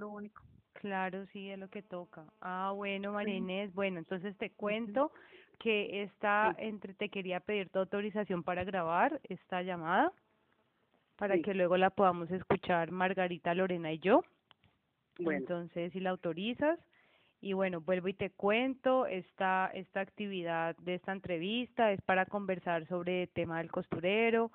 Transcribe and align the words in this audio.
lo 0.00 0.08
único. 0.08 0.42
Claro, 0.72 1.26
sí, 1.32 1.50
es 1.50 1.58
lo 1.58 1.68
que 1.68 1.82
toca. 1.82 2.24
Ah, 2.40 2.72
bueno, 2.74 3.12
María 3.12 3.36
Inés, 3.36 3.72
bueno, 3.74 3.98
entonces 3.98 4.36
te 4.38 4.50
cuento 4.50 5.12
que 5.58 6.02
esta, 6.02 6.54
entre, 6.58 6.94
te 6.94 7.10
quería 7.10 7.40
pedir 7.40 7.68
tu 7.68 7.78
autorización 7.80 8.42
para 8.42 8.64
grabar 8.64 9.20
esta 9.24 9.62
llamada, 9.62 10.12
para 11.16 11.36
Sí. 11.36 11.42
que 11.42 11.52
luego 11.52 11.76
la 11.76 11.90
podamos 11.90 12.30
escuchar 12.30 12.90
Margarita, 12.92 13.54
Lorena 13.54 13.92
y 13.92 13.98
yo. 13.98 14.24
Bueno, 15.18 15.40
Entonces, 15.40 15.92
si 15.92 16.00
la 16.00 16.10
autorizas, 16.10 16.78
y 17.42 17.52
bueno, 17.52 17.82
vuelvo 17.82 18.08
y 18.08 18.14
te 18.14 18.30
cuento, 18.30 19.06
esta, 19.06 19.70
esta 19.74 20.00
actividad 20.00 20.76
de 20.76 20.94
esta 20.94 21.12
entrevista 21.12 21.92
es 21.92 22.00
para 22.02 22.24
conversar 22.24 22.86
sobre 22.86 23.24
el 23.24 23.28
tema 23.28 23.58
del 23.58 23.70
costurero, 23.70 24.50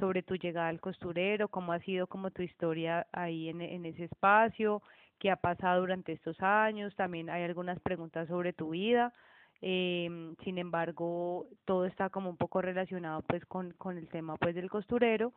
sobre 0.00 0.22
tu 0.22 0.34
llegada 0.36 0.68
al 0.68 0.80
costurero, 0.80 1.48
cómo 1.48 1.72
ha 1.72 1.78
sido 1.80 2.06
como 2.08 2.30
tu 2.30 2.42
historia 2.42 3.06
ahí 3.12 3.48
en, 3.48 3.60
en 3.60 3.86
ese 3.86 4.04
espacio, 4.04 4.82
qué 5.18 5.30
ha 5.30 5.36
pasado 5.36 5.80
durante 5.80 6.12
estos 6.12 6.40
años, 6.40 6.94
también 6.96 7.30
hay 7.30 7.44
algunas 7.44 7.78
preguntas 7.80 8.26
sobre 8.28 8.52
tu 8.52 8.70
vida, 8.70 9.12
em, 9.60 10.34
sin 10.42 10.58
embargo, 10.58 11.46
todo 11.64 11.84
está 11.86 12.10
como 12.10 12.30
un 12.30 12.36
poco 12.36 12.62
relacionado 12.62 13.22
pues 13.22 13.44
con, 13.46 13.72
con 13.74 13.98
el 13.98 14.08
tema 14.08 14.36
pues 14.36 14.54
del 14.54 14.70
costurero 14.70 15.32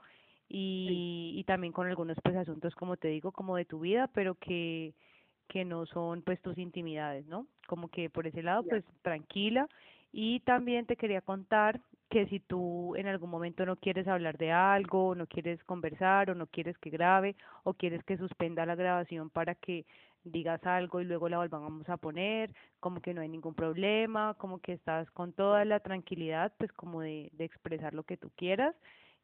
y, 0.49 1.33
y 1.35 1.43
también 1.43 1.73
con 1.73 1.87
algunos 1.87 2.17
pues 2.23 2.35
asuntos 2.35 2.73
como 2.75 2.97
te 2.97 3.09
digo 3.09 3.31
como 3.31 3.55
de 3.55 3.65
tu 3.65 3.79
vida 3.79 4.09
pero 4.13 4.35
que 4.35 4.93
que 5.47 5.65
no 5.65 5.85
son 5.85 6.21
pues 6.21 6.41
tus 6.41 6.57
intimidades 6.57 7.25
no 7.27 7.47
como 7.67 7.89
que 7.89 8.09
por 8.09 8.27
ese 8.27 8.43
lado 8.43 8.63
pues 8.63 8.83
tranquila. 9.01 9.67
Y 10.11 10.41
también 10.41 10.85
te 10.85 10.95
quería 10.95 11.21
contar 11.21 11.79
que 12.09 12.27
si 12.27 12.39
tú 12.39 12.95
en 12.95 13.07
algún 13.07 13.29
momento 13.29 13.65
no 13.65 13.75
quieres 13.75 14.07
hablar 14.07 14.37
de 14.37 14.51
algo, 14.51 15.15
no 15.15 15.27
quieres 15.27 15.63
conversar 15.63 16.29
o 16.29 16.35
no 16.35 16.47
quieres 16.47 16.77
que 16.77 16.89
grabe 16.89 17.35
o 17.63 17.73
quieres 17.73 18.03
que 18.03 18.17
suspenda 18.17 18.65
la 18.65 18.75
grabación 18.75 19.29
para 19.29 19.55
que 19.55 19.85
digas 20.23 20.63
algo 20.65 21.01
y 21.01 21.05
luego 21.05 21.27
la 21.29 21.37
volvamos 21.37 21.87
a 21.89 21.97
poner, 21.97 22.53
como 22.79 23.01
que 23.01 23.13
no 23.13 23.21
hay 23.21 23.29
ningún 23.29 23.55
problema, 23.55 24.35
como 24.35 24.59
que 24.59 24.73
estás 24.73 25.09
con 25.11 25.33
toda 25.33 25.65
la 25.65 25.79
tranquilidad 25.79 26.53
pues 26.57 26.71
como 26.73 27.01
de, 27.01 27.29
de 27.33 27.45
expresar 27.45 27.93
lo 27.93 28.03
que 28.03 28.17
tú 28.17 28.31
quieras 28.35 28.75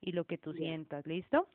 y 0.01 0.11
lo 0.11 0.25
que 0.25 0.37
tú 0.37 0.53
sientas, 0.53 1.05
¿listo? 1.05 1.47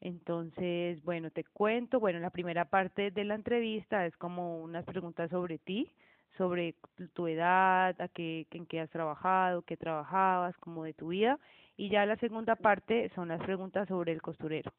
Entonces, 0.00 1.02
bueno, 1.04 1.30
te 1.30 1.44
cuento, 1.44 2.00
bueno, 2.00 2.20
la 2.20 2.30
primera 2.30 2.64
parte 2.66 3.10
de 3.10 3.24
la 3.24 3.34
entrevista 3.34 4.06
es 4.06 4.16
como 4.16 4.58
unas 4.62 4.84
preguntas 4.86 5.30
sobre 5.30 5.58
ti, 5.58 5.92
sobre 6.36 6.74
tu 7.12 7.26
edad, 7.26 8.00
a 8.00 8.08
qué, 8.08 8.46
en 8.50 8.66
qué 8.66 8.80
has 8.80 8.90
trabajado, 8.90 9.62
qué 9.62 9.76
trabajabas, 9.76 10.56
como 10.58 10.84
de 10.84 10.94
tu 10.94 11.08
vida, 11.08 11.38
y 11.76 11.90
ya 11.90 12.06
la 12.06 12.16
segunda 12.16 12.56
parte 12.56 13.10
son 13.14 13.28
las 13.28 13.42
preguntas 13.42 13.88
sobre 13.88 14.12
el 14.12 14.22
costurero. 14.22 14.72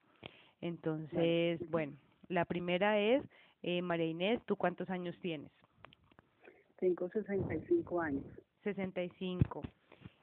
Entonces, 0.61 1.59
bueno, 1.69 1.93
la 2.29 2.45
primera 2.45 2.99
es, 2.99 3.23
eh, 3.63 3.81
María 3.81 4.05
Inés, 4.05 4.39
¿tú 4.45 4.55
cuántos 4.55 4.89
años 4.89 5.17
tienes? 5.21 5.51
tengo 6.81 7.07
65 7.09 8.01
años. 8.01 8.25
65. 8.63 9.61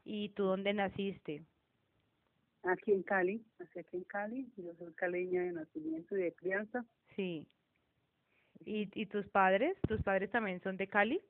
¿Y 0.04 0.30
tú 0.30 0.44
dónde 0.44 0.74
naciste? 0.74 1.44
Aquí 2.64 2.92
en 2.92 3.04
Cali, 3.04 3.40
nací 3.58 3.78
aquí 3.78 3.96
en 3.96 4.04
Cali, 4.04 4.52
yo 4.56 4.74
soy 4.74 4.92
caleña 4.94 5.42
de 5.42 5.52
nacimiento 5.52 6.16
y 6.16 6.22
de 6.22 6.32
crianza. 6.32 6.84
Sí. 7.14 7.46
¿Y, 8.60 8.88
y 9.00 9.06
tus 9.06 9.28
padres? 9.28 9.76
¿Tus 9.88 10.02
padres 10.02 10.30
también 10.30 10.60
son 10.62 10.76
de 10.76 10.88
Cali? 10.88 11.20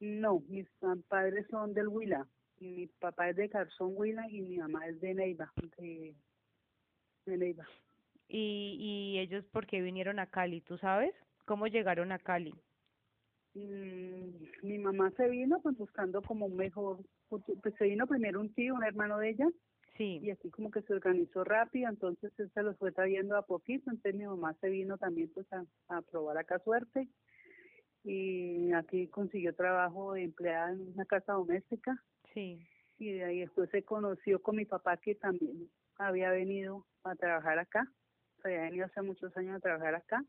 No, 0.00 0.40
mis 0.48 0.68
pa- 0.80 0.96
padres 1.08 1.46
son 1.50 1.74
del 1.74 1.88
Huila. 1.88 2.26
Mi 2.60 2.86
papá 2.86 3.30
es 3.30 3.36
de 3.36 3.48
Garzón 3.48 3.92
Huila 3.96 4.28
y 4.28 4.40
mi 4.40 4.58
mamá 4.58 4.86
es 4.86 5.00
de 5.00 5.14
Neiva, 5.14 5.52
de, 5.78 6.14
de 7.26 7.36
Neiva. 7.36 7.66
¿Y, 8.28 8.76
y 9.14 9.18
ellos 9.18 9.44
por 9.46 9.66
qué 9.66 9.80
vinieron 9.80 10.18
a 10.18 10.26
Cali? 10.26 10.60
¿Tú 10.60 10.78
sabes? 10.78 11.14
¿Cómo 11.46 11.66
llegaron 11.66 12.12
a 12.12 12.18
Cali? 12.18 12.54
Mm, 13.54 14.44
mi 14.62 14.78
mamá 14.78 15.10
se 15.16 15.28
vino 15.28 15.60
pues 15.62 15.76
buscando 15.76 16.22
como 16.22 16.46
un 16.46 16.56
mejor 16.56 16.98
futuro. 17.28 17.60
Pues 17.62 17.74
se 17.76 17.84
vino 17.86 18.06
primero 18.06 18.40
un 18.40 18.52
tío, 18.54 18.74
un 18.74 18.84
hermano 18.84 19.18
de 19.18 19.30
ella, 19.30 19.48
y 19.98 20.20
Sí, 20.20 20.30
así 20.30 20.50
como 20.50 20.70
que 20.70 20.82
se 20.82 20.92
organizó 20.94 21.44
rápido, 21.44 21.88
entonces 21.88 22.32
él 22.38 22.50
se 22.52 22.62
los 22.62 22.76
fue 22.78 22.92
trayendo 22.92 23.36
a 23.36 23.42
poquito, 23.42 23.90
entonces 23.90 24.14
mi 24.14 24.26
mamá 24.26 24.54
se 24.60 24.68
vino 24.68 24.96
también 24.98 25.30
pues 25.34 25.46
a, 25.52 25.64
a 25.88 26.02
probar 26.02 26.38
acá 26.38 26.58
suerte 26.60 27.08
y 28.04 28.72
aquí 28.72 29.08
consiguió 29.08 29.54
trabajo 29.54 30.14
de 30.14 30.24
empleada 30.24 30.72
en 30.72 30.92
una 30.94 31.04
casa 31.04 31.32
doméstica. 31.32 32.02
Sí, 32.32 32.60
y 32.98 33.12
de 33.12 33.24
ahí 33.24 33.40
después 33.40 33.70
se 33.70 33.82
conoció 33.84 34.42
con 34.42 34.56
mi 34.56 34.64
papá 34.64 34.96
que 34.96 35.14
también 35.14 35.70
había 35.96 36.30
venido 36.30 36.86
a 37.04 37.14
trabajar 37.14 37.58
acá, 37.58 37.90
había 38.44 38.62
venido 38.62 38.86
hace 38.86 39.02
muchos 39.02 39.36
años 39.36 39.56
a 39.56 39.60
trabajar 39.60 39.94
acá. 39.94 40.24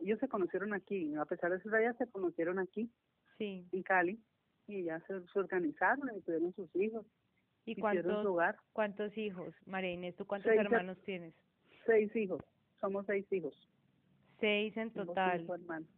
Ellos 0.00 0.18
se 0.18 0.28
conocieron 0.28 0.74
aquí, 0.74 1.14
a 1.14 1.24
pesar 1.24 1.50
de 1.52 1.60
ser 1.60 1.74
allá, 1.74 1.92
se 1.94 2.10
conocieron 2.10 2.58
aquí, 2.58 2.90
sí. 3.38 3.68
en 3.72 3.82
Cali, 3.82 4.20
y 4.66 4.84
ya 4.84 5.00
se, 5.00 5.20
se 5.26 5.38
organizaron 5.38 6.10
y 6.16 6.20
tuvieron 6.22 6.52
sus 6.54 6.74
hijos, 6.76 7.06
¿Y 7.64 7.76
cuántos, 7.76 8.26
hogar, 8.26 8.56
cuántos 8.72 9.16
hijos? 9.16 9.54
María 9.66 9.92
Inés, 9.92 10.16
¿tú 10.16 10.26
cuántos 10.26 10.50
Seis 10.50 10.60
hermanos 10.60 10.98
tienes? 11.04 11.34
seis 11.86 12.14
hijos, 12.14 12.40
somos 12.80 13.06
seis 13.06 13.26
hijos. 13.32 13.54
Seis 14.40 14.76
en 14.76 14.90
total. 14.92 15.40
cinco 15.40 15.54
hermanos. 15.54 15.88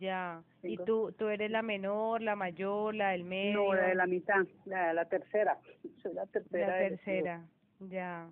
Ya. 0.00 0.42
¿Y 0.62 0.76
tú, 0.78 1.12
tú 1.12 1.28
eres 1.28 1.50
la 1.50 1.62
menor, 1.62 2.22
la 2.22 2.36
mayor, 2.36 2.94
la 2.94 3.10
del 3.10 3.24
medio? 3.24 3.64
No, 3.64 3.74
la 3.74 3.88
de 3.88 3.94
la 3.94 4.06
mitad, 4.06 4.46
la 4.64 4.88
de 4.88 4.94
la 4.94 5.04
tercera. 5.06 5.58
Soy 6.02 6.14
la 6.14 6.26
tercera. 6.26 6.66
La 6.66 6.88
tercera. 6.88 7.46
Ya. 7.80 8.30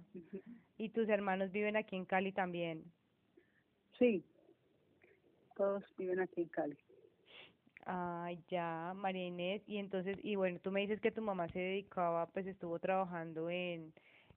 ¿Y 0.78 0.88
tus 0.90 1.08
hermanos 1.08 1.50
viven 1.52 1.76
aquí 1.76 1.96
en 1.96 2.04
Cali 2.06 2.32
también? 2.32 2.82
Sí, 3.98 4.24
todos 5.56 5.84
viven 5.98 6.20
aquí 6.20 6.42
en 6.42 6.48
Cali. 6.48 6.76
Ay, 7.84 8.44
ya, 8.48 8.92
María 8.94 9.26
Inés. 9.26 9.62
Y 9.66 9.78
entonces, 9.78 10.18
y 10.22 10.36
bueno, 10.36 10.58
tú 10.60 10.70
me 10.70 10.80
dices 10.80 11.00
que 11.00 11.10
tu 11.12 11.22
mamá 11.22 11.48
se 11.48 11.58
dedicaba, 11.58 12.26
pues 12.26 12.46
estuvo 12.46 12.78
trabajando 12.78 13.50
en, 13.50 13.92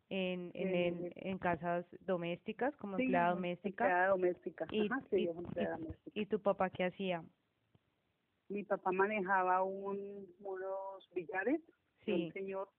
en, 0.09 0.51
en, 0.55 0.75
En- 0.75 1.05
en, 1.05 1.11
en 1.15 1.37
casas 1.37 1.85
domésticas, 2.01 2.75
como 2.77 2.97
Sí, 2.97 3.03
empleada 3.03 3.29
em- 3.29 3.35
doméstica. 3.35 3.85
Empleada 3.85 4.07
doméstica. 4.09 4.65
Y, 4.71 4.85
Ajá, 4.85 5.01
sí, 5.09 5.17
y, 5.17 5.27
empleada 5.27 5.77
doméstica. 5.77 6.11
y, 6.15 6.21
¿Y 6.21 6.25
tu 6.25 6.39
papá 6.41 6.69
qué 6.69 6.85
hacía? 6.85 7.23
Mi 8.49 8.63
papá 8.63 8.91
manejaba 8.91 9.63
un, 9.63 10.27
unos 10.39 11.09
billares, 11.15 11.61
Sí, 12.05 12.11
un 12.13 12.33
señor 12.33 12.69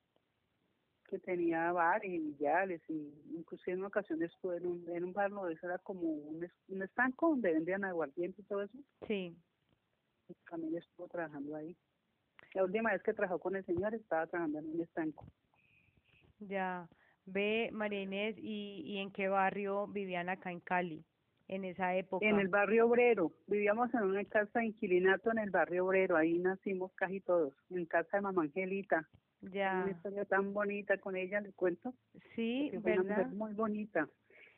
que 1.08 1.18
tenía 1.20 1.70
bares 1.72 2.10
y 2.10 2.18
billares, 2.18 2.82
y 2.88 3.12
inclusive 3.36 3.72
en 3.74 3.78
una 3.78 3.88
ocasión 3.88 4.22
estuvo 4.22 4.52
en 4.54 4.66
un, 4.66 4.88
en 4.88 5.04
un 5.04 5.12
bar, 5.12 5.30
no, 5.30 5.48
eso 5.48 5.66
era 5.66 5.78
como 5.78 6.02
un, 6.02 6.48
un 6.68 6.82
estanco 6.82 7.28
donde 7.30 7.52
vendían 7.52 7.84
aguardiente 7.84 8.40
y 8.42 8.44
todo 8.44 8.62
eso. 8.62 8.78
sí. 9.06 9.36
También 10.50 10.76
estuvo 10.76 11.08
trabajando 11.08 11.56
ahí. 11.56 11.76
La 12.54 12.64
última 12.64 12.92
vez 12.92 13.02
que 13.02 13.12
trabajó 13.12 13.38
con 13.38 13.56
el 13.56 13.64
señor 13.64 13.94
estaba 13.94 14.26
trabajando 14.26 14.58
en 14.60 14.70
un 14.70 14.80
estanco. 14.80 15.24
Ya. 16.40 16.88
Ve, 17.26 17.70
María 17.72 18.02
Inés, 18.02 18.36
¿y, 18.38 18.82
y 18.84 18.98
en 18.98 19.10
qué 19.10 19.28
barrio 19.28 19.86
vivían 19.88 20.28
acá 20.28 20.52
en 20.52 20.60
Cali 20.60 21.04
en 21.48 21.64
esa 21.64 21.94
época? 21.96 22.24
En 22.24 22.38
el 22.38 22.48
barrio 22.48 22.86
obrero, 22.86 23.32
vivíamos 23.48 23.92
en 23.94 24.02
una 24.02 24.24
casa 24.24 24.60
de 24.60 24.66
inquilinato 24.66 25.32
en 25.32 25.38
el 25.38 25.50
barrio 25.50 25.86
obrero, 25.86 26.16
ahí 26.16 26.38
nacimos 26.38 26.92
casi 26.94 27.20
todos, 27.20 27.52
en 27.70 27.84
casa 27.86 28.18
de 28.18 28.20
mamá 28.22 28.42
Angelita. 28.42 29.08
Una 29.42 29.52
Ya. 29.52 29.88
historia 29.90 30.24
tan 30.24 30.52
bonita 30.54 30.98
con 30.98 31.16
ella, 31.16 31.40
le 31.40 31.52
cuento, 31.52 31.94
Sí, 32.34 32.70
fue 32.80 32.92
una 32.92 33.02
¿verdad? 33.02 33.16
mujer 33.18 33.34
muy 33.34 33.54
bonita. 33.54 34.08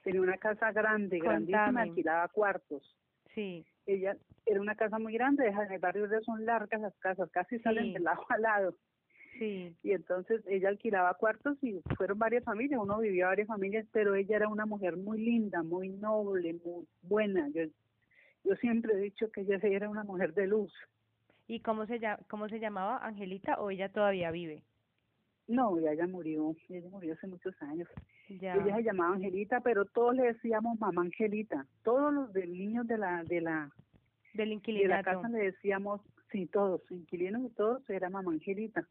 Tenía 0.05 0.21
una 0.21 0.37
casa 0.37 0.71
grande, 0.73 1.19
grandísima, 1.19 1.63
Contame. 1.63 1.83
alquilaba 1.83 2.29
cuartos. 2.29 2.97
Sí, 3.35 3.67
Ella 3.89 4.17
era 4.45 4.61
una 4.61 4.75
casa 4.77 4.99
muy 4.99 5.15
grande, 5.15 5.47
en 5.49 5.73
el 5.73 5.79
barrio 5.79 6.05
obrero 6.05 6.23
son 6.23 6.45
largas 6.45 6.81
las 6.81 6.95
casas, 6.99 7.31
casi 7.31 7.59
salen 7.61 7.87
Sí. 7.87 7.93
de 7.95 8.01
lado 8.01 8.23
a 8.29 8.39
lado. 8.39 8.75
sí, 9.39 9.75
Y 9.83 9.93
entonces 9.93 10.43
ella 10.47 10.69
alquilaba 10.69 11.15
cuartos 11.15 11.57
y 11.63 11.81
fueron 11.97 12.19
varias 12.19 12.45
familias, 12.45 12.81
uno 12.83 12.99
vivía 12.99 13.27
varias 13.29 13.49
familias, 13.49 13.87
pero 13.91 14.15
ella 14.15 14.37
era 14.37 14.49
una 14.49 14.67
mujer 14.67 14.97
muy 14.99 15.19
linda, 15.21 15.63
muy 15.63 15.89
noble, 15.89 16.53
muy 16.65 16.87
buena. 17.03 17.49
Yo, 17.49 17.63
yo 18.45 18.57
siempre 18.57 18.93
he 18.93 18.99
dicho 18.99 19.31
que 19.33 19.41
ella 19.43 19.59
era 19.63 19.89
una 19.89 20.05
mujer 20.05 20.35
de 20.35 20.47
luz. 20.47 20.73
¿Y 21.47 21.61
cómo 21.61 21.87
se 21.87 21.99
llama, 21.99 22.19
cómo 22.29 22.49
se 22.49 22.61
llamaba? 22.61 22.99
¿Angelita 22.99 23.59
o 23.59 23.71
ella 23.71 23.89
todavía 23.91 24.31
vive? 24.31 24.65
No, 25.47 25.81
ya 25.81 25.93
ella 25.93 26.07
murió, 26.07 26.55
ella 26.69 26.91
murió 26.91 27.15
hace 27.15 27.27
muchos 27.27 27.55
años. 27.63 27.89
Ya. 28.29 28.55
Ella 28.55 28.77
se 28.77 28.83
llamaba 28.83 29.15
Angelita, 29.15 29.61
pero 29.61 29.85
todos 29.87 30.15
le 30.15 30.25
decíamos 30.25 30.79
mamá 30.79 31.03
Angelita. 31.03 31.67
Todos 31.83 32.13
los 32.13 32.33
del 32.33 32.53
niños 32.53 32.87
de 32.87 32.99
la 32.99 33.25
de 33.25 33.41
la 33.41 33.71
Del 34.35 34.61
de 34.61 34.89
la 34.89 35.03
casa 35.03 35.29
le 35.29 35.39
decíamos, 35.39 36.01
sí, 36.31 36.47
todos, 36.47 36.83
inquilinos 36.91 37.43
y 37.51 37.55
todos, 37.55 37.89
era 37.89 38.11
mamá 38.11 38.31
Angelita. 38.33 38.87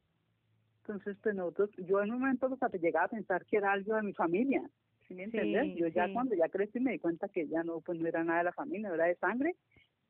Entonces, 0.81 1.18
pues 1.22 1.36
nosotros, 1.36 1.69
yo 1.78 2.01
en 2.01 2.12
un 2.13 2.19
momento 2.22 2.48
pues, 2.48 2.63
hasta 2.63 2.78
llegaba 2.78 3.06
a 3.06 3.10
pensar 3.10 3.45
que 3.45 3.57
era 3.57 3.74
algo 3.74 3.95
de 3.95 4.04
mi 4.04 4.13
familia, 4.13 4.62
¿sí 5.07 5.13
me 5.13 5.24
entiendes? 5.24 5.63
Sí, 5.66 5.75
Yo 5.75 5.88
ya 5.90 6.07
sí. 6.07 6.13
cuando 6.13 6.33
ya 6.36 6.48
crecí 6.50 6.80
me 6.80 6.94
di 6.94 7.00
cuenta 7.00 7.28
que 7.28 7.45
ya 7.48 7.63
no, 7.63 7.81
pues 7.81 8.00
no 8.00 8.07
era 8.07 8.24
nada 8.24 8.40
de 8.40 8.45
la 8.45 8.54
familia, 8.54 8.90
era 8.94 9.06
de 9.06 9.16
sangre, 9.16 9.56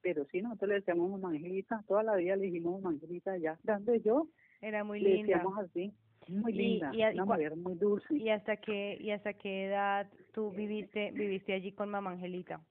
pero 0.02 0.24
sí, 0.32 0.42
nosotros 0.42 0.70
le 0.70 0.76
decíamos 0.76 1.10
mamá 1.10 1.30
Angelita, 1.30 1.84
toda 1.88 2.04
la 2.04 2.16
vida 2.16 2.36
le 2.36 2.46
dijimos 2.46 2.80
mamá 2.82 2.94
Angelita, 2.94 3.36
ya, 3.38 3.58
grande 3.64 4.00
yo, 4.02 4.28
Era 4.62 4.84
muy 4.84 5.00
le 5.00 5.16
linda. 5.16 5.34
decíamos 5.38 5.58
así, 5.58 5.92
muy 6.30 6.52
Y- 6.54 6.56
linda, 6.56 6.92
y 6.94 7.02
y 7.02 7.14
una 7.14 7.26
mujer 7.26 7.56
muy 7.56 7.76
dulce. 7.76 8.16
¿Y 8.16 8.30
hasta 8.30 8.58
qué, 8.58 8.98
y 9.00 9.12
hasta 9.12 9.34
qué 9.34 9.66
edad 9.68 10.08
tú 10.34 10.52
viviste, 10.52 11.12
viviste 11.12 11.54
allí 11.54 11.72
con 11.72 11.90
mamá 11.90 12.12
Angelita? 12.12 12.62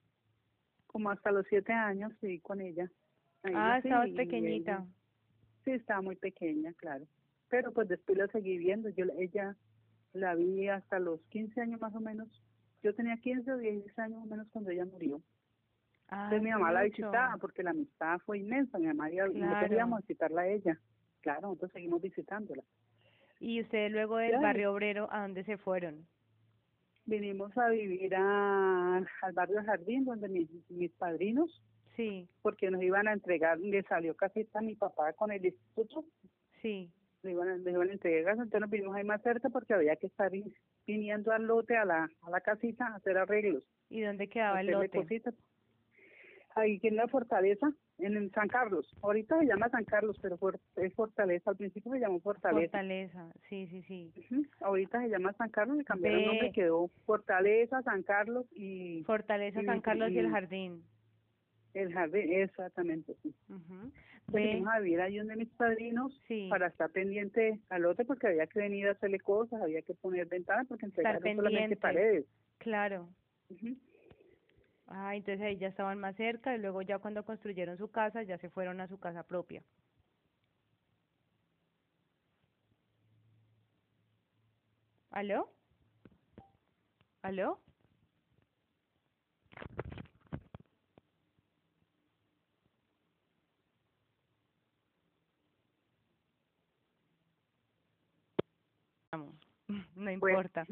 como 0.87 1.11
hasta 1.11 1.31
los 1.31 1.45
siete 1.47 1.73
años 1.73 2.11
sí 2.21 2.39
con 2.39 2.59
ella. 2.59 2.89
Ahí 3.43 3.53
Ah, 3.55 3.77
estabas 3.77 4.07
y 4.07 4.13
pequeñita. 4.13 4.71
ella- 4.71 4.85
sí, 5.63 5.71
estaba 5.71 6.01
muy 6.01 6.15
pequeña, 6.15 6.73
claro. 6.73 7.05
Pero 7.49 7.71
pues 7.71 7.87
después 7.87 8.17
la 8.17 8.27
seguí 8.27 8.57
viendo. 8.57 8.89
Yo 8.89 9.05
la- 9.05 9.13
ella 9.15 9.55
la 10.13 10.33
vi 10.33 10.67
hasta 10.69 10.97
los 10.99 11.21
15 11.29 11.61
años 11.61 11.79
más 11.81 11.93
o 11.93 11.99
menos. 11.99 12.27
Yo 12.81 12.95
tenía 12.95 13.17
15 13.17 13.51
o 13.51 13.57
16 13.57 13.99
años 13.99 14.17
más 14.19 14.25
o 14.27 14.29
menos 14.31 14.47
cuando 14.51 14.71
ella 14.71 14.85
murió. 14.85 15.21
Ah, 16.07 16.23
Entonces 16.25 16.41
mi 16.43 16.49
mamá 16.51 16.71
la 16.71 16.83
visitaba 16.83 17.37
porque 17.37 17.61
la 17.63 17.71
amistad 17.71 18.17
fue 18.25 18.39
inmensa. 18.39 18.79
Mi 18.79 18.87
mamá 18.87 19.11
iba, 19.11 19.27
Claro. 19.29 19.45
nosotros 19.45 19.71
íbamos 19.71 19.97
a 19.97 20.01
visitarla 20.01 20.41
a 20.41 20.47
ella. 20.47 20.79
Claro, 21.21 21.41
nosotros 21.41 21.71
seguimos 21.73 22.01
visitándola. 22.01 22.63
Y 23.39 23.61
ustedes 23.61 23.91
luego 23.91 24.17
del 24.17 24.39
barrio 24.39 24.73
obrero, 24.73 25.07
¿a 25.11 25.21
dónde 25.21 25.43
se 25.43 25.57
fueron? 25.57 26.07
Vinimos 27.05 27.55
a 27.57 27.69
vivir 27.69 28.13
a, 28.15 28.97
al 28.97 29.33
barrio 29.33 29.63
Jardín, 29.63 30.05
donde 30.05 30.27
mis, 30.27 30.49
mis 30.69 30.91
padrinos, 30.93 31.61
Sí, 31.95 32.27
porque 32.43 32.69
nos 32.69 32.81
iban 32.83 33.07
a 33.07 33.13
entregar, 33.13 33.57
le 33.59 33.81
salió 33.83 34.15
casita 34.15 34.59
a 34.59 34.61
mi 34.61 34.75
papá 34.75 35.13
con 35.13 35.31
el 35.31 35.43
instituto, 35.43 36.05
sí. 36.61 36.91
le 37.23 37.31
iban, 37.31 37.49
a- 37.49 37.57
le 37.57 37.71
iban 37.71 37.89
a 37.89 37.93
entregar, 37.93 38.33
entonces 38.33 38.61
nos 38.61 38.69
vinimos 38.69 38.95
ahí 38.95 39.03
más 39.03 39.19
cerca 39.23 39.49
porque 39.49 39.73
había 39.73 39.95
que 39.95 40.05
estar 40.07 40.29
vi- 40.29 40.53
viniendo 40.85 41.31
al 41.31 41.45
lote, 41.45 41.75
a 41.75 41.85
la, 41.85 42.07
a 42.21 42.29
la 42.29 42.41
casita, 42.41 42.85
a 42.87 42.95
hacer 42.97 43.17
arreglos, 43.17 43.63
¿Y 43.89 44.01
dónde 44.01 44.27
quedaba 44.27 44.61
el 44.61 44.67
lote? 44.67 44.89
cositas. 44.89 45.33
Ahí 46.55 46.79
en 46.83 46.95
la 46.97 47.07
fortaleza, 47.07 47.67
en 47.99 48.15
el 48.17 48.31
San 48.31 48.47
Carlos, 48.47 48.87
ahorita 49.01 49.39
se 49.39 49.45
llama 49.47 49.69
San 49.69 49.83
Carlos, 49.85 50.17
pero 50.21 50.37
es 50.75 50.93
Fortaleza, 50.93 51.49
al 51.49 51.57
principio 51.57 51.91
se 51.91 51.99
llamó 51.99 52.19
Fortaleza. 52.19 52.71
Fortaleza, 52.77 53.31
sí, 53.49 53.67
sí, 53.67 53.81
sí. 53.83 54.13
Ujú, 54.31 54.45
Ahorita 54.61 55.01
se 55.01 55.09
llama 55.09 55.33
San 55.33 55.49
Carlos, 55.49 55.77
le 55.77 55.83
cambiaron 55.83 56.19
el 56.19 56.25
Ve. 56.25 56.31
nombre, 56.31 56.51
quedó 56.51 56.89
Fortaleza, 57.05 57.81
San 57.83 58.03
Carlos 58.03 58.45
y 58.51 59.03
Fortaleza, 59.05 59.61
y- 59.61 59.65
San 59.65 59.81
Carlos 59.81 60.11
y 60.11 60.19
el 60.19 60.27
y- 60.27 60.29
jardín. 60.29 60.83
el 61.73 61.93
jardín, 61.93 62.33
exactamente, 62.33 63.15
sí. 63.23 63.33
Ve, 64.29 64.41
vinimos 64.47 64.73
a 64.73 64.79
vivir 64.79 64.99
ahí 65.01 65.17
donde 65.17 65.35
mis 65.35 65.49
padrinos 65.49 66.11
sí, 66.27 66.47
para 66.49 66.67
estar 66.67 66.89
pendiente 66.91 67.59
al 67.69 67.83
lote 67.83 68.03
porque 68.03 68.27
había 68.27 68.45
que 68.47 68.59
venir 68.59 68.87
a 68.87 68.91
hacerle 68.91 69.19
cosas, 69.19 69.61
había 69.61 69.81
que 69.83 69.93
poner 69.95 70.25
ventanas 70.27 70.67
porque 70.67 70.85
entregaron 70.85 71.35
solamente 71.35 71.75
paredes. 71.77 72.25
claro. 72.57 73.09
Ujú. 73.49 73.75
Ah, 74.87 75.15
entonces 75.15 75.41
ahí 75.45 75.57
ya 75.57 75.67
estaban 75.67 75.99
más 75.99 76.15
cerca 76.15 76.55
y 76.55 76.59
luego 76.59 76.81
ya 76.81 76.97
cuando 76.99 77.23
construyeron 77.23 77.77
su 77.77 77.91
casa 77.91 78.23
ya 78.23 78.37
se 78.37 78.49
fueron 78.49 78.81
a 78.81 78.87
su 78.87 78.99
casa 78.99 79.23
propia. 79.23 79.63
¿Aló? 85.11 85.49
¿Aló? 87.21 87.59
No 99.95 100.11
Bueno, 100.19 100.39
importa. 100.41 100.65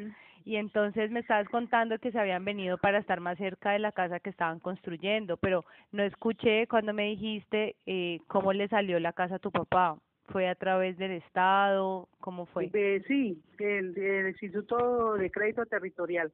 Y 0.45 0.57
entonces 0.57 1.09
me 1.09 1.21
estabas 1.21 1.50
contando 1.50 1.97
que 1.97 2.12
se 2.12 2.19
habían 2.19 2.45
venido 2.45 2.77
para 2.77 3.00
estar 3.00 3.19
más 3.19 3.36
cerca 3.39 3.71
de 3.71 3.80
la 3.80 3.92
casa 3.92 4.19
que 4.19 4.30
estaban 4.30 4.59
construyendo, 4.59 5.38
pero 5.38 5.65
no 5.92 6.03
escuché 6.03 6.68
cuando 6.68 6.94
me 6.94 7.06
dijiste 7.06 7.75
eh, 7.88 8.19
cómo 8.27 8.53
le 8.53 8.68
salió 8.68 9.00
la 9.00 9.12
casa 9.12 9.36
a 9.36 9.39
tu 9.39 9.51
papá. 9.51 9.97
¿Fue 10.27 10.47
a 10.47 10.56
través 10.56 10.97
del 10.97 11.12
Estado? 11.12 12.07
¿Cómo 12.19 12.45
fue? 12.45 12.69
Eh, 12.74 13.03
sí, 13.07 13.42
el, 13.59 13.97
el 13.97 14.30
Instituto 14.30 15.15
de 15.15 15.31
Crédito 15.31 15.65
Territorial. 15.65 16.31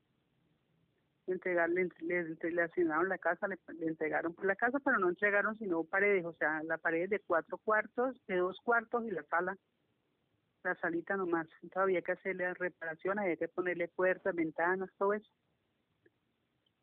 Entregarle, 1.27 1.87
le, 2.01 2.23
le, 2.23 2.51
le 2.51 2.61
asignaron 2.63 3.07
la 3.07 3.17
casa, 3.17 3.47
le, 3.47 3.57
le 3.79 3.87
entregaron 3.87 4.35
la 4.43 4.55
casa, 4.55 4.79
pero 4.83 4.97
no 4.97 5.07
entregaron 5.07 5.57
sino 5.57 5.83
paredes, 5.83 6.25
o 6.25 6.33
sea, 6.33 6.61
la 6.63 6.77
pared 6.77 7.09
de 7.09 7.19
cuatro 7.19 7.57
cuartos, 7.57 8.15
de 8.27 8.37
dos 8.37 8.57
cuartos 8.63 9.05
y 9.05 9.11
la 9.11 9.23
sala, 9.23 9.57
la 10.63 10.75
salita 10.75 11.17
nomás. 11.17 11.47
Entonces 11.63 11.77
había 11.77 12.01
que 12.01 12.13
hacerle 12.13 12.53
reparaciones, 12.53 13.23
había 13.23 13.37
que 13.37 13.47
ponerle 13.47 13.87
puertas, 13.87 14.35
ventanas, 14.35 14.89
todo 14.97 15.13
eso. 15.13 15.29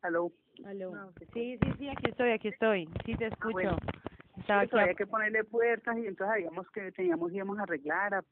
Aló. 0.01 0.31
Aló. 0.65 0.95
No, 0.95 1.13
Sí, 1.33 1.57
sí, 1.61 1.71
sí, 1.77 1.89
aquí 1.89 2.09
estoy, 2.09 2.31
aquí 2.31 2.47
estoy. 2.49 2.89
Sí, 3.05 3.15
te 3.15 3.27
escucho. 3.27 3.51
bueno. 3.53 3.77
Estaba 4.37 4.63
Eso, 4.63 4.77
aquí 4.77 4.83
había 4.83 4.95
que 4.95 5.07
ponerle 5.07 5.43
puertas 5.43 5.97
y 5.97 6.07
entonces 6.07 6.33
habíamos 6.33 6.69
que 6.71 6.91
teníamos 6.93 7.33
íbamos 7.33 7.59
a 7.59 7.63
arreglar, 7.63 8.13
a, 8.13 8.23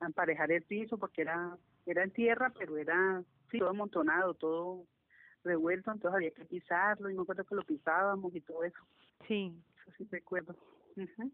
emparejar 0.00 0.50
el 0.50 0.62
piso 0.62 0.96
porque 0.98 1.22
era 1.22 1.56
era 1.84 2.04
en 2.04 2.10
tierra, 2.12 2.50
pero 2.58 2.78
era 2.78 3.22
sí, 3.50 3.58
todo 3.58 3.68
amontonado, 3.70 4.34
todo 4.34 4.86
revuelto, 5.44 5.90
entonces 5.90 6.14
había 6.14 6.30
que 6.30 6.44
pisarlo 6.44 7.10
y 7.10 7.14
me 7.14 7.22
acuerdo 7.22 7.44
que 7.44 7.54
lo 7.56 7.62
pisábamos 7.62 8.34
y 8.34 8.40
todo 8.40 8.64
eso, 8.64 8.78
Sí. 9.26 9.52
eso 9.82 9.92
sí 9.98 10.08
recuerdo. 10.10 10.56
Ujú. 10.96 11.32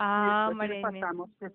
Ah, 0.00 0.50
María 0.54 0.82
pasamos, 0.82 1.30
des- 1.40 1.52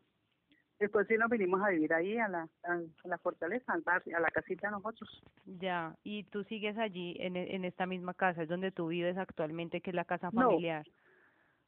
después 0.80 1.08
sí 1.08 1.16
nos 1.18 1.30
vinimos 1.30 1.62
a 1.62 1.70
vivir 1.70 1.94
ahí 1.94 2.18
a 2.18 2.28
la 2.28 2.48
a, 2.64 2.74
a 2.74 3.08
la 3.08 3.18
fortaleza, 3.20 3.72
al 3.74 3.82
barrio, 3.82 4.18
a 4.18 4.20
la 4.20 4.30
casita 4.30 4.68
de 4.68 4.72
nosotros. 4.74 5.24
Ya. 5.46 5.96
Y 6.04 6.24
tú 6.26 6.44
sigues 6.44 6.78
allí 6.78 7.16
en, 7.20 7.36
en 7.38 7.64
esta 7.66 7.86
misma 7.86 8.14
casa, 8.14 8.44
es 8.44 8.50
donde 8.50 8.72
tú 8.72 8.88
vives 8.88 9.18
actualmente, 9.18 9.82
que 9.82 9.92
es 9.92 9.96
la 9.96 10.06
casa 10.06 10.30
familiar. 10.32 10.86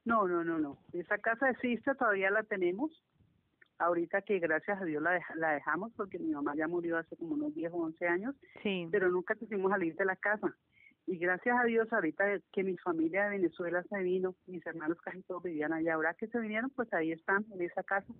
No, 0.03 0.27
no, 0.27 0.43
no, 0.43 0.59
no. 0.59 0.77
Esa 0.93 1.17
casa 1.17 1.49
existe, 1.49 1.95
todavía 1.95 2.29
la 2.29 2.43
tenemos. 2.43 3.03
Ahorita 3.77 4.21
que 4.21 4.39
gracias 4.39 4.81
a 4.81 4.85
Dios 4.85 5.03
la 5.03 5.51
dejamos 5.51 5.91
porque 5.97 6.17
mi 6.17 6.31
mamá 6.31 6.53
ya 6.55 6.65
murió 6.67 6.97
hace 6.97 7.17
como 7.17 7.33
unos 7.33 7.53
10 7.55 7.73
o 7.73 7.77
11 7.77 8.07
años, 8.07 8.35
Sí. 8.63 8.87
pero 8.91 9.09
nunca 9.09 9.35
quisimos 9.35 9.69
salir 9.71 9.95
de 9.95 10.05
la 10.05 10.15
casa. 10.15 10.55
Y 11.07 11.17
gracias 11.17 11.55
a 11.59 11.63
Dios 11.65 11.91
ahorita 11.93 12.39
que 12.51 12.63
mi 12.63 12.77
familia 12.77 13.25
de 13.25 13.37
Venezuela 13.37 13.83
se 13.83 13.99
vino, 14.01 14.35
mis 14.47 14.65
hermanos 14.65 14.99
casi 15.01 15.21
todos 15.23 15.43
vivían 15.43 15.71
allá. 15.73 15.93
Ahora 15.95 16.13
que 16.15 16.27
se 16.27 16.39
vinieron, 16.39 16.71
pues 16.71 16.91
ahí 16.93 17.11
están, 17.11 17.45
en 17.53 17.61
esa 17.61 17.83
casa. 17.83 18.07
que 18.07 18.13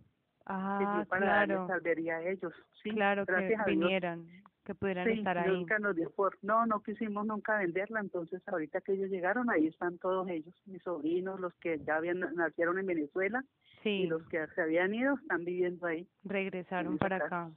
Ah, 0.48 0.94
dio 0.98 1.06
para 1.08 1.46
claro. 1.46 1.68
darles 1.68 2.10
a 2.12 2.22
ellos. 2.22 2.54
Sí, 2.84 2.92
Claro, 2.92 3.26
que 3.26 3.32
gracias 3.32 3.66
Dios. 3.66 3.80
vinieran, 3.80 4.28
que 4.64 4.76
pudieran 4.76 5.06
Sí, 5.08 5.18
estar 5.18 5.38
ahí. 5.40 5.50
nunca 5.52 5.80
nos 5.80 5.96
dio 5.96 6.12
por, 6.12 6.38
no, 6.44 6.68
no 6.68 6.84
quisimos 6.84 7.26
nunca 7.26 7.58
venderla, 7.58 8.00
entonces 8.02 8.48
ahorita 8.48 8.82
que 8.82 8.94
ellos 8.94 9.10
llegaron, 9.10 9.50
ahí 9.50 9.66
están 9.66 9.98
todos 9.98 10.28
ellos, 10.30 10.54
mis 10.68 10.84
sobrinos, 10.84 11.40
los 11.40 11.54
que 11.56 11.80
ya 11.80 11.96
habían, 11.96 12.20
nacieron 12.36 12.78
en 12.78 12.86
Venezuela 12.86 13.44
y 13.84 14.04
Sí, 14.04 14.08
los 14.08 14.22
que 14.28 14.46
se 14.54 14.62
habían 14.62 14.94
ido 14.94 15.16
están 15.16 15.44
viviendo 15.46 15.88
ahí. 15.88 16.08
regresaron 16.24 16.94
esa 16.94 17.00
para 17.00 17.20
casa. 17.20 17.46
acá. 17.46 17.56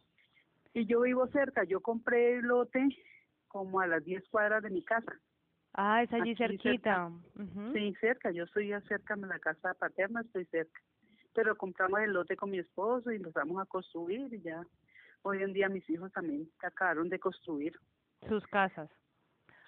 Y 0.72 0.86
yo 0.86 1.02
vivo 1.02 1.26
cerca, 1.28 1.64
yo 1.64 1.80
compré 1.80 2.36
el 2.36 2.46
lote 2.46 2.88
como 3.48 3.80
a 3.80 3.86
las 3.86 4.04
10 4.04 4.26
cuadras 4.28 4.62
de 4.62 4.70
mi 4.70 4.82
casa. 4.82 5.12
Ah, 5.74 6.02
es 6.02 6.12
allí 6.12 6.32
Aquí 6.32 6.36
cerca. 6.36 6.62
cerquita. 6.62 7.12
Sí, 7.72 7.94
cerca, 8.00 8.30
yo 8.30 8.44
estoy 8.44 8.72
cerca 8.88 9.16
de 9.16 9.26
la 9.26 9.38
casa 9.38 9.74
paterna, 9.74 10.22
estoy 10.22 10.44
cerca. 10.46 10.80
Pero 11.34 11.56
compramos 11.56 12.00
el 12.00 12.12
lote 12.12 12.36
con 12.36 12.50
mi 12.50 12.58
esposo 12.58 13.12
y 13.12 13.16
empezamos 13.16 13.60
a 13.60 13.66
construir 13.66 14.32
y 14.32 14.40
ya. 14.40 14.62
Hoy 15.22 15.42
en 15.42 15.52
día 15.52 15.68
mis 15.68 15.88
hijos 15.90 16.12
también 16.12 16.48
acabaron 16.62 17.08
de 17.08 17.18
construir. 17.18 17.78
Sus 18.28 18.44
casas. 18.46 18.90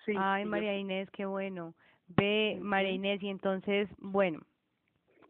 Sí, 0.04 0.14
Ay, 0.16 0.44
María 0.44 0.76
Inés, 0.76 1.08
qué 1.10 1.26
bueno. 1.26 1.74
Ve, 2.08 2.58
María. 2.60 2.90
Inés, 2.92 3.22
y 3.22 3.28
entonces, 3.28 3.88
bueno, 3.98 4.40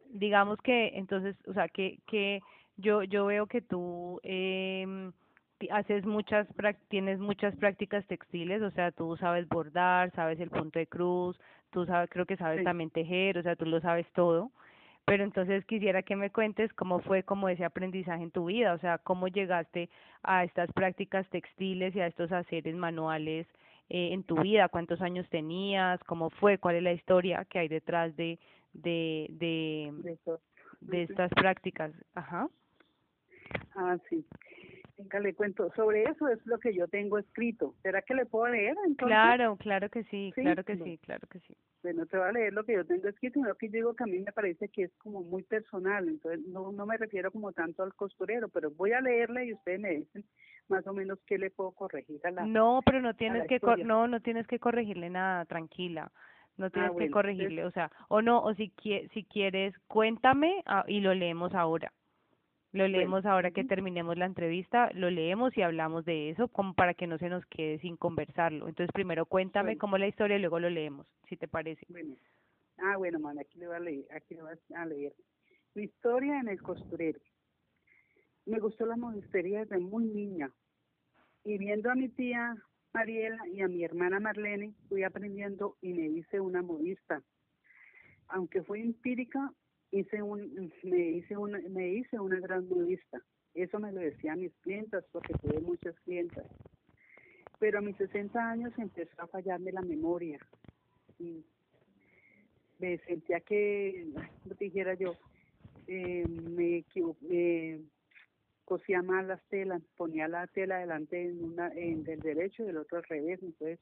digamos 0.06 0.58
que, 0.62 0.92
entonces, 0.94 1.36
o 1.46 1.52
sea, 1.52 1.68
que, 1.68 1.98
que 2.06 2.40
yo, 2.76 3.02
yo 3.02 3.26
veo 3.26 3.46
que 3.46 3.60
tú 3.60 4.20
eh, 4.22 5.10
haces 5.70 6.04
muchas, 6.06 6.46
tienes 6.88 7.18
muchas 7.18 7.54
prácticas 7.56 8.06
textiles, 8.06 8.62
o 8.62 8.70
sea, 8.70 8.92
tú 8.92 9.16
sabes 9.16 9.48
bordar, 9.48 10.10
sabes 10.12 10.40
el 10.40 10.50
punto 10.50 10.78
de 10.78 10.86
cruz, 10.86 11.38
tú 11.70 11.84
sabes, 11.86 12.08
creo 12.10 12.26
que 12.26 12.36
sabes 12.36 12.58
Sí. 12.58 12.64
también 12.64 12.90
tejer, 12.90 13.38
o 13.38 13.42
sea, 13.42 13.56
tú 13.56 13.66
lo 13.66 13.80
sabes 13.80 14.06
todo. 14.12 14.50
Pero 15.04 15.24
entonces 15.24 15.64
quisiera 15.64 16.02
que 16.02 16.14
me 16.14 16.30
cuentes 16.30 16.72
cómo 16.74 17.00
fue 17.00 17.22
como 17.22 17.48
ese 17.48 17.64
aprendizaje 17.64 18.22
en 18.22 18.30
tu 18.30 18.46
vida, 18.46 18.74
o 18.74 18.78
sea, 18.78 18.98
cómo 18.98 19.28
llegaste 19.28 19.88
a 20.22 20.44
estas 20.44 20.72
prácticas 20.72 21.28
textiles 21.30 21.94
y 21.96 22.00
a 22.00 22.06
estos 22.06 22.30
haceres 22.32 22.76
manuales 22.76 23.46
eh, 23.88 24.10
en 24.12 24.22
tu 24.22 24.40
vida, 24.40 24.68
cuántos 24.68 25.00
años 25.00 25.28
tenías, 25.30 25.98
cómo 26.04 26.30
fue, 26.30 26.58
cuál 26.58 26.76
es 26.76 26.82
la 26.82 26.92
historia 26.92 27.44
que 27.44 27.58
hay 27.58 27.68
detrás 27.68 28.14
de 28.16 28.38
de 28.72 29.26
de, 29.30 29.92
de 29.94 30.18
de 30.80 31.02
estas 31.02 31.30
prácticas. 31.30 31.92
Ajá. 32.14 32.48
Ah, 33.74 33.96
sí. 34.08 34.24
Venga, 35.00 35.20
le 35.20 35.34
cuento. 35.34 35.70
Sobre 35.74 36.02
eso 36.04 36.28
es 36.28 36.44
lo 36.46 36.58
que 36.58 36.74
yo 36.74 36.86
tengo 36.86 37.18
escrito. 37.18 37.74
¿Será 37.82 38.02
que 38.02 38.14
le 38.14 38.26
puedo 38.26 38.48
leer 38.48 38.76
entonces? 38.86 39.06
Claro, 39.06 39.56
claro 39.56 39.88
que 39.88 40.04
sí, 40.04 40.30
Sí, 40.34 40.42
claro 40.42 40.62
que 40.62 40.76
sí, 40.76 40.98
claro 40.98 41.26
que 41.28 41.40
sí. 41.40 41.56
Bueno, 41.82 42.04
te 42.04 42.18
voy 42.18 42.28
a 42.28 42.32
leer 42.32 42.52
lo 42.52 42.64
que 42.64 42.74
yo 42.74 42.84
tengo 42.84 43.08
escrito, 43.08 43.40
sino 43.40 43.54
que 43.54 43.68
yo 43.68 43.72
digo 43.72 43.94
que 43.94 44.04
a 44.04 44.06
mí 44.06 44.18
me 44.18 44.32
parece 44.32 44.68
que 44.68 44.82
es 44.84 44.92
como 44.98 45.22
muy 45.22 45.42
personal, 45.42 46.06
entonces 46.06 46.46
no, 46.48 46.70
no 46.72 46.84
me 46.84 46.98
refiero 46.98 47.30
como 47.32 47.52
tanto 47.52 47.82
al 47.82 47.94
costurero, 47.94 48.48
pero 48.50 48.70
voy 48.72 48.92
a 48.92 49.00
leerle 49.00 49.46
y 49.46 49.54
ustedes 49.54 49.80
me 49.80 49.90
dicen 49.96 50.24
más 50.68 50.86
o 50.86 50.92
menos 50.92 51.18
qué 51.26 51.38
le 51.38 51.50
puedo 51.50 51.72
corregir 51.72 52.20
a 52.26 52.30
la... 52.30 52.44
No, 52.46 52.80
pero 52.84 53.00
no 53.00 53.14
tienes 53.14 53.46
que 53.48 53.58
cor- 53.58 53.78
historia. 53.78 53.86
no, 53.86 54.06
no 54.06 54.20
tienes 54.20 54.46
que 54.46 54.58
corregirle 54.58 55.08
nada, 55.08 55.46
tranquila. 55.46 56.12
No 56.58 56.68
tienes 56.70 56.90
que 56.90 56.90
Ah, 56.90 56.92
bueno, 56.92 57.06
entonces- 57.06 57.12
corregirle, 57.12 57.64
o 57.64 57.70
sea, 57.70 57.90
o 58.08 58.20
no, 58.20 58.42
o 58.42 58.52
si 58.54 58.70
quie- 58.70 59.08
si 59.14 59.24
quieres, 59.24 59.74
cuéntame 59.88 60.62
ah, 60.66 60.84
y 60.86 61.00
lo 61.00 61.14
leemos 61.14 61.54
ahora. 61.54 61.90
Lo 62.72 62.86
leemos 62.86 63.26
ahora 63.26 63.50
que 63.50 63.64
terminemos 63.64 64.16
la 64.16 64.26
entrevista, 64.26 64.90
lo 64.94 65.10
leemos 65.10 65.56
y 65.56 65.62
hablamos 65.62 66.04
de 66.04 66.30
eso, 66.30 66.46
como 66.48 66.74
para 66.74 66.94
que 66.94 67.08
no 67.08 67.18
se 67.18 67.28
nos 67.28 67.44
quede 67.46 67.80
sin 67.80 67.96
conversarlo. 67.96 68.68
Entonces, 68.68 68.92
primero 68.92 69.26
cuéntame 69.26 69.76
cómo 69.76 69.96
es 69.96 70.00
la 70.00 70.08
historia 70.08 70.36
y 70.36 70.40
luego 70.40 70.60
lo 70.60 70.70
leemos, 70.70 71.06
si 71.28 71.36
te 71.36 71.48
parece. 71.48 71.84
Bueno. 71.88 72.14
Ah, 72.78 72.96
bueno, 72.96 73.18
man, 73.18 73.38
aquí 73.38 73.58
le 73.58 73.66
voy 73.66 73.76
a 73.76 73.80
leer. 73.80 74.06
Aquí 74.14 74.34
le 74.34 74.42
voy 74.42 74.52
a 74.74 74.86
leer. 74.86 75.12
Mi 75.74 75.84
historia 75.84 76.38
en 76.40 76.48
el 76.48 76.62
costurero. 76.62 77.20
Me 78.46 78.58
gustó 78.58 78.86
la 78.86 78.96
modistería 78.96 79.60
desde 79.60 79.78
muy 79.78 80.06
niña. 80.06 80.50
Y 81.44 81.58
viendo 81.58 81.90
a 81.90 81.94
mi 81.94 82.08
tía 82.08 82.56
Mariela 82.92 83.46
y 83.48 83.60
a 83.62 83.68
mi 83.68 83.84
hermana 83.84 84.18
Marlene, 84.18 84.74
fui 84.88 85.02
aprendiendo 85.02 85.76
y 85.80 85.92
me 85.92 86.06
hice 86.06 86.40
una 86.40 86.62
modista. 86.62 87.22
Aunque 88.28 88.62
fue 88.62 88.80
empírica, 88.80 89.52
hice 89.90 90.22
un, 90.22 90.72
me 90.82 91.10
hice 91.10 91.36
una, 91.36 91.58
me 91.68 91.88
hice 91.88 92.18
una 92.18 92.38
gran 92.40 92.68
modista. 92.68 93.22
Eso 93.54 93.78
me 93.80 93.92
lo 93.92 94.00
decían 94.00 94.40
mis 94.40 94.54
clientas 94.62 95.04
porque 95.12 95.34
tuve 95.34 95.60
muchas 95.60 95.98
clientas. 96.00 96.46
Pero 97.58 97.78
a 97.78 97.82
mis 97.82 97.96
60 97.96 98.38
años 98.50 98.72
empezó 98.78 99.22
a 99.22 99.26
fallarme 99.26 99.72
la 99.72 99.82
memoria. 99.82 100.38
Y 101.18 101.44
me 102.78 102.98
sentía 102.98 103.40
que, 103.40 104.06
no 104.44 104.54
dijera 104.54 104.94
yo, 104.94 105.14
eh, 105.86 106.24
me, 106.28 106.84
me 107.20 107.80
cosía 108.64 109.02
mal 109.02 109.26
las 109.26 109.42
telas, 109.48 109.82
ponía 109.96 110.28
la 110.28 110.46
tela 110.46 110.78
delante 110.78 111.20
en 111.20 111.44
una 111.44 111.72
en 111.74 112.04
del 112.04 112.20
derecho 112.20 112.62
y 112.62 112.66
del 112.66 112.76
otro 112.78 112.98
al 112.98 113.04
revés, 113.04 113.42
entonces 113.42 113.80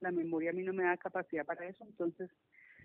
la 0.00 0.12
memoria 0.12 0.50
a 0.50 0.52
mí 0.52 0.62
no 0.62 0.72
me 0.72 0.84
da 0.84 0.96
capacidad 0.96 1.44
para 1.44 1.66
eso, 1.66 1.84
entonces 1.84 2.30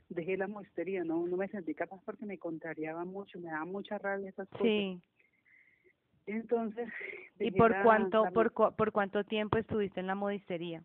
dejé 0.10 0.38
la 0.38 0.48
muestería, 0.48 1.04
no 1.04 1.28
no 1.28 1.38
me 1.38 1.48
sentí 1.48 1.74
capaz 1.74 2.02
porque 2.06 2.26
me 2.26 2.38
contrariaba 2.38 3.06
mucho, 3.06 3.40
me 3.40 3.50
daba 3.50 3.66
mucha 3.66 3.98
rabia 3.98 4.30
esas 4.30 4.48
cosas. 4.50 4.66
Sí. 4.66 5.02
Entonces, 6.26 6.90
¿y 7.40 7.52
por 7.52 7.74
cuánto 7.84 8.26
por 8.34 8.52
por 8.54 8.92
cuánto 8.92 9.24
tiempo 9.24 9.58
estuviste 9.58 10.00
en 10.00 10.08
la 10.08 10.16
modistería? 10.16 10.84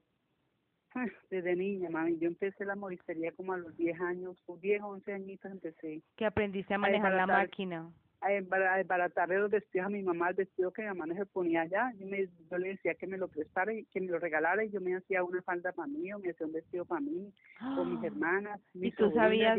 Desde 1.31 1.57
niña, 1.57 1.91
mami. 1.91 2.19
Yo 2.19 2.29
empecé 2.29 2.64
la 2.64 2.76
modistería 2.76 3.33
como 3.33 3.52
a 3.52 3.59
los 3.59 3.76
10 3.76 4.00
años, 4.00 4.37
10, 4.47 4.83
11 4.83 5.12
añitos 5.12 5.50
empecé. 5.50 6.02
¿Que 6.17 6.26
aprendiste 6.26 6.75
a 6.75 6.79
manejar 6.79 7.14
la 7.14 7.26
máquina? 7.26 7.91
A 8.23 8.76
desbaratarle 8.76 9.38
los 9.38 9.50
vestidos 9.50 9.87
a 9.87 9.91
mi 9.91 10.02
mamá, 10.02 10.31
el 10.31 10.37
vestido 10.37 10.73
que 10.73 10.83
mi 10.83 10.88
mamá 10.88 11.07
no 11.07 11.14
se 11.14 11.26
ponía 11.26 11.62
allá. 11.62 11.93
Yo, 11.99 12.07
me, 12.07 12.29
yo 12.50 12.59
le 12.59 12.69
decía 12.71 12.95
que 12.95 13.07
me 13.07 13.19
lo 13.19 13.29
prestara 13.29 13.73
y 13.73 13.85
que 13.87 14.00
me 14.00 14.09
lo 14.09 14.19
regalara 14.19 14.64
y 14.64 14.71
yo 14.71 14.81
me 14.81 14.97
hacía 14.97 15.25
una 15.25 15.43
falda 15.43 15.73
para 15.73 15.88
mí 15.88 16.12
o 16.12 16.19
me 16.19 16.31
hacía 16.31 16.47
un 16.47 16.52
vestido 16.52 16.85
para 16.85 17.00
mí, 17.00 17.33
con 17.59 17.95
mis 17.95 18.05
hermanas. 18.05 18.61
¿Y 18.75 18.93
tú 18.93 19.11
sabías 19.12 19.59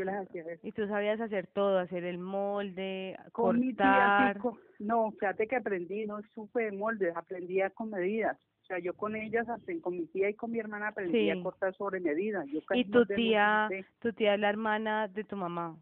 y 0.61 0.71
tú 0.71 0.87
sabías 0.87 1.19
hacer 1.19 1.47
todo, 1.47 1.79
hacer 1.79 2.03
el 2.05 2.17
molde, 2.17 3.17
cortar? 3.31 4.39
no, 4.79 5.11
fíjate 5.11 5.47
que 5.47 5.55
aprendí, 5.55 6.05
no 6.05 6.21
supe 6.33 6.63
de 6.63 6.71
moldes, 6.71 7.15
aprendía 7.15 7.69
con 7.69 7.89
medidas. 7.89 8.37
O 8.63 8.65
sea, 8.65 8.79
yo 8.79 8.93
con 8.93 9.15
ellas, 9.17 9.45
con 9.81 9.97
mi 9.97 10.05
tía 10.05 10.29
y 10.29 10.35
con 10.35 10.51
mi 10.51 10.59
hermana 10.59 10.87
aprendí 10.89 11.29
a 11.29 11.43
cortar 11.43 11.75
sobre 11.75 11.99
medida. 11.99 12.45
Yo 12.45 12.61
¿Y 12.73 12.85
tu 12.85 13.05
tía, 13.05 13.67
tu 13.99 14.13
tía 14.13 14.35
es 14.35 14.39
la 14.39 14.49
hermana 14.49 15.09
de 15.09 15.25
tu 15.25 15.35
mamá? 15.35 15.75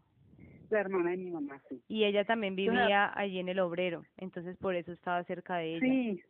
La 0.72 0.80
hermana 0.80 1.10
de 1.10 1.16
mi 1.16 1.30
mamá, 1.30 1.60
sí. 1.68 1.82
Y 1.88 2.04
ella 2.04 2.24
también 2.24 2.56
vivía 2.56 3.12
allí 3.16 3.38
en 3.38 3.48
el 3.48 3.60
obrero, 3.60 4.04
entonces 4.16 4.56
por 4.56 4.74
eso 4.74 4.92
estaba 4.92 5.22
cerca 5.24 5.56
de 5.56 5.76
ella. 5.76 5.80
Sí, 5.80 6.22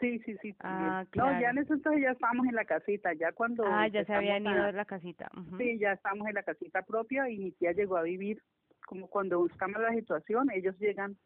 sí, 0.00 0.18
sí, 0.20 0.36
sí. 0.40 0.54
Ah, 0.60 1.04
claro. 1.10 1.34
No, 1.34 1.40
ya 1.40 1.50
en 1.50 1.58
eso 1.58 1.74
entonces 1.74 2.02
ya 2.02 2.10
estábamos 2.12 2.46
en 2.46 2.54
la 2.54 2.64
casita, 2.64 3.12
ya 3.12 3.32
cuando... 3.32 3.64
Ah, 3.66 3.88
ya 3.88 4.04
se 4.04 4.14
habían 4.14 4.42
ido 4.42 4.62
a 4.62 4.72
la 4.72 4.84
casita. 4.84 5.30
Sí, 5.58 5.78
ya 5.78 5.92
estamos 5.92 6.26
en 6.28 6.34
la 6.34 6.42
casita 6.42 6.82
propia 6.82 7.28
y 7.28 7.38
mi 7.38 7.52
tía 7.52 7.72
llegó 7.72 7.96
a 7.96 8.02
vivir, 8.02 8.42
como 8.86 9.08
cuando 9.08 9.38
buscamos 9.38 9.80
la 9.82 9.92
situación, 9.92 10.50
ellos 10.50 10.78
llegan, 10.78 11.16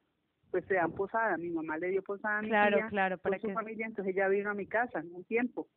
pues 0.51 0.65
se 0.67 0.75
dan 0.75 0.93
posada, 0.93 1.37
mi 1.37 1.51
mamá 1.51 1.79
le 1.79 1.89
dio 1.89 2.03
posada 2.03 2.39
a 2.39 2.43
mi 2.43 2.49
claro, 2.49 2.77
tía 2.77 2.89
claro, 2.89 3.19
para 3.19 3.39
su 3.39 3.51
familia, 3.53 3.87
entonces 3.87 4.15
ella 4.15 4.29
vino 4.29 4.51
a 4.51 4.55
mi 4.55 4.67
casa 4.67 5.03
un 5.13 5.25
tiempo 5.25 5.69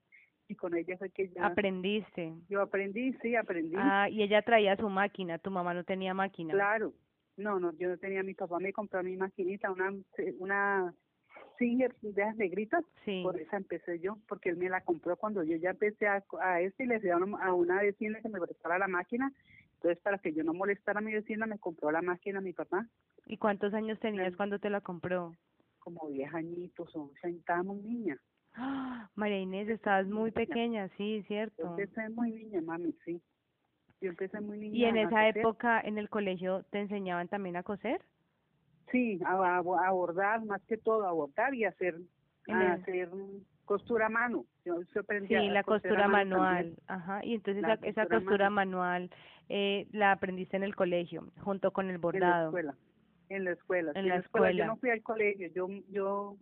y 0.49 0.55
con 0.55 0.75
ella 0.75 0.97
fue 0.97 1.11
que 1.11 1.29
ya... 1.29 1.45
Aprendiste. 1.45 2.33
Yo 2.49 2.61
aprendí, 2.61 3.13
sí, 3.21 3.35
aprendí. 3.35 3.75
Ah, 3.77 4.09
y 4.09 4.23
ella 4.23 4.41
traía 4.41 4.75
su 4.75 4.89
máquina, 4.89 5.37
tu 5.37 5.51
mamá 5.51 5.73
no 5.75 5.83
tenía 5.83 6.13
máquina. 6.13 6.53
Claro, 6.53 6.91
no, 7.37 7.59
no, 7.59 7.71
yo 7.77 7.87
no 7.87 7.97
tenía, 7.97 8.23
mi 8.23 8.33
papá 8.33 8.59
me 8.59 8.73
compró 8.73 9.03
mi 9.03 9.15
maquinita, 9.15 9.71
una, 9.71 9.93
una 10.39 10.93
Singer 11.59 11.95
de 12.01 12.21
las 12.23 12.35
negritas, 12.35 12.83
sí. 13.05 13.21
por 13.23 13.39
esa 13.39 13.57
empecé 13.57 13.99
yo, 13.99 14.17
porque 14.27 14.49
él 14.49 14.57
me 14.57 14.69
la 14.69 14.81
compró 14.81 15.15
cuando 15.17 15.43
yo 15.43 15.55
ya 15.57 15.69
empecé 15.69 16.07
a, 16.07 16.23
a 16.41 16.61
este 16.61 16.83
y 16.83 16.87
le 16.87 16.95
decía 16.95 17.15
a 17.15 17.53
una 17.53 17.81
vecina 17.81 18.19
que 18.21 18.29
me 18.29 18.39
prestara 18.39 18.79
la 18.79 18.87
máquina, 18.87 19.31
entonces 19.75 19.99
para 20.01 20.17
que 20.17 20.33
yo 20.33 20.43
no 20.43 20.53
molestara 20.53 20.99
a 20.99 21.03
mi 21.03 21.13
vecina 21.13 21.45
me 21.45 21.59
compró 21.59 21.91
la 21.91 22.01
máquina 22.01 22.41
mi 22.41 22.53
papá. 22.53 22.87
¿Y 23.27 23.37
cuántos 23.37 23.73
años 23.75 23.99
tenías 23.99 24.35
cuando 24.35 24.57
te 24.57 24.71
la 24.71 24.81
compró? 24.81 25.35
Como 25.77 26.09
diez 26.09 26.33
añitos, 26.33 26.95
once, 26.95 27.29
estaba 27.29 27.61
muy 27.61 27.81
niña. 27.81 28.19
María 29.15 29.39
Inés, 29.39 29.69
estabas 29.69 30.07
muy 30.07 30.31
pequeña, 30.31 30.89
sí, 30.97 31.23
cierto. 31.27 31.63
Yo 31.63 31.69
empecé 31.69 32.09
muy 32.09 32.31
niña, 32.31 32.61
mami, 32.61 32.93
sí. 33.05 33.21
Yo 34.01 34.09
empecé 34.09 34.39
muy 34.39 34.57
niña. 34.57 34.77
¿Y 34.77 34.85
en 34.85 34.97
esa 34.97 35.27
época 35.27 35.81
en 35.81 35.97
el 35.97 36.09
colegio 36.09 36.63
te 36.71 36.79
enseñaban 36.79 37.27
también 37.27 37.57
a 37.57 37.63
coser? 37.63 38.01
Sí, 38.91 39.19
a, 39.25 39.57
a, 39.57 39.91
bordar, 39.91 40.43
más 40.45 40.61
que 40.63 40.77
todo, 40.77 41.05
a 41.05 41.11
bordar 41.11 41.53
y 41.53 41.65
hacer, 41.65 41.95
a 42.47 42.73
hacer 42.73 43.09
costura 43.65 44.07
a 44.07 44.09
mano. 44.09 44.45
Yo 44.65 44.77
sí, 45.27 45.49
la 45.49 45.63
costura 45.63 46.07
manual. 46.07 46.75
Ajá, 46.87 47.23
y 47.23 47.35
entonces 47.35 47.63
esa, 47.63 47.85
esa 47.85 48.05
costura 48.07 48.49
manual 48.49 49.11
eh, 49.47 49.87
la 49.91 50.11
aprendiste 50.11 50.57
en 50.57 50.63
el 50.63 50.75
colegio, 50.75 51.31
junto 51.41 51.71
con 51.71 51.89
el 51.89 51.99
bordado. 51.99 52.47
En 52.57 52.65
la 52.65 52.71
escuela. 52.71 52.75
En 53.29 53.43
la 53.45 53.51
escuela. 53.51 53.91
En, 53.95 54.07
la, 54.07 54.15
escuela. 54.15 54.51
Yo 54.51 54.65
no 54.65 54.77
fui 54.77 54.89
al 54.89 55.03
colegio, 55.03 55.49
yo, 55.53 55.67
yo 55.89 56.35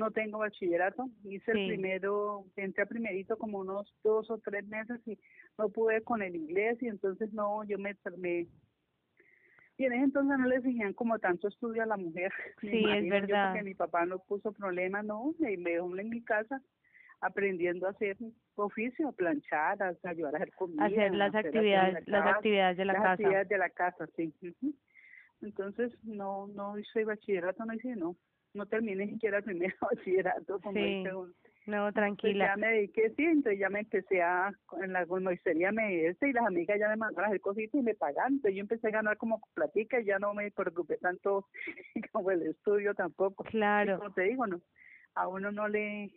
no 0.00 0.10
tengo 0.10 0.38
bachillerato, 0.38 1.10
hice 1.24 1.52
el 1.52 1.66
primero, 1.66 2.46
entré 2.56 2.84
a 2.84 2.86
primerito 2.86 3.36
como 3.36 3.58
unos 3.58 3.94
dos 4.02 4.30
o 4.30 4.38
tres 4.38 4.66
meses 4.66 4.98
y 5.06 5.18
no 5.58 5.68
pude 5.68 6.00
con 6.00 6.22
el 6.22 6.34
inglés 6.34 6.82
y 6.82 6.88
entonces 6.88 7.30
no, 7.34 7.62
yo 7.64 7.78
me, 7.78 7.94
me 8.16 8.46
y 9.76 9.84
en 9.84 9.92
ese 9.92 10.04
entonces 10.04 10.38
no 10.38 10.46
le 10.46 10.56
exigían 10.56 10.94
como 10.94 11.18
tanto 11.18 11.48
estudio 11.48 11.82
a 11.82 11.86
la 11.86 11.98
mujer. 11.98 12.32
Sí, 12.62 12.82
es 12.88 13.08
verdad. 13.10 13.52
porque 13.52 13.62
mi 13.62 13.74
papá 13.74 14.06
no 14.06 14.18
puso 14.20 14.52
problema, 14.52 15.02
no, 15.02 15.34
me, 15.38 15.54
me 15.58 15.72
dejó 15.72 15.94
en 15.98 16.08
mi 16.08 16.22
casa 16.22 16.62
aprendiendo 17.20 17.86
a 17.86 17.90
hacer 17.90 18.16
oficio, 18.54 19.08
a 19.08 19.12
planchar, 19.12 19.82
a, 19.82 19.94
ayudar 20.08 20.34
a 20.34 20.38
hacer 20.38 20.52
comida. 20.54 20.86
Hacer 20.86 21.14
las 21.14 21.34
actividades, 21.34 22.08
las 22.08 22.26
actividades 22.26 22.78
de 22.78 22.84
la 22.86 22.92
las 22.94 23.02
casa. 23.02 23.12
actividades 23.12 23.48
de 23.50 23.58
la 23.58 23.68
casa, 23.68 24.06
sí. 24.16 24.32
Entonces, 25.42 25.92
no, 26.04 26.46
no 26.46 26.78
hice 26.78 27.04
bachillerato, 27.04 27.66
no 27.66 27.74
hice, 27.74 27.96
no 27.96 28.16
no 28.54 28.66
terminé 28.66 29.06
ni 29.06 29.12
siquiera 29.12 29.38
el 29.38 29.44
primer 29.44 29.74
bachillerato 29.80 30.60
como 30.60 30.78
sí. 30.78 31.04
No, 31.66 31.84
pues 31.84 31.94
tranquila. 31.94 32.46
ya 32.46 32.56
me 32.56 32.68
dediqué, 32.68 33.10
sí, 33.10 33.22
entonces 33.22 33.60
ya 33.60 33.68
me 33.68 33.80
empecé 33.80 34.22
a, 34.22 34.50
en 34.82 34.92
la 34.92 35.04
moistería 35.06 35.70
me 35.70 36.06
este 36.06 36.30
y 36.30 36.32
las 36.32 36.46
amigas 36.46 36.78
ya 36.80 36.88
me 36.88 36.96
mandaron 36.96 37.26
a 37.26 37.28
hacer 37.28 37.40
cositas 37.40 37.78
y 37.78 37.84
me 37.84 37.94
pagan, 37.94 38.34
entonces 38.34 38.56
yo 38.56 38.60
empecé 38.60 38.88
a 38.88 38.92
ganar 38.92 39.18
como 39.18 39.40
platica 39.54 40.00
y 40.00 40.06
ya 40.06 40.18
no 40.18 40.34
me 40.34 40.50
preocupé 40.50 40.96
tanto 40.96 41.48
como 42.12 42.30
el 42.30 42.42
estudio 42.42 42.94
tampoco. 42.94 43.44
Claro. 43.44 43.98
como 43.98 44.12
te 44.12 44.22
digo, 44.22 44.46
no, 44.46 44.60
a 45.14 45.28
uno 45.28 45.52
no 45.52 45.68
le, 45.68 46.10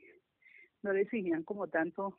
no 0.82 0.94
le 0.94 1.02
exigían 1.02 1.44
como 1.44 1.68
tanto 1.68 2.18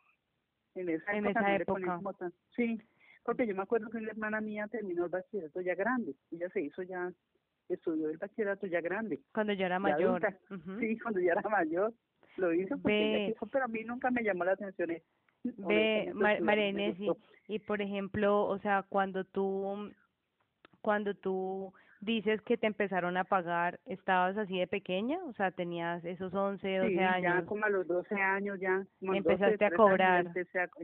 en 0.75 0.91
esa 0.91 1.13
en 1.13 1.27
época. 1.27 1.41
Esa 1.41 1.57
época. 1.57 1.97
Como 1.97 2.15
sí, 2.55 2.81
porque 3.25 3.47
yo 3.47 3.55
me 3.55 3.63
acuerdo 3.63 3.91
que 3.91 3.99
una 3.99 4.11
hermana 4.11 4.41
mía 4.43 4.69
terminó 4.69 5.07
el 5.07 5.11
bachillerato 5.11 5.61
ya 5.63 5.75
grande, 5.75 6.15
ella 6.31 6.49
se 6.51 6.61
hizo 6.61 6.83
ya 6.83 7.11
estudió 7.69 8.09
el 8.11 8.19
bachillerato 8.19 8.67
ya 8.67 8.81
grande. 8.81 9.21
Cuando 9.33 9.53
yo 9.53 9.67
era 9.67 9.79
mayor. 9.79 10.23
Sí, 10.79 10.99
cuando 10.99 11.21
ya 11.21 11.33
era 11.33 11.49
mayor. 11.49 11.93
Lo 12.37 12.53
hizo 12.53 12.77
porque 12.79 13.35
pero 13.53 13.65
a 13.65 13.69
mí 13.69 13.85
nunca 13.85 14.11
me 14.11 14.23
llamó 14.23 14.45
la 14.45 14.53
atención 14.53 14.91
eso. 14.91 15.07
Ve, 15.45 16.11
Marenes, 16.15 16.99
y, 16.99 17.11
y 17.49 17.59
por 17.59 17.83
ejemplo, 17.83 18.47
o 18.47 18.59
sea, 18.59 18.83
cuando 18.89 19.25
tú, 19.25 19.93
cuando 20.81 21.15
tú 21.15 21.73
dices 22.01 22.41
que 22.43 22.57
te 22.57 22.67
empezaron 22.67 23.17
a 23.17 23.25
pagar, 23.25 23.79
¿estabas 23.87 24.37
así 24.37 24.59
de 24.59 24.67
pequeña? 24.67 25.19
O 25.25 25.33
sea, 25.35 25.51
tenías 25.51 26.05
esos 26.05 26.33
11, 26.33 26.79
12 26.79 26.89
sí, 26.89 26.99
años. 26.99 27.35
ya 27.35 27.47
como 27.47 27.65
a 27.65 27.71
los 27.71 27.87
12 27.87 28.15
años 28.15 28.59
ya. 28.61 28.85
Empezaste 29.01 29.65
a 29.65 29.71
cobrar. 29.71 30.33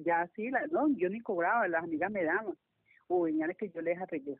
ya 0.05 0.27
sí, 0.37 0.51
la, 0.51 0.67
no, 0.69 0.89
yo 0.97 1.09
ni 1.09 1.21
cobraba, 1.21 1.67
las 1.69 1.85
amigas 1.85 2.11
me 2.11 2.25
daban. 2.25 2.55
O 3.09 3.23
venían 3.23 3.53
que 3.55 3.71
yo 3.71 3.81
les 3.81 4.01
arreglé 4.01 4.37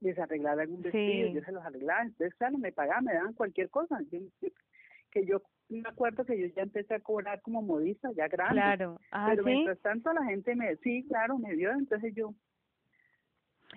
les 0.00 0.18
arreglaba 0.18 0.62
algún 0.62 0.82
vestido, 0.82 1.28
yo 1.28 1.42
se 1.42 1.52
los 1.52 1.64
arreglaba, 1.64 2.02
entonces 2.02 2.34
claro, 2.34 2.58
me 2.58 2.72
pagaban, 2.72 3.04
me 3.04 3.14
daban 3.14 3.34
cualquier 3.34 3.70
cosa, 3.70 3.98
que 5.10 5.26
yo 5.26 5.42
me 5.68 5.88
acuerdo 5.88 6.24
que 6.24 6.38
yo 6.38 6.46
ya 6.54 6.62
empecé 6.62 6.94
a 6.94 7.00
cobrar 7.00 7.40
como 7.40 7.62
modista, 7.62 8.10
ya 8.12 8.28
grande, 8.28 8.60
claro. 8.60 9.00
Ah, 9.10 9.28
pero 9.30 9.44
mientras 9.44 9.78
tanto 9.80 10.12
la 10.12 10.24
gente 10.24 10.54
me, 10.54 10.76
sí, 10.76 11.04
claro, 11.08 11.38
me 11.38 11.54
dio, 11.54 11.72
entonces 11.72 12.14
yo 12.14 12.34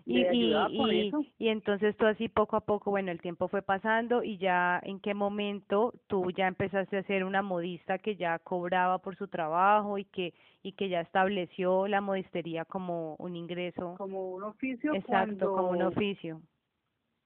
y, 0.05 0.21
y, 0.21 1.11
y, 1.37 1.47
entonces 1.49 1.95
tú 1.97 2.05
así 2.05 2.29
poco 2.29 2.55
a 2.55 2.61
poco, 2.61 2.91
bueno, 2.91 3.11
el 3.11 3.21
tiempo 3.21 3.47
fue 3.47 3.61
pasando 3.61 4.23
y 4.23 4.37
ya 4.37 4.79
en 4.83 4.99
qué 4.99 5.13
momento 5.13 5.93
tú 6.07 6.31
ya 6.31 6.47
empezaste 6.47 6.97
a 6.97 7.03
ser 7.03 7.23
una 7.23 7.41
modista 7.41 7.97
que 7.97 8.15
ya 8.15 8.39
cobraba 8.39 8.99
por 8.99 9.15
su 9.17 9.27
trabajo 9.27 9.97
y 9.97 10.05
que 10.05 10.33
y 10.61 10.73
que 10.73 10.89
ya 10.89 11.01
estableció 11.01 11.87
la 11.87 12.01
modistería 12.01 12.65
como 12.65 13.15
un 13.15 13.35
ingreso. 13.35 13.95
Como 13.97 14.31
un 14.31 14.43
oficio. 14.43 14.93
Exacto, 14.93 15.53
como 15.53 15.69
un 15.69 15.83
oficio. 15.83 16.41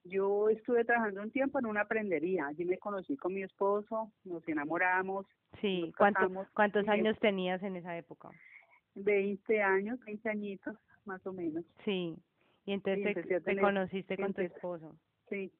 Yo 0.05 0.49
estuve 0.49 0.83
trabajando 0.83 1.21
un 1.21 1.31
tiempo 1.31 1.59
en 1.59 1.65
una 1.65 1.85
prendería. 1.85 2.47
Allí 2.47 2.65
me 2.65 2.77
conocí 2.77 3.15
con 3.15 3.33
mi 3.33 3.43
esposo, 3.43 4.11
nos 4.25 4.47
enamoramos. 4.47 5.25
Sí, 5.61 5.81
nos 5.81 5.95
¿Cuánto, 5.95 6.19
casamos. 6.19 6.47
¿cuántos 6.53 6.87
años 6.89 7.17
tenías 7.19 7.63
en 7.63 7.77
esa 7.77 7.97
época? 7.97 8.29
20 8.95 9.61
años, 9.61 9.99
20 10.05 10.29
añitos, 10.29 10.75
más 11.05 11.25
o 11.25 11.33
menos. 11.33 11.63
Sí, 11.85 12.15
y 12.65 12.73
entonces 12.73 13.43
te, 13.43 13.57
conociste 13.57 14.17
con 14.17 14.33
tu 14.33 14.41
esposo. 14.41 14.95
Sí. 15.29 15.51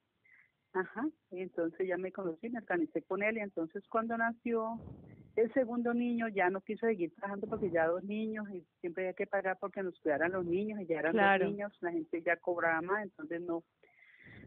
Ajá. 0.72 1.06
Y 1.30 1.40
entonces 1.40 1.86
ya 1.86 1.96
me 1.96 2.10
conocí, 2.10 2.48
me 2.48 2.58
organicé 2.58 3.02
con 3.02 3.22
él. 3.22 3.36
Y 3.36 3.40
entonces 3.40 3.84
cuando 3.88 4.16
nació 4.16 4.80
el 5.36 5.52
segundo 5.52 5.94
niño, 5.94 6.28
ya 6.28 6.50
no 6.50 6.60
quiso 6.62 6.86
seguir 6.86 7.14
trabajando 7.14 7.46
porque 7.46 7.70
ya 7.70 7.86
dos 7.86 8.02
niños 8.02 8.48
y 8.50 8.66
siempre 8.80 9.04
había 9.04 9.14
que 9.14 9.26
pagar 9.26 9.58
porque 9.60 9.82
nos 9.82 9.98
cuidaran 10.00 10.32
los 10.32 10.44
niños 10.44 10.80
y 10.80 10.86
ya 10.86 10.98
eran 10.98 11.12
Claro. 11.12 11.44
dos 11.44 11.52
niños. 11.52 11.72
La 11.80 11.92
gente 11.92 12.22
ya 12.22 12.36
cobraba 12.36 12.80
más, 12.82 13.02
entonces 13.04 13.40
no 13.42 13.62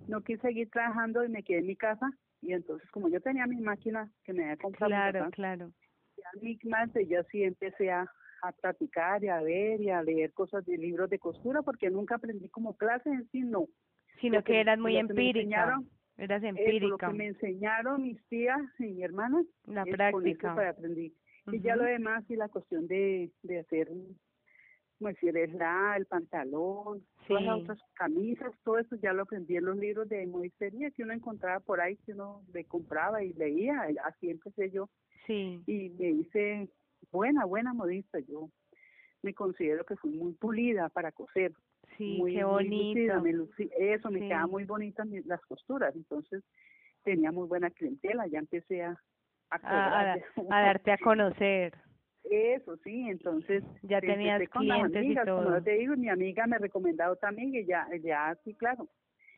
no 0.07 0.21
quise 0.21 0.41
seguir 0.41 0.69
trabajando 0.69 1.23
y 1.23 1.29
me 1.29 1.43
quedé 1.43 1.59
en 1.59 1.67
mi 1.67 1.75
casa. 1.75 2.09
Y 2.41 2.53
entonces 2.53 2.89
como 2.91 3.09
yo 3.09 3.21
tenía 3.21 3.45
mi 3.47 3.61
máquina 3.61 4.11
que 4.23 4.33
me 4.33 4.43
había 4.43 4.57
comprado 4.57 4.89
Claro, 4.89 5.29
claro. 5.31 5.71
ya 6.17 6.41
mi 6.41 6.57
más 6.63 6.89
yo 7.07 7.23
sí 7.31 7.43
empecé 7.43 7.91
a, 7.91 8.09
a 8.41 8.51
practicar 8.51 9.23
y 9.23 9.27
a 9.29 9.41
ver 9.41 9.81
y 9.81 9.89
a 9.89 10.01
leer 10.03 10.33
cosas 10.33 10.65
de 10.65 10.77
libros 10.77 11.09
de 11.09 11.19
costura 11.19 11.61
porque 11.61 11.89
nunca 11.89 12.15
aprendí 12.15 12.49
como 12.49 12.75
clase 12.77 13.09
en 13.09 13.27
sí, 13.31 13.41
no. 13.41 13.67
Sino 14.21 14.37
Lo 14.37 14.43
que 14.43 14.59
eras 14.59 14.79
muy 14.79 14.93
lo 14.93 15.07
que 15.07 15.13
me 15.13 15.29
empírica. 15.29 15.81
Eras 16.17 16.41
eso, 16.43 16.51
lo 16.53 16.59
empírica. 16.59 17.07
que 17.11 17.13
me 17.13 17.27
enseñaron 17.27 18.01
mis 18.03 18.23
tías 18.27 18.61
y 18.79 18.85
mi 18.85 19.03
hermana, 19.03 19.43
La 19.65 19.83
es 19.83 19.85
con 19.85 19.93
eso 19.93 19.95
práctica. 19.97 20.53
fue 20.55 20.67
aprendí. 20.67 21.13
Y 21.51 21.61
ya 21.61 21.75
lo 21.75 21.83
demás 21.83 22.23
y 22.29 22.35
la 22.35 22.49
cuestión 22.49 22.87
de, 22.87 23.31
de 23.43 23.59
hacer, 23.59 23.87
como 24.97 25.09
decir, 25.09 25.37
el 25.37 25.57
la, 25.57 25.95
el 25.95 26.05
pantalón, 26.07 27.05
todas 27.27 27.43
las 27.43 27.55
Sí. 27.57 27.61
otras 27.61 27.79
camisas, 27.93 28.51
todo 28.63 28.79
eso 28.79 28.95
ya 28.97 29.13
lo 29.13 29.23
aprendí 29.23 29.55
en 29.55 29.65
los 29.65 29.77
libros 29.77 30.09
de 30.09 30.25
modistería 30.27 30.89
que 30.91 31.03
uno 31.03 31.13
encontraba 31.13 31.59
por 31.59 31.79
ahí, 31.79 31.95
que 31.97 32.13
uno 32.13 32.41
le 32.53 32.65
compraba 32.65 33.23
y 33.23 33.31
leía, 33.33 33.87
así 34.05 34.29
empecé 34.29 34.71
yo 34.71 34.89
Sí, 35.27 35.61
y 35.67 35.89
me 35.99 36.09
hice 36.09 36.67
buena, 37.11 37.45
buena 37.45 37.73
modista. 37.73 38.19
Yo 38.19 38.49
me 39.23 39.33
considero 39.33 39.85
que 39.85 39.95
fui 39.97 40.11
muy 40.11 40.33
pulida 40.33 40.89
para 40.89 41.11
coser. 41.11 41.53
sí, 41.97 42.17
muy, 42.17 42.33
qué 42.33 42.43
lucí- 43.33 43.71
eso, 43.77 44.09
me 44.11 44.19
Sí. 44.19 44.27
quedaban 44.27 44.51
muy 44.51 44.63
bonitas 44.65 45.07
las 45.25 45.41
costuras. 45.45 45.95
Entonces 45.95 46.43
tenía 47.03 47.31
muy 47.31 47.47
buena 47.47 47.69
clientela, 47.71 48.27
ya 48.27 48.39
empecé 48.39 48.83
a, 48.83 48.91
a 49.49 49.59
A, 49.59 49.59
cobrar. 49.59 50.21
a, 50.51 50.61
darte 50.61 50.91
a 50.91 50.97
conocer. 50.97 51.73
Eso, 52.23 52.75
sí, 52.83 53.07
entonces 53.09 53.63
Ya 53.83 54.01
tenías 54.01 54.39
con 54.49 54.63
clientes 54.63 55.03
y 55.03 55.05
amigas, 55.05 55.25
como 55.25 55.37
todo. 55.43 55.57
yo 55.57 55.63
te 55.63 55.71
digo, 55.71 55.95
mi 55.95 56.09
amiga 56.09 56.45
me 56.45 56.57
recomendaba 56.57 57.17
amiga 57.21 57.59
y 57.59 57.65
ya, 57.65 57.87
ya 58.03 58.37
sí, 58.43 58.53
claro, 58.55 58.87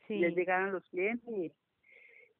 Sí, 0.08 0.18
llegaron 0.34 0.72
los 0.72 0.82
clientes 0.90 1.28
y, 1.36 1.52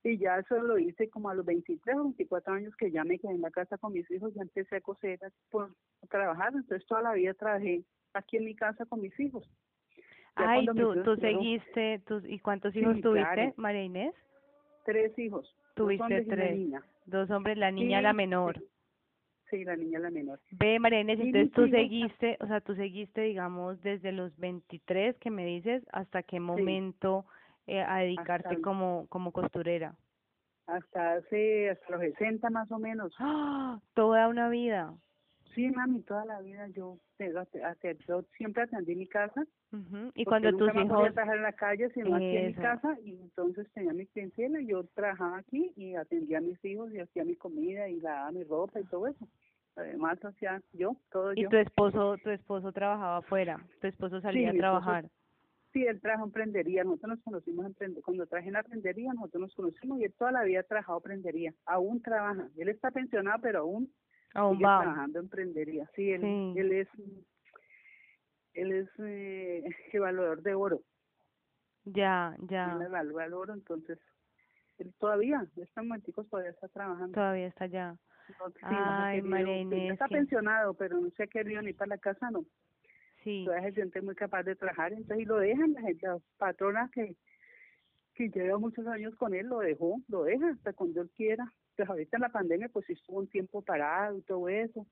y 0.02 0.18
ya 0.18 0.38
eso 0.38 0.58
lo 0.62 0.78
hice 0.78 1.08
como 1.10 1.28
a 1.28 1.34
los 1.34 1.44
23 1.44 1.96
o 1.96 2.04
24 2.04 2.54
años 2.54 2.74
que 2.76 2.90
ya 2.90 3.04
me 3.04 3.18
quedé 3.18 3.32
en 3.32 3.42
la 3.42 3.50
casa 3.50 3.76
con 3.78 3.92
mis 3.92 4.10
hijos, 4.10 4.32
ya 4.34 4.42
empecé 4.42 4.76
a 4.76 4.80
coser 4.80 5.18
por 5.50 5.74
trabajar, 6.08 6.52
entonces 6.54 6.86
toda 6.86 7.02
la 7.02 7.12
vida 7.12 7.34
trabajé 7.34 7.84
aquí 8.14 8.38
en 8.38 8.46
mi 8.46 8.54
casa 8.54 8.86
con 8.86 9.00
mis 9.00 9.18
hijos. 9.20 9.48
Ya 10.38 10.50
Ay, 10.50 10.66
tú, 10.66 11.02
tú 11.02 11.16
seguiste, 11.16 11.98
tus, 12.06 12.24
¿y 12.24 12.38
cuántos 12.38 12.74
hijos 12.74 12.96
Sí, 12.96 13.02
tuviste, 13.02 13.34
claro. 13.34 13.54
María 13.56 13.82
Inés? 13.82 14.14
tres 14.84 15.16
hijos, 15.18 15.54
Tuviste 15.74 16.24
tres. 16.24 16.56
niña. 16.56 16.82
Dos 17.04 17.30
hombres, 17.30 17.58
la 17.58 17.70
niña 17.70 17.98
Sí, 17.98 18.02
la 18.02 18.12
menor. 18.12 18.58
Sí, 18.58 18.64
Sí, 19.50 19.64
la 19.64 19.74
niña 19.74 19.98
la 19.98 20.10
menor. 20.10 20.38
Ve, 20.52 20.78
María 20.78 21.00
Inés, 21.00 21.18
entonces 21.20 21.50
tú 21.52 21.68
seguiste, 21.68 22.38
o 22.40 22.46
sea, 22.46 22.60
tú 22.60 22.76
seguiste, 22.76 23.22
digamos, 23.22 23.82
desde 23.82 24.12
los 24.12 24.36
23 24.38 25.16
que 25.18 25.30
me 25.30 25.44
dices, 25.44 25.82
hasta 25.92 26.22
qué 26.22 26.38
momento 26.38 27.26
eh, 27.70 27.82
a 27.82 27.98
dedicarte 27.98 28.48
Hasta- 28.48 28.62
como, 28.62 29.06
como 29.08 29.32
costurera. 29.32 29.94
Hasta 30.66 31.14
hace, 31.14 31.70
hasta 31.70 31.90
los 31.90 32.00
60 32.00 32.48
más 32.50 32.70
o 32.70 32.78
menos. 32.78 33.12
¡Ah! 33.18 33.80
Toda 33.94 34.28
una 34.28 34.48
vida. 34.48 34.94
Sí, 35.54 35.68
mami, 35.68 36.02
toda 36.02 36.24
la 36.26 36.40
vida 36.40 36.68
yo, 36.68 36.96
yo 38.06 38.22
siempre 38.36 38.62
atendí 38.62 38.94
mi 38.94 39.08
casa. 39.08 39.44
Ujú. 39.72 40.10
Y 40.14 40.24
porque 40.24 40.24
cuando 40.24 40.52
nunca 40.52 40.64
tus 40.66 40.74
más 40.74 40.86
podía 40.86 41.02
hijos, 41.02 41.14
trabajar 41.14 41.36
en 41.38 41.42
la 41.42 41.52
calle, 41.52 41.90
sino 41.90 42.14
aquí 42.14 42.36
en 42.36 42.46
mi 42.46 42.54
casa, 42.54 42.96
y 43.04 43.10
entonces 43.20 43.66
tenía 43.72 43.92
mi 43.92 44.06
clientela, 44.06 44.60
y 44.60 44.66
yo 44.68 44.84
trabajaba 44.94 45.38
aquí 45.38 45.72
y 45.76 45.96
atendía 45.96 46.38
a 46.38 46.40
mis 46.40 46.64
hijos 46.64 46.92
y 46.92 47.00
hacía 47.00 47.24
mi 47.24 47.34
comida 47.34 47.88
y 47.88 48.00
lavaba 48.00 48.30
mi 48.30 48.44
ropa 48.44 48.78
y 48.78 48.84
todo 48.84 49.08
eso. 49.08 49.26
Además 49.76 50.24
hacía 50.24 50.60
yo, 50.72 50.94
todo 51.10 51.32
y 51.34 51.42
yo. 51.42 51.48
tu 51.48 51.56
esposo, 51.56 52.16
tu 52.22 52.30
esposo 52.30 52.70
trabajaba 52.72 53.16
afuera, 53.18 53.58
tu 53.80 53.86
esposo 53.88 54.20
salía 54.20 54.50
a 54.50 54.52
mi 54.52 54.58
esposo- 54.58 54.80
trabajar. 54.80 55.04
Sí, 55.72 55.84
él 55.86 56.00
trabaja 56.00 56.24
en 56.24 56.32
prendería, 56.32 56.82
nosotros 56.82 57.10
nos 57.10 57.22
conocimos 57.22 57.66
cuando 58.04 58.26
trabajé 58.26 58.48
en 58.48 58.54
la 58.54 58.62
prendería, 58.64 59.12
nosotros 59.12 59.40
nos 59.42 59.54
conocimos 59.54 60.00
y 60.00 60.04
él 60.04 60.14
toda 60.18 60.32
la 60.32 60.42
vida 60.42 60.60
ha 60.60 60.64
trabajado 60.64 60.98
en 60.98 61.02
prendería, 61.04 61.54
aún 61.64 62.02
trabaja, 62.02 62.48
él 62.56 62.68
está 62.68 62.90
pensionado 62.90 63.38
pero 63.40 63.60
aún 63.60 63.84
sigue 64.52 64.64
va. 64.64 64.80
trabajando 64.80 65.20
en 65.20 65.28
prendería, 65.28 65.88
sí, 65.94 66.10
él, 66.10 66.22
Sí. 66.22 66.54
él 66.58 66.72
es, 66.72 66.88
él 68.54 68.72
es 68.72 68.88
eh, 68.98 69.64
evaluador 69.92 70.42
de 70.42 70.54
oro, 70.54 70.82
Ya, 71.84 72.34
ya. 72.48 72.72
él 72.74 72.82
evalúa 72.82 73.26
el 73.26 73.34
oro, 73.34 73.54
entonces, 73.54 73.98
él 74.78 74.92
todavía, 74.98 75.46
estos 75.56 75.84
momenticos 75.84 76.28
todavía 76.28 76.50
está 76.50 76.66
trabajando. 76.68 77.12
Todavía 77.12 77.46
está 77.46 77.64
allá. 77.64 77.96
No, 78.38 78.50
sí, 78.50 78.58
no 78.60 79.02
Ay, 79.02 79.22
María 79.22 79.60
Inés, 79.60 79.92
está 79.92 80.08
pensionado, 80.08 80.74
pero 80.74 81.00
no 81.00 81.10
se 81.10 81.24
ha 81.24 81.26
querido 81.26 81.62
ni 81.62 81.72
para 81.72 81.90
la 81.90 81.98
casa, 81.98 82.30
no. 82.30 82.44
Sí. 83.22 83.44
Todavía 83.44 83.68
se 83.68 83.74
siente 83.74 84.00
muy 84.00 84.14
capaz 84.14 84.42
de 84.44 84.56
trabajar, 84.56 84.92
entonces 84.92 85.20
y 85.20 85.24
lo 85.26 85.36
dejan, 85.38 85.72
la 85.74 85.82
gente, 85.82 86.06
las 86.06 86.22
patronas 86.38 86.90
que, 86.90 87.16
que 88.14 88.28
lleva 88.30 88.58
muchos 88.58 88.86
años 88.86 89.14
con 89.16 89.34
él, 89.34 89.46
lo 89.46 89.58
dejó, 89.58 90.00
lo 90.08 90.24
deja 90.24 90.48
hasta 90.50 90.72
cuando 90.72 91.02
él 91.02 91.10
quiera. 91.16 91.52
Pues 91.76 91.88
ahorita 91.88 92.16
en 92.16 92.22
la 92.22 92.28
pandemia 92.30 92.68
pues 92.68 92.86
sí 92.86 92.92
estuvo 92.94 93.18
un 93.18 93.28
tiempo 93.28 93.62
parado 93.62 94.16
y 94.18 94.22
todo 94.22 94.48
eso, 94.48 94.86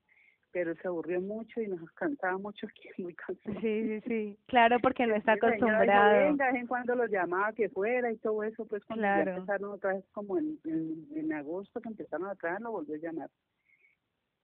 pero 0.53 0.75
se 0.77 0.88
aburrió 0.88 1.21
mucho 1.21 1.61
y 1.61 1.69
nos 1.69 1.91
cansaba 1.93 2.38
mucho 2.38 2.67
aquí, 2.67 2.88
muy 3.03 3.14
cansado. 3.14 3.61
Sí, 3.61 3.83
sí, 3.87 4.01
sí. 4.07 4.38
Claro, 4.47 4.79
porque 4.81 5.07
no 5.07 5.14
está 5.14 5.35
dijo, 5.35 5.47
acostumbrado. 5.47 6.19
Venga, 6.19 6.47
de 6.47 6.53
vez 6.53 6.61
en 6.62 6.67
cuando 6.67 6.95
lo 6.95 7.07
llamaba 7.07 7.53
que 7.53 7.69
fuera 7.69 8.11
y 8.12 8.17
todo 8.19 8.43
eso, 8.45 8.67
pues 8.67 8.85
cuando 8.85 9.05
ya 9.05 9.23
Claro. 9.23 9.35
empezaron 9.37 9.73
otra 9.73 9.95
vez 9.95 10.05
como 10.12 10.38
en, 10.38 10.59
en, 10.64 11.07
en 11.17 11.33
agosto 11.33 11.81
que 11.81 11.88
empezaron 11.88 12.29
a 12.29 12.35
traer, 12.35 12.61
lo 12.61 12.73
volvió 12.73 12.95
a 12.95 12.99
llamar. 12.99 13.31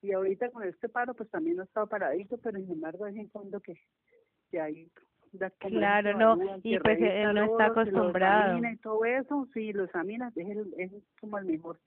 Y 0.05 0.13
ahorita 0.13 0.51
con 0.51 0.65
este 0.65 0.91
paro 0.91 1.15
pues 1.15 1.31
también 1.31 1.59
ha 1.61 1.65
estado 1.65 1.87
paradito, 1.87 2.37
pero 2.37 2.59
sin 2.59 2.71
embargo 2.71 3.07
de 3.07 3.13
vez 3.13 3.21
en 3.23 3.29
cuando 3.29 3.59
que, 3.61 3.81
que 4.51 4.61
hay 4.61 4.91
Claro, 5.59 6.19
no, 6.19 6.35
ayuda, 6.35 6.61
y 6.63 6.79
pues, 6.79 7.01
él 7.01 7.35
no 7.35 7.45
está 7.45 7.67
acostumbrado. 7.67 8.61
y 8.69 8.77
todo 8.77 9.05
eso, 9.05 9.49
sí, 9.55 9.73
lo 9.73 9.85
examina, 9.85 10.31
es, 10.37 10.49
el, 10.49 10.75
es 10.77 10.93
como 11.21 11.39
el 11.39 11.47
mejor 11.47 11.81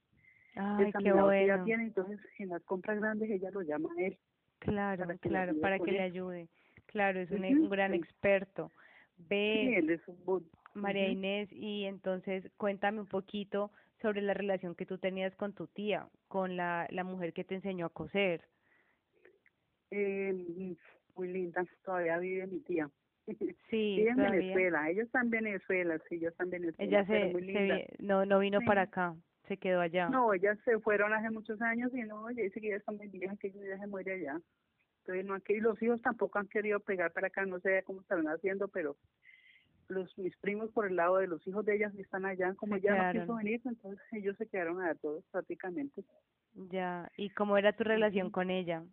Ay, 0.56 0.86
qué 0.86 0.88
examinador 0.88 1.32
que 1.32 1.44
ella 1.44 1.54
bueno. 1.54 1.66
tiene, 1.66 1.84
entonces 1.84 2.20
en 2.40 2.50
las 2.50 2.64
compras 2.64 3.00
grandes 3.00 3.30
ella 3.30 3.52
lo 3.52 3.62
llama 3.62 3.90
a 3.98 4.02
él. 4.02 4.18
Claro, 4.60 5.06
para 5.06 5.14
le 5.14 5.20
claro, 5.20 5.62
para 5.62 5.80
que 5.80 5.92
le 5.92 5.98
eso. 6.00 6.14
ayude. 6.14 6.48
Claro, 6.88 7.20
es 7.20 7.30
un, 7.32 7.46
Ujú, 7.46 7.64
un 7.66 7.70
gran 7.70 7.94
sí. 7.94 8.00
experto. 8.00 8.72
Sí, 9.18 9.28
Ve, 9.30 9.78
él 9.78 9.90
es 9.92 10.02
un 10.08 10.50
María. 10.74 11.10
Inés, 11.10 11.50
y 11.52 11.86
entonces 11.86 12.52
cuéntame 12.58 13.00
un 13.00 13.08
poquito 13.08 13.72
sobre 14.02 14.22
la 14.22 14.34
relación 14.34 14.76
que 14.76 14.86
tú 14.86 14.98
tenías 14.98 15.36
con 15.36 15.54
tu 15.54 15.68
tía, 15.68 16.08
con 16.28 16.56
la, 16.56 16.88
la 16.92 17.04
mujer 17.04 17.34
que 17.34 17.44
te 17.44 17.56
enseñó 17.56 17.88
a 17.88 17.90
coser. 17.94 18.42
Eh, 19.92 20.76
muy 21.16 21.28
linda, 21.30 21.66
todavía 21.84 22.18
vive 22.20 22.48
mi 22.48 22.60
tía. 22.62 22.90
Sí, 23.70 23.98
Vive 23.98 24.10
en 24.12 24.16
todavía. 24.16 24.40
Venezuela, 24.40 24.90
ella 24.90 25.04
está 25.04 25.20
en 25.22 25.30
Venezuela, 25.30 26.00
sí, 26.08 26.16
ella 26.16 26.30
está 26.30 26.44
en 26.46 26.50
Venezuela, 26.52 27.00
Ella 27.02 27.06
se, 27.06 27.32
muy 27.34 27.42
linda. 27.42 27.80
no, 28.00 28.26
no 28.26 28.40
vino 28.40 28.60
Sí. 28.62 28.66
para 28.66 28.84
acá, 28.84 29.16
se 29.50 29.58
quedó 29.58 29.82
allá. 29.82 30.08
No, 30.10 30.34
ellas 30.34 30.58
se 30.64 30.80
fueron 30.80 31.12
hace 31.14 31.30
muchos 31.30 31.62
años 31.62 31.92
y 31.94 32.04
no, 32.04 32.30
ella 32.30 32.44
dice 32.44 32.62
que 32.62 32.70
ya 32.70 32.78
está 32.78 32.94
muy 32.94 33.08
vieja, 33.10 33.36
que 33.36 33.48
ella 33.48 33.68
ya 33.68 33.80
se 33.80 33.88
muere 33.88 34.14
allá. 34.14 34.40
Entonces, 35.00 35.26
no 35.26 35.34
aquí, 35.34 35.54
y 35.54 35.60
los 35.60 35.82
hijos 35.82 36.02
tampoco 36.02 36.40
han 36.40 36.48
querido 36.48 36.80
pegar 36.80 37.12
para 37.12 37.28
acá, 37.28 37.46
no 37.46 37.60
sé 37.60 37.84
cómo 37.84 38.00
estarán 38.02 38.28
haciendo, 38.28 38.68
pero 38.70 38.96
los 39.90 40.18
mis 40.18 40.36
primos 40.38 40.72
por 40.72 40.88
el 40.88 40.96
lado 40.96 41.18
de 41.18 41.28
los 41.28 41.46
hijos 41.48 41.66
de 41.66 41.76
ellas 41.76 41.94
están 41.96 42.26
allá, 42.26 42.54
como 42.56 42.76
ella 42.76 43.14
no 43.14 43.22
quiso 43.22 43.36
venir, 43.36 43.62
entonces 43.66 44.06
ellos 44.12 44.36
se 44.38 44.48
quedaron 44.48 44.82
allá 44.82 44.96
todos 44.96 45.24
prácticamente. 45.32 46.04
Ya, 46.54 47.12
¿y 47.18 47.30
cómo 47.30 47.58
era 47.58 47.74
tu 47.74 47.84
relación 47.84 48.32
con 48.32 48.50
ella? 48.50 48.84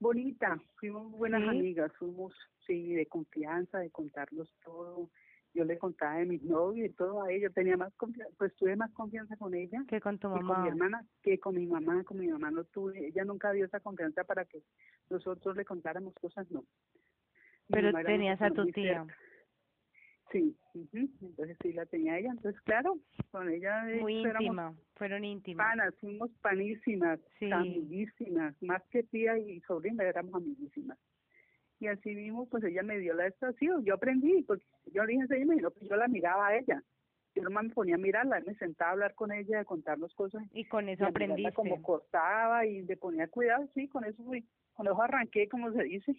Bonita, 0.00 0.58
fuimos 0.76 1.10
buenas 1.12 1.42
¿Sí? 1.42 1.48
amigas, 1.48 1.92
fuimos, 1.98 2.34
sí, 2.66 2.94
de 2.94 3.06
confianza, 3.06 3.78
de 3.78 3.90
contarnos 3.90 4.52
todo. 4.64 5.10
Yo 5.52 5.64
le 5.64 5.78
contaba 5.78 6.16
de 6.18 6.26
mis 6.26 6.42
novios 6.42 6.88
y 6.90 6.92
todo 6.92 7.22
a 7.22 7.32
ella, 7.32 7.50
tenía 7.50 7.76
más 7.76 7.92
confianza, 7.96 8.32
pues 8.38 8.54
tuve 8.54 8.76
más 8.76 8.92
confianza 8.92 9.36
con 9.36 9.52
ella 9.52 9.84
¿Qué 9.88 10.00
con 10.00 10.18
tu 10.18 10.28
y 10.28 10.30
con 10.30 10.46
mi 10.46 10.52
mamá? 10.52 10.68
hermana 10.68 11.04
que 11.22 11.38
con 11.40 11.56
mi 11.56 11.66
mamá, 11.66 12.04
con 12.04 12.18
mi 12.18 12.28
mamá 12.28 12.50
no 12.50 12.64
tuve, 12.64 13.08
ella 13.08 13.24
nunca 13.24 13.50
dio 13.52 13.64
esa 13.64 13.80
confianza 13.80 14.24
para 14.24 14.44
que 14.44 14.62
nosotros 15.10 15.56
le 15.56 15.64
contáramos 15.64 16.14
cosas, 16.14 16.48
no. 16.50 16.64
Pero 17.68 17.90
mamá 17.92 18.04
tenías 18.04 18.40
a 18.40 18.50
tu 18.50 18.66
tía. 18.66 19.04
cerca. 19.04 19.16
Sí, 20.32 20.56
entonces 21.22 21.56
sí 21.60 21.72
la 21.72 21.84
tenía 21.86 22.16
ella, 22.18 22.30
entonces 22.30 22.60
claro, 22.62 22.98
con 23.32 23.48
ella 23.50 23.90
eh, 23.90 24.00
Muy 24.00 24.14
íntima, 24.20 24.74
fueron 24.94 25.24
íntimas. 25.24 25.66
panas, 25.66 25.94
fuimos 26.00 26.30
panísimas, 26.40 27.18
Sí. 27.38 27.50
amiguísimas, 27.50 28.54
más 28.62 28.82
que 28.90 29.02
tía 29.02 29.36
y 29.38 29.60
sobrina 29.62 30.04
éramos 30.04 30.34
amiguísimas. 30.36 30.98
Y 31.80 31.86
así 31.88 32.14
mismo, 32.14 32.46
pues 32.46 32.62
ella 32.62 32.82
me 32.82 32.98
dio 32.98 33.14
la 33.14 33.26
estación, 33.26 33.84
yo 33.84 33.94
aprendí, 33.94 34.42
porque 34.42 34.64
yo 34.92 35.04
le 35.04 35.14
dije, 35.14 35.26
ella 35.34 35.46
me 35.46 35.56
dijo, 35.56 35.70
pues 35.70 35.88
yo 35.88 35.96
la 35.96 36.06
miraba 36.08 36.48
a 36.48 36.56
ella, 36.56 36.82
yo 37.34 37.42
nomás 37.42 37.64
me 37.64 37.70
ponía 37.70 37.94
a 37.96 37.98
mirarla, 37.98 38.40
me 38.46 38.54
sentaba 38.54 38.90
a 38.90 38.92
hablar 38.92 39.14
con 39.14 39.32
ella, 39.32 39.60
a 39.60 39.64
contarnos 39.64 40.14
cosas. 40.14 40.42
Y 40.52 40.64
con 40.66 40.88
eso 40.88 41.06
aprendiste. 41.06 41.52
Como 41.54 41.82
cortaba 41.82 42.66
y 42.66 42.82
le 42.82 42.96
ponía 42.96 43.26
cuidado, 43.28 43.66
sí, 43.74 43.88
con 43.88 44.04
eso 44.04 44.22
fui, 44.22 44.46
con 44.74 44.86
eso 44.86 45.02
arranqué, 45.02 45.48
como 45.48 45.72
se 45.72 45.82
dice. 45.84 46.14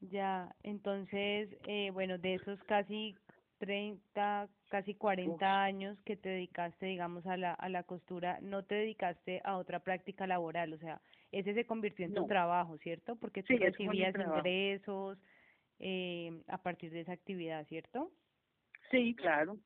Ya, 0.00 0.54
entonces, 0.62 1.50
eh, 1.66 1.90
bueno, 1.92 2.16
de 2.18 2.34
esos 2.34 2.62
casi 2.64 3.14
30, 3.58 4.48
casi 4.70 4.94
40 4.94 5.62
años 5.62 5.98
que 6.04 6.16
te 6.16 6.30
dedicaste, 6.30 6.86
digamos, 6.86 7.26
a 7.26 7.36
la, 7.36 7.52
a 7.52 7.68
la 7.68 7.82
costura, 7.82 8.38
no 8.40 8.64
te 8.64 8.76
dedicaste 8.76 9.42
a 9.44 9.58
otra 9.58 9.80
práctica 9.80 10.26
laboral, 10.26 10.72
o 10.72 10.78
sea, 10.78 11.00
ese 11.32 11.54
se 11.54 11.66
convirtió 11.66 12.06
en 12.06 12.14
tu 12.14 12.26
trabajo, 12.26 12.78
¿cierto? 12.78 13.16
Porque 13.16 13.42
tú 13.42 13.56
recibías 13.56 14.14
ingresos 14.14 15.18
eh, 15.78 16.42
a 16.48 16.58
partir 16.58 16.90
de 16.90 17.00
esa 17.00 17.12
actividad, 17.12 17.66
¿cierto? 17.66 18.10
Sí, 18.90 19.14
claro. 19.14 19.58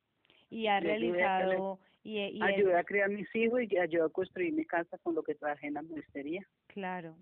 Y 0.50 0.66
ha 0.66 0.80
realizado... 0.80 1.78
Y, 2.06 2.18
y 2.18 2.42
ayudé 2.42 2.76
a 2.76 2.84
criar 2.84 3.08
mis 3.08 3.34
hijos 3.34 3.62
y 3.62 3.78
ayudé 3.78 4.04
a 4.04 4.08
construir 4.10 4.52
mi 4.52 4.66
casa 4.66 4.98
con 4.98 5.14
lo 5.14 5.22
que 5.22 5.34
trabajé 5.34 5.68
en 5.68 5.74
la 5.74 5.80
ministería. 5.80 6.46
Claro, 6.66 7.16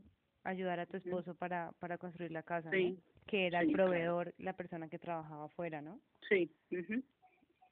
ayudar 0.45 0.81
a 0.81 0.87
tu 0.87 0.97
esposo 0.97 1.35
para, 1.35 1.73
para 1.79 1.99
construir 1.99 2.33
la 2.33 2.43
casa, 2.43 2.71
sí. 2.71 2.99
que 3.27 3.47
era 3.47 3.61
el 3.61 3.73
proveedor, 3.73 4.35
la 4.39 4.55
persona 4.55 4.89
que 4.89 4.99
trabajaba 4.99 5.45
afuera, 5.45 5.81
¿no? 5.81 6.01
Sí. 6.29 6.51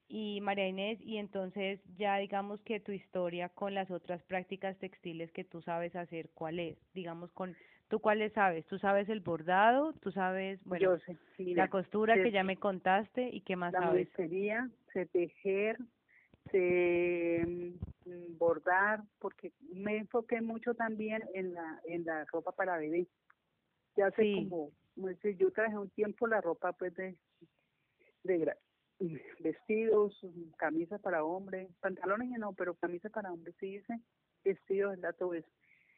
Y 0.09 0.41
María 0.41 0.67
Inés, 0.67 0.99
y 1.03 1.19
entonces 1.19 1.81
ya 1.97 2.17
digamos 2.19 2.61
que 2.63 2.81
tu 2.81 2.93
historia 2.93 3.49
con 3.49 3.75
las 3.75 3.91
otras 3.91 4.23
prácticas 4.25 4.77
textiles 4.79 5.31
que 5.33 5.45
tú 5.45 5.63
sabes 5.63 5.95
hacer, 5.95 6.31
¿cuál 6.35 6.59
es? 6.59 6.77
Digamos 6.95 7.31
con 7.33 7.57
¿Tú 7.91 7.99
cuáles 7.99 8.33
sabes? 8.35 8.65
¿Tú 8.67 8.79
sabes 8.79 9.09
el 9.09 9.19
bordado? 9.19 9.93
¿Tú 9.95 10.13
sabes, 10.13 10.61
bueno, 10.65 10.97
la 11.39 11.67
costura 11.67 12.15
que 12.15 12.31
ya 12.31 12.45
me 12.45 12.57
contaste 12.57 13.29
y 13.33 13.41
qué 13.41 13.57
más 13.57 13.73
sabes? 13.73 14.09
La 14.95 15.05
tejer, 15.07 15.77
sé 16.51 17.45
mm, 17.47 18.39
bordar, 18.39 19.03
porque 19.19 19.53
me 19.73 19.99
enfoqué 19.99 20.41
mucho 20.41 20.75
también 20.75 21.23
en 21.35 21.55
la 21.55 21.81
en 21.85 22.05
la 22.05 22.25
ropa 22.27 22.53
para 22.53 22.79
bebé. 22.79 23.07
Ya 23.97 24.11
sé 24.13 24.33
como, 24.35 24.71
yo 25.39 25.51
traje 25.53 25.77
un 25.77 25.91
tiempo 25.91 26.27
la 26.27 26.41
ropa 26.41 26.73
pues 26.73 26.95
de, 26.95 27.17
de 28.25 28.57
vestidos, 29.41 30.19
camisas 30.57 31.01
para 31.01 31.25
hombres, 31.25 31.71
pantalones 31.81 32.31
no, 32.39 32.53
pero 32.53 32.75
camisas 32.75 33.11
para 33.11 33.33
hombres 33.33 33.55
sí 33.59 33.79
dice, 33.79 34.01
vestidos, 34.45 34.99
todo 35.19 35.35
eso 35.35 35.49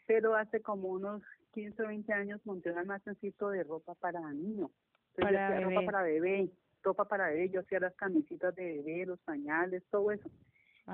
pero 0.06 0.34
hace 0.34 0.60
como 0.60 0.88
unos 0.88 1.22
15 1.52 1.82
o 1.82 1.88
20 1.88 2.12
años 2.12 2.40
monté 2.44 2.70
un 2.70 2.78
almacencito 2.78 3.50
de 3.50 3.62
ropa 3.64 3.94
para 3.94 4.20
niño. 4.32 4.70
para 5.16 5.50
bebé. 5.50 5.64
ropa 5.64 5.86
para 5.86 6.02
bebé, 6.02 6.50
ropa 6.82 7.04
para 7.04 7.34
yo 7.46 7.60
hacía 7.60 7.80
las 7.80 7.94
camisitas 7.94 8.54
de 8.54 8.82
bebé, 8.82 9.06
los 9.06 9.20
pañales, 9.20 9.82
todo 9.90 10.10
eso. 10.10 10.28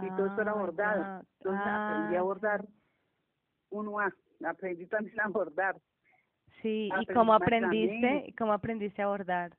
y 0.02 0.08
todo 0.10 0.26
eso 0.26 0.42
era 0.42 0.52
ah, 0.52 0.54
bordado. 0.54 1.26
Entonces 1.38 1.66
aprendí 1.66 2.16
a 2.16 2.20
ah, 2.20 2.22
bordar 2.22 2.64
uno 3.70 4.00
a, 4.00 4.12
aprendí 4.46 4.86
también 4.86 5.20
a 5.20 5.28
bordar. 5.28 5.76
Sí, 6.62 6.90
¿y 7.00 7.06
cómo 7.12 7.34
aprendiste, 7.34 8.34
cómo 8.36 8.52
aprendiste 8.52 9.02
a 9.02 9.08
bordar? 9.08 9.52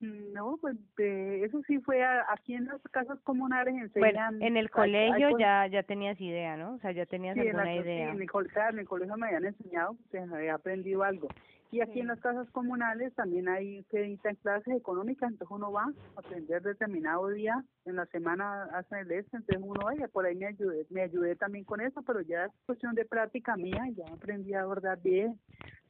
No, 0.00 0.58
pues 0.60 0.76
eso 0.98 1.62
sí 1.64 1.78
fue 1.78 2.04
aquí 2.28 2.54
en 2.54 2.66
las 2.66 2.82
casas 2.90 3.20
comunales 3.20 3.74
enseñan. 3.74 4.36
Bueno, 4.36 4.46
en 4.46 4.56
el 4.56 4.68
colegio 4.68 5.38
ya 5.38 5.68
ya 5.68 5.84
tenías 5.84 6.20
idea, 6.20 6.56
¿no? 6.56 6.74
O 6.74 6.78
sea, 6.80 6.90
ya 6.90 7.06
tenías 7.06 7.38
alguna 7.38 7.72
idea. 7.72 7.84
Sí, 7.84 7.90
en 7.90 8.08
el, 8.08 8.22
en 8.22 8.78
el 8.80 8.88
colegio 8.88 9.16
me 9.16 9.26
habían 9.28 9.44
enseñado, 9.44 9.96
pues 10.10 10.30
había 10.32 10.54
aprendido 10.54 11.04
algo. 11.04 11.28
Y 11.72 11.80
aquí 11.80 12.00
en 12.00 12.08
las 12.08 12.20
casas 12.20 12.50
comunales 12.50 13.14
también 13.14 13.48
hay 13.48 13.82
que 13.84 14.04
en 14.04 14.18
clases 14.18 14.76
económicas, 14.76 15.30
entonces 15.30 15.56
uno 15.56 15.72
va 15.72 15.84
a 15.84 16.20
aprender 16.20 16.60
determinado 16.60 17.28
día, 17.28 17.64
en 17.86 17.96
la 17.96 18.04
semana 18.06 18.64
hacen 18.74 18.98
el 18.98 19.12
este, 19.12 19.38
entonces 19.38 19.64
uno 19.66 19.80
vaya, 19.82 20.06
por 20.08 20.26
ahí 20.26 20.36
me 20.36 20.48
ayudé, 20.48 20.86
me 20.90 21.00
ayudé 21.00 21.34
también 21.34 21.64
con 21.64 21.80
eso, 21.80 22.02
pero 22.02 22.20
ya 22.20 22.44
es 22.44 22.52
cuestión 22.66 22.94
de 22.94 23.06
práctica 23.06 23.56
mía, 23.56 23.88
ya 23.96 24.04
aprendí 24.12 24.52
a 24.52 24.66
bordar 24.66 25.00
bien, 25.00 25.40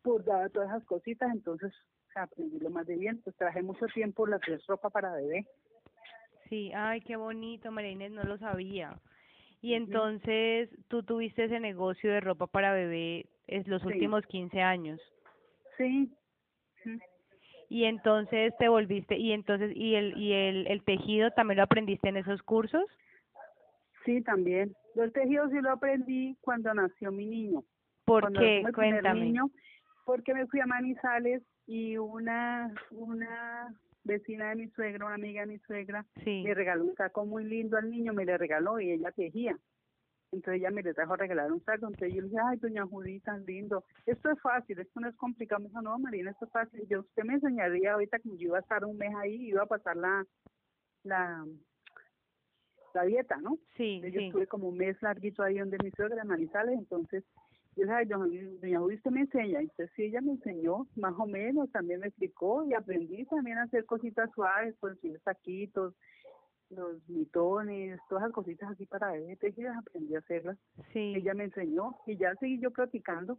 bordar 0.04 0.50
todas 0.50 0.68
esas 0.68 0.84
cositas, 0.84 1.28
entonces 1.32 1.72
aprendí 2.14 2.60
lo 2.60 2.70
más 2.70 2.86
de 2.86 2.96
bien, 2.96 3.20
pues 3.20 3.34
traje 3.34 3.60
mucho 3.60 3.86
tiempo 3.86 4.24
la 4.28 4.38
ropa 4.68 4.88
para 4.88 5.12
bebé. 5.12 5.48
Sí, 6.48 6.70
ay, 6.76 7.00
qué 7.00 7.16
bonito, 7.16 7.72
María 7.72 7.90
Inés, 7.90 8.12
no 8.12 8.22
lo 8.22 8.38
sabía. 8.38 9.00
Y 9.60 9.74
entonces, 9.74 10.70
tú 10.86 11.02
tuviste 11.02 11.44
ese 11.44 11.58
negocio 11.58 12.12
de 12.12 12.20
ropa 12.20 12.46
para 12.46 12.72
bebé 12.72 13.26
es 13.48 13.66
los 13.66 13.82
últimos 13.84 14.24
15 14.26 14.60
años. 14.60 15.00
Sí. 15.76 16.10
Y 17.68 17.84
entonces 17.84 18.52
te 18.58 18.68
volviste 18.68 19.16
y 19.16 19.32
entonces 19.32 19.74
y 19.74 19.94
el 19.94 20.16
y 20.18 20.32
el, 20.32 20.66
el 20.66 20.84
tejido 20.84 21.30
también 21.30 21.58
lo 21.58 21.62
aprendiste 21.62 22.08
en 22.08 22.18
esos 22.18 22.42
cursos? 22.42 22.84
Sí, 24.04 24.20
también. 24.22 24.74
El 24.94 25.12
tejido 25.12 25.48
sí 25.48 25.60
lo 25.60 25.70
aprendí 25.70 26.36
cuando 26.40 26.74
nació 26.74 27.12
mi 27.12 27.26
niño. 27.26 27.62
¿Por 28.04 28.32
qué? 28.32 28.62
Cuéntame. 28.74 29.20
Niño, 29.20 29.50
porque 30.04 30.34
me 30.34 30.46
fui 30.46 30.60
a 30.60 30.66
Manizales 30.66 31.42
y 31.66 31.96
una 31.96 32.74
una 32.90 33.74
vecina 34.04 34.50
de 34.50 34.56
mi 34.56 34.68
suegra, 34.70 35.06
una 35.06 35.14
amiga 35.14 35.42
de 35.42 35.46
mi 35.46 35.58
suegra, 35.60 36.04
me 36.24 36.54
regaló 36.54 36.84
un 36.84 36.94
saco 36.96 37.24
muy 37.24 37.44
lindo 37.44 37.76
al 37.76 37.88
niño, 37.90 38.12
me 38.12 38.24
le 38.24 38.36
regaló 38.36 38.80
y 38.80 38.90
ella 38.90 39.12
tejía. 39.12 39.56
Entonces 40.32 40.60
ella 40.60 40.70
me 40.70 40.82
le 40.82 40.94
trajo 40.94 41.12
a 41.12 41.18
regalar 41.18 41.52
un 41.52 41.62
saco, 41.62 41.86
entonces 41.86 42.14
yo 42.14 42.22
le 42.22 42.28
dije, 42.28 42.40
ay, 42.42 42.56
doña 42.56 42.86
Judith, 42.86 43.22
tan 43.22 43.44
lindo, 43.44 43.84
esto 44.06 44.30
es 44.30 44.40
fácil, 44.40 44.78
esto 44.78 44.98
no 44.98 45.08
es 45.08 45.16
complicado. 45.16 45.60
Me 45.60 45.68
dijo, 45.68 45.82
no, 45.82 45.98
Marina, 45.98 46.30
esto 46.30 46.46
es 46.46 46.52
fácil. 46.52 46.86
Yo, 46.88 47.00
usted 47.00 47.24
me 47.24 47.34
enseñaría 47.34 47.92
ahorita 47.92 48.18
que 48.18 48.30
yo 48.30 48.48
iba 48.48 48.56
a 48.56 48.62
estar 48.62 48.84
un 48.84 48.96
mes 48.96 49.14
ahí, 49.14 49.48
iba 49.48 49.62
a 49.62 49.66
pasar 49.66 49.96
la, 49.96 50.26
la, 51.04 51.44
la 52.94 53.02
dieta, 53.04 53.36
¿no? 53.42 53.58
Sí, 53.76 54.00
Yo 54.10 54.20
estuve 54.20 54.46
como 54.46 54.68
un 54.68 54.78
mes 54.78 55.00
larguito 55.02 55.42
ahí 55.42 55.58
donde 55.58 55.76
mi 55.82 55.90
suegra, 55.90 56.22
en 56.22 56.28
Manizales, 56.28 56.78
entonces 56.78 57.24
yo 57.76 57.84
le 57.84 58.04
dije, 58.04 58.58
doña 58.60 58.80
Judith, 58.80 58.98
usted 58.98 59.10
me 59.10 59.20
enseña. 59.20 59.60
Entonces 59.60 59.90
sí, 59.96 60.04
ella 60.04 60.20
me 60.22 60.32
enseñó, 60.32 60.86
más 60.96 61.14
o 61.18 61.26
menos, 61.26 61.70
también 61.72 62.00
me 62.00 62.08
explicó 62.08 62.64
y 62.64 62.74
aprendí 62.74 63.24
también 63.26 63.58
a 63.58 63.64
hacer 63.64 63.84
cositas 63.84 64.30
suaves, 64.34 64.74
pues 64.80 64.96
los 65.02 65.22
saquitos, 65.22 65.94
los 66.72 67.08
mitones, 67.08 68.00
todas 68.08 68.24
las 68.24 68.32
cositas 68.32 68.70
así 68.70 68.86
para 68.86 69.12
bebé 69.12 69.36
tejidas, 69.36 69.76
aprendí 69.76 70.14
a 70.14 70.20
hacerlas. 70.20 70.58
Sí. 70.92 71.14
Ella 71.16 71.34
me 71.34 71.44
enseñó 71.44 71.96
y 72.06 72.16
ya 72.16 72.34
seguí 72.36 72.58
yo 72.60 72.70
practicando. 72.70 73.38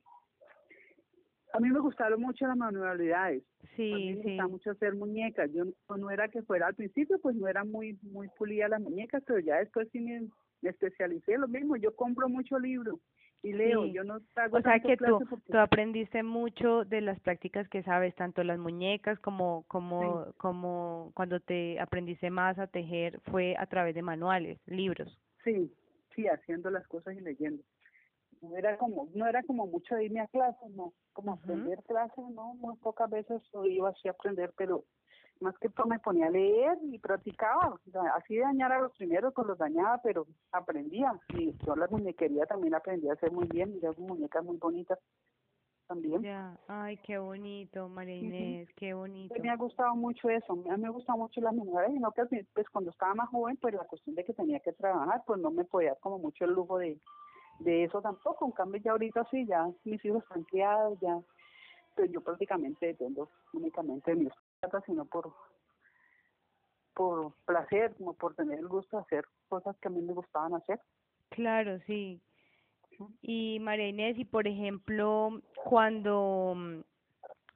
A 1.53 1.59
mí 1.59 1.69
me 1.69 1.79
gustaron 1.79 2.19
mucho 2.19 2.47
las 2.47 2.57
manualidades. 2.57 3.43
Sí, 3.75 3.91
a 3.91 3.95
mí 3.95 4.15
me 4.15 4.23
gustaba 4.23 4.49
mucho 4.49 4.71
hacer 4.71 4.95
muñecas. 4.95 5.51
Yo 5.53 5.65
no, 5.95 6.09
era 6.09 6.27
que 6.27 6.41
fuera 6.41 6.67
al 6.67 6.75
principio, 6.75 7.19
pues 7.19 7.35
no 7.35 7.47
era 7.47 7.63
muy 7.63 7.99
muy 8.01 8.27
pulida 8.29 8.67
las 8.67 8.81
muñecas, 8.81 9.23
pero 9.25 9.39
ya 9.39 9.57
después 9.57 9.87
sí 9.91 9.99
me, 9.99 10.27
me 10.61 10.69
especialicé. 10.71 11.37
Lo 11.37 11.47
mismo, 11.47 11.75
yo 11.75 11.95
compro 11.95 12.27
mucho 12.27 12.57
libro 12.57 12.99
y 13.43 13.51
leo, 13.51 13.85
yo 13.85 14.05
no 14.05 14.15
O 14.51 14.61
sea 14.61 14.79
que 14.79 14.95
tú, 14.95 15.19
tú 15.51 15.57
aprendiste 15.57 16.23
mucho 16.23 16.85
de 16.85 17.01
las 17.01 17.19
prácticas 17.19 17.67
que 17.67 17.83
sabes, 17.83 18.15
tanto 18.15 18.41
las 18.43 18.57
muñecas 18.57 19.19
como 19.19 19.65
como 19.67 20.27
como 20.37 21.11
cuando 21.13 21.41
te 21.41 21.77
aprendiste 21.79 22.29
más 22.29 22.57
a 22.57 22.67
tejer 22.67 23.19
fue 23.29 23.55
a 23.59 23.65
través 23.67 23.95
de 23.95 24.01
manuales, 24.01 24.59
libros. 24.65 25.19
Sí, 25.43 25.71
sí, 26.15 26.25
haciendo 26.27 26.69
las 26.69 26.87
cosas 26.87 27.15
y 27.15 27.19
leyendo. 27.19 27.61
No 28.41 28.55
era 28.55 28.77
como 28.77 29.09
no 29.13 29.27
era 29.27 29.43
como 29.43 29.67
mucho 29.67 29.95
de 29.95 30.05
irme 30.05 30.21
a 30.21 30.27
clases, 30.27 30.69
no, 30.71 30.93
como 31.11 31.33
aprender 31.33 31.83
clases, 31.83 32.23
no, 32.33 32.53
muy 32.55 32.77
pocas 32.77 33.09
veces 33.09 33.41
iba 33.65 33.89
así 33.89 34.07
a 34.07 34.11
aprender, 34.11 34.53
pero 34.57 34.85
más 35.43 35.57
que 35.59 35.69
todo 35.69 35.85
me 35.85 35.99
ponía 35.99 36.27
a 36.27 36.31
leer 36.31 36.77
y 36.81 36.97
practicaba, 36.97 37.77
así 38.15 38.35
de 38.35 38.41
dañar 38.41 38.71
a 38.71 38.81
los 38.81 38.93
primeros 38.97 39.33
pues 39.33 39.47
los 39.47 39.57
dañaba, 39.57 39.99
pero 40.01 40.25
aprendía, 40.51 41.13
y 41.29 41.53
yo 41.65 41.75
la 41.75 41.87
muñequería 41.87 42.45
también 42.45 42.73
aprendí 42.73 43.09
a 43.09 43.13
hacer 43.13 43.31
muy 43.31 43.47
bien, 43.47 43.75
y 43.75 44.01
muñecas 44.01 44.43
muy 44.43 44.57
bonitas 44.57 44.97
también. 45.87 46.21
Ya, 46.23 46.57
ay, 46.67 46.97
qué 47.05 47.17
bonito, 47.17 47.89
María 47.89 48.15
Inés, 48.15 48.69
qué 48.75 48.93
bonito. 48.93 49.35
me 49.41 49.49
ha 49.49 49.57
gustado 49.57 49.95
mucho 49.95 50.29
eso, 50.29 50.53
a 50.53 50.55
mí 50.55 50.63
me 50.81 50.87
ha 50.87 50.91
gustado 50.91 51.19
mucho 51.19 51.41
las 51.41 51.53
mujeres, 51.53 51.91
y 51.95 51.99
no 51.99 52.11
que 52.11 52.23
pues 52.53 52.69
cuando 52.69 52.91
estaba 52.91 53.13
más 53.13 53.29
joven, 53.29 53.57
pues 53.57 53.73
la 53.73 53.83
cuestión 53.85 54.15
de 54.15 54.23
que 54.23 54.33
tenía 54.33 54.59
que 54.61 54.73
trabajar, 54.73 55.23
pues 55.27 55.39
no 55.39 55.51
me 55.51 55.65
podía 55.65 55.89
dar 55.89 55.99
como 55.99 56.19
mucho 56.19 56.45
el 56.45 56.53
lujo 56.53 56.77
de, 56.77 56.97
de 57.59 57.83
eso 57.83 58.01
tampoco, 58.01 58.45
en 58.45 58.51
cambio 58.51 58.81
ya 58.81 58.91
ahorita 58.91 59.27
sí, 59.29 59.45
ya 59.45 59.69
mis 59.83 60.03
hijos 60.05 60.23
están 60.23 60.43
criados, 60.43 60.97
ya, 61.01 61.19
pues 61.95 62.11
yo 62.11 62.21
prácticamente 62.21 62.87
dependo 62.87 63.29
únicamente 63.53 64.15
de 64.15 64.31
sino 64.85 65.05
por 65.05 65.33
por 66.93 67.33
placer, 67.45 67.93
como 67.97 68.13
por 68.13 68.35
tener 68.35 68.59
el 68.59 68.67
gusto 68.67 68.97
de 68.97 69.03
hacer 69.03 69.25
cosas 69.49 69.75
que 69.77 69.87
a 69.87 69.91
mí 69.91 70.01
me 70.01 70.13
gustaban 70.13 70.53
hacer. 70.53 70.79
Claro, 71.29 71.79
sí. 71.87 72.21
Y 73.21 73.59
María 73.59 73.87
Inés, 73.87 74.17
y 74.17 74.25
por 74.25 74.47
ejemplo, 74.47 75.41
cuando, 75.65 76.83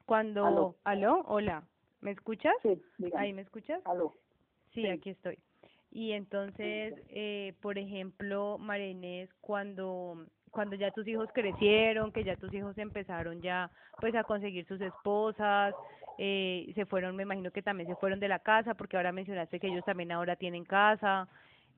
cuando, 0.05 0.75
¿aló? 0.83 1.23
Hola, 1.27 1.63
¿me 2.01 2.11
escuchas? 2.11 2.55
Sí, 2.63 2.81
¿Ahí 3.15 3.33
me 3.33 3.43
escuchas? 3.43 3.79
Aló. 3.85 4.15
Sí, 4.73 4.87
aquí 4.87 5.11
estoy. 5.11 5.37
Y 5.91 6.11
entonces, 6.11 6.95
eh, 7.09 7.53
por 7.61 7.77
ejemplo, 7.77 8.57
María 8.57 8.89
Inés, 8.89 9.29
cuando, 9.41 10.25
cuando 10.51 10.75
ya 10.75 10.91
tus 10.91 11.07
hijos 11.07 11.29
crecieron, 11.33 12.11
que 12.11 12.23
ya 12.23 12.35
tus 12.35 12.53
hijos 12.53 12.77
empezaron 12.77 13.41
ya, 13.41 13.71
pues, 13.99 14.15
a 14.15 14.23
conseguir 14.23 14.65
sus 14.67 14.81
esposas, 14.81 15.73
eh, 16.17 16.71
se 16.75 16.85
fueron, 16.85 17.15
me 17.15 17.23
imagino 17.23 17.51
que 17.51 17.61
también 17.61 17.87
se 17.87 17.95
fueron 17.95 18.19
de 18.19 18.27
la 18.27 18.39
casa, 18.39 18.73
porque 18.73 18.97
ahora 18.97 19.11
mencionaste 19.11 19.59
que 19.59 19.67
ellos 19.67 19.85
también 19.85 20.11
ahora 20.11 20.35
tienen 20.35 20.65
casa, 20.65 21.27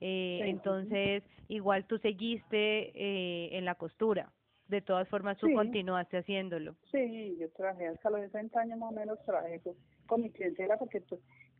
eh, 0.02 0.42
entonces 0.46 1.24
igual 1.48 1.86
tú 1.86 1.98
seguiste 1.98 2.92
eh, 2.96 3.58
en 3.58 3.66
la 3.66 3.76
costura, 3.76 4.32
de 4.68 4.82
todas 4.82 5.08
formas 5.10 5.38
tú 5.38 5.52
continuaste 5.54 6.18
haciéndolo. 6.18 6.76
Sí, 6.92 7.38
yo 7.40 7.50
trabajé 7.52 7.88
hasta 7.88 8.10
los 8.10 8.22
60 8.22 8.60
años 8.60 8.80
más 8.80 8.92
o 8.92 8.96
menos, 8.96 9.20
trabajé 9.26 9.62
con, 10.08 10.22
mi 10.22 10.32
clientela, 10.32 10.78
porque 10.78 11.04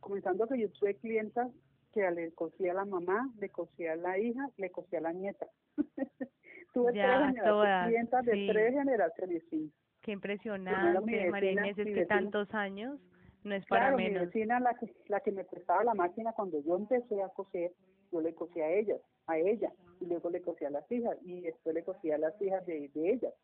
comenzando 0.00 0.46
que 0.46 0.58
yo 0.58 0.70
tuve 0.70 0.96
clientas 0.96 1.50
que 1.92 2.08
le 2.10 2.32
cosía 2.32 2.72
a 2.72 2.76
la 2.76 2.84
mamá, 2.84 3.28
le 3.38 3.50
cosía 3.50 3.92
a 3.92 3.96
la 3.96 4.18
hija, 4.18 4.48
le 4.56 4.70
cosía 4.70 5.00
a 5.00 5.02
la 5.02 5.12
nieta. 5.12 5.46
tuve 6.72 6.94
ya, 6.94 7.32
tres 7.32 7.84
clientas 7.84 8.24
de 8.24 8.46
tres 8.46 8.74
generaciones, 8.74 9.42
sí. 9.50 9.72
Qué 10.02 10.12
impresionante, 10.12 11.30
María 11.30 11.52
Inés, 11.52 11.78
es 11.78 11.86
que 11.86 12.06
tantos 12.06 12.52
años 12.54 12.98
no 13.44 13.54
es 13.54 13.64
para 13.66 13.82
claro, 13.82 13.96
menos. 13.98 14.20
mi 14.20 14.26
vecina, 14.26 14.60
la 14.60 14.74
que, 14.74 14.94
la 15.08 15.20
que 15.20 15.32
me 15.32 15.44
prestaba 15.44 15.84
la 15.84 15.94
máquina 15.94 16.32
cuando 16.32 16.62
yo 16.62 16.76
empecé 16.76 17.22
a 17.22 17.28
coser, 17.28 17.72
yo 18.10 18.20
le 18.20 18.34
cosía 18.34 18.64
a 18.64 18.72
ella, 18.72 18.96
a 19.26 19.38
ella, 19.38 19.72
y 20.00 20.06
luego 20.06 20.30
le 20.30 20.42
cosía 20.42 20.68
a 20.68 20.72
las 20.72 20.90
hijas, 20.90 21.16
y 21.22 21.42
después 21.42 21.74
le 21.74 21.84
cosía 21.84 22.14
a 22.14 22.18
las 22.18 22.40
hijas 22.40 22.64
de, 22.66 22.88
de 22.94 23.12
ellas. 23.12 23.34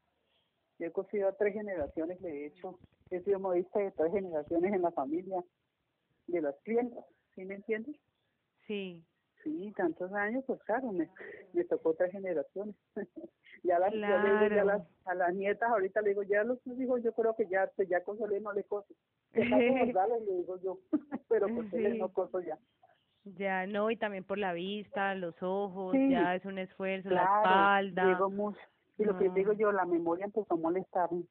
Yo 0.78 0.86
he 0.86 0.92
cosido 0.92 1.28
a 1.28 1.32
tres 1.32 1.54
generaciones, 1.54 2.20
de 2.20 2.46
hecho, 2.46 2.78
he 3.10 3.20
sido 3.20 3.38
modista 3.38 3.78
de 3.78 3.90
tres 3.92 4.12
generaciones 4.12 4.72
en 4.72 4.82
la 4.82 4.92
familia 4.92 5.44
de 6.26 6.40
las 6.42 6.56
clientas, 6.64 7.04
¿sí 7.34 7.44
me 7.44 7.54
entiendes? 7.54 7.96
Sí. 8.66 9.04
Sí, 9.46 9.72
tantos 9.76 10.12
años, 10.12 10.42
pues 10.44 10.60
claro, 10.64 10.90
me, 10.90 11.08
me 11.52 11.64
tocó 11.66 11.94
tres 11.94 12.10
generaciones. 12.10 12.74
ya 13.62 13.78
las, 13.78 13.92
claro. 13.92 14.48
ya 14.48 14.64
las, 14.64 14.82
a 15.04 15.14
las 15.14 15.34
nietas 15.36 15.70
ahorita 15.70 16.00
le 16.02 16.08
digo, 16.08 16.24
ya 16.24 16.42
los 16.42 16.58
hijos 16.66 17.00
yo 17.04 17.12
creo 17.12 17.36
que 17.36 17.46
ya, 17.46 17.70
pues 17.76 17.88
ya 17.88 18.02
cosolé 18.02 18.40
no 18.40 18.52
le 18.52 18.64
coso. 18.64 18.92
le 19.32 20.36
digo 20.36 20.60
yo, 20.64 20.80
pero 21.28 21.46
pues 21.46 21.70
sí. 21.70 21.96
no 21.96 22.12
coso 22.12 22.40
ya. 22.40 22.58
Ya, 23.22 23.68
no, 23.68 23.88
y 23.92 23.96
también 23.96 24.24
por 24.24 24.38
la 24.38 24.52
vista, 24.52 25.14
los 25.14 25.40
ojos, 25.40 25.94
ya 26.10 26.34
es 26.34 26.44
un 26.44 26.58
esfuerzo, 26.58 27.10
la 27.10 27.22
espalda. 27.22 28.08
Digo 28.08 28.28
mucho. 28.28 28.58
Y 28.98 29.04
lo 29.04 29.16
que 29.16 29.28
digo 29.30 29.52
yo, 29.52 29.70
la 29.70 29.84
memoria 29.84 30.24
empezó 30.24 30.54
a 30.54 30.56
molestarme. 30.56 31.22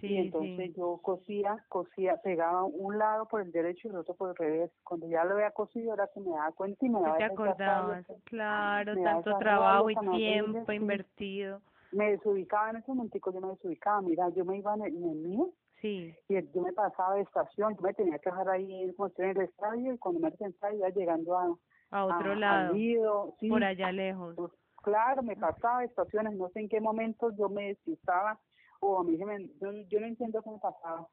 Sí, 0.00 0.08
y 0.08 0.16
entonces 0.18 0.74
yo 0.76 0.98
cosía, 1.02 1.64
cosía, 1.68 2.16
pegaba 2.22 2.64
un 2.64 2.98
lado 2.98 3.26
por 3.26 3.40
el 3.40 3.50
derecho 3.50 3.88
y 3.88 3.90
el 3.90 3.98
otro 3.98 4.14
por 4.14 4.30
el 4.30 4.36
revés. 4.36 4.70
Cuando 4.84 5.08
ya 5.08 5.24
lo 5.24 5.34
había 5.34 5.50
cosido 5.52 5.94
era 5.94 6.08
que 6.12 6.20
me 6.20 6.30
daba 6.30 6.52
cuenta 6.52 6.84
y 6.84 6.88
me 6.90 7.00
daba 7.00 7.16
te 7.16 7.24
acordabas, 7.24 8.06
claro, 8.24 8.94
tanto 9.02 9.38
trabajo 9.38 9.90
y 9.90 9.94
tiempo 10.16 10.72
invertido. 10.72 11.60
Me 11.92 12.10
desubicaba 12.10 12.70
en 12.70 12.76
ese 12.76 12.92
momentico, 12.92 13.32
yo 13.32 13.40
me 13.40 13.48
desubicaba, 13.48 14.02
mira, 14.02 14.28
yo 14.30 14.44
me 14.44 14.58
iba 14.58 14.74
en 14.74 14.82
el, 14.82 14.92
mío 14.92 15.50
Sí. 15.80 16.14
Y 16.28 16.34
yo 16.52 16.62
me 16.62 16.72
pasaba 16.72 17.14
de 17.14 17.20
estación, 17.20 17.76
yo 17.76 17.82
me 17.82 17.92
tenía 17.92 18.18
que 18.18 18.30
dejar 18.30 18.48
ahí 18.48 18.92
como 18.96 19.12
en 19.18 19.30
el 19.30 19.40
estadio 19.42 19.92
y 19.92 19.98
cuando 19.98 20.20
me 20.20 20.30
sentaba 20.32 20.74
iba 20.74 20.88
llegando 20.88 21.38
a, 21.38 21.54
a 21.90 22.04
otro 22.06 22.34
lado, 22.34 22.74
sí, 23.38 23.48
por 23.48 23.62
allá 23.62 23.92
lejos. 23.92 24.34
Pues, 24.36 24.52
claro, 24.82 25.22
me 25.22 25.36
pasaba 25.36 25.80
de 25.80 25.86
estaciones, 25.86 26.34
no 26.34 26.48
sé 26.48 26.60
en 26.60 26.68
qué 26.70 26.80
momento 26.80 27.30
yo 27.36 27.50
me 27.50 27.68
despistaba 27.68 28.40
o 28.80 29.00
a 29.00 29.04
mí 29.04 29.16
se 29.16 29.24
me, 29.24 29.46
yo, 29.60 30.00
no 30.00 30.06
entiendo 30.06 30.42
cómo 30.42 30.60
pasaba. 30.60 31.06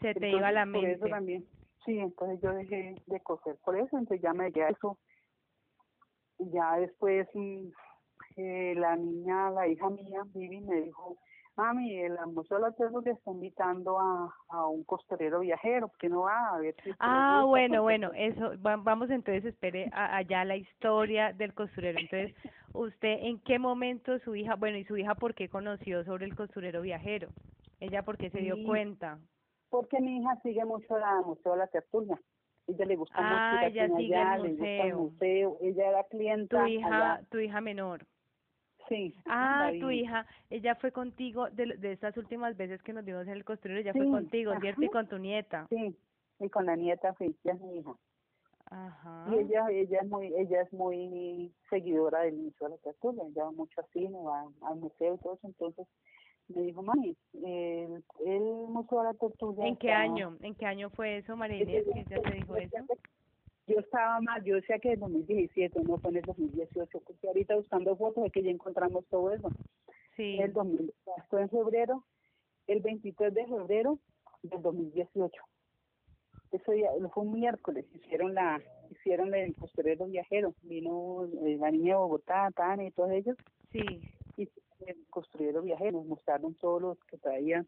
Se 0.00 0.14
te 0.14 0.30
iba 0.30 0.52
la 0.52 0.66
mente. 0.66 0.86
Por 0.86 0.96
eso 0.96 1.06
también, 1.06 1.46
sí, 1.84 1.98
entonces 1.98 2.40
yo 2.42 2.52
dejé 2.52 2.96
de 3.06 3.20
coser 3.20 3.56
por 3.64 3.76
eso, 3.76 3.98
entonces 3.98 4.22
ya 4.22 4.32
me 4.32 4.44
a 4.46 4.68
eso. 4.68 4.98
Ya 6.38 6.76
después 6.76 7.28
mm, 7.34 7.68
eh, 8.36 8.74
la 8.76 8.96
niña, 8.96 9.50
la 9.50 9.68
hija 9.68 9.90
mía, 9.90 10.22
Vivi, 10.32 10.60
me 10.60 10.82
dijo, 10.82 11.18
mami, 11.56 11.98
el 11.98 12.16
Museo 12.28 12.58
de 12.58 12.62
la 12.62 12.72
Tierra 12.72 13.00
le 13.04 13.10
está 13.10 13.30
invitando 13.30 13.98
a, 13.98 14.34
a 14.48 14.66
un 14.66 14.84
costurero 14.84 15.40
viajero, 15.40 15.90
que 15.98 16.08
no 16.08 16.22
va 16.22 16.54
a 16.54 16.58
ver 16.58 16.74
si 16.82 16.90
Ah, 16.98 17.42
bueno, 17.46 17.82
bueno, 17.82 18.10
eso, 18.14 18.52
vamos 18.58 19.10
entonces, 19.10 19.44
espere 19.44 19.90
allá 19.92 20.44
la 20.44 20.56
historia 20.56 21.32
del 21.32 21.52
costurero. 21.52 21.98
Entonces, 21.98 22.34
¿usted 22.72 23.18
en 23.22 23.38
qué 23.40 23.58
momento 23.58 24.18
su 24.20 24.34
hija, 24.34 24.56
bueno, 24.56 24.78
y 24.78 24.84
su 24.84 24.96
hija 24.96 25.14
por 25.14 25.34
qué 25.34 25.48
conoció 25.48 26.04
sobre 26.04 26.26
el 26.26 26.34
costurero 26.34 26.82
viajero? 26.82 27.28
¿Ella 27.80 28.02
por 28.02 28.16
qué 28.18 28.30
se 28.30 28.40
dio 28.40 28.56
cuenta? 28.64 29.18
Porque 29.70 30.00
mi 30.00 30.18
hija 30.18 30.38
sigue 30.42 30.64
mucho 30.64 30.96
el 30.96 31.26
Museo 31.26 31.52
de 31.52 31.58
la 31.58 31.66
Tertulia. 31.68 32.20
Ella 32.66 32.84
le 32.84 32.96
gusta 32.96 33.16
ah, 33.18 33.52
mucho 33.54 33.66
ella 33.66 33.96
sigue 33.96 34.16
allá, 34.16 34.34
el 34.36 34.40
museo. 34.42 34.52
le 34.52 34.56
gusta 34.56 34.86
el 34.86 34.96
museo. 34.96 35.58
Ella 35.60 35.88
era 35.88 36.04
clienta 36.04 36.64
Tu 36.64 36.66
hija, 36.66 37.20
tu 37.30 37.38
hija 37.38 37.60
menor. 37.60 38.06
Sí. 38.88 39.14
Ah, 39.26 39.70
tu 39.80 39.90
hija, 39.90 40.26
ella 40.50 40.74
fue 40.74 40.90
contigo 40.90 41.48
de, 41.50 41.76
de 41.76 41.92
estas 41.92 42.16
últimas 42.16 42.56
veces 42.56 42.82
que 42.82 42.92
nos 42.92 43.04
vimos 43.04 43.22
en 43.22 43.34
el 43.34 43.44
costurero, 43.44 43.78
ella 43.78 43.92
fue 43.92 44.06
contigo, 44.06 44.52
¿cierto? 44.60 44.82
Y 44.82 44.88
con 44.88 45.06
tu 45.06 45.18
nieta. 45.18 45.66
Sí, 45.70 45.96
y 46.40 46.48
con 46.48 46.66
la 46.66 46.74
nieta, 46.74 47.14
sí, 47.18 47.36
ella 47.44 47.54
es 47.54 47.60
mi 47.60 47.78
hija. 47.78 47.92
Ajá. 48.70 49.26
Y 49.30 49.38
ella, 49.40 49.66
ella 49.70 49.98
es 50.00 50.08
muy, 50.08 50.32
ella 50.36 50.62
es 50.62 50.72
muy 50.72 51.52
seguidora 51.68 52.20
del 52.20 52.36
Museo 52.36 52.68
de 52.68 52.76
la 52.76 52.82
Costura, 52.82 53.24
ella 53.26 53.44
va 53.44 53.50
mucho 53.50 53.80
al 53.80 53.86
cine, 53.92 54.16
va 54.22 54.48
al 54.62 54.76
museo 54.78 55.14
y 55.14 55.18
todo 55.18 55.34
eso, 55.34 55.46
entonces 55.46 55.86
me 56.48 56.62
dijo, 56.62 56.82
mami, 56.82 57.16
el, 57.34 58.04
el 58.26 58.42
Museo 58.42 58.98
de 58.98 59.04
la 59.04 59.14
Tortuga. 59.14 59.66
¿En 59.66 59.76
qué 59.76 59.92
año? 59.92 60.36
¿En 60.40 60.54
qué 60.54 60.66
año 60.66 60.90
fue 60.90 61.18
eso, 61.18 61.36
María 61.36 61.62
Inés? 61.62 61.84
¿Quién 61.92 62.04
te 62.04 62.30
dijo 62.32 62.56
eso? 62.56 62.76
yo 63.70 63.78
estaba 63.78 64.20
mal, 64.20 64.42
yo 64.44 64.56
decía 64.56 64.78
que 64.78 64.92
en 64.92 65.00
2017, 65.00 65.82
no 65.84 65.98
fue 65.98 66.10
en 66.10 66.16
el 66.16 66.22
2018, 66.22 67.00
porque 67.00 67.28
ahorita 67.28 67.54
buscando 67.54 67.96
fotos 67.96 68.24
de 68.24 68.30
que 68.30 68.42
ya 68.42 68.50
encontramos 68.50 69.04
todo 69.06 69.32
eso. 69.32 69.48
Sí. 70.16 70.38
El 70.40 70.52
2000, 70.52 70.92
fue 71.28 71.42
en 71.42 71.50
febrero, 71.50 72.04
el 72.66 72.80
23 72.80 73.32
de 73.32 73.46
febrero 73.46 73.98
del 74.42 74.60
2018. 74.60 75.42
Eso 76.52 76.74
ya, 76.74 76.88
fue 77.14 77.22
un 77.22 77.32
miércoles, 77.32 77.84
hicieron 77.94 78.34
la 78.34 78.60
hicieron 78.90 79.32
el 79.34 79.54
costurero 79.54 80.06
viajero, 80.06 80.52
vino 80.62 81.24
eh, 81.46 81.56
la 81.60 81.70
niña 81.70 81.94
de 81.94 82.00
Bogotá, 82.00 82.50
Tania 82.54 82.88
y 82.88 82.90
todos 82.90 83.12
ellos. 83.12 83.36
Sí. 83.70 83.84
Y 84.36 84.48
el 84.86 84.96
costurero 85.10 85.62
viajero, 85.62 86.02
mostraron 86.02 86.54
todos 86.54 86.82
los 86.82 87.04
que 87.04 87.18
traían. 87.18 87.66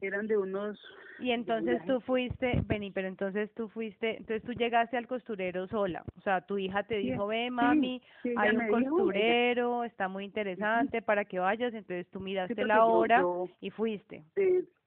Eran 0.00 0.26
de 0.26 0.36
unos 0.36 0.78
y 1.18 1.30
entonces 1.30 1.82
tú 1.86 2.00
fuiste 2.00 2.60
vení 2.66 2.90
pero 2.90 3.08
entonces 3.08 3.50
tú 3.54 3.68
fuiste 3.68 4.18
entonces 4.18 4.42
tú 4.42 4.52
llegaste 4.52 4.98
al 4.98 5.06
costurero 5.06 5.66
sola. 5.68 6.04
O 6.18 6.20
sea 6.20 6.42
tu 6.42 6.58
hija 6.58 6.82
te 6.82 6.96
dijo 6.96 7.26
ve 7.26 7.50
mami 7.50 8.02
hay 8.36 8.54
un 8.54 8.68
costurero 8.68 9.84
está 9.84 10.08
muy 10.08 10.24
interesante 10.24 11.00
para 11.00 11.24
que 11.24 11.38
vayas 11.38 11.72
entonces 11.72 12.06
tú 12.10 12.20
miraste 12.20 12.62
la 12.66 12.84
hora 12.84 13.22
y 13.60 13.70
fuiste 13.70 14.24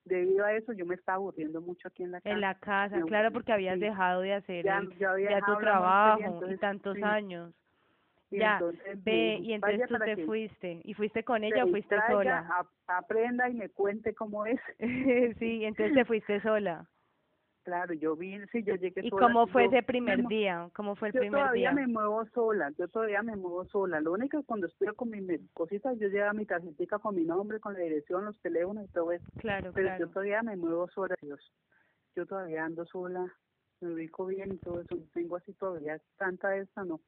debido 0.06 0.46
a 0.46 0.54
eso 0.54 0.74
yo 0.74 0.86
me 0.86 0.96
estaba 0.96 1.18
aburriendo 1.18 1.62
mucho 1.62 1.88
aquí 1.88 2.04
en 2.04 2.12
la 2.12 2.22
casa 2.22 2.34
en 2.34 2.42
la 2.42 2.56
casa 2.56 3.02
claro 3.08 3.32
porque 3.32 3.52
habías 3.52 3.80
dejado 3.80 4.22
de 4.22 4.34
hacer 4.34 4.66
ya, 4.66 4.82
tu 5.46 5.58
trabajo 5.58 6.42
y 6.50 6.58
tantos 6.58 6.98
años 7.04 7.54
ya, 8.32 8.62
ve, 8.98 9.40
y 9.42 9.54
entonces 9.54 9.88
tú 9.88 9.98
te 9.98 10.26
fuiste, 10.26 10.82
¿y 10.84 10.94
fuiste 10.94 11.24
con 11.24 11.44
ella 11.44 11.64
o 11.64 11.68
fuiste 11.68 11.96
sola? 12.08 12.48
aprenda 12.88 13.50
y 13.50 13.54
me 13.54 13.70
cuente 13.70 14.14
cómo 14.14 14.46
es. 14.46 14.60
sí, 15.40 15.66
entonces 15.66 15.94
te 15.94 16.06
fuiste 16.06 16.42
sola. 16.42 16.88
Claro, 17.64 17.94
yo 17.94 18.16
vine, 18.16 18.48
sí, 18.52 18.64
yo 18.64 18.76
llegué 18.76 19.02
¿Y 19.06 19.10
cómo 19.10 19.46
fue 19.48 19.66
ese 19.66 19.84
primer 19.84 20.26
día? 20.28 20.70
¿Cómo 20.74 20.96
fue 20.96 21.10
el 21.10 21.14
yo 21.14 21.20
primer 21.20 21.52
día? 21.52 21.70
Yo 21.70 21.70
todavía 21.70 21.72
me 21.74 21.88
muevo 21.88 22.26
sola, 22.34 22.72
yo 22.78 22.88
todavía 22.88 23.22
me 23.22 23.36
muevo 23.36 23.66
sola. 23.66 24.00
Lo 24.00 24.14
único 24.14 24.40
es 24.40 24.46
cuando 24.46 24.68
estoy 24.68 24.88
con 24.96 25.10
mis 25.10 25.42
cositas, 25.54 25.98
yo 26.00 26.08
llevo 26.08 26.34
mi 26.34 26.46
tarjetita 26.46 27.00
con 27.00 27.16
mi 27.16 27.24
nombre, 27.24 27.60
con 27.60 27.74
la 27.74 27.80
dirección, 27.80 28.26
los 28.26 28.40
teléfonos 28.40 28.86
y 28.86 28.88
todo 28.90 29.12
eso. 29.12 29.26
Claro, 29.38 29.72
Pero 29.74 29.98
yo 30.00 30.08
todavía 30.08 30.42
me 30.42 30.56
muevo 30.56 30.88
sola, 30.90 31.16
Dios. 31.22 31.40
Yo 32.16 32.26
todavía 32.26 32.66
ando 32.66 32.86
sola, 32.86 33.32
me 33.82 33.94
ubico 33.94 34.26
bien 34.26 34.54
y 34.54 34.58
todo 34.58 34.82
eso. 34.82 34.98
Tengo 35.14 35.36
así 35.36 35.54
todavía 35.54 36.00
tanta 36.18 36.56
esta, 36.56 36.84
no 36.84 37.02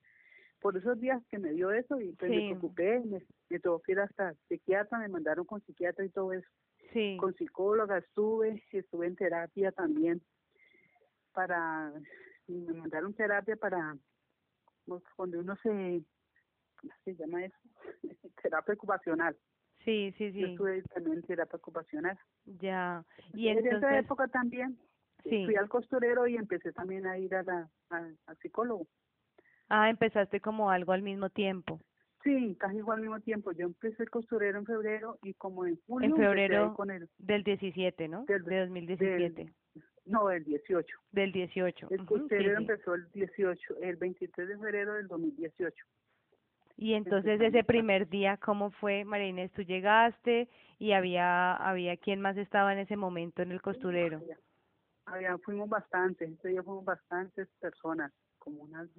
por 0.62 0.78
esos 0.78 1.00
días 1.00 1.22
que 1.32 1.40
me 1.40 1.54
dio 1.54 1.72
eso 1.72 2.00
y 2.00 2.12
pues 2.14 2.30
me 2.30 2.38
preocupé, 2.38 3.00
me, 3.04 3.24
me 3.50 3.60
tuvo 3.60 3.80
que 3.80 3.94
ir 3.94 4.00
hasta 4.00 4.36
psiquiatra, 4.48 5.00
me 5.00 5.08
mandaron 5.08 5.44
con 5.44 5.60
psiquiatra 5.62 6.06
y 6.06 6.10
todo 6.10 6.34
eso. 6.34 6.48
Sí. 6.94 7.18
Con 7.20 7.34
psicóloga 7.34 7.98
estuve, 7.98 8.64
estuve 8.72 9.08
en 9.08 9.16
terapia 9.16 9.72
también 9.72 10.22
para, 11.34 11.92
me 12.48 12.74
mandaron 12.74 13.14
terapia 13.14 13.56
para, 13.56 13.96
pues, 14.86 15.04
cuando 15.16 15.40
uno 15.40 15.56
se, 15.58 16.04
¿cómo 16.80 16.94
se 17.04 17.16
llama 17.16 17.46
eso? 17.46 17.58
terapia 18.44 18.74
ocupacional. 18.74 19.38
Sí, 19.84 20.14
sí, 20.18 20.32
sí. 20.32 20.40
Yo 20.40 20.48
estuve 20.48 20.82
también 20.94 21.18
en 21.18 21.24
terapia 21.24 21.58
ocupacional. 21.58 22.20
Ya. 22.46 23.04
Y 23.34 23.48
en 23.48 23.66
esa 23.66 23.98
época 23.98 24.28
también 24.28 24.78
sí. 25.24 25.46
fui 25.46 25.56
al 25.56 25.70
costurero 25.70 26.28
y 26.28 26.36
empecé 26.36 26.72
también 26.72 27.08
a 27.08 27.18
ir 27.18 27.34
a 27.34 27.44
la, 27.44 27.70
al 27.90 28.38
psicólogo. 28.42 28.88
Ah, 29.70 29.90
empezaste 29.90 30.42
como 30.42 30.70
algo 30.70 30.92
al 30.92 31.02
mismo 31.02 31.30
tiempo. 31.30 31.80
Sí, 32.24 32.56
casi 32.60 32.78
igual 32.78 32.98
al 32.98 33.02
mismo 33.04 33.20
tiempo. 33.22 33.52
Yo 33.52 33.66
empecé 33.66 34.04
el 34.04 34.10
costurero 34.10 34.60
en 34.60 34.66
febrero 34.66 35.18
y 35.24 35.34
como 35.34 35.66
en 35.66 35.80
julio. 35.88 36.10
En 36.10 36.16
febrero 36.16 36.74
con 36.76 36.92
el, 36.92 37.10
del 37.18 37.44
17, 37.44 38.08
¿no? 38.08 38.26
Del, 38.26 38.44
de 38.44 38.60
2017. 38.60 39.54
No, 40.06 40.28
del 40.28 40.44
18. 40.44 40.98
Del 41.12 41.32
18. 41.32 41.88
El 41.92 42.06
costurero 42.06 42.58
empezó 42.58 42.96
el 42.96 43.10
18, 43.12 43.78
el 43.82 43.96
23 43.98 44.48
de 44.48 44.58
febrero 44.58 44.94
del 44.96 45.08
2018. 45.08 45.86
Y 46.78 46.94
entonces 46.96 47.40
ese 47.40 47.64
primer 47.64 48.10
día, 48.10 48.38
¿cómo 48.38 48.72
fue, 48.72 49.06
María 49.06 49.28
Inés? 49.28 49.52
Tú 49.52 49.62
llegaste 49.62 50.50
y 50.80 50.94
había, 50.94 51.54
había 51.54 51.96
quién 51.98 52.22
más 52.22 52.36
estaba 52.38 52.74
en 52.74 52.80
ese 52.80 52.96
momento 52.96 53.44
en 53.44 53.52
el 53.52 53.62
costurero. 53.62 54.20
Había, 55.06 55.38
fuimos 55.40 55.70
bastantes, 55.70 56.32
ese 56.32 56.50
día 56.50 56.64
fuimos 56.64 56.84
bastantes 56.84 57.48
personas, 57.60 58.12
como 58.40 58.64
unas, 58.64 58.90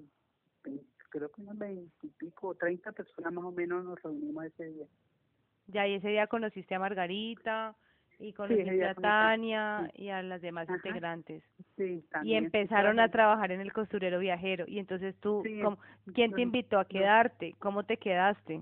creo 1.11 1.29
que 1.31 1.41
unas 1.41 1.59
veintipico, 1.59 2.55
treinta 2.55 2.93
personas 2.93 3.33
más 3.33 3.45
o 3.45 3.51
menos 3.51 3.85
nos 3.85 4.01
reunimos 4.01 4.45
ese 4.45 4.67
día. 4.67 4.87
Ya, 5.67 5.89
y 5.89 5.95
ese 5.95 6.09
día 6.09 6.29
conociste 6.29 6.77
a 6.77 6.79
Margarita, 6.79 7.75
y 8.23 8.33
conociste 8.33 8.85
a 8.85 8.95
Tania 8.95 9.91
y 9.95 10.09
a 10.09 10.23
las 10.23 10.41
demás 10.41 10.69
integrantes. 10.69 11.43
Sí, 11.77 12.05
Y 12.23 12.35
empezaron 12.35 13.01
a 13.01 13.11
trabajar 13.11 13.51
en 13.53 13.61
el 13.61 13.73
costurero 13.73 14.19
viajero. 14.21 14.65
Y 14.69 14.79
entonces 14.79 15.15
tú, 15.21 15.43
¿quién 16.15 16.33
te 16.33 16.43
invitó 16.43 16.79
a 16.79 16.87
quedarte? 16.87 17.55
¿Cómo 17.59 17.85
te 17.85 17.97
quedaste? 17.97 18.61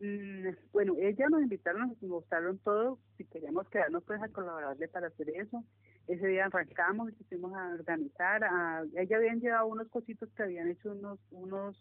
Mm, 0.00 0.50
bueno, 0.72 0.94
ella 0.98 1.28
nos 1.28 1.42
invitaron, 1.42 1.88
nos 1.88 2.02
mostraron 2.02 2.58
todo, 2.58 2.98
si 3.16 3.24
queríamos 3.24 3.68
quedarnos 3.68 4.04
pues 4.04 4.22
a 4.22 4.28
colaborarle 4.28 4.88
para 4.88 5.08
hacer 5.08 5.28
eso. 5.30 5.64
Ese 6.06 6.26
día 6.26 6.46
arrancamos, 6.46 7.10
y 7.20 7.24
fuimos 7.24 7.52
a 7.54 7.74
organizar, 7.74 8.44
a, 8.44 8.84
ella 8.96 9.16
habían 9.16 9.40
llevado 9.40 9.66
unos 9.66 9.88
cositos 9.88 10.30
que 10.34 10.42
habían 10.44 10.68
hecho 10.68 10.92
unos, 10.92 11.18
unos 11.30 11.78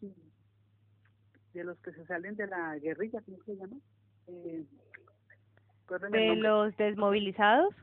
de 1.53 1.63
los 1.63 1.77
que 1.79 1.91
se 1.93 2.05
salen 2.07 2.35
de 2.35 2.47
la 2.47 2.77
guerrilla, 2.79 3.21
¿cómo 3.21 3.37
se 3.45 3.55
llama? 3.55 3.77
Eh, 4.27 4.65
¿De 6.11 6.35
los 6.35 6.75
desmovilizados? 6.77 7.73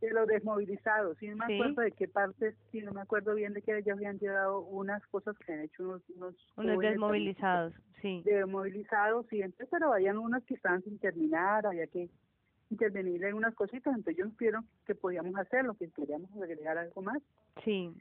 De 0.00 0.10
los 0.10 0.26
desmovilizados, 0.26 1.16
sí, 1.18 1.28
no 1.28 1.36
me 1.36 1.54
acuerdo 1.54 1.82
de 1.82 1.92
qué 1.92 2.08
parte, 2.08 2.56
sí, 2.72 2.80
no 2.80 2.92
me 2.92 3.02
acuerdo 3.02 3.36
bien 3.36 3.52
de 3.52 3.62
que 3.62 3.78
ellos 3.78 3.96
habían 3.96 4.18
llevado 4.18 4.60
unas 4.62 5.06
cosas 5.06 5.38
que 5.38 5.52
han 5.52 5.60
hecho 5.60 5.84
unos... 5.84 6.02
Unos, 6.16 6.34
unos 6.56 6.78
desmovilizados, 6.80 7.72
sí. 8.00 8.20
Desmovilizados, 8.24 9.26
sí, 9.30 9.42
entonces, 9.42 9.68
pero 9.70 9.92
habían 9.92 10.18
unas 10.18 10.42
que 10.44 10.54
estaban 10.54 10.82
sin 10.82 10.98
terminar, 10.98 11.66
había 11.66 11.86
que 11.86 12.08
intervenir 12.72 13.22
en 13.22 13.34
unas 13.34 13.54
cositas, 13.54 13.94
entonces 13.94 14.18
ellos 14.18 14.36
vieron 14.38 14.66
que 14.86 14.94
podíamos 14.96 15.36
hacerlo, 15.36 15.74
que 15.74 15.88
queríamos 15.90 16.30
agregar 16.32 16.78
algo 16.78 17.02
más. 17.02 17.22
Sí. 17.64 17.94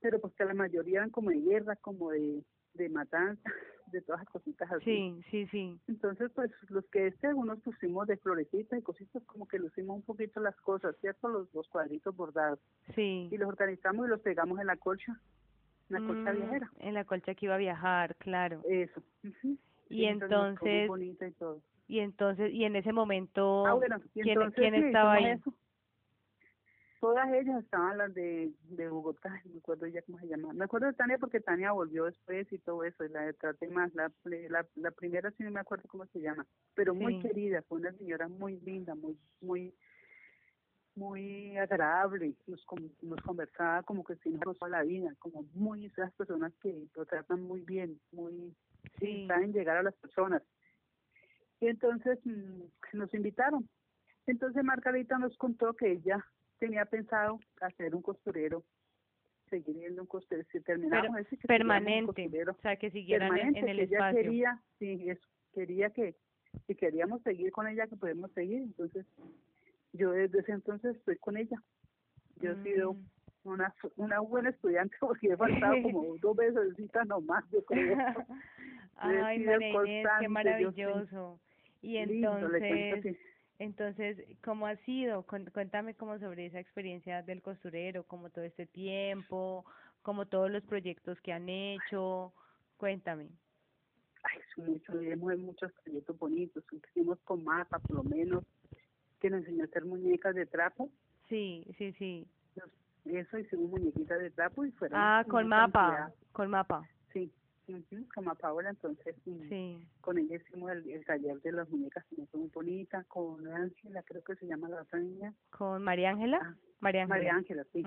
Pero 0.00 0.20
pues 0.20 0.32
que 0.34 0.44
la 0.44 0.54
mayoría 0.54 0.98
eran 0.98 1.10
como 1.10 1.30
de 1.30 1.40
guerra, 1.40 1.76
como 1.76 2.10
de, 2.10 2.42
de 2.74 2.88
matanza, 2.88 3.50
de 3.94 4.02
todas 4.02 4.20
las 4.20 4.30
cositas 4.30 4.70
así. 4.70 4.84
Sí, 4.84 5.24
sí, 5.30 5.46
sí. 5.46 5.80
Entonces, 5.88 6.30
pues 6.34 6.50
los 6.68 6.84
que 6.86 7.06
este, 7.06 7.28
algunos 7.28 7.60
pusimos 7.60 8.06
de 8.06 8.16
florecitas 8.18 8.78
y 8.78 8.82
cositas, 8.82 9.22
como 9.24 9.46
que 9.48 9.58
lucimos 9.58 9.96
un 9.96 10.02
poquito 10.02 10.40
las 10.40 10.56
cosas, 10.56 10.96
¿cierto? 11.00 11.28
Los, 11.28 11.52
los 11.54 11.68
cuadritos 11.68 12.14
bordados. 12.14 12.58
Sí. 12.94 13.28
Y 13.30 13.36
los 13.38 13.48
organizamos 13.48 14.06
y 14.06 14.10
los 14.10 14.20
pegamos 14.20 14.60
en 14.60 14.66
la 14.66 14.76
colcha, 14.76 15.18
en 15.88 15.94
la 15.94 16.06
colcha 16.06 16.32
mm, 16.32 16.36
viajera. 16.36 16.70
En 16.78 16.94
la 16.94 17.04
colcha 17.04 17.34
que 17.34 17.46
iba 17.46 17.54
a 17.54 17.58
viajar, 17.58 18.16
claro. 18.16 18.62
Eso. 18.68 19.02
Y 19.88 20.04
entonces... 20.06 20.88
bonita 20.88 21.26
y 21.26 21.32
todo. 21.32 21.60
Y 21.86 22.00
entonces, 22.00 22.52
y 22.52 22.64
en 22.64 22.76
ese 22.76 22.92
momento, 22.92 23.66
ah, 23.66 23.74
bueno, 23.74 23.98
¿quién, 24.14 24.50
¿quién 24.52 24.74
estaba 24.74 25.14
ahí? 25.14 25.38
Todas 27.04 27.30
ellas 27.34 27.62
estaban 27.62 27.98
las 27.98 28.14
de, 28.14 28.50
de 28.70 28.88
Bogotá, 28.88 29.28
no 29.44 29.52
me 29.52 29.58
acuerdo 29.58 29.86
ya 29.88 30.00
cómo 30.00 30.18
se 30.20 30.26
llama. 30.26 30.54
Me 30.54 30.64
acuerdo 30.64 30.86
de 30.86 30.94
Tania 30.94 31.18
porque 31.18 31.38
Tania 31.38 31.70
volvió 31.72 32.06
después 32.06 32.50
y 32.50 32.56
todo 32.60 32.82
eso, 32.82 33.04
y 33.04 33.10
la 33.10 33.26
de 33.26 33.34
Trate 33.34 33.68
Más, 33.68 33.94
la, 33.94 34.10
la, 34.24 34.66
la 34.76 34.90
primera 34.90 35.30
sí 35.32 35.42
no 35.42 35.50
me 35.50 35.60
acuerdo 35.60 35.86
cómo 35.86 36.06
se 36.06 36.20
llama, 36.20 36.46
pero 36.74 36.94
muy 36.94 37.20
querida, 37.20 37.60
fue 37.68 37.76
una 37.80 37.92
señora 37.92 38.26
muy 38.28 38.58
linda, 38.60 38.94
muy, 38.94 39.18
muy, 39.42 39.74
muy 40.94 41.58
agradable, 41.58 42.36
nos, 42.46 42.64
nos 43.02 43.20
conversaba 43.20 43.82
como 43.82 44.02
que 44.02 44.16
si 44.16 44.30
nos 44.30 44.56
la 44.66 44.82
vida, 44.82 45.14
como 45.18 45.42
muy 45.52 45.84
esas 45.84 46.10
personas 46.14 46.54
que 46.62 46.86
lo 46.96 47.04
tratan 47.04 47.42
muy 47.42 47.60
bien, 47.60 48.00
muy, 48.12 48.56
sí. 48.98 49.26
saben 49.28 49.52
llegar 49.52 49.76
a 49.76 49.82
las 49.82 49.94
personas. 49.96 50.42
Y 51.60 51.66
entonces 51.66 52.18
mm, 52.24 52.62
nos 52.94 53.12
invitaron. 53.12 53.68
Entonces 54.26 54.64
Margarita 54.64 55.18
nos 55.18 55.36
contó 55.36 55.74
que 55.74 55.92
ella 55.92 56.24
tenía 56.58 56.84
pensado 56.84 57.38
hacer 57.60 57.94
un 57.94 58.02
costurero, 58.02 58.64
seguir 59.50 59.76
viendo 59.76 60.02
un 60.02 60.08
costurero, 60.08 60.46
si 60.50 60.60
terminamos 60.60 61.18
ese 61.18 61.36
que 61.36 61.46
permanente, 61.48 62.24
o 62.48 62.54
sea, 62.62 62.76
que 62.76 62.90
siguieran 62.90 63.36
en, 63.36 63.68
el 63.68 63.80
espacio. 63.80 64.20
Ella 64.20 64.22
quería, 64.22 64.62
sí, 64.78 65.10
eso, 65.10 65.28
quería 65.52 65.90
que, 65.90 66.14
si 66.66 66.74
queríamos 66.74 67.22
seguir 67.22 67.50
con 67.52 67.66
ella, 67.66 67.86
que 67.86 67.96
podemos 67.96 68.32
seguir, 68.32 68.62
entonces 68.62 69.06
yo 69.92 70.10
desde 70.10 70.40
ese 70.40 70.52
entonces 70.52 70.96
estoy 70.96 71.16
con 71.18 71.36
ella. 71.36 71.62
Yo 72.40 72.52
he 72.52 72.62
sido 72.64 72.94
mm. 72.94 73.06
una, 73.44 73.74
una 73.96 74.20
buena 74.20 74.50
estudiante 74.50 74.96
porque 75.00 75.28
he 75.28 75.36
faltado 75.36 75.82
como 75.82 76.16
dos 76.20 76.36
veces 76.36 76.74
nomás, 77.06 77.44
yo 77.50 77.64
creo. 77.64 77.96
Ay, 78.96 79.44
María 79.44 80.18
qué 80.20 80.28
maravilloso. 80.28 81.40
Y 81.82 81.96
entonces... 81.98 83.16
Entonces, 83.58 84.18
¿cómo 84.42 84.66
ha 84.66 84.76
sido? 84.78 85.24
Cuéntame 85.24 85.94
como 85.94 86.18
sobre 86.18 86.46
esa 86.46 86.58
experiencia 86.58 87.22
del 87.22 87.40
costurero, 87.40 88.04
como 88.04 88.30
todo 88.30 88.44
este 88.44 88.66
tiempo, 88.66 89.64
como 90.02 90.26
todos 90.26 90.50
los 90.50 90.62
proyectos 90.64 91.20
que 91.20 91.32
han 91.32 91.48
hecho. 91.48 92.32
Cuéntame. 92.76 93.28
Ay, 94.24 94.40
mucho, 94.56 94.98
hemos 95.00 95.38
muchos 95.38 95.72
proyectos 95.84 96.18
bonitos. 96.18 96.64
Hicimos 96.72 97.18
con 97.20 97.44
Mapa, 97.44 97.78
por 97.78 97.96
lo 97.96 98.02
menos, 98.04 98.44
que 99.20 99.30
nos 99.30 99.40
enseñó 99.40 99.62
a 99.62 99.66
hacer 99.66 99.84
muñecas 99.84 100.34
de 100.34 100.46
trapo. 100.46 100.90
Sí, 101.28 101.64
sí, 101.78 101.92
sí. 101.92 102.26
Eso, 103.04 103.38
hicimos 103.38 103.70
muñequitas 103.70 104.18
de 104.18 104.30
trapo 104.30 104.64
y 104.64 104.72
fueron... 104.72 104.98
Ah, 104.98 105.24
con 105.28 105.46
Mapa, 105.46 106.10
con 106.32 106.50
Mapa. 106.50 106.88
Sí, 107.12 107.30
como 108.14 108.34
Paola, 108.34 108.70
entonces 108.70 109.14
sí. 109.24 109.86
con 110.00 110.18
ella 110.18 110.36
hicimos 110.36 110.70
el, 110.70 111.04
taller 111.04 111.40
de 111.40 111.52
las 111.52 111.68
muñecas 111.70 112.04
que 112.06 112.36
muy 112.36 112.48
bonita, 112.48 113.04
con 113.04 113.46
Ángela, 113.48 114.02
creo 114.02 114.22
que 114.22 114.36
se 114.36 114.46
llama 114.46 114.68
la 114.68 114.82
otra 114.82 114.98
niña. 114.98 115.34
¿Con 115.50 115.82
María 115.82 116.10
Ángela? 116.10 116.40
Ah, 116.42 116.56
María 116.80 117.34
Ángela. 117.34 117.64
sí. 117.72 117.82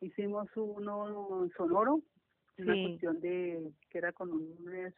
Hicimos 0.00 0.48
uno 0.56 1.48
sonoro, 1.56 2.00
una 2.58 2.72
cuestión 2.72 3.20
de, 3.20 3.72
que 3.90 3.98
era 3.98 4.12
con 4.12 4.30
unos, 4.30 4.94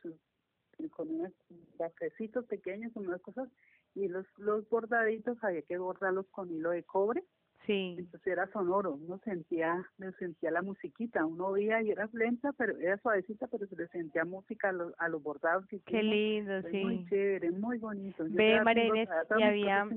con 0.90 1.08
unos 1.08 1.32
bafecitos 1.78 2.44
pequeños, 2.46 2.92
unas 2.94 3.20
cosas, 3.20 3.48
y 3.94 4.08
los, 4.08 4.26
los 4.36 4.68
bordaditos 4.68 5.42
había 5.42 5.62
que 5.62 5.78
bordarlos 5.78 6.26
con 6.28 6.50
hilo 6.50 6.70
de 6.70 6.82
cobre 6.84 7.24
Sí. 7.66 7.94
Entonces 7.98 8.26
era 8.26 8.46
sonoro, 8.48 8.94
uno 8.94 9.20
sentía, 9.24 9.86
me 9.96 10.10
sentía 10.12 10.50
la 10.50 10.62
musiquita, 10.62 11.24
uno 11.24 11.46
oía 11.46 11.80
y 11.82 11.90
era 11.90 12.08
lenta, 12.12 12.52
pero 12.52 12.76
era 12.78 12.98
suavecita, 12.98 13.46
pero 13.46 13.66
se 13.66 13.76
le 13.76 13.86
sentía 13.88 14.24
música 14.24 14.70
a 14.70 14.72
los, 14.72 14.92
a 14.98 15.08
los 15.08 15.22
bordados. 15.22 15.66
Que 15.68 15.80
Qué 15.80 16.02
lindo, 16.02 16.60
sí. 16.62 16.82
Muy 16.82 17.06
chévere, 17.08 17.50
muy 17.52 17.78
bonito. 17.78 18.24
Ve, 18.28 18.60
María 18.62 19.06
y 19.38 19.42
había, 19.42 19.88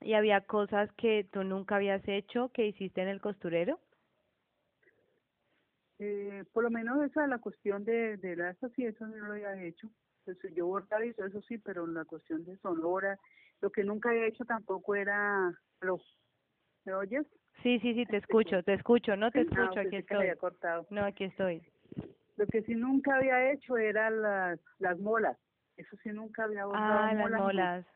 y 0.00 0.14
había 0.14 0.40
cosas 0.42 0.90
que 0.92 1.28
tú 1.30 1.44
nunca 1.44 1.76
habías 1.76 2.06
hecho, 2.08 2.50
que 2.52 2.66
hiciste 2.66 3.02
en 3.02 3.08
el 3.08 3.20
costurero. 3.20 3.78
Eh, 5.98 6.44
por 6.52 6.64
lo 6.64 6.70
menos 6.70 7.02
esa 7.04 7.26
la 7.26 7.38
cuestión 7.38 7.84
de, 7.84 8.16
de 8.16 8.36
la 8.36 8.56
sí, 8.74 8.84
eso 8.84 9.06
no 9.06 9.16
lo 9.26 9.32
había 9.32 9.62
hecho. 9.62 9.90
Entonces, 10.26 10.54
yo 10.54 10.66
bordaba 10.66 11.04
y 11.04 11.10
eso 11.10 11.42
sí, 11.42 11.58
pero 11.58 11.86
la 11.86 12.04
cuestión 12.06 12.44
de 12.44 12.56
sonora, 12.58 13.18
lo 13.60 13.70
que 13.70 13.84
nunca 13.84 14.10
había 14.10 14.26
hecho 14.26 14.44
tampoco 14.44 14.94
era 14.94 15.52
los 15.82 16.00
¿Me 16.84 16.94
oyes? 16.94 17.26
Sí, 17.62 17.78
sí, 17.80 17.94
sí, 17.94 18.04
te 18.06 18.18
escucho, 18.18 18.62
te 18.62 18.74
escucho, 18.74 19.16
no 19.16 19.30
te 19.30 19.40
escucho, 19.42 19.80
aquí 19.80 19.96
estoy. 19.96 20.28
No, 20.90 21.04
aquí 21.04 21.24
estoy. 21.24 21.62
Lo 22.36 22.46
que 22.46 22.62
sí 22.62 22.74
nunca 22.74 23.16
había 23.16 23.52
hecho 23.52 23.76
era 23.76 24.10
las, 24.10 24.60
las 24.78 24.98
molas. 24.98 25.38
Eso 25.76 25.96
sí 26.02 26.10
nunca 26.10 26.44
había 26.44 26.64
Ah, 26.72 27.14
las 27.14 27.30
molas. 27.40 27.86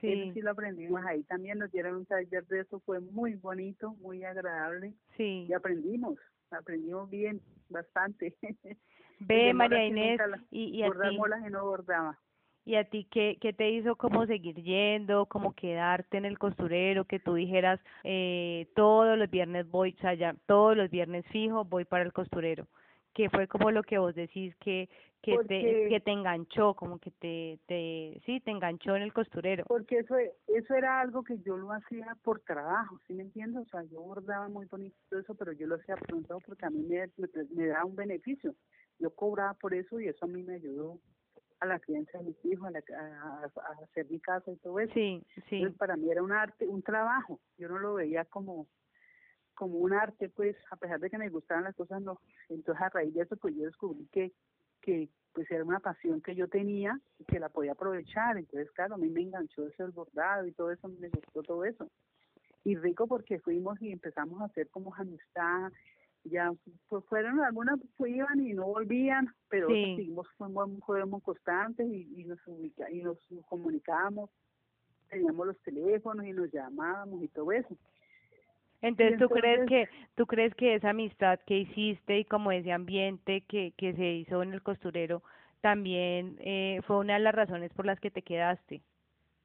Sí. 0.00 0.12
Eso 0.12 0.34
sí 0.34 0.40
lo 0.40 0.50
aprendimos 0.50 1.04
ahí. 1.04 1.22
También 1.24 1.58
nos 1.58 1.70
dieron 1.72 1.96
un 1.96 2.06
taller 2.06 2.44
de 2.46 2.60
eso, 2.60 2.80
fue 2.80 3.00
muy 3.00 3.34
bonito, 3.34 3.94
muy 4.00 4.24
agradable. 4.24 4.94
Sí. 5.16 5.46
Y 5.48 5.52
aprendimos, 5.52 6.18
aprendimos 6.50 7.08
bien, 7.08 7.40
bastante. 7.68 8.34
Ve, 9.20 9.54
María 9.54 9.84
Inés, 9.84 10.20
y, 10.50 10.78
y 10.78 10.82
a 10.82 10.90
ti. 10.90 11.16
molas 11.16 11.40
y 11.46 11.50
no 11.50 11.64
bordaba. 11.64 12.18
¿Y 12.64 12.76
a 12.76 12.84
ti 12.84 13.08
qué, 13.10 13.38
qué 13.40 13.52
te 13.52 13.70
hizo 13.70 13.96
como 13.96 14.24
seguir 14.26 14.54
yendo, 14.62 15.26
como 15.26 15.52
quedarte 15.52 16.16
en 16.16 16.24
el 16.24 16.38
costurero, 16.38 17.04
que 17.04 17.18
tú 17.18 17.34
dijeras, 17.34 17.80
eh, 18.04 18.68
todos 18.76 19.18
los 19.18 19.28
viernes 19.28 19.68
voy, 19.68 19.96
o 19.98 20.00
sea, 20.00 20.14
ya, 20.14 20.36
todos 20.46 20.76
los 20.76 20.88
viernes 20.88 21.26
fijo 21.32 21.64
voy 21.64 21.84
para 21.84 22.04
el 22.04 22.12
costurero? 22.12 22.68
¿Qué 23.14 23.28
fue 23.28 23.48
como 23.48 23.70
lo 23.72 23.82
que 23.82 23.98
vos 23.98 24.14
decís 24.14 24.54
que, 24.56 24.88
que, 25.22 25.36
te, 25.46 25.88
que 25.88 26.00
te 26.00 26.12
enganchó, 26.12 26.74
como 26.74 26.98
que 26.98 27.10
te, 27.10 27.58
te, 27.66 28.22
sí, 28.24 28.40
te 28.40 28.52
enganchó 28.52 28.94
en 28.96 29.02
el 29.02 29.12
costurero? 29.12 29.64
Porque 29.66 29.98
eso, 29.98 30.14
eso 30.46 30.74
era 30.74 31.00
algo 31.00 31.24
que 31.24 31.38
yo 31.40 31.56
lo 31.56 31.72
hacía 31.72 32.16
por 32.22 32.40
trabajo, 32.40 32.98
¿sí 33.06 33.12
me 33.12 33.24
entiendes? 33.24 33.66
O 33.66 33.68
sea, 33.70 33.82
yo 33.90 34.00
bordaba 34.00 34.48
muy 34.48 34.66
bonito 34.66 34.96
eso, 35.18 35.34
pero 35.34 35.52
yo 35.52 35.66
lo 35.66 35.74
hacía 35.74 35.96
por 35.96 36.42
porque 36.42 36.64
a 36.64 36.70
mí 36.70 36.86
me, 36.88 37.08
me, 37.16 37.28
me 37.50 37.66
da 37.66 37.84
un 37.84 37.96
beneficio. 37.96 38.54
Yo 38.98 39.10
cobraba 39.10 39.52
por 39.54 39.74
eso 39.74 40.00
y 40.00 40.06
eso 40.06 40.24
a 40.24 40.28
mí 40.28 40.42
me 40.44 40.54
ayudó 40.54 40.98
a 41.62 41.66
la 41.66 41.78
crianza 41.78 42.18
de 42.18 42.24
mis 42.24 42.44
hijos, 42.44 42.68
a, 42.74 43.50
hacer 43.82 44.10
mi 44.10 44.18
casa 44.20 44.50
y 44.50 44.56
todo 44.56 44.80
eso. 44.80 44.92
Sí, 44.94 45.24
sí. 45.48 45.56
Entonces 45.56 45.78
para 45.78 45.96
mí 45.96 46.10
era 46.10 46.22
un 46.22 46.32
arte, 46.32 46.66
un 46.66 46.82
trabajo. 46.82 47.40
Yo 47.56 47.68
no 47.68 47.78
lo 47.78 47.94
veía 47.94 48.24
como 48.24 48.66
como 49.54 49.78
un 49.78 49.92
arte, 49.92 50.28
pues, 50.30 50.56
a 50.70 50.76
pesar 50.76 50.98
de 50.98 51.10
que 51.10 51.18
me 51.18 51.28
gustaban 51.28 51.64
las 51.64 51.76
cosas, 51.76 52.02
no. 52.02 52.18
Entonces 52.48 52.82
a 52.82 52.88
raíz 52.88 53.14
de 53.14 53.22
eso, 53.22 53.36
pues 53.36 53.54
yo 53.54 53.64
descubrí 53.64 54.08
que 54.10 54.32
que 54.82 55.08
pues 55.32 55.50
era 55.50 55.64
una 55.64 55.80
pasión 55.80 56.20
que 56.20 56.34
yo 56.34 56.48
tenía 56.48 57.00
y 57.18 57.24
que 57.24 57.40
la 57.40 57.48
podía 57.48 57.72
aprovechar. 57.72 58.36
Entonces, 58.36 58.70
claro, 58.72 58.96
a 58.96 58.98
mí 58.98 59.08
me 59.08 59.22
enganchó 59.22 59.66
ese 59.66 59.84
bordado 59.84 60.46
y 60.46 60.52
todo 60.52 60.70
eso, 60.70 60.88
me 60.88 61.08
gustó 61.08 61.42
todo 61.42 61.64
eso. 61.64 61.88
Y 62.64 62.76
rico 62.76 63.06
porque 63.06 63.38
fuimos 63.38 63.80
y 63.80 63.92
empezamos 63.92 64.42
a 64.42 64.46
hacer 64.46 64.68
como 64.68 64.94
amistad. 64.94 65.72
Ya 66.24 66.52
pues 66.88 67.04
fueron 67.06 67.40
algunas 67.40 67.80
pues, 67.96 68.14
iban 68.14 68.40
y 68.40 68.52
no 68.52 68.66
volvían, 68.66 69.28
pero 69.48 69.68
seguimos 69.68 70.28
fuimos, 70.38 70.70
fuimos 70.86 71.22
constantes 71.22 71.86
y, 71.86 72.20
y 72.20 72.24
nos 72.24 72.38
ubica, 72.46 72.90
y 72.90 73.02
nos 73.02 73.18
comunicábamos, 73.48 74.30
teníamos 75.10 75.48
los 75.48 75.58
teléfonos 75.60 76.24
y 76.24 76.32
nos 76.32 76.50
llamábamos 76.52 77.22
y 77.22 77.28
todo 77.28 77.50
eso. 77.52 77.76
Entonces, 78.82 79.18
¿tú 79.18 79.28
crees 79.28 79.68
que 79.68 79.88
tú 80.16 80.26
crees 80.26 80.54
que 80.54 80.74
esa 80.74 80.90
amistad 80.90 81.38
que 81.46 81.58
hiciste 81.58 82.18
y 82.18 82.24
como 82.24 82.50
ese 82.50 82.72
ambiente 82.72 83.42
que, 83.42 83.72
que 83.76 83.94
se 83.94 84.06
hizo 84.12 84.42
en 84.42 84.52
el 84.52 84.62
costurero 84.62 85.22
también 85.62 86.36
eh, 86.40 86.80
fue 86.86 86.98
una 86.98 87.14
de 87.14 87.20
las 87.20 87.34
razones 87.34 87.72
por 87.72 87.86
las 87.86 87.98
que 88.00 88.10
te 88.10 88.22
quedaste? 88.22 88.82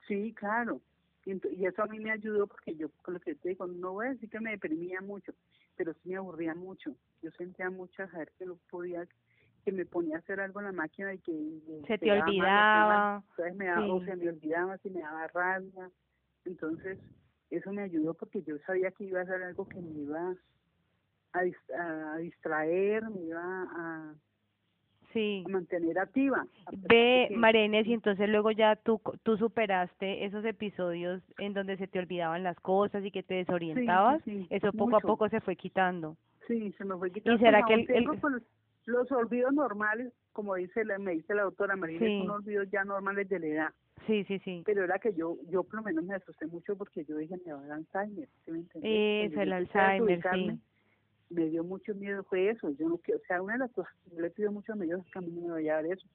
Sí, 0.07 0.34
claro. 0.34 0.82
Y, 1.25 1.65
eso 1.65 1.84
a 1.84 1.88
mí 1.88 1.99
me 1.99 2.11
ayudó 2.11 2.47
porque 2.47 2.75
yo, 2.75 2.89
con 3.03 3.13
lo 3.13 3.19
que 3.19 3.36
te 3.36 3.49
digo, 3.49 3.67
no 3.67 3.93
voy 3.93 4.07
a 4.07 4.09
decir 4.11 4.30
que 4.30 4.39
me 4.39 4.51
deprimía 4.51 4.99
mucho, 5.01 5.34
pero 5.78 5.93
sí 5.93 6.09
me 6.09 6.17
aburría 6.17 6.55
mucho. 6.55 6.95
Yo 7.21 7.32
sentía 7.32 7.69
mucho 7.69 8.05
saber 8.07 8.32
que 8.38 8.45
no 8.45 8.57
podía, 8.69 9.07
que 9.63 9.71
me 9.71 9.86
ponía 9.86 10.17
a 10.17 10.19
hacer 10.19 10.39
algo 10.39 10.59
en 10.59 10.65
la 10.65 10.71
máquina 10.71 11.13
y 11.13 11.19
que... 11.19 11.61
Se 11.88 11.97
te 11.97 12.11
olvidaba. 12.11 13.23
entonces 13.30 13.55
me 13.55 13.67
daba, 13.67 13.93
o 13.93 14.03
se 14.03 14.15
me 14.15 14.30
olvidaba, 14.30 14.78
si 14.80 14.89
me 14.89 15.01
daba 15.01 15.28
rabia. 15.28 15.89
Entonces, 16.45 16.97
eso 17.51 17.71
me 17.71 17.84
ayudó 17.84 18.13
porque 18.13 18.41
yo 18.43 18.57
sabía 18.65 18.91
que 18.91 19.05
iba 19.05 19.21
a 19.21 19.25
ser 19.25 19.43
algo 19.43 19.67
que 19.67 19.80
me 19.80 19.91
iba 19.91 20.36
a, 21.34 22.17
distraer, 22.17 23.09
me 23.09 23.21
iba 23.21 23.41
a, 23.41 24.15
sí. 25.18 25.43
mantener 25.49 25.99
activa. 25.99 26.45
Ve, 26.89 27.30
Marenes, 27.36 27.88
y 27.88 27.93
entonces 27.93 28.30
luego 28.30 28.51
ya 28.51 28.76
tú, 28.76 29.01
tú 29.24 29.38
superaste 29.38 30.26
esos 30.26 30.45
episodios 30.45 31.22
en 31.39 31.53
donde 31.53 31.78
se 31.78 31.88
te 31.88 31.99
olvidaban 31.99 32.43
las 32.43 32.59
cosas 32.59 33.03
y 33.03 33.11
que 33.11 33.24
te 33.24 33.36
desorientabas, 33.36 34.22
eso 34.49 34.72
poco 34.74 34.97
a 34.97 34.99
poco 34.99 35.30
se 35.30 35.41
fue 35.41 35.55
quitando. 35.55 36.18
Sí, 36.47 36.74
se 36.78 36.86
me 36.86 36.95
fue 36.97 37.11
quitando. 37.11 37.38
¿Y 37.38 37.43
será 37.43 37.63
que 37.63 37.86
los, 38.86 39.11
olvidos 39.11 39.53
normales, 39.53 40.13
como 40.32 40.55
dice 40.55 40.86
la, 40.86 40.97
me 40.97 41.11
dice 41.11 41.36
la 41.36 41.43
doctora 41.43 41.76
Marina, 41.76 42.07
son 42.20 42.30
olvidos 42.30 42.70
ya 42.72 42.86
normales 42.86 43.28
de 43.28 43.39
la 43.39 43.47
edad. 43.47 43.70
Sí, 44.05 44.24
sí, 44.24 44.39
sí. 44.39 44.63
Pero 44.65 44.86
era 44.86 44.97
que 44.99 45.13
yo, 45.13 45.38
yo 45.49 45.63
por 45.63 45.76
lo 45.76 45.84
menos 45.84 46.05
me 46.05 46.15
asusté 46.15 46.47
mucho 46.47 46.78
porque 46.78 47.03
yo 47.03 47.18
dije, 47.18 47.36
me 47.45 47.51
va 47.51 47.59
a 47.59 47.68
dar 47.68 47.78
Alzheimer, 47.80 48.30
¿sí 48.45 48.51
me 48.51 49.26
el 49.26 49.53
Alzheimer, 49.53 50.22
sí. 50.32 50.59
Me 51.30 51.49
dio 51.49 51.63
mucho 51.63 51.93
miedo, 51.95 52.23
fue 52.23 52.49
eso. 52.49 52.69
Yo 52.71 52.88
no 52.88 52.95
o 52.95 53.01
sea, 53.28 53.41
una 53.41 53.53
de 53.53 53.59
las 53.59 53.71
cosas 53.71 53.93
que 54.03 54.21
le 54.21 54.30
pido 54.30 54.51
mucho 54.51 54.73
a 54.73 54.75
Dios 54.75 55.05
es 55.05 55.11
que 55.11 55.19
a 55.19 55.21
mí 55.21 55.32
me 55.32 55.51
vaya 55.51 55.73
a 55.73 55.82
dar 55.82 55.93
eso. 55.93 56.07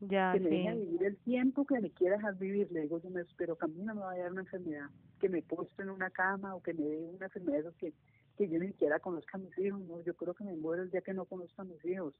Ya, 0.00 0.32
que 0.32 0.40
me 0.40 0.50
deje 0.50 0.74
vivir 0.74 1.04
el 1.04 1.16
tiempo 1.18 1.64
que 1.64 1.80
me 1.80 1.90
quiera 1.90 2.16
dejar 2.16 2.36
vivir. 2.36 2.70
Le 2.72 2.82
digo, 2.82 3.00
yo 3.00 3.10
me 3.10 3.22
espero 3.22 3.56
que 3.56 3.64
a 3.64 3.68
mí 3.68 3.82
no 3.82 3.94
me 3.94 4.02
vaya 4.02 4.20
a 4.20 4.24
dar 4.24 4.32
una 4.32 4.42
enfermedad, 4.42 4.90
que 5.18 5.28
me 5.28 5.42
puesto 5.42 5.82
en 5.82 5.90
una 5.90 6.10
cama 6.10 6.54
o 6.54 6.62
que 6.62 6.74
me 6.74 6.82
dé 6.82 6.98
una 6.98 7.26
enfermedad 7.26 7.72
que, 7.78 7.94
que 8.36 8.48
yo 8.48 8.58
ni 8.58 8.68
siquiera 8.68 8.98
conozca 8.98 9.38
a 9.38 9.40
mis 9.40 9.56
hijos. 9.58 9.80
No, 9.82 10.02
yo 10.02 10.14
creo 10.14 10.34
que 10.34 10.44
me 10.44 10.56
muero 10.56 10.82
el 10.82 10.90
día 10.90 11.00
que 11.00 11.14
no 11.14 11.24
conozca 11.24 11.62
a 11.62 11.64
mis 11.64 11.82
hijos. 11.84 12.14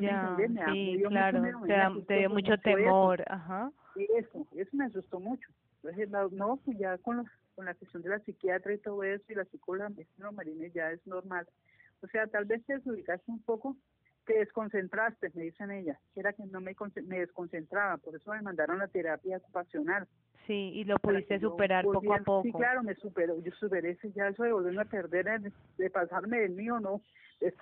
Ya, 0.00 0.36
sí, 0.72 1.02
claro, 1.06 1.42
te, 2.06 2.18
dio 2.18 2.30
mucho 2.30 2.56
temor, 2.58 3.22
ajá. 3.26 3.70
Y 3.96 4.04
eso, 4.16 4.46
eso 4.56 4.70
me 4.76 4.84
asustó 4.86 5.20
mucho. 5.20 5.48
Entonces, 5.82 6.08
no, 6.32 6.56
pues 6.64 6.78
ya 6.78 6.96
con, 6.98 7.18
los, 7.18 7.26
con 7.54 7.64
la 7.66 7.74
cuestión 7.74 8.02
de 8.02 8.10
la 8.10 8.18
psiquiatra 8.20 8.74
y 8.74 8.78
todo 8.78 9.02
eso, 9.04 9.24
y 9.28 9.34
la 9.34 9.44
psicóloga 9.44 9.88
me 9.90 9.96
dice, 9.96 10.12
no, 10.18 10.32
Marines, 10.32 10.72
ya 10.72 10.90
es 10.90 11.06
normal. 11.06 11.46
O 12.02 12.06
sea, 12.08 12.26
tal 12.26 12.44
vez 12.44 12.64
te 12.66 12.74
desubicaste 12.74 13.30
un 13.30 13.42
poco, 13.42 13.76
te 14.26 14.38
desconcentraste, 14.38 15.30
me 15.34 15.44
dicen 15.44 15.70
ella, 15.70 15.98
era 16.14 16.32
que 16.32 16.44
no 16.44 16.60
me, 16.60 16.74
me 17.06 17.20
desconcentraba, 17.20 17.96
por 17.98 18.14
eso 18.14 18.30
me 18.30 18.42
mandaron 18.42 18.78
la 18.78 18.88
terapia 18.88 19.38
ocupacional. 19.38 20.06
Sí, 20.46 20.72
y 20.74 20.84
lo 20.84 20.96
pudiste 20.96 21.38
superar 21.38 21.84
poco 21.84 22.12
a 22.12 22.18
poco. 22.18 22.42
Sí, 22.42 22.52
claro, 22.52 22.82
me 22.82 22.94
superó, 22.96 23.40
yo 23.40 23.52
superé 23.52 23.90
ese, 23.90 24.10
ya 24.12 24.28
eso 24.28 24.42
de 24.42 24.52
volverme 24.52 24.82
a 24.82 24.86
perder, 24.86 25.40
de, 25.76 25.90
pasarme 25.90 26.40
del 26.40 26.52
mío, 26.52 26.80
no, 26.80 27.00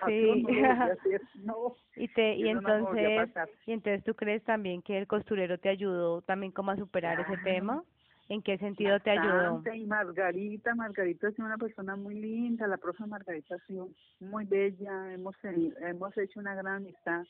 sí. 0.07 0.43
no, 1.43 1.75
y 1.95 2.07
te 2.07 2.35
y 2.35 2.49
entonces 2.49 3.29
y 3.67 3.71
entonces 3.71 4.03
tú 4.03 4.15
crees 4.15 4.43
también 4.43 4.81
que 4.81 4.97
el 4.97 5.07
costurero 5.07 5.59
te 5.59 5.69
ayudó 5.69 6.21
también 6.23 6.51
como 6.51 6.71
a 6.71 6.75
superar 6.75 7.19
ese 7.19 7.37
tema 7.43 7.83
¿En 8.31 8.41
qué 8.41 8.57
sentido 8.57 8.97
te 9.01 9.11
ayudó? 9.11 9.61
Y 9.73 9.85
Margarita, 9.85 10.73
Margarita 10.73 11.27
ha 11.27 11.31
sido 11.31 11.47
una 11.47 11.57
persona 11.57 11.97
muy 11.97 12.15
linda, 12.15 12.65
la 12.65 12.77
profe 12.77 13.05
Margarita 13.05 13.55
ha 13.55 13.67
sido 13.67 13.89
muy 14.21 14.45
bella, 14.45 15.13
hemos 15.13 15.35
hemos 15.43 16.17
hecho 16.17 16.39
una 16.39 16.55
gran 16.55 16.75
amistad 16.75 17.23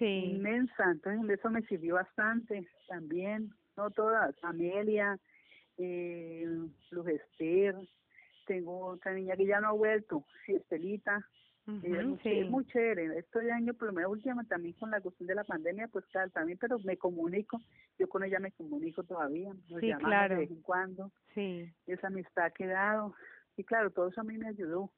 sí. 0.00 0.34
inmensa, 0.34 0.90
entonces 0.90 1.38
eso 1.38 1.50
me 1.50 1.62
sirvió 1.62 1.94
bastante 1.94 2.66
también, 2.88 3.54
no 3.76 3.90
todas, 3.90 4.34
Amelia, 4.42 5.20
eh, 5.78 6.46
Luz 6.90 7.06
Esther, 7.06 7.76
tengo 8.48 8.86
otra 8.86 9.14
niña 9.14 9.36
que 9.36 9.46
ya 9.46 9.60
no 9.60 9.68
ha 9.68 9.72
vuelto, 9.72 10.24
sí, 11.66 11.76
Estelita, 11.84 12.30
es, 12.30 12.50
muy, 12.50 12.64
chévere. 12.66 13.18
Este 13.18 13.52
año, 13.52 13.74
por 13.74 13.88
lo 13.88 13.92
menos 13.92 14.12
última, 14.12 14.44
también 14.44 14.74
con 14.74 14.90
la 14.90 15.00
cuestión 15.00 15.26
de 15.26 15.34
la 15.34 15.44
pandemia, 15.44 15.88
pues 15.88 16.04
tal, 16.12 16.30
también, 16.32 16.58
pero 16.58 16.78
me 16.80 16.96
comunico, 16.96 17.60
yo 17.98 18.08
con 18.08 18.24
ella 18.24 18.38
me 18.40 18.52
comunico 18.52 19.02
todavía, 19.04 19.52
nos 19.68 19.80
sí, 19.80 19.92
claro. 19.98 20.34
de 20.34 20.40
vez 20.40 20.50
en 20.50 20.62
cuando. 20.62 21.12
Sí. 21.34 21.72
Esa 21.86 22.08
amistad 22.08 22.46
ha 22.46 22.50
quedado. 22.50 23.14
Y 23.56 23.64
claro, 23.64 23.90
todo 23.90 24.08
eso 24.08 24.20
a 24.20 24.24
mí 24.24 24.38
me 24.38 24.48
ayudó. 24.48 24.90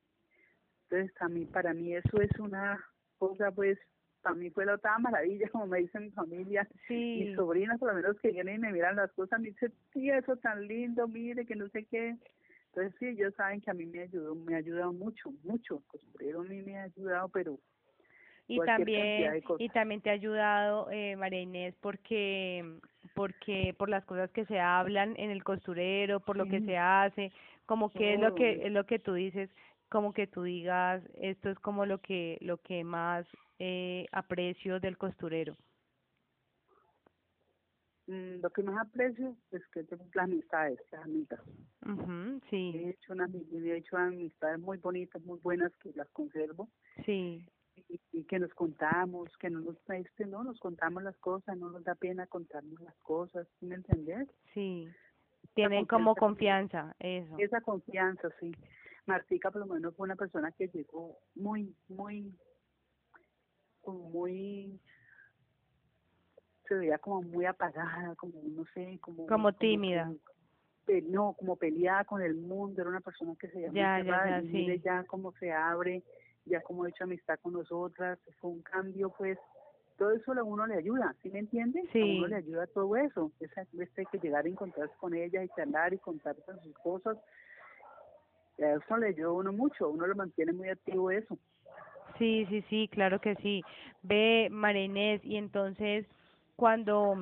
Entonces, 0.85 1.15
a 1.21 1.29
mí, 1.29 1.45
para 1.45 1.75
mí 1.75 1.95
eso 1.95 2.21
es 2.21 2.31
una 2.39 2.83
cosa, 3.19 3.51
pues, 3.51 3.79
para 4.23 4.35
mí 4.35 4.51
fue 4.51 4.65
la 4.65 4.75
otra 4.75 4.99
maravilla, 4.99 5.49
como 5.53 5.67
me 5.67 5.81
dice 5.81 6.01
mi 6.01 6.11
familia. 6.11 6.67
Sí. 6.89 7.25
Mis 7.25 7.37
sobrinas, 7.37 7.79
por 7.79 7.91
lo 7.91 7.95
menos 7.95 8.19
que 8.21 8.33
vienen 8.33 8.57
y 8.57 8.59
me 8.59 8.73
miran 8.73 8.97
las 8.97 9.13
cosas, 9.13 9.41
me 9.41 9.49
dicen, 9.49 9.73
sí, 9.93 10.11
eso 10.11 10.37
tan 10.37 10.67
lindo, 10.67 11.07
mire, 11.07 11.47
que 11.47 11.57
no 11.57 11.69
sé 11.69 11.85
qué. 11.85 12.17
Entonces 12.75 12.99
sí, 12.99 13.07
ellos 13.07 13.33
saben 13.37 13.61
que 13.61 13.71
a 13.71 13.75
mí 13.75 13.87
me 13.87 14.01
ayudó, 14.01 14.35
me 14.35 14.55
ha 14.55 14.59
ayudado 14.59 14.93
mucho, 14.93 15.33
mucho, 15.45 15.81
costurero 15.87 16.41
a 16.41 16.45
mí 16.45 16.61
me 16.61 16.77
ha 16.77 16.83
ayudado, 16.85 17.29
pero 17.29 17.61
y 18.49 18.59
también 18.61 19.43
y 19.59 19.69
también 19.69 20.01
te 20.01 20.11
ha 20.11 20.15
ayudado 20.15 20.91
eh, 20.91 21.15
María 21.17 21.41
Inés 21.41 21.75
porque 21.81 22.79
porque 23.15 23.75
por 23.79 23.89
las 23.89 24.05
cosas 24.05 24.29
que 24.33 24.45
se 24.47 24.59
hablan 24.59 25.15
en 25.19 25.31
el 25.31 25.45
costurero, 25.45 26.19
por 26.19 26.37
lo 26.37 26.47
que 26.47 26.61
se 26.63 26.77
hace, 26.77 27.33
como 27.65 27.91
que 27.91 28.15
es 28.15 28.21
lo 28.21 28.35
que 28.35 28.67
es 28.67 28.73
lo 28.73 28.85
que 28.87 28.99
tú 28.99 29.15
dices, 29.15 29.49
como 29.89 30.13
que 30.13 30.27
tú 30.27 30.43
digas 30.43 31.01
esto 31.15 31.51
es 31.51 31.59
como 31.61 31.87
lo 31.87 31.99
que 31.99 32.39
lo 32.41 32.57
que 32.59 32.83
más 32.83 33.25
eh, 33.61 34.07
aprecio 34.11 34.81
del 34.81 34.99
costurero. 34.99 35.55
Mm, 38.07 38.41
lo 38.43 38.51
que 38.51 38.63
más 38.63 38.87
aprecio 38.87 39.35
es 39.51 39.67
que 39.69 39.83
tengo 39.85 40.05
las 40.13 40.25
amistades, 40.25 40.79
las 40.93 41.05
amigas. 41.05 41.41
sí. 42.51 42.73
He 42.75 42.91
hecho, 42.91 43.13
una, 43.15 43.29
he 43.53 43.77
hecho 43.77 43.97
amistades 43.97 44.61
muy 44.61 44.77
bonitas, 44.77 45.23
muy 45.25 45.39
buenas 45.41 45.75
que 45.77 45.91
las 45.95 46.09
conservo. 46.11 46.69
Sí. 47.07 47.47
Y, 48.13 48.25
que 48.25 48.39
nos 48.39 48.53
contamos, 48.55 49.29
que 49.39 49.51
no 49.51 49.61
nos, 49.61 49.77
este, 49.89 50.27
no 50.27 50.45
nos 50.45 50.59
contamos 50.61 51.03
las 51.03 51.17
cosas, 51.19 51.57
no 51.59 51.71
nos 51.71 51.83
da 51.83 51.95
pena 51.95 52.27
contarnos 52.27 52.81
las 52.81 52.97
cosas, 53.03 53.49
¿me 53.61 53.75
entiendes? 53.75 54.29
Sí. 54.53 54.89
Tienen 55.55 55.85
como 55.85 56.15
confianza, 56.15 56.95
eso. 56.99 57.35
Esa 57.39 57.61
confianza, 57.61 58.29
sí. 58.41 58.53
Martica 59.07 59.51
por 59.51 59.67
lo 59.67 59.75
menos 59.75 59.95
fue 59.97 60.05
una 60.05 60.17
persona 60.17 60.53
que 60.53 60.69
llegó 60.69 61.19
muy, 61.35 61.75
muy, 61.89 62.33
como 63.83 64.09
muy 64.09 64.81
se 66.69 66.75
veía 66.75 66.99
como 66.99 67.23
muy 67.23 67.47
apagada, 67.47 68.15
como 68.17 68.35
no 68.45 68.65
sé, 68.75 68.99
como... 69.01 69.27
Como 69.27 69.53
tímida. 69.53 70.11
no, 71.09 71.35
como 71.39 71.57
peleada 71.57 72.05
con 72.05 72.23
el 72.23 72.35
mundo, 72.35 72.83
era 72.83 72.91
una 72.91 73.01
persona 73.01 73.35
que 73.39 73.49
se 73.49 73.61
llama 73.61 73.75
ya, 73.75 74.03
ya, 74.03 74.43
ya, 74.43 74.75
ya 74.77 75.05
como 75.05 75.33
se 75.33 75.53
abre, 75.53 76.03
ya 76.47 76.61
como 76.61 76.85
ha 76.85 76.89
hecho 76.89 77.05
amistad 77.05 77.39
con 77.41 77.55
nosotras, 77.55 78.19
fue 78.41 78.51
un 78.51 78.63
cambio 78.63 79.11
pues, 79.17 79.39
todo 79.97 80.11
eso 80.11 80.33
a 80.33 80.43
uno 80.43 80.67
le 80.67 80.77
ayuda, 80.77 81.15
¿sí 81.23 81.31
me 81.31 81.39
entiendes? 81.39 81.85
Sí. 81.93 82.01
A 82.01 82.19
uno 82.19 82.27
le 82.29 82.37
ayuda 82.37 82.67
todo 82.67 82.97
eso, 82.97 83.31
esa 83.41 83.63
este 83.79 84.07
que 84.07 84.19
llegar 84.19 84.45
a 84.45 84.49
encontrarse 84.49 84.95
con 84.99 85.15
ella 85.15 85.43
y 85.43 85.49
charlar 85.51 85.95
y 85.95 85.99
contar 85.99 86.37
sus 86.63 86.75
cosas, 86.79 87.17
eso 88.59 88.97
le 88.97 89.09
ayuda 89.09 89.29
a 89.29 89.33
uno 89.33 89.53
mucho, 89.53 89.89
uno 89.89 90.07
lo 90.07 90.15
mantiene 90.15 90.53
muy 90.53 90.69
activo 90.69 91.11
eso. 91.11 91.39
Sí, 92.19 92.47
sí, 92.49 92.63
sí, 92.69 92.89
claro 92.93 93.21
que 93.21 93.35
sí. 93.37 93.63
Ve, 94.03 94.49
Marinés, 94.51 95.25
y 95.25 95.37
entonces 95.37 96.07
cuando 96.57 97.17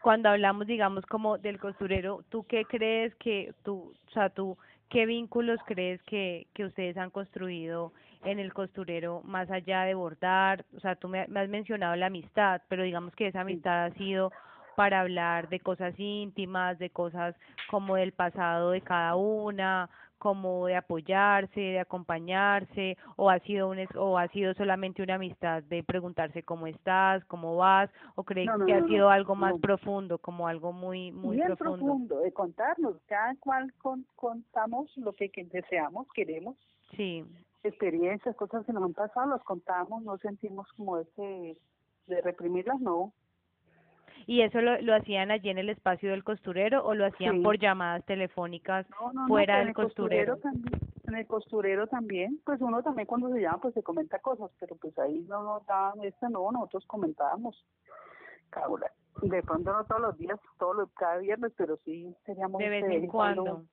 cuando 0.00 0.28
hablamos 0.28 0.66
digamos 0.66 1.06
como 1.06 1.38
del 1.38 1.58
costurero, 1.58 2.24
¿tú 2.28 2.44
qué 2.44 2.66
crees 2.66 3.14
que 3.16 3.54
tú, 3.62 3.94
o 4.06 4.10
sea, 4.10 4.28
tú 4.28 4.58
qué 4.90 5.06
vínculos 5.06 5.58
crees 5.66 6.02
que 6.02 6.46
que 6.54 6.64
ustedes 6.64 6.96
han 6.96 7.10
construido 7.10 7.92
en 8.24 8.38
el 8.38 8.52
costurero 8.52 9.22
más 9.24 9.50
allá 9.50 9.82
de 9.82 9.94
bordar? 9.94 10.64
O 10.76 10.80
sea, 10.80 10.96
tú 10.96 11.08
me, 11.08 11.20
has 11.20 11.48
mencionado 11.48 11.96
la 11.96 12.06
amistad, 12.06 12.62
pero 12.68 12.82
digamos 12.82 13.14
que 13.14 13.28
esa 13.28 13.40
amistad 13.40 13.86
ha 13.86 13.90
sido 13.94 14.30
para 14.76 15.00
hablar 15.00 15.48
de 15.48 15.60
cosas 15.60 15.94
íntimas, 15.98 16.78
de 16.78 16.90
cosas 16.90 17.34
como 17.70 17.96
del 17.96 18.12
pasado 18.12 18.72
de 18.72 18.80
cada 18.80 19.14
una, 19.16 19.88
como 20.24 20.64
de 20.68 20.74
apoyarse, 20.74 21.60
de 21.60 21.80
acompañarse, 21.80 22.96
o 23.16 23.28
ha 23.28 23.38
sido 23.40 23.68
un, 23.68 23.76
o 23.94 24.16
ha 24.16 24.26
sido 24.28 24.54
solamente 24.54 25.02
una 25.02 25.16
amistad 25.16 25.62
de 25.64 25.84
preguntarse 25.84 26.42
cómo 26.42 26.66
estás, 26.66 27.22
cómo 27.26 27.56
vas, 27.56 27.90
o 28.14 28.24
cree 28.24 28.46
que 28.64 28.72
ha 28.72 28.86
sido 28.86 29.10
algo 29.10 29.34
más 29.34 29.52
profundo, 29.60 30.16
como 30.16 30.48
algo 30.48 30.72
muy 30.72 31.12
muy 31.12 31.36
Bien 31.36 31.54
profundo. 31.54 32.20
de 32.20 32.32
contarnos, 32.32 32.96
cada 33.06 33.36
cual 33.36 33.70
contamos 34.16 34.90
lo 34.96 35.12
que, 35.12 35.28
que 35.28 35.44
deseamos, 35.44 36.06
queremos. 36.14 36.56
Sí. 36.96 37.22
Experiencias, 37.62 38.34
cosas 38.36 38.64
que 38.64 38.72
nos 38.72 38.82
han 38.82 38.94
pasado, 38.94 39.28
las 39.28 39.42
contamos, 39.42 40.02
no 40.04 40.16
sentimos 40.16 40.66
como 40.72 41.00
ese 41.00 41.58
de 42.06 42.20
reprimirlas, 42.22 42.80
no. 42.80 43.12
¿Y 44.26 44.42
eso 44.42 44.60
lo, 44.60 44.80
lo 44.80 44.94
hacían 44.94 45.30
allí 45.30 45.50
en 45.50 45.58
el 45.58 45.70
espacio 45.70 46.10
del 46.10 46.24
costurero 46.24 46.84
o 46.84 46.94
lo 46.94 47.06
hacían 47.06 47.42
por 47.42 47.58
llamadas 47.58 48.04
telefónicas 48.04 48.86
fuera 49.28 49.58
del 49.58 49.74
costurero? 49.74 50.38
también, 50.38 50.80
en 51.06 51.14
el 51.14 51.26
costurero 51.26 51.86
también, 51.86 52.40
pues 52.44 52.60
uno 52.60 52.82
también 52.82 53.06
cuando 53.06 53.30
se 53.30 53.40
llama 53.40 53.58
pues 53.60 53.74
se 53.74 53.82
comenta 53.82 54.18
cosas, 54.18 54.50
pero 54.58 54.76
pues 54.76 54.98
ahí 54.98 55.24
no 55.28 55.42
nos 55.42 55.66
daban 55.66 56.02
esta 56.02 56.28
no, 56.28 56.50
nosotros 56.50 56.84
comentábamos. 56.86 57.64
De 59.22 59.42
pronto 59.42 59.72
no 59.72 59.84
todos 59.84 60.00
los 60.00 60.18
días, 60.18 60.38
todos 60.58 60.76
los, 60.76 60.92
cada 60.92 61.18
viernes, 61.18 61.52
pero 61.56 61.76
sí 61.84 62.14
seríamos... 62.24 62.58
De 62.58 62.68
vez 62.68 62.84
en 62.84 63.06
cuando. 63.08 63.64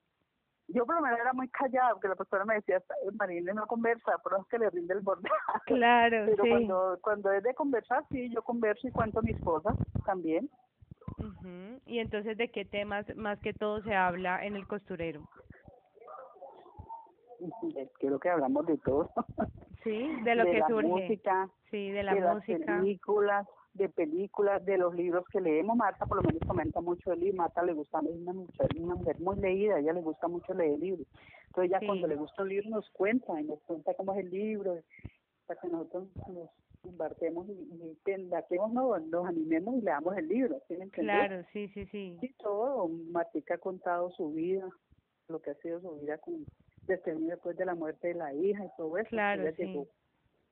Yo 0.68 0.86
por 0.86 0.94
lo 0.94 1.02
menos 1.02 1.18
era 1.18 1.32
muy 1.32 1.48
callada, 1.48 1.92
porque 1.92 2.08
la 2.08 2.14
pastora 2.14 2.44
me 2.44 2.54
decía, 2.54 2.82
Marina 3.18 3.52
no 3.52 3.66
conversa, 3.66 4.12
pero 4.22 4.38
es 4.40 4.46
que 4.46 4.58
le 4.58 4.70
rinde 4.70 4.94
el 4.94 5.00
borde. 5.00 5.28
Claro, 5.66 6.24
Pero 6.26 6.44
cuando, 6.48 6.98
cuando 7.02 7.32
es 7.32 7.42
de 7.42 7.54
conversar, 7.54 8.04
sí, 8.10 8.30
yo 8.30 8.42
converso 8.42 8.86
y 8.88 8.92
cuento 8.92 9.20
mis 9.22 9.38
cosas 9.40 9.76
también. 10.06 10.48
Y 11.86 11.98
entonces, 11.98 12.36
¿de 12.38 12.50
qué 12.50 12.64
temas 12.64 13.04
más 13.16 13.38
que 13.40 13.52
todo 13.52 13.82
se 13.82 13.94
habla 13.94 14.44
en 14.44 14.56
el 14.56 14.66
costurero? 14.66 15.28
Creo 17.98 18.18
que 18.20 18.30
hablamos 18.30 18.66
de 18.66 18.78
todo. 18.78 19.10
Sí, 19.82 20.08
de 20.22 20.34
lo 20.36 20.44
que 20.44 20.58
la 20.60 20.66
surge. 20.68 20.86
música, 20.88 21.48
sí, 21.70 21.90
de 21.90 22.02
la 22.04 22.14
de 22.14 22.20
música. 22.20 22.58
las 22.58 22.80
películas, 22.80 23.48
de 23.74 23.88
películas, 23.88 24.64
de 24.64 24.78
los 24.78 24.94
libros 24.94 25.24
que 25.30 25.40
leemos. 25.40 25.76
Marta 25.76 26.06
por 26.06 26.18
lo 26.18 26.22
menos 26.22 26.42
comenta 26.46 26.80
mucho 26.80 27.12
el 27.12 27.20
libro. 27.20 27.38
Marta 27.38 27.62
le 27.62 27.72
gusta, 27.72 28.00
es 28.00 28.16
una 28.16 28.32
mujer, 28.32 28.68
una 28.78 28.94
mujer 28.94 29.20
muy 29.20 29.36
leída, 29.36 29.76
a 29.76 29.80
ella 29.80 29.92
le 29.92 30.02
gusta 30.02 30.28
mucho 30.28 30.54
leer 30.54 30.78
libros. 30.78 31.06
Entonces 31.46 31.70
ella 31.70 31.86
cuando 31.86 32.06
le 32.06 32.16
gusta 32.16 32.42
un 32.42 32.48
libro 32.48 32.70
nos 32.70 32.88
cuenta, 32.90 33.40
y 33.40 33.44
nos 33.44 33.60
cuenta 33.62 33.94
cómo 33.94 34.12
es 34.14 34.24
el 34.24 34.30
libro, 34.30 34.78
para 35.46 35.60
que 35.60 35.68
nosotros 35.68 36.08
nos 36.28 36.50
embarquemos 36.84 37.48
y, 37.48 37.52
y 37.52 38.18
nos, 38.18 39.06
nos 39.06 39.26
animemos 39.26 39.76
y 39.76 39.82
leamos 39.82 40.16
el 40.16 40.28
libro. 40.28 40.60
¿sí 40.68 40.76
me 40.76 40.88
claro, 40.88 41.44
sí, 41.52 41.68
sí, 41.68 41.86
sí. 41.86 42.16
Sí, 42.20 42.34
todo. 42.38 42.88
Martica 42.88 43.54
ha 43.54 43.58
contado 43.58 44.10
su 44.10 44.32
vida, 44.32 44.68
lo 45.28 45.40
que 45.40 45.50
ha 45.50 45.54
sido 45.56 45.80
su 45.80 46.00
vida 46.00 46.18
con 46.18 46.44
desde 46.86 47.14
después 47.14 47.56
de 47.56 47.64
la 47.64 47.74
muerte 47.74 48.08
de 48.08 48.14
la 48.14 48.34
hija 48.34 48.64
y 48.64 48.76
todo 48.76 48.98
eso. 48.98 49.08
Claro, 49.10 49.42
ella 49.42 49.56
llegó 49.56 49.86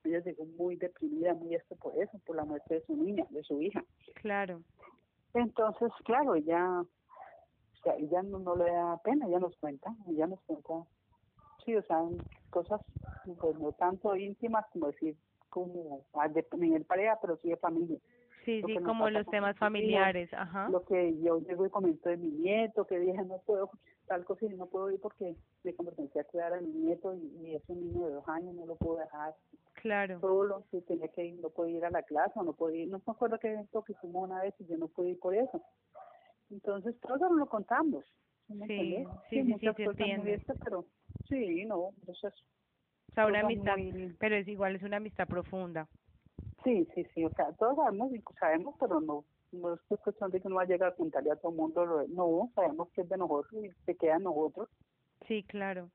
ella 0.03 0.19
llegó 0.19 0.45
muy 0.45 0.75
deprimida, 0.75 1.33
muy 1.33 1.55
esto 1.55 1.75
por 1.75 1.97
eso, 1.97 2.17
por 2.25 2.35
la 2.35 2.45
muerte 2.45 2.75
de 2.75 2.85
su 2.85 2.95
niña, 2.95 3.25
de 3.29 3.43
su 3.43 3.61
hija. 3.61 3.83
Claro. 4.15 4.61
Entonces, 5.33 5.91
claro, 6.03 6.35
ella, 6.35 6.81
o 6.81 7.83
sea, 7.83 7.95
ella 7.95 8.21
no, 8.23 8.39
no, 8.39 8.55
le 8.55 8.71
da 8.71 8.97
pena, 9.03 9.27
ella 9.27 9.39
nos 9.39 9.55
cuenta, 9.57 9.95
ella 10.07 10.27
nos 10.27 10.41
cuenta, 10.41 10.73
sí, 11.65 11.75
o 11.75 11.83
sea, 11.83 12.01
cosas, 12.49 12.81
pues 13.39 13.57
no 13.59 13.71
tanto 13.73 14.15
íntimas 14.15 14.65
como 14.73 14.87
decir, 14.87 15.15
como 15.49 16.05
de 16.33 16.45
nivel 16.57 16.85
pareja, 16.85 17.17
pero 17.21 17.37
sí 17.37 17.49
de 17.49 17.57
familia. 17.57 17.99
Sí, 18.45 18.61
sí, 18.65 18.75
como 18.83 19.09
los 19.09 19.25
temas 19.27 19.57
familiares, 19.57 20.33
ajá. 20.33 20.69
Lo 20.69 20.83
que 20.83 21.15
yo 21.21 21.39
llego 21.39 21.65
y 21.65 21.69
comento 21.69 22.09
de 22.09 22.17
mi 22.17 22.29
nieto, 22.29 22.85
que 22.85 22.99
dije, 22.99 23.23
no 23.23 23.39
puedo, 23.39 23.69
tal 24.07 24.25
cosa, 24.25 24.45
y 24.45 24.49
no 24.49 24.65
puedo 24.65 24.89
ir 24.89 24.99
porque 24.99 25.35
me 25.63 25.73
conversé 25.75 26.19
a 26.19 26.23
cuidar 26.23 26.53
a 26.53 26.61
mi 26.61 26.69
nieto 26.69 27.13
y, 27.13 27.31
y 27.41 27.55
es 27.55 27.63
un 27.67 27.79
niño 27.81 28.07
de 28.07 28.13
dos 28.13 28.27
años, 28.27 28.55
no 28.55 28.65
lo 28.65 28.75
puedo 28.75 28.97
dejar 28.97 29.35
Claro. 29.81 30.19
Solo, 30.19 30.63
si 30.69 30.81
tenía 30.81 31.07
que 31.07 31.25
ir, 31.25 31.39
no 31.39 31.49
podía 31.49 31.77
ir 31.77 31.85
a 31.85 31.89
la 31.89 32.03
clase 32.03 32.33
o 32.35 32.43
no 32.43 32.53
podía 32.53 32.83
ir, 32.83 32.89
no 32.89 33.01
me 33.05 33.13
acuerdo 33.13 33.39
qué 33.39 33.51
evento 33.51 33.83
que 33.83 33.95
fuimos 33.95 34.29
una 34.29 34.41
vez 34.41 34.53
y 34.59 34.67
yo 34.67 34.77
no 34.77 34.87
pude 34.87 35.09
ir 35.09 35.19
por 35.19 35.33
eso. 35.33 35.61
Entonces, 36.51 36.95
todo 37.01 37.15
eso 37.15 37.33
lo 37.33 37.47
contamos. 37.47 38.05
Sí, 38.47 38.67
sí, 38.67 39.05
sí, 39.29 39.43
sí, 39.43 39.55
sí, 39.59 39.73
pero 40.59 40.85
sí, 41.27 41.65
no, 41.65 41.91
eso 42.07 42.27
es. 42.27 42.33
O 42.33 43.13
sea, 43.13 43.25
una 43.25 43.39
amistad, 43.39 43.75
pero 44.19 44.35
es 44.35 44.47
igual, 44.47 44.75
es 44.75 44.83
una 44.83 44.97
amistad 44.97 45.27
profunda. 45.27 45.87
Sí, 46.63 46.87
sí, 46.93 47.05
sí, 47.13 47.25
o 47.25 47.31
sea, 47.31 47.51
todos 47.53 47.75
sabemos, 47.75 48.11
sabemos, 48.39 48.75
pero 48.79 49.01
no, 49.01 49.25
no 49.51 49.73
es 49.73 49.79
cuestión 50.03 50.29
de 50.31 50.39
que 50.39 50.47
uno 50.47 50.57
va 50.57 50.63
a 50.63 50.67
llegar 50.67 50.89
a 50.91 50.95
contarle 50.95 51.31
a 51.31 51.35
todo 51.35 51.51
el 51.51 51.57
mundo, 51.57 52.05
no, 52.09 52.51
sabemos 52.53 52.89
que 52.91 53.01
es 53.01 53.09
de 53.09 53.17
nosotros 53.17 53.63
y 53.63 53.69
se 53.85 53.95
queda 53.95 54.17
en 54.17 54.23
nosotros. 54.23 54.69
Sí, 55.27 55.43
claro. 55.43 55.89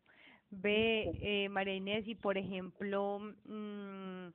Ve, 0.51 1.19
eh, 1.21 1.49
María 1.49 1.75
Inés, 1.75 2.07
y 2.07 2.15
por 2.15 2.39
ejemplo, 2.39 3.21
mmm, 3.45 4.29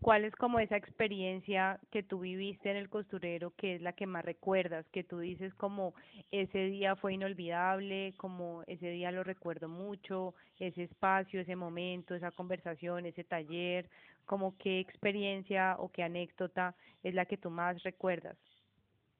¿cuál 0.00 0.24
es 0.24 0.34
como 0.36 0.60
esa 0.60 0.76
experiencia 0.76 1.78
que 1.90 2.02
tú 2.02 2.20
viviste 2.20 2.70
en 2.70 2.76
el 2.76 2.88
costurero 2.88 3.52
que 3.56 3.74
es 3.74 3.82
la 3.82 3.92
que 3.92 4.06
más 4.06 4.24
recuerdas? 4.24 4.86
Que 4.90 5.04
tú 5.04 5.18
dices 5.18 5.54
como 5.54 5.94
ese 6.30 6.66
día 6.66 6.96
fue 6.96 7.14
inolvidable, 7.14 8.14
como 8.16 8.62
ese 8.66 8.90
día 8.90 9.12
lo 9.12 9.24
recuerdo 9.24 9.68
mucho, 9.68 10.34
ese 10.58 10.84
espacio, 10.84 11.40
ese 11.40 11.56
momento, 11.56 12.14
esa 12.14 12.30
conversación, 12.30 13.06
ese 13.06 13.24
taller, 13.24 13.90
como 14.28 14.56
qué 14.58 14.78
experiencia 14.78 15.76
o 15.78 15.88
qué 15.88 16.02
anécdota 16.02 16.76
es 17.02 17.14
la 17.14 17.24
que 17.24 17.38
tú 17.38 17.48
más 17.50 17.82
recuerdas? 17.82 18.36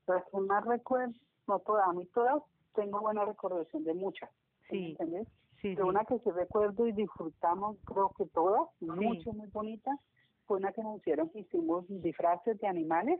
La 0.07 0.23
que 0.31 0.39
más 0.39 0.65
recuerdo, 0.67 1.15
no 1.47 1.59
todas, 1.61 1.89
a 1.89 1.93
mí 1.95 2.07
todas 2.15 2.43
tengo 2.75 3.01
buena 3.01 3.25
recordación 3.25 3.85
de 3.85 3.95
muchas. 3.95 4.31
Sí. 4.69 4.91
¿Entiendes? 4.91 5.27
Sí, 5.63 5.75
una 5.81 6.05
que 6.05 6.19
sí 6.21 6.31
recuerdo 6.31 6.87
y 6.87 6.93
disfrutamos, 6.93 7.79
creo 7.85 8.13
que 8.17 8.27
todas, 8.27 8.69
mucho, 8.81 9.33
muy 9.33 9.49
bonita, 9.49 9.91
fue 10.47 10.59
una 10.59 10.73
que 10.73 10.83
nos 10.83 10.99
hicieron, 10.99 11.31
hicimos 11.35 11.85
disfraces 11.89 12.61
de 12.61 12.69
animales, 12.69 13.19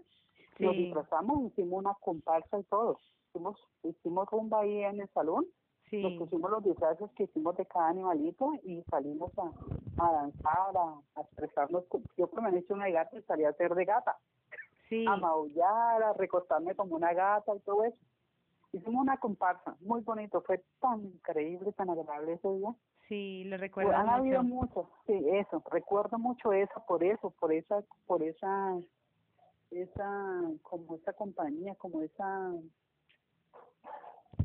nos 0.61 0.77
disfrazamos, 0.77 1.51
hicimos 1.51 1.81
una 1.81 1.95
comparsa 1.95 2.61
y 2.61 2.65
todo, 2.65 2.99
hicimos, 3.29 3.59
hicimos 3.83 4.29
rumba 4.31 4.61
ahí 4.61 4.85
en 4.85 5.01
el 5.01 5.09
salón, 5.09 5.47
nos 5.93 6.13
pusimos 6.15 6.51
los 6.51 6.65
disfraces 6.65 7.11
que 7.13 7.25
hicimos 7.25 7.57
de 7.57 7.67
cada 7.67 7.89
animalito 7.89 8.53
y 8.65 8.83
salimos 8.91 9.33
a, 9.39 10.05
a 10.05 10.13
danzar, 10.13 10.77
a, 10.77 11.21
expresarnos, 11.21 11.85
yo 12.17 12.27
por 12.27 12.43
me 12.43 12.65
una 12.71 12.89
gata 12.89 13.17
y 13.17 13.23
salía 13.23 13.49
a 13.49 13.55
ser 13.55 13.75
de 13.75 13.85
gata, 13.85 14.19
a 15.07 15.17
maullar, 15.17 16.03
a 16.03 16.13
recostarme 16.15 16.75
como 16.75 16.97
una 16.97 17.13
gata 17.13 17.55
y 17.55 17.61
todo 17.61 17.85
eso. 17.85 17.97
Hicimos 18.73 19.03
una 19.03 19.17
comparsa 19.17 19.77
muy 19.81 20.03
bonito, 20.03 20.43
fue 20.43 20.63
tan 20.81 21.05
increíble, 21.05 21.73
tan 21.73 21.89
agradable 21.89 22.35
ese 22.35 22.53
día. 22.53 22.75
Sí, 23.09 23.45
le 23.45 23.57
recuerdo 23.57 23.97
Han 23.97 24.11
habido 24.11 24.43
muchos, 24.43 24.87
sí, 25.07 25.15
eso, 25.33 25.63
recuerdo 25.71 26.19
mucho 26.19 26.53
eso, 26.53 26.85
por 26.87 27.03
eso, 27.03 27.31
por 27.31 27.53
esa, 27.53 27.83
por 28.07 28.23
esa, 28.23 28.79
esa, 29.71 30.43
como 30.63 30.97
esa 30.97 31.15
compañía, 31.15 31.75
como 31.77 32.03
esa, 32.03 32.53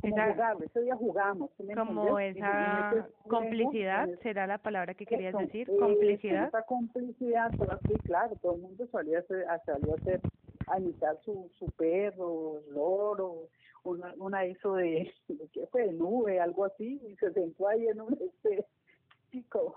esa 0.03 0.81
día 0.81 0.95
jugamos. 0.95 1.51
como 1.75 2.19
esa 2.19 3.07
complicidad, 3.27 4.09
será 4.21 4.47
la 4.47 4.57
palabra 4.57 4.93
que 4.93 5.05
querías 5.05 5.35
decir, 5.37 5.69
complicidad. 5.79 6.47
Esa 6.47 6.63
complicidad, 6.63 7.51
sí, 7.87 7.93
claro, 8.03 8.35
todo 8.41 8.55
el 8.55 8.61
mundo 8.61 8.83
hacer, 8.83 9.45
salió 9.65 9.93
a 9.93 9.95
hacer, 9.95 10.21
a 10.67 10.79
imitar 10.79 11.17
su, 11.23 11.49
su 11.57 11.65
perro, 11.71 12.61
loro, 12.71 13.47
una, 13.83 14.13
una 14.17 14.45
hizo 14.45 14.75
de, 14.75 15.11
¿qué 15.53 15.67
fue? 15.67 15.91
Nube, 15.93 16.39
algo 16.39 16.65
así, 16.65 17.01
y 17.07 17.15
se 17.15 17.31
sentó 17.31 17.67
ahí 17.67 17.87
en 17.87 18.01
un, 18.01 18.13
este, 18.13 18.65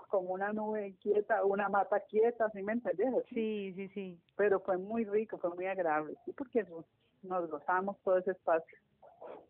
como 0.09 0.33
una 0.33 0.53
nube 0.53 0.95
quieta, 1.01 1.43
una 1.43 1.69
mata 1.69 1.99
quieta, 2.01 2.49
¿sí 2.51 2.61
me 2.61 2.73
entendés? 2.73 3.09
Sí, 3.29 3.73
sí, 3.75 3.87
sí. 3.89 4.19
Pero 4.35 4.59
fue 4.59 4.77
muy 4.77 5.05
rico, 5.05 5.37
fue 5.37 5.53
muy 5.55 5.65
agradable, 5.65 6.15
sí, 6.25 6.33
porque 6.33 6.65
nos 7.23 7.49
gozamos 7.49 7.97
todo 8.03 8.17
ese 8.17 8.31
espacio. 8.31 8.77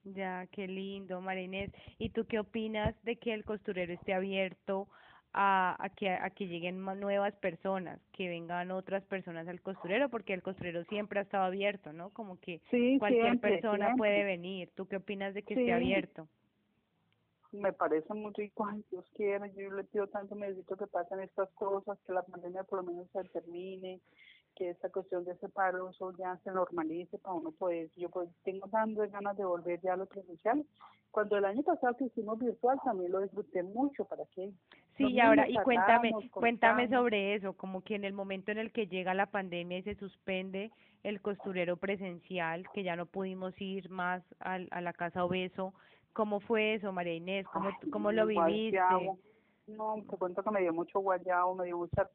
Ya, 0.03 0.47
qué 0.51 0.67
lindo, 0.67 1.21
Marinés. 1.21 1.71
¿Y 1.97 2.09
tú 2.09 2.25
qué 2.25 2.39
opinas 2.39 2.95
de 3.03 3.17
que 3.17 3.33
el 3.33 3.43
costurero 3.43 3.93
esté 3.93 4.13
abierto 4.13 4.87
a, 5.33 5.75
a, 5.79 5.89
que, 5.89 6.09
a 6.09 6.29
que 6.31 6.47
lleguen 6.47 6.83
nuevas 6.83 7.33
personas, 7.35 7.99
que 8.13 8.27
vengan 8.27 8.71
otras 8.71 9.03
personas 9.03 9.47
al 9.47 9.61
costurero, 9.61 10.09
porque 10.09 10.33
el 10.33 10.41
costurero 10.41 10.83
siempre 10.85 11.19
ha 11.19 11.23
estado 11.23 11.43
abierto, 11.43 11.93
¿no? 11.93 12.09
Como 12.11 12.39
que 12.39 12.61
cualquier 12.97 13.39
persona 13.39 13.93
puede 13.95 14.23
venir. 14.23 14.71
¿Tú 14.75 14.87
qué 14.87 14.95
opinas 14.95 15.33
de 15.33 15.43
que 15.43 15.53
esté 15.53 15.73
abierto? 15.73 16.27
Me 17.51 17.71
parece 17.71 18.13
muy 18.13 18.33
rico, 18.33 18.67
ay 18.67 18.83
Dios 18.91 19.05
quiera, 19.15 19.47
yo 19.47 19.71
le 19.71 19.85
pido 19.85 20.07
tanto, 20.07 20.35
necesito 20.35 20.75
que 20.75 20.85
pasen 20.85 21.21
estas 21.21 21.49
cosas, 21.51 21.97
que 22.05 22.11
la 22.11 22.21
pandemia 22.23 22.63
por 22.63 22.83
lo 22.83 22.91
menos 22.91 23.07
se 23.11 23.23
termine, 23.29 24.01
que 24.57 24.69
esta 24.69 24.89
cuestión 24.89 25.23
de 25.25 25.33
ese 25.33 25.49
paro 25.49 25.91
ya 26.17 26.37
se 26.43 26.51
normalice 26.51 27.17
para 27.19 27.35
uno 27.35 27.51
poder, 27.51 27.89
yo 27.95 28.09
pues 28.09 28.29
tengo 28.43 28.67
tantas 28.67 29.11
ganas 29.11 29.37
de 29.37 29.45
volver 29.45 29.79
ya 29.81 29.93
a 29.93 29.97
lo 29.97 30.05
presencial. 30.05 30.65
Cuando 31.11 31.37
el 31.37 31.45
año 31.45 31.63
pasado 31.63 31.95
que 31.95 32.05
hicimos 32.05 32.37
virtual 32.39 32.79
también 32.83 33.11
lo 33.11 33.21
disfruté 33.21 33.63
mucho, 33.63 34.05
¿para 34.05 34.23
qué? 34.35 34.51
Sí, 34.97 35.05
y 35.11 35.19
ahora, 35.19 35.47
y 35.47 35.55
cuéntame, 35.55 36.11
cuéntame 36.31 36.89
sobre 36.89 37.35
eso, 37.35 37.53
como 37.53 37.81
que 37.81 37.95
en 37.95 38.03
el 38.03 38.13
momento 38.13 38.51
en 38.51 38.57
el 38.57 38.71
que 38.71 38.87
llega 38.87 39.13
la 39.13 39.27
pandemia 39.27 39.77
y 39.77 39.83
se 39.83 39.95
suspende 39.95 40.71
el 41.03 41.21
costurero 41.21 41.77
presencial, 41.77 42.65
que 42.73 42.83
ya 42.83 42.95
no 42.95 43.05
pudimos 43.05 43.53
ir 43.61 43.89
más 43.89 44.23
a, 44.39 44.59
a 44.71 44.81
la 44.81 44.93
casa 44.93 45.23
obeso, 45.23 45.73
¿Cómo 46.17 46.39
fue 46.39 46.73
eso, 46.73 46.91
María 46.91 47.13
Inés? 47.13 47.45
¿Cómo, 47.53 47.69
Ay, 47.69 47.89
cómo 47.91 48.11
lo 48.11 48.25
viviste? 48.25 48.79
guayabo. 48.79 49.19
No, 49.67 50.03
te 50.09 50.17
cuento 50.17 50.41
que 50.41 50.49
me 50.49 50.61
dio 50.61 50.73
mucho 50.73 50.99
guayabo, 50.99 51.53
me 51.53 51.65
dio 51.65 51.77
mucha, 51.77 52.09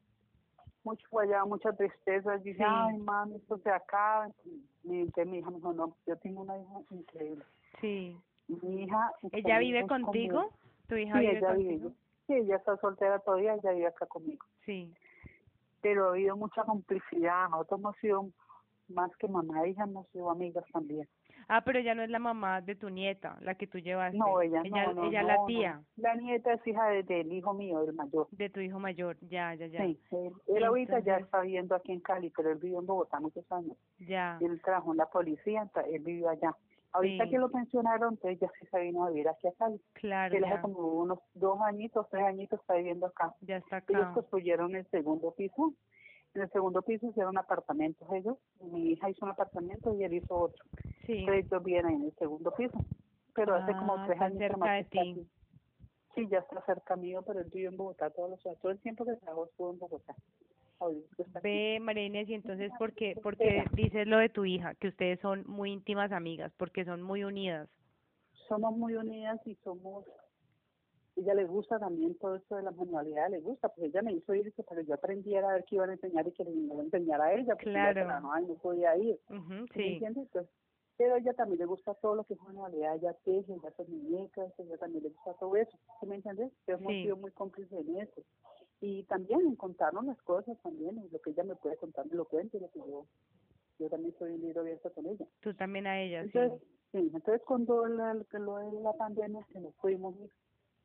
mucho 0.83 1.05
guayabo, 1.11 1.47
mucha 1.49 1.73
tristeza. 1.73 2.37
Dije, 2.37 2.57
Sí. 2.57 2.63
ay, 2.67 2.97
mami, 2.97 3.35
esto 3.35 3.57
se 3.59 3.69
acaba. 3.69 4.29
Entonces 4.83 5.27
mi 5.27 5.37
hija 5.39 5.49
me 5.49 5.57
dijo, 5.57 5.73
no, 5.73 5.95
yo 6.05 6.17
tengo 6.17 6.41
una 6.41 6.57
hija 6.57 6.79
increíble. 6.91 7.43
Sí. 7.81 8.17
Mi 8.47 8.83
hija... 8.83 9.11
¿Ella 9.31 9.59
vive 9.59 9.87
contigo? 9.87 10.49
¿Tu 10.87 10.95
hija 10.97 11.13
Sí, 11.13 11.19
vive 11.19 11.37
ella 11.37 11.47
contigo? 11.47 11.69
vive. 11.89 11.95
Sí, 12.27 12.33
ella 12.33 12.55
está 12.57 12.77
soltera 12.77 13.19
todavía, 13.19 13.55
ella 13.55 13.71
vive 13.71 13.87
acá 13.87 14.05
conmigo. 14.05 14.45
Sí. 14.65 14.93
Pero 15.81 16.05
ha 16.07 16.09
habido 16.11 16.35
mucha 16.37 16.63
complicidad. 16.63 17.49
Nosotros 17.49 17.79
hemos 17.79 17.97
sido, 17.97 18.29
más 18.89 19.15
que 19.17 19.27
mamá 19.27 19.63
e 19.63 19.69
hija, 19.69 19.83
hemos 19.83 20.07
sido 20.09 20.29
amigas 20.29 20.65
también. 20.71 21.07
Ah, 21.47 21.61
pero 21.63 21.79
ella 21.79 21.95
no 21.95 22.03
es 22.03 22.09
la 22.09 22.19
mamá 22.19 22.61
de 22.61 22.75
tu 22.75 22.89
nieta, 22.89 23.37
la 23.41 23.55
que 23.55 23.67
tú 23.67 23.79
llevaste. 23.79 24.17
No, 24.17 24.41
ella, 24.41 24.61
ella, 24.63 24.87
no, 24.87 24.93
no, 24.93 25.03
ella 25.09 25.21
no, 25.21 25.27
la 25.27 25.35
no. 25.35 25.45
tía 25.45 25.81
La 25.97 26.15
nieta 26.15 26.53
es 26.53 26.65
hija 26.67 26.85
de- 26.89 27.03
del 27.03 27.31
hijo 27.31 27.53
mío, 27.53 27.81
el 27.83 27.93
mayor. 27.93 28.27
de 28.31 28.49
tu 28.49 28.59
hijo 28.59 28.79
mayor. 28.79 29.17
Ya, 29.21 29.53
ya, 29.55 29.67
ya. 29.67 29.85
Sí, 29.85 29.99
él, 30.11 30.31
él 30.55 30.63
ahorita 30.63 30.99
ya 30.99 31.17
está 31.17 31.41
viviendo 31.41 31.75
aquí 31.75 31.91
en 31.91 31.99
Cali, 31.99 32.29
pero 32.35 32.51
él 32.51 32.57
vivió 32.59 32.79
en 32.79 32.85
Bogotá 32.85 33.19
muchos 33.19 33.49
años. 33.51 33.77
Ya. 33.99 34.37
Él 34.41 34.61
trabajó 34.63 34.91
en 34.91 34.97
la 34.97 35.05
policía, 35.07 35.69
él 35.91 36.01
vivió 36.01 36.29
allá. 36.29 36.55
Ahorita 36.95 37.23
Sí. 37.23 37.31
que 37.31 37.39
lo 37.39 37.49
pensionaron, 37.49 38.13
entonces 38.13 38.39
ya 38.39 38.47
sí 38.59 38.67
se 38.67 38.79
vino 38.81 39.03
a 39.03 39.09
vivir 39.09 39.27
aquí 39.27 39.47
a 39.47 39.51
Cali. 39.53 39.81
Claro, 39.93 40.35
Él 40.37 40.43
hace 40.45 40.61
como 40.61 40.77
unos 40.77 41.17
dos 41.33 41.59
añitos, 41.61 42.07
tres 42.11 42.23
añitos 42.23 42.59
está 42.61 42.75
viviendo 42.75 43.07
acá. 43.07 43.33
Ya 43.41 43.57
está 43.57 43.83
Ellos 43.87 44.03
acá. 44.03 44.13
construyeron 44.13 44.75
el 44.75 44.85
segundo 44.91 45.31
piso. 45.31 45.73
En 46.35 46.41
el 46.41 46.49
segundo 46.51 46.81
piso 46.81 47.07
hicieron 47.07 47.37
apartamentos 47.37 48.07
ellos. 48.11 48.37
Mi 48.61 48.91
hija 48.91 49.09
hizo 49.09 49.25
un 49.25 49.31
apartamento 49.31 49.93
y 49.93 50.03
él 50.03 50.13
hizo 50.13 50.35
otro. 50.35 50.63
Sí. 51.05 51.25
Ellos 51.29 51.63
vienen 51.63 51.95
en 51.97 52.03
el 52.05 52.15
segundo 52.15 52.51
piso. 52.51 52.77
Pero 53.35 53.55
hace 53.55 53.71
como 53.73 53.93
Ah, 53.95 54.03
tres 54.05 54.15
está 54.15 54.25
años 54.25 54.37
cerca 54.39 54.71
de 54.73 54.83
ti. 54.85 55.27
Sí, 56.15 56.27
ya 56.29 56.39
está 56.39 56.63
cerca 56.65 56.95
mío, 56.95 57.23
pero 57.25 57.39
él 57.39 57.49
vive 57.51 57.67
en 57.67 57.77
Bogotá 57.77 58.09
todos 58.11 58.29
los 58.31 58.43
días. 58.43 58.57
Todo 58.61 58.71
el 58.71 58.79
tiempo 58.79 59.05
que 59.05 59.15
trabajó 59.15 59.45
estuvo 59.45 59.71
en 59.71 59.79
Bogotá. 59.79 60.15
Ve, 61.41 61.79
María 61.81 62.05
Inés, 62.05 62.27
y 62.29 62.33
entonces, 62.33 62.69
¿por 62.77 62.91
qué, 62.93 63.15
por 63.23 63.37
qué 63.37 63.63
dices 63.71 64.05
lo 64.05 64.17
de 64.17 64.27
tu 64.27 64.43
hija? 64.43 64.75
Que 64.75 64.89
ustedes 64.89 65.19
son 65.21 65.43
muy 65.47 65.71
íntimas 65.71 66.11
amigas, 66.11 66.51
porque 66.57 66.83
son 66.83 67.01
muy 67.01 67.23
unidas. 67.23 67.69
somos 68.49 68.75
muy 68.75 68.93
unidas 68.95 69.39
y 69.47 69.55
somos 69.63 70.05
ella 71.15 71.33
le 71.35 71.45
gusta 71.45 71.79
también 71.79 72.15
todo 72.17 72.35
esto 72.35 72.55
de 72.55 72.63
la 72.63 72.71
manualidad, 72.71 73.29
le 73.29 73.39
gusta, 73.39 73.69
pues 73.69 73.87
ella 73.87 74.01
me 74.01 74.13
hizo 74.13 74.33
ir 74.33 74.51
para 74.65 74.81
que 74.81 74.87
yo 74.87 74.95
aprendiera 74.95 75.49
a 75.49 75.53
ver 75.53 75.65
qué 75.65 75.75
iban 75.75 75.89
a 75.91 75.93
enseñar 75.93 76.27
y 76.27 76.31
que 76.31 76.43
le 76.43 76.51
iba 76.51 76.75
a 76.75 76.83
enseñar 76.83 77.21
a 77.21 77.33
ella, 77.33 77.55
porque 77.55 77.79
ella 77.79 77.93
Claro. 77.93 77.99
trabajaba 78.05 78.41
y 78.41 78.45
no 78.45 78.55
podía 78.55 78.97
ir, 78.97 79.19
¿sí 79.73 79.79
me 79.79 79.87
entiendes? 79.89 80.27
Pues, 80.31 80.47
pero 80.97 81.15
ella 81.15 81.33
también 81.33 81.59
le 81.59 81.65
gusta 81.65 81.93
todo 81.95 82.15
lo 82.15 82.23
que 82.23 82.35
es 82.35 82.41
manualidad, 82.41 82.95
ella 82.95 83.13
teje, 83.23 83.53
ella 83.53 83.69
hace 83.69 83.83
muñecas, 83.85 84.53
ella 84.59 84.77
también 84.77 85.03
le 85.03 85.09
gusta 85.09 85.33
todo 85.35 85.55
eso, 85.55 85.77
¿sí 85.99 86.05
me 86.05 86.15
entiendes? 86.15 86.51
Hemos 86.67 86.91
Sí. 86.93 87.01
sido 87.03 87.17
muy 87.17 87.31
cómplices 87.31 87.73
en 87.73 87.97
eso. 87.97 88.21
Y 88.81 89.03
también 89.03 89.41
en 89.41 89.55
contarnos 89.55 90.05
las 90.05 90.21
cosas 90.23 90.57
también, 90.61 91.07
lo 91.11 91.19
que 91.21 91.31
ella 91.31 91.43
me 91.43 91.55
puede 91.55 91.77
contar, 91.77 92.05
me 92.05 92.15
lo 92.15 92.25
cuento, 92.25 92.57
y 92.57 92.59
lo 92.59 92.69
que 92.69 92.79
yo, 92.79 93.05
yo 93.79 93.89
también 93.89 94.13
soy 94.19 94.33
un 94.33 94.41
libro 94.41 94.61
abierto 94.61 94.91
con 94.93 95.05
ella. 95.07 95.25
Tú 95.41 95.53
también 95.55 95.87
a 95.87 95.99
ella, 96.01 96.23
sí. 96.23 96.29
Entonces, 96.33 96.67
sí, 96.91 96.97
entonces 97.13 97.41
cuando 97.45 97.85
la, 97.87 98.13
lo 98.13 98.57
de 98.57 98.81
la 98.81 98.93
pandemia 98.93 99.45
que 99.51 99.59
nos 99.59 99.73
fuimos 99.77 100.15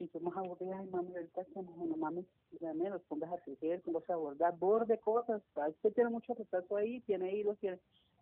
y 0.01 0.07
fuimos 0.09 0.37
aburridas, 0.37 0.85
y 0.87 0.91
mami, 0.91 1.15
ahorita 1.17 1.43
no, 1.55 1.63
no 1.87 1.97
mami, 1.97 2.25
ya 2.61 2.73
menos, 2.75 3.03
pongas 3.09 3.33
a 3.33 3.37
tejer, 3.39 3.81
pongas 3.83 4.09
a 4.11 4.17
bordar, 4.17 4.57
borde 4.59 4.99
cosas, 4.99 5.43
ah, 5.57 5.69
usted 5.69 5.93
tiene 5.93 6.11
mucho 6.11 6.35
retraso 6.35 6.77
ahí, 6.77 7.01
tiene 7.01 7.33
hilos, 7.35 7.59
tiene 7.59 7.79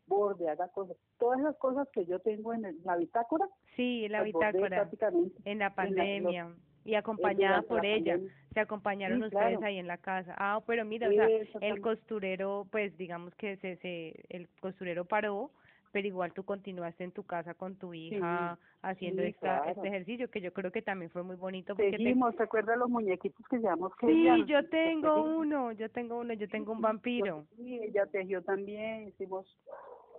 borde, 0.06 0.48
haga 0.48 0.68
cosas, 0.68 0.96
todas 1.18 1.40
las 1.40 1.56
cosas 1.56 1.88
que 1.92 2.06
yo 2.06 2.18
tengo 2.20 2.54
en 2.54 2.64
el- 2.64 2.78
la 2.84 2.96
bitácora, 2.96 3.46
Sí, 3.74 4.08
la 4.08 4.22
bitácora, 4.22 4.88
en 4.90 5.00
la 5.00 5.26
en 5.44 5.58
la- 5.58 5.74
pandemia. 5.74 6.54
Y 6.84 6.94
acompañada 6.94 7.62
por 7.62 7.82
la 7.82 7.88
ella. 7.88 8.12
pandemia. 8.12 8.34
Se 8.54 8.60
acompañaron 8.60 9.18
Sí, 9.18 9.24
ustedes 9.24 9.58
claro. 9.58 9.66
ahí 9.66 9.78
en 9.78 9.88
la 9.88 9.98
casa. 9.98 10.34
Ah, 10.38 10.62
pero 10.64 10.84
mira, 10.84 11.08
o 11.08 11.12
sea, 11.12 11.26
el 11.60 11.80
costurero, 11.80 12.66
pues 12.70 12.96
digamos 12.96 13.34
que 13.34 13.56
se, 13.56 13.76
se, 13.78 14.14
el 14.28 14.48
costurero 14.60 15.04
paró, 15.04 15.50
pero 15.96 16.08
igual 16.08 16.30
tú 16.34 16.44
continuaste 16.44 17.04
en 17.04 17.10
tu 17.10 17.22
casa 17.22 17.54
con 17.54 17.74
tu 17.76 17.94
hija 17.94 18.58
haciendo 18.82 19.22
sí, 19.22 19.28
esta, 19.28 19.62
claro. 19.62 19.70
este 19.70 19.88
ejercicio 19.88 20.30
que 20.30 20.42
yo 20.42 20.52
creo 20.52 20.70
que 20.70 20.82
también 20.82 21.10
fue 21.10 21.22
muy 21.22 21.36
bonito 21.36 21.74
porque 21.74 21.92
Seguimos, 21.92 22.36
¿te 22.36 22.42
acuerdas 22.42 22.76
los 22.76 22.90
muñequitos 22.90 23.48
que 23.48 23.56
llevamos? 23.56 23.96
que 23.96 24.06
Sí, 24.06 24.44
yo 24.46 24.68
tengo 24.68 25.22
uno, 25.22 25.72
yo 25.72 25.90
tengo 25.90 26.18
uno, 26.18 26.34
yo 26.34 26.50
tengo 26.50 26.72
un 26.72 26.82
vampiro. 26.82 27.46
Sí, 27.56 27.80
ella 27.82 28.04
tejió 28.12 28.42
también, 28.42 29.08
hicimos, 29.08 29.56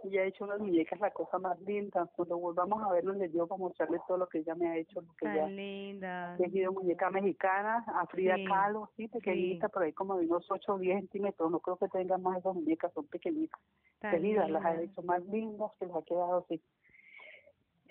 ella 0.08 0.22
ha 0.22 0.26
hecho 0.26 0.44
unas 0.44 0.60
muñecas, 0.60 1.00
la 1.00 1.12
cosa 1.12 1.38
más 1.40 1.60
linda. 1.62 2.06
Cuando 2.16 2.38
volvamos 2.38 2.84
a 2.84 2.92
verlos, 2.92 3.18
les 3.18 3.32
dio 3.32 3.48
para 3.48 3.60
mostrarles 3.60 4.02
todo 4.08 4.18
lo 4.18 4.28
que 4.28 4.40
ella 4.40 4.56
me 4.56 4.68
ha 4.68 4.78
hecho, 4.78 5.02
lo 5.02 5.14
que 5.16 5.26
ella 5.26 5.44
Tan 5.44 5.56
linda. 5.56 6.34
ha 6.34 6.38
tejido 6.38 6.72
muñeca 6.74 7.10
mexicana, 7.10 7.84
a 7.88 8.06
Frida 8.08 8.36
Sí, 8.36 8.46
Kahlo, 8.46 8.90
sí, 8.98 9.08
pequeñita, 9.08 9.70
por 9.70 9.84
ahí 9.84 9.94
como 9.94 10.18
de 10.18 10.26
unos 10.26 10.50
8 10.50 10.74
o 10.74 10.78
10 10.80 11.00
centímetros, 11.00 11.52
no 11.52 11.60
creo 11.60 11.78
que 11.78 11.88
tengan 11.90 12.22
más 12.22 12.40
esas 12.40 12.56
muñecas, 12.56 12.92
son 12.94 13.06
pequeñitas, 13.08 13.60
Tan 14.00 14.12
tejidas, 14.12 14.50
las 14.50 14.66
ha 14.66 14.82
hecho 14.82 15.02
más 15.04 15.26
lindas, 15.28 15.72
que 15.80 15.86
les 15.86 15.96
ha 15.96 16.02
quedado 16.02 16.38
así. 16.40 16.62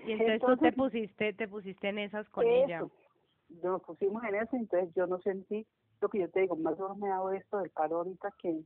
Y 0.07 0.13
entonces, 0.13 0.41
tú 0.41 0.47
te 0.47 0.69
Entonces, 0.69 0.75
pusiste, 0.75 1.33
te 1.33 1.49
pusiste 1.49 1.89
en 1.89 1.99
esas 1.99 2.29
con 2.31 2.47
ella. 2.47 2.79
Eso, 2.79 2.91
nos 3.63 3.83
pusimos 3.83 4.23
en 4.25 4.35
eso, 4.35 4.57
entonces 4.57 4.93
yo 4.95 5.07
no 5.07 5.19
sentí 5.21 5.67
lo 6.01 6.09
que 6.09 6.19
yo 6.21 6.31
te 6.31 6.41
digo, 6.41 6.57
más 6.57 6.77
duro 6.77 6.95
me 6.95 7.09
ha 7.09 7.13
dado 7.15 7.33
esto 7.33 7.59
del 7.59 7.71
paro 7.71 7.99
ahorita 7.99 8.33
que 8.39 8.61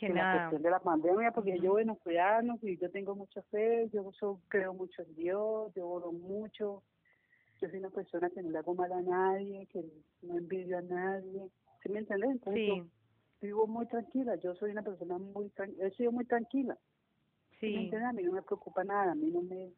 Que 0.00 0.06
que 0.08 0.14
la 0.14 0.30
cuestión 0.32 0.62
de 0.62 0.70
la 0.70 0.80
pandemia, 0.80 1.30
porque 1.32 1.52
Ujú. 1.56 1.62
yo, 1.64 1.72
bueno, 1.72 1.96
cuidarnos 1.96 2.62
y 2.64 2.78
yo 2.78 2.90
tengo 2.90 3.14
mucha 3.14 3.42
fe, 3.42 3.88
yo 3.92 4.10
so- 4.12 4.40
creo 4.48 4.72
mucho 4.74 5.02
en 5.02 5.14
Dios, 5.14 5.72
yo 5.74 5.88
oro 5.88 6.10
mucho, 6.12 6.82
yo 7.60 7.68
soy 7.68 7.78
una 7.80 7.90
persona 7.90 8.30
que 8.30 8.42
no 8.42 8.50
le 8.50 8.58
hago 8.58 8.74
mal 8.74 8.92
a 8.92 9.02
nadie, 9.02 9.66
que 9.66 9.84
no 10.22 10.38
envidio 10.38 10.78
a 10.78 10.82
nadie, 10.82 11.50
¿sí 11.82 11.88
me 11.90 11.98
entiendes? 12.00 12.30
Entonces 12.30 12.62
Sí, 12.64 12.66
yo 12.66 12.86
vivo 13.42 13.66
muy 13.66 13.86
tranquila, 13.88 14.36
yo 14.36 14.54
soy 14.54 14.70
una 14.72 14.82
persona 14.82 15.18
muy 15.18 15.50
tranquila, 15.50 15.86
he 15.86 15.90
sido 15.92 16.12
muy 16.12 16.24
tranquila, 16.26 16.78
¿sí 17.62 17.70
me 17.70 17.80
sí, 17.80 17.80
entiendes? 17.80 18.08
A 18.10 18.12
mí 18.12 18.22
no 18.22 18.32
me 18.32 18.42
preocupa 18.42 18.84
nada, 18.84 19.12
a 19.12 19.14
mí 19.14 19.30
no 19.30 19.42
me, 19.42 19.66
no 19.66 19.72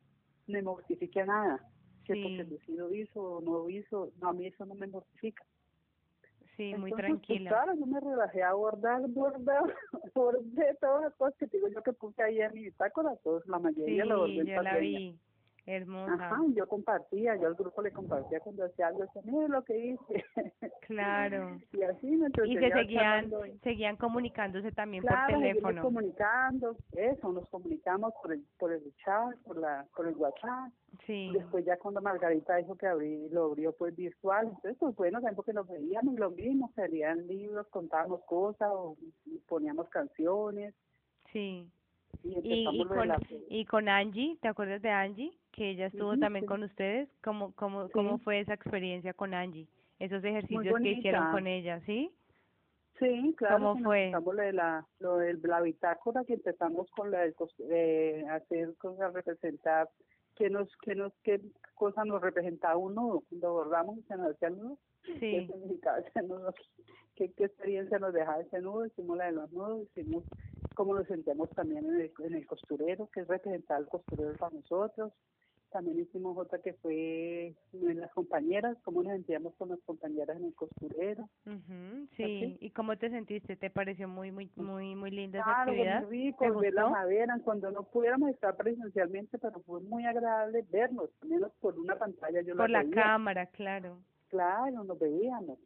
me 0.47 0.63
mortifica 0.63 1.25
nada, 1.27 1.61
que 2.05 2.17
porque 2.17 2.43
el 2.43 2.49
Sí. 2.49 2.55
vecino 2.57 2.93
hizo 2.95 3.21
o 3.23 3.41
no 3.41 3.69
hizo, 3.71 4.13
no, 4.21 4.29
a 4.31 4.33
mí 4.33 4.47
eso 4.47 4.65
no 4.67 4.75
me 4.75 4.87
mortifica. 4.87 5.45
Sí, 6.71 6.75
muy 6.79 6.91
Entonces, 6.91 6.91
pues, 6.91 7.27
tranquila. 7.27 7.51
claro, 7.51 7.75
yo 7.75 7.87
me 7.87 8.01
relajé 8.01 8.43
a 8.43 8.53
bordar, 8.55 9.03
bordar, 9.09 9.63
bordé 10.15 10.77
todas 10.81 11.03
las 11.03 11.15
cosas 11.15 11.35
que 11.39 11.47
digo 11.47 11.69
yo 11.69 11.83
que 11.83 11.93
puse 11.93 12.23
ahí 12.23 12.41
en 12.41 12.53
mi 12.55 12.65
bitácora, 12.65 13.17
todos, 13.25 13.47
la 13.47 13.59
mayoría 13.59 14.05
lo 14.05 14.21
bordé 14.21 14.33
Sí, 14.35 14.41
en 14.41 14.47
yo 14.47 14.63
la 14.63 14.77
vi. 14.79 15.19
Hermosa. 15.65 16.15
Ajá, 16.15 16.41
yo 16.55 16.67
compartía, 16.67 17.37
yo 17.37 17.47
al 17.47 17.55
grupo 17.55 17.83
le 17.83 17.93
compartía 17.93 18.41
cuando 18.41 18.65
hacía 18.65 18.89
algo, 18.89 19.03
decía, 19.03 19.23
mira 19.25 19.47
lo 19.47 19.63
que 19.63 19.79
hice. 19.79 20.25
Claro. 20.87 21.57
y 21.73 21.83
así 21.83 22.07
me 22.17 22.27
Y 22.45 22.57
se 22.57 22.71
seguían, 22.73 23.31
charlando 23.31 23.43
seguían 23.63 23.97
comunicándose 23.97 24.73
también 24.73 25.03
Claro, 25.03 25.35
por 25.35 25.43
teléfono. 25.43 25.83
comunicando, 25.83 26.77
eso, 26.97 27.33
nos 27.33 27.49
comunicamos 27.49 28.13
por 28.21 28.33
el, 28.33 28.45
por 28.59 28.73
el 28.73 28.83
chat, 29.05 29.37
por 29.45 29.57
la, 29.59 29.87
por 29.95 30.09
el 30.09 30.17
WhatsApp. 30.17 30.73
Sí, 31.07 31.31
Después 31.33 31.65
ya 31.65 31.79
cuando 31.79 32.03
Margarita 32.03 32.57
dijo 32.57 32.77
que 32.77 32.87
abrí, 32.87 33.29
lo 33.31 33.45
abrió 33.45 33.73
pues 33.73 33.95
virtual, 33.95 34.49
entonces 34.49 34.77
pues 34.79 34.97
bueno, 34.97 35.19
también 35.19 35.37
porque 35.37 35.53
nos 35.53 35.69
veíamos 35.69 36.17
lo 36.17 36.31
mismo, 36.33 36.71
salían 36.75 37.27
libros, 37.29 37.67
contábamos 37.69 38.23
cosas 38.25 38.69
o 38.73 38.97
poníamos 39.49 39.89
canciones 39.89 40.75
sí. 41.33 41.67
Y 42.23 42.69
Y, 42.71 42.85
con, 42.87 43.09
la... 43.09 43.19
y 43.49 43.65
con 43.65 43.89
Angie, 43.89 44.37
¿te 44.41 44.49
acuerdas 44.49 44.83
de 44.83 44.91
Angie? 44.91 45.33
Que 45.53 45.71
ella 45.71 45.87
estuvo 45.87 46.17
también 46.17 46.45
sí. 46.45 46.49
con 46.49 46.63
ustedes. 46.63 47.09
¿Cómo, 47.23 47.53
cómo, 47.55 47.89
¿Cómo 47.91 48.19
fue 48.19 48.41
esa 48.41 48.55
experiencia 48.55 49.13
con 49.13 49.35
Angie? 49.35 49.67
Esos 49.99 50.25
ejercicios 50.25 50.81
que 50.81 50.91
hicieron 50.91 51.31
con 51.31 51.47
ella, 51.47 51.81
¿sí? 51.87 52.11
Sí, 52.99 53.35
claro, 53.37 53.57
¿Cómo 53.57 53.83
fue? 53.83 54.07
empezamos 54.07 54.35
lo 54.35 54.43
de 54.43 54.53
la, 54.53 54.87
lo 55.01 55.17
de 55.17 55.35
la 55.43 55.61
bitácora, 55.61 56.25
que 56.25 56.35
empezamos 56.35 56.91
con 56.93 57.11
la 57.11 57.21
de, 57.21 58.27
hacer 58.31 58.75
cosas, 58.77 59.13
representar 59.13 59.89
qué 60.37 60.51
nos, 60.51 60.69
qué 60.83 60.95
nos, 60.95 61.13
qué 61.23 61.41
cosa 61.75 62.05
nos 62.05 62.21
representaba 62.21 62.77
un 62.77 62.95
nudo, 62.95 63.23
cuando 63.29 63.53
bordamos 63.53 63.99
y 63.99 64.03
se 64.03 64.17
nos 64.17 64.35
hacía 64.35 64.49
el 64.49 64.59
nudo, 64.59 64.79
qué 65.05 65.19
Sí, 65.19 65.47
significaba 65.47 65.99
ese 65.99 66.23
nudo, 66.23 66.55
qué, 67.17 67.33
qué 67.33 67.45
experiencia 67.45 67.99
nos 67.99 68.13
dejaba 68.13 68.41
ese 68.41 68.61
nudo, 68.61 68.87
hicimos 68.87 69.17
la 69.17 69.27
de 69.27 69.33
los 69.33 69.53
nudos, 69.53 69.89
hicimos 69.89 70.25
cómo 70.75 70.95
nos 70.95 71.07
sentíamos 71.07 71.51
también 71.51 71.85
en 71.85 72.01
el, 72.01 72.13
en 72.21 72.35
el 72.35 72.47
costurero, 72.47 73.09
que 73.13 73.21
es 73.21 73.29
representar 73.29 73.79
al 73.79 73.89
costurero 73.89 74.35
para 74.37 74.55
nosotros, 74.55 75.13
también 75.73 75.99
hicimos 76.01 76.37
otra 76.37 76.59
que 76.61 76.75
fue 76.75 77.55
en 77.73 78.01
las 78.01 78.11
compañeras, 78.13 78.77
cómo 78.85 79.03
nos 79.03 79.13
sentíamos 79.13 79.55
con 79.57 79.71
las 79.71 79.81
compañeras 79.81 80.37
en 80.37 80.45
el 80.47 80.55
costurero. 80.55 81.29
sí. 82.17 82.57
¿Y 82.61 82.71
cómo 82.71 82.97
te 82.97 83.11
sentiste? 83.11 83.57
¿Te 83.57 83.71
pareció 83.71 84.07
muy, 84.09 84.31
muy, 84.31 84.51
muy, 84.57 84.95
muy 84.95 85.11
linda 85.11 85.41
esa 85.41 85.63
actividad? 85.63 86.03
muy 86.03 86.27
rico 86.27 86.45
¿Te 86.45 86.51
ver 86.51 86.75
la 86.75 86.89
madera 86.89 87.39
cuando 87.45 87.71
no 87.71 87.83
pudiéramos 87.85 88.31
estar 88.31 88.57
presencialmente, 88.57 89.39
pero 89.39 89.61
fue 89.61 89.81
muy 89.81 90.05
agradable 90.05 90.65
vernos, 90.71 91.11
menos 91.27 91.51
por 91.61 91.79
una 91.79 91.97
pantalla 91.99 92.43
yo 92.43 92.57
Por 92.57 92.71
la 92.71 92.83
veía. 92.83 92.95
cámara, 93.03 93.47
claro. 93.47 93.99
Claro, 94.29 94.85
nos 94.85 94.99
veíamos, 94.99 95.59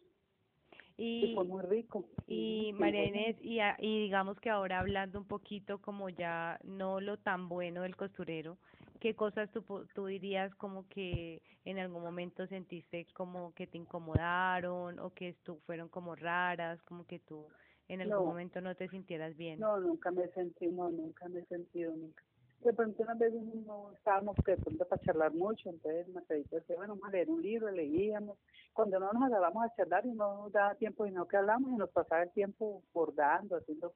y 0.99 1.27
Y, 1.27 1.35
fue 1.35 1.45
muy 1.45 1.63
rico. 1.63 2.05
y 2.27 2.73
María 2.75 3.05
Inés, 3.05 3.37
y, 3.43 3.59
y 3.81 4.03
digamos 4.05 4.41
que 4.41 4.51
ahora 4.51 4.81
hablando 4.81 5.19
un 5.21 5.27
poquito 5.27 5.79
como 5.81 6.09
ya 6.09 6.59
no 6.65 7.01
lo 7.01 7.19
tan 7.19 7.49
bueno 7.49 7.83
del 7.83 7.97
costurero, 7.97 8.57
¿qué 8.99 9.15
cosas 9.15 9.51
tú, 9.51 9.63
tú 9.95 10.07
dirías 10.07 10.55
como 10.55 10.89
que 10.89 11.43
en 11.65 11.79
algún 11.79 12.03
momento 12.03 12.47
sentiste 12.47 13.07
como 13.15 13.53
que 13.55 13.67
te 13.67 13.79
incomodaron 13.79 14.99
o 14.99 15.11
que 15.11 15.35
tú 15.43 15.59
fueron 15.67 15.89
como 15.89 16.15
raras, 16.15 16.83
como 16.83 17.07
que 17.07 17.19
tú 17.19 17.49
en 17.89 18.01
algún 18.01 18.27
momento 18.27 18.61
no 18.61 18.75
te 18.75 18.89
sintieras 18.89 19.37
bien? 19.37 19.61
No, 19.61 19.79
nunca 19.79 20.11
me 20.11 20.29
sentí, 20.29 20.67
no, 20.67 20.91
nunca 20.91 21.29
me 21.29 21.41
he 21.41 21.45
sentido, 21.47 21.95
nunca. 21.97 22.23
De 22.65 22.73
pronto 22.73 23.03
unas 23.03 23.19
veces 23.19 23.43
no 23.67 23.93
estábamos 23.93 24.35
de 24.45 24.57
pronto 24.57 24.85
para 24.87 25.03
charlar 25.03 25.33
mucho, 25.33 25.69
entonces 25.69 26.09
Margarita 26.09 26.57
decía, 26.57 26.77
bueno, 26.77 26.95
vamos 26.95 27.09
a 27.09 27.13
leer 27.13 27.31
un 27.31 27.43
libro, 27.43 27.71
leíamos. 27.71 28.39
Cuando 28.73 28.99
no 28.99 29.13
nos 29.13 29.23
agarramos 29.23 29.65
a 29.65 29.75
charlar 29.77 30.05
y 30.07 30.13
no 30.13 30.43
nos 30.43 30.53
daba 30.53 30.75
tiempo 30.75 31.07
y 31.07 31.11
no 31.13 31.29
que 31.29 31.37
hablamos 31.37 31.71
y 31.71 31.77
nos 31.77 31.91
pasaba 31.91 32.23
el 32.23 32.31
tiempo 32.31 32.83
bordando, 32.93 33.57
haciendo 33.57 33.93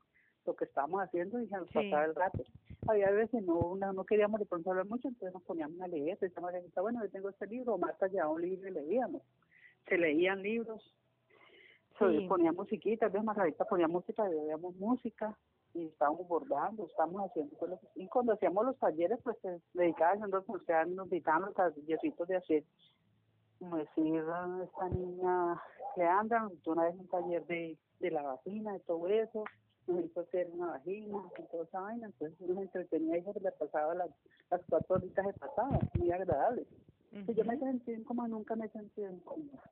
lo 0.46 0.54
que 0.56 0.64
estábamos 0.64 1.02
haciendo 1.02 1.40
y 1.40 1.48
se 1.48 1.56
nos 1.56 1.70
pasaba 1.70 2.04
el 2.04 2.14
rato. 2.14 2.42
Había 2.88 3.10
veces 3.10 3.42
no, 3.42 3.76
no, 3.76 4.04
queríamos 4.04 4.40
de 4.40 4.46
pronto 4.46 4.70
hablar 4.70 4.86
mucho, 4.86 5.08
entonces 5.08 5.34
nos 5.34 5.42
poníamos 5.42 5.80
a 5.80 5.88
leer, 5.88 6.18
decíamos, 6.18 6.52
bueno, 6.76 7.02
yo 7.02 7.10
tengo 7.10 7.28
este 7.28 7.46
libro, 7.46 7.78
Marta 7.78 8.08
llevaba 8.08 8.32
un 8.32 8.42
libro 8.42 8.68
y 8.68 8.72
leíamos. 8.72 9.22
Se 9.88 9.98
leían 9.98 10.42
libros, 10.42 10.94
se 11.98 12.26
ponía 12.28 12.52
musiquita, 12.52 13.06
a 13.06 13.08
veces 13.08 13.24
Margarita 13.24 13.64
ponía 13.64 13.88
música, 13.88 14.26
leíamos 14.28 14.74
música 14.76 15.36
y 15.74 15.86
estábamos 15.86 16.26
bordando, 16.26 16.86
estábamos 16.86 17.30
haciendo 17.30 17.56
todo 17.56 17.70
lo 17.70 17.78
que 17.78 17.86
y 17.94 18.08
cuando 18.08 18.32
hacíamos 18.32 18.64
los 18.64 18.78
talleres 18.78 19.18
pues 19.22 19.36
se 19.40 19.60
dedicaban 19.74 20.22
a 20.22 20.38
o 20.38 20.58
sea, 20.66 20.84
nos 20.84 21.08
dedicaban 21.10 21.42
los 21.42 21.54
talleritos 21.54 22.26
de 22.26 22.36
hacer 22.36 22.64
como 23.58 23.76
decir 23.76 24.24
esta 24.64 24.88
niña 24.88 25.62
Leandra 25.96 26.48
una 26.66 26.84
vez 26.84 26.94
un 26.98 27.08
taller 27.08 27.46
de, 27.46 27.78
de 28.00 28.10
la 28.10 28.22
vagina 28.22 28.72
de 28.72 28.80
todo 28.80 29.06
eso 29.08 29.44
nos 29.90 30.04
hizo 30.04 30.20
hacer 30.20 30.48
una 30.52 30.66
vagina 30.68 31.18
y 31.38 31.42
toda 31.50 31.64
esa 31.64 31.80
vaina 31.80 32.06
entonces 32.06 32.40
nos 32.48 32.58
entretenía 32.58 33.18
y 33.18 33.22
se 33.22 33.40
le 33.40 33.52
pasaba 33.52 33.94
las, 33.94 34.10
las 34.50 34.60
cuatro 34.68 34.96
horitas 34.96 35.26
de 35.26 35.32
pasada 35.34 35.78
muy 35.98 36.10
agradable 36.10 36.66
yo 37.12 37.44
me 37.44 37.58
sentí 37.58 38.02
como 38.04 38.26
nunca 38.28 38.56
me 38.56 38.66
he 38.66 38.70
sentido 38.70 39.10
incómoda 39.12 39.62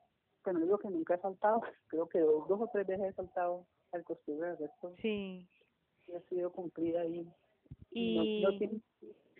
pero 0.44 0.58
no 0.58 0.64
digo 0.64 0.78
que 0.78 0.90
nunca 0.90 1.14
he 1.14 1.20
saltado 1.20 1.60
creo 1.88 2.08
que 2.08 2.20
dos, 2.20 2.48
dos 2.48 2.60
o 2.60 2.70
tres 2.72 2.86
veces 2.86 3.10
he 3.10 3.12
saltado 3.14 3.64
al 3.92 4.04
costumbre 4.04 4.48
del 4.48 4.58
resto 4.58 4.94
sí 5.00 5.48
ha 6.16 6.20
sido 6.28 6.50
cumplida 6.52 7.02
ahí. 7.02 7.26
Y, 7.90 8.44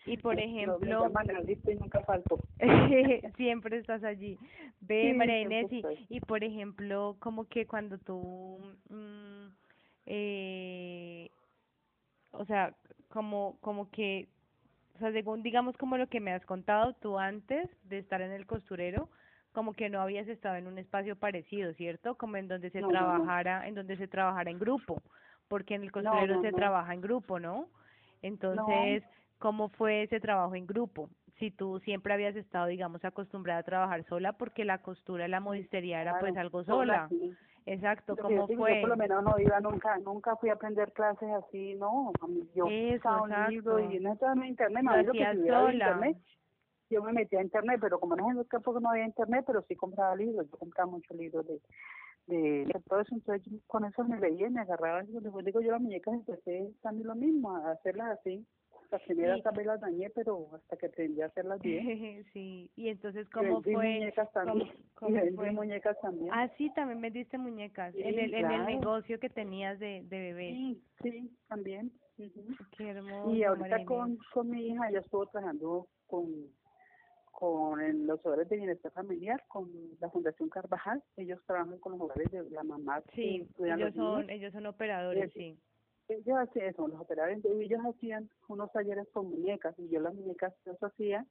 y 0.06 0.16
por 0.18 0.38
ejemplo, 0.38 0.78
y 0.82 1.74
nunca 1.74 2.00
falto. 2.02 2.38
siempre 3.36 3.78
estás 3.78 4.02
allí. 4.04 4.38
Ve, 4.80 5.12
María 5.14 5.40
Inés, 5.40 5.66
y, 6.08 6.20
por 6.20 6.42
ejemplo, 6.44 7.16
como 7.20 7.46
que 7.46 7.66
cuando 7.66 7.98
tú, 7.98 8.58
mm, 8.88 9.37
eh, 10.08 11.30
o 12.32 12.44
sea, 12.44 12.74
como, 13.08 13.56
como 13.60 13.90
que, 13.90 14.28
o 14.96 14.98
sea, 14.98 15.12
según 15.12 15.42
digamos 15.42 15.76
como 15.76 15.96
lo 15.96 16.08
que 16.08 16.20
me 16.20 16.32
has 16.32 16.44
contado 16.44 16.94
tú 16.94 17.18
antes 17.18 17.68
de 17.84 17.98
estar 17.98 18.20
en 18.20 18.32
el 18.32 18.46
costurero, 18.46 19.08
como 19.52 19.72
que 19.72 19.88
no 19.88 20.00
habías 20.00 20.28
estado 20.28 20.56
en 20.56 20.66
un 20.66 20.78
espacio 20.78 21.16
parecido, 21.16 21.72
¿cierto? 21.74 22.16
Como 22.16 22.36
en 22.36 22.48
donde 22.48 22.70
se 22.70 22.82
trabajara, 22.82 23.66
en 23.68 23.74
donde 23.74 23.96
se 23.96 24.08
trabajara 24.08 24.50
en 24.50 24.58
grupo 24.58 25.00
porque 25.48 25.74
en 25.74 25.82
el 25.82 25.90
costurero 25.90 26.40
se 26.42 26.52
trabaja 26.52 26.94
en 26.94 27.00
grupo, 27.00 27.40
¿no? 27.40 27.68
Entonces, 28.22 29.02
¿cómo 29.38 29.70
fue 29.70 30.04
ese 30.04 30.20
trabajo 30.20 30.54
en 30.54 30.66
grupo? 30.66 31.10
Si 31.38 31.50
tú 31.50 31.80
siempre 31.80 32.12
habías 32.12 32.36
estado, 32.36 32.66
digamos, 32.66 33.04
acostumbrada 33.04 33.60
a 33.60 33.64
trabajar 33.64 34.04
sola, 34.04 34.32
porque 34.34 34.64
la 34.64 34.78
costura 34.78 35.26
y 35.26 35.30
la 35.30 35.40
modistería 35.40 36.00
era 36.00 36.18
pues 36.20 36.36
algo 36.36 36.64
sola. 36.64 37.08
Exacto, 37.66 38.16
¿cómo 38.16 38.46
fue? 38.46 38.76
Yo 38.76 38.80
por 38.80 38.90
lo 38.90 38.96
menos 38.96 39.22
no 39.22 39.38
iba 39.38 39.60
nunca, 39.60 39.98
nunca 39.98 40.36
fui 40.36 40.48
a 40.48 40.54
aprender 40.54 40.92
clases 40.92 41.28
así, 41.30 41.74
no. 41.74 42.12
Yo 42.54 42.66
Eso, 42.68 43.22
un 43.22 43.50
libro 43.50 43.78
y 43.78 44.00
no 44.00 44.12
estaba 44.12 44.32
en 44.32 44.44
internet, 44.44 44.82
me 44.84 45.02
lo 45.02 45.12
que 45.12 45.18
internet. 45.18 46.16
Yo 46.90 47.02
me 47.02 47.12
metía 47.12 47.40
a 47.40 47.42
internet, 47.42 47.78
pero 47.82 48.00
como 48.00 48.16
no 48.16 48.26
es 48.26 48.32
en 48.32 48.38
el 48.38 48.48
campo 48.48 48.72
que 48.72 48.80
no 48.80 48.88
había 48.88 49.04
internet, 49.04 49.44
pero 49.46 49.62
sí 49.68 49.76
compraba 49.76 50.16
libros, 50.16 50.48
yo 50.50 50.56
compraba 50.56 50.90
muchos 50.90 51.14
libros 51.16 51.46
de 51.46 51.60
de 52.28 52.82
todo 52.86 53.00
eso, 53.00 53.14
entonces 53.14 53.50
con 53.66 53.84
eso 53.84 54.04
me 54.04 54.20
leía 54.20 54.48
y 54.48 54.50
me 54.50 54.60
agarraba, 54.60 55.02
y 55.02 55.12
después 55.12 55.44
digo 55.44 55.60
yo 55.60 55.72
las 55.72 55.80
muñecas 55.80 56.14
empecé 56.14 56.72
también 56.82 57.08
lo 57.08 57.14
mismo, 57.14 57.56
a 57.56 57.70
hacerlas 57.72 58.18
así, 58.18 58.46
las 58.90 59.02
primeras 59.02 59.40
sí. 59.42 59.64
las 59.64 59.80
dañé, 59.80 60.10
pero 60.10 60.48
hasta 60.54 60.76
que 60.76 60.86
aprendí 60.86 61.20
a 61.20 61.26
hacerlas 61.26 61.60
bien. 61.60 62.24
sí, 62.32 62.70
y 62.76 62.88
entonces 62.88 63.28
¿cómo 63.30 63.62
fue? 63.62 63.72
muñecas 63.72 64.32
también, 64.32 64.68
¿Cómo, 64.94 65.18
fue? 65.34 65.50
muñecas 65.52 66.00
también. 66.00 66.30
Ah, 66.32 66.48
sí, 66.56 66.70
también 66.74 67.00
vendiste 67.00 67.38
muñecas, 67.38 67.94
en, 67.94 68.18
el, 68.18 68.34
en 68.34 68.50
el 68.50 68.66
negocio 68.66 69.18
que 69.20 69.28
tenías 69.28 69.78
de, 69.78 70.02
de 70.04 70.18
bebé. 70.18 70.52
Sí, 70.52 70.82
sí, 71.02 71.36
también. 71.48 71.92
Qué 72.76 72.88
hermoso. 72.88 73.32
Y 73.32 73.44
ahorita 73.44 73.84
con, 73.84 74.18
con 74.32 74.50
mi 74.50 74.68
hija, 74.68 74.90
ya 74.90 74.98
estuvo 74.98 75.26
trabajando 75.26 75.86
con 76.06 76.48
con 77.38 78.04
los 78.04 78.18
hogares 78.26 78.48
de 78.48 78.56
bienestar 78.56 78.90
familiar, 78.90 79.44
con 79.46 79.70
la 80.00 80.10
Fundación 80.10 80.48
Carvajal. 80.48 81.00
Ellos 81.16 81.40
trabajan 81.46 81.78
con 81.78 81.92
los 81.92 82.00
hogares 82.00 82.28
de 82.32 82.50
la 82.50 82.64
mamá. 82.64 83.00
Sí, 83.14 83.46
ellos 83.60 83.94
son, 83.94 84.28
ellos 84.28 84.52
son 84.52 84.66
operadores, 84.66 85.32
sí. 85.34 85.56
Ellos 86.08 86.38
hacían 86.38 86.66
eso, 86.66 86.88
los 86.88 87.00
operadores, 87.00 87.44
ellos 87.44 87.80
hacían 87.84 88.30
unos 88.48 88.72
talleres 88.72 89.06
con 89.12 89.30
muñecas 89.30 89.78
y 89.78 89.88
yo 89.88 90.00
las 90.00 90.14
muñecas 90.14 90.54
las 90.64 90.82
hacía 90.82 91.26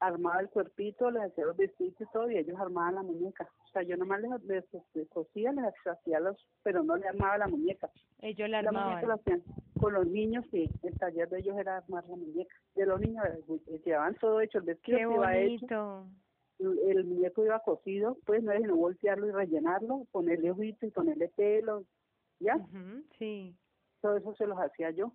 armaba 0.00 0.40
el 0.40 0.48
cuerpito, 0.48 1.10
les 1.10 1.22
hacía 1.22 1.44
los 1.44 1.56
vestidos 1.56 1.94
y 2.00 2.06
todo, 2.12 2.30
y 2.30 2.38
ellos 2.38 2.58
armaban 2.58 2.96
la 2.96 3.02
muñeca. 3.02 3.48
O 3.64 3.68
sea, 3.68 3.82
yo 3.82 3.96
nomás 3.96 4.20
les, 4.22 4.30
les, 4.44 4.64
les 4.94 5.08
cosía, 5.08 5.52
les 5.52 5.64
hacía 5.86 6.20
los, 6.20 6.36
pero 6.62 6.82
no 6.82 6.96
le 6.96 7.06
armaba 7.06 7.38
la 7.38 7.48
muñeca. 7.48 7.90
Ellos 8.20 8.48
la 8.48 8.60
armaban. 8.60 9.06
La 9.06 9.14
hacían. 9.14 9.42
Con 9.78 9.92
los 9.94 10.06
niños, 10.06 10.44
sí, 10.50 10.68
el 10.82 10.98
taller 10.98 11.28
de 11.28 11.40
ellos 11.40 11.56
era 11.58 11.78
armar 11.78 12.04
la 12.08 12.16
muñeca. 12.16 12.54
De 12.74 12.86
los 12.86 13.00
niños, 13.00 13.24
eh, 13.26 13.80
llevaban 13.84 14.14
todo 14.16 14.40
hecho, 14.40 14.58
el 14.58 14.64
vestido 14.64 14.98
Qué 14.98 15.04
iba 15.04 15.36
hecho. 15.36 16.06
El, 16.58 17.04
muñeco 17.04 17.44
iba 17.44 17.60
cosido, 17.60 18.18
pues 18.26 18.42
no 18.42 18.50
era 18.50 18.60
sino 18.60 18.76
voltearlo 18.76 19.26
y 19.26 19.30
rellenarlo, 19.30 20.06
ponerle 20.10 20.50
ojitos 20.50 20.88
y 20.88 20.92
ponerle 20.92 21.28
pelo, 21.28 21.84
¿ya? 22.38 22.58
sí. 23.18 23.54
Todo 24.00 24.16
eso 24.16 24.34
se 24.34 24.46
los 24.46 24.58
hacía 24.58 24.90
yo. 24.90 25.12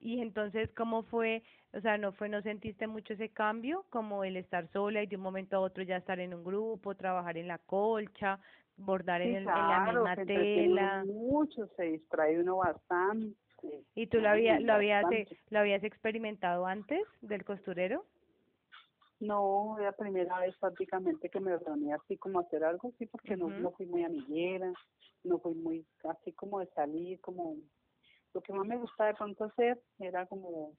Y 0.00 0.20
entonces, 0.20 0.68
¿cómo 0.74 1.04
fue? 1.04 1.42
O 1.72 1.80
sea, 1.80 1.96
¿no 1.96 2.12
fue, 2.12 2.28
no 2.28 2.42
sentiste 2.42 2.86
mucho 2.86 3.14
ese 3.14 3.28
cambio? 3.28 3.86
Como 3.88 4.24
el 4.24 4.36
estar 4.36 4.68
sola 4.72 5.02
y 5.02 5.06
de 5.06 5.16
un 5.16 5.22
momento 5.22 5.56
a 5.56 5.60
otro 5.60 5.84
ya 5.84 5.96
estar 5.96 6.18
en 6.18 6.34
un 6.34 6.42
grupo, 6.42 6.96
trabajar 6.96 7.36
en 7.38 7.46
la 7.46 7.58
colcha, 7.58 8.40
bordar 8.76 9.22
en, 9.22 9.44
la 9.44 9.86
misma 9.86 10.16
tela. 10.16 11.04
mucho, 11.04 11.68
se 11.76 11.84
distrae 11.84 12.40
uno 12.40 12.56
bastante. 12.56 13.36
¿Y 13.94 14.08
tú 14.08 14.18
lo, 14.18 14.28
había, 14.28 14.58
lo, 14.58 14.72
habías, 14.72 15.04
lo 15.50 15.60
habías 15.60 15.84
experimentado 15.84 16.66
antes 16.66 17.00
del 17.20 17.44
costurero? 17.44 18.04
No, 19.22 19.76
era 19.78 19.90
la 19.90 19.96
primera 19.96 20.40
vez 20.40 20.56
prácticamente 20.58 21.28
que 21.28 21.38
me 21.38 21.56
reunía 21.56 21.94
así 21.94 22.16
como 22.18 22.40
hacer 22.40 22.64
algo, 22.64 22.92
sí, 22.98 23.06
porque 23.06 23.36
no, 23.36 23.50
no 23.50 23.70
fui 23.70 23.86
muy 23.86 24.02
amiguera, 24.02 24.72
no 25.22 25.38
fui 25.38 25.54
muy 25.54 25.86
así 26.02 26.32
como 26.32 26.58
de 26.58 26.66
salir, 26.74 27.20
como 27.20 27.54
lo 28.34 28.40
que 28.40 28.52
más 28.52 28.66
me 28.66 28.76
gustaba 28.76 29.10
de 29.10 29.14
pronto 29.14 29.44
hacer 29.44 29.80
era 30.00 30.26
como 30.26 30.72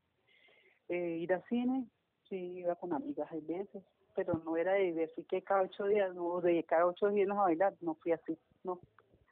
eh, 0.90 1.20
ir 1.22 1.34
al 1.34 1.42
cine, 1.46 1.88
sí, 2.28 2.36
iba 2.58 2.76
con 2.76 2.92
amigas 2.92 3.32
hay 3.32 3.40
veces, 3.40 3.82
pero 4.14 4.38
no 4.40 4.58
era 4.58 4.74
de 4.74 4.92
decir 4.92 5.26
que 5.28 5.42
cada 5.42 5.62
ocho 5.62 5.86
días, 5.86 6.14
no, 6.14 6.42
de 6.42 6.66
cada 6.66 6.86
ocho 6.86 7.08
días 7.08 7.30
a 7.30 7.36
bailar, 7.36 7.74
no 7.80 7.96
fui 7.96 8.12
así, 8.12 8.38
no. 8.66 8.82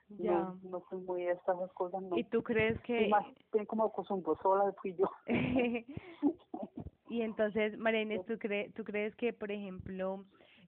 Ya. 0.07 0.53
No, 0.63 0.81
fui 0.89 0.99
muy 0.99 1.25
a 1.27 1.33
estas 1.33 1.57
cosas, 1.73 2.01
no. 2.01 2.17
¿Y 2.17 2.23
tú 2.23 2.41
crees 2.43 2.79
que...? 2.81 3.09
más 3.09 3.25
bien 3.51 3.65
como 3.65 3.91
un 4.09 4.37
sola 4.41 4.73
fui 4.81 4.95
yo. 4.95 5.09
y 7.11 7.23
entonces, 7.23 7.77
Marines, 7.77 8.25
¿tú, 8.25 8.37
crees 8.37 8.73
¿tú 8.73 8.85
crees 8.85 9.13
que, 9.17 9.33
por 9.33 9.51
ejemplo, 9.51 10.23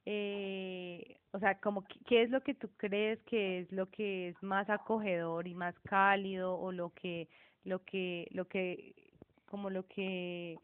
eh, 0.05 1.17
o 1.31 1.39
sea, 1.39 1.57
como 1.61 1.85
qué 2.05 2.23
es 2.23 2.29
lo 2.29 2.41
que 2.41 2.53
tú 2.53 2.69
crees 2.75 3.17
que 3.21 3.59
es 3.59 3.71
lo 3.71 3.89
que 3.89 4.27
es 4.27 4.43
más 4.43 4.69
acogedor 4.69 5.47
y 5.47 5.55
más 5.55 5.73
cálido 5.85 6.59
o 6.59 6.73
lo 6.73 6.89
que 6.89 7.29
lo 7.63 7.79
que 7.85 8.27
lo 8.31 8.45
que 8.49 8.93
como 9.45 9.69
lo 9.69 9.87
que 9.87 10.57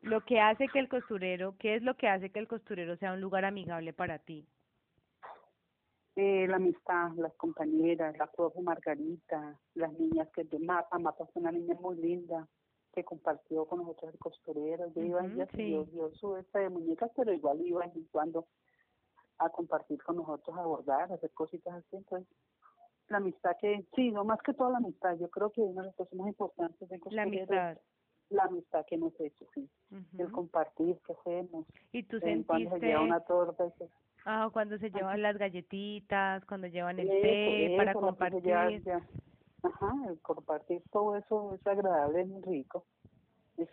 lo 0.00 0.24
que 0.24 0.40
hace 0.40 0.68
que 0.68 0.78
el 0.78 0.88
costurero, 0.88 1.54
¿qué 1.58 1.74
es 1.74 1.82
lo 1.82 1.98
que 1.98 2.08
hace 2.08 2.30
que 2.30 2.38
el 2.38 2.48
costurero 2.48 2.96
sea 2.96 3.12
un 3.12 3.20
lugar 3.20 3.44
amigable 3.44 3.92
para 3.92 4.18
ti? 4.18 4.46
Eh, 6.14 6.46
la 6.48 6.56
amistad, 6.56 7.10
las 7.16 7.34
compañeras, 7.34 8.16
la 8.16 8.26
profe 8.26 8.62
Margarita, 8.62 9.60
las 9.74 9.92
niñas 9.98 10.28
que 10.34 10.44
de 10.44 10.58
Mapa, 10.60 10.98
Mapa 10.98 11.24
es 11.24 11.30
una 11.34 11.52
niña 11.52 11.74
muy 11.78 11.96
linda, 11.98 12.48
que 12.96 13.04
compartió 13.04 13.66
con 13.66 13.80
nosotros 13.80 14.14
el 14.14 14.18
costurero. 14.18 14.90
Yo 14.94 15.02
iba, 15.02 15.22
ella 15.22 15.46
sí. 15.54 15.70
yo, 15.92 16.10
su 16.14 16.34
esta 16.36 16.60
de 16.60 16.70
muñecas, 16.70 17.10
pero 17.14 17.30
igual 17.30 17.60
iba 17.60 17.84
en 17.84 18.04
cuando 18.10 18.46
a 19.38 19.50
compartir 19.50 20.02
con 20.02 20.16
nosotros, 20.16 20.56
a 20.56 20.62
bordar, 20.62 21.12
a 21.12 21.16
hacer 21.16 21.30
cositas 21.32 21.74
así. 21.74 21.96
Entonces, 21.96 22.26
la 23.08 23.18
amistad 23.18 23.54
que, 23.60 23.84
sí, 23.94 24.10
no 24.10 24.24
más 24.24 24.40
que 24.40 24.54
toda 24.54 24.70
la 24.70 24.78
amistad, 24.78 25.14
yo 25.18 25.28
creo 25.28 25.50
que 25.50 25.60
una 25.60 25.82
de 25.82 25.88
las 25.88 25.94
cosas 25.94 26.14
más 26.14 26.26
importantes 26.26 26.88
de 26.88 26.98
la 27.10 27.22
amistad. 27.24 27.76
La 28.30 28.44
amistad 28.44 28.84
que 28.86 28.94
hemos 28.94 29.12
hecho, 29.20 29.46
sí. 29.54 29.68
El 30.18 30.32
compartir 30.32 30.98
que 31.06 31.12
hacemos. 31.12 31.66
¿Y 31.92 32.02
tú 32.02 32.18
sentiste? 32.18 32.46
Cuando 32.46 32.70
se 32.70 32.86
lleva 32.86 33.02
una 33.02 33.20
torta. 33.20 33.72
Ah, 34.24 34.48
cuando 34.52 34.78
se 34.78 34.90
llevan 34.90 35.22
las 35.22 35.36
galletitas, 35.36 36.44
cuando 36.46 36.66
llevan 36.66 36.98
el 36.98 37.08
té 37.08 37.74
para 37.76 37.92
compartir. 37.92 38.82
Ajá, 39.66 39.92
el 40.08 40.20
compartir 40.20 40.82
todo 40.90 41.16
eso 41.16 41.54
es 41.54 41.66
agradable, 41.66 42.22
es 42.22 42.42
rico. 42.44 42.84
Es, 43.56 43.68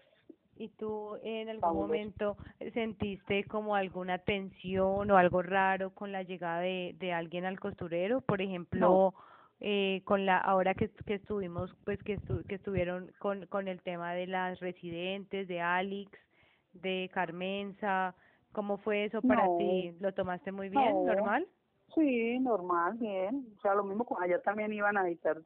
¿Y 0.55 0.69
tú 0.69 1.17
en 1.23 1.49
algún 1.49 1.75
momento 1.75 2.37
sentiste 2.73 3.43
como 3.45 3.75
alguna 3.75 4.19
tensión 4.19 5.09
o 5.09 5.17
algo 5.17 5.41
raro 5.41 5.93
con 5.93 6.11
la 6.11 6.23
llegada 6.23 6.59
de, 6.59 6.95
de 6.99 7.11
alguien 7.11 7.45
al 7.45 7.59
costurero? 7.59 8.21
Por 8.21 8.41
ejemplo, 8.41 9.13
eh, 9.59 10.01
con 10.05 10.25
la 10.25 10.37
ahora 10.37 10.75
que, 10.75 10.89
que 11.05 11.15
estuvimos, 11.15 11.75
pues 11.85 12.01
que, 12.03 12.19
que 12.47 12.55
estuvieron 12.55 13.11
con, 13.19 13.47
con 13.47 13.67
el 13.67 13.81
tema 13.81 14.13
de 14.13 14.27
las 14.27 14.59
residentes, 14.59 15.47
de 15.47 15.61
Alex, 15.61 16.11
de 16.73 17.09
Carmenza, 17.13 18.15
¿cómo 18.51 18.77
fue 18.77 19.05
eso 19.05 19.21
para 19.21 19.47
ti? 19.57 19.95
¿Lo 19.99 20.13
tomaste 20.13 20.51
muy 20.51 20.69
bien, 20.69 21.05
normal? 21.05 21.47
Sí, 21.95 22.39
normal, 22.39 22.97
bien. 22.97 23.47
O 23.57 23.61
sea, 23.61 23.75
lo 23.75 23.83
mismo 23.83 24.05
con 24.05 24.21
allá 24.21 24.41
también 24.41 24.73
iban 24.73 24.97
a 24.97 25.07
editar 25.07 25.37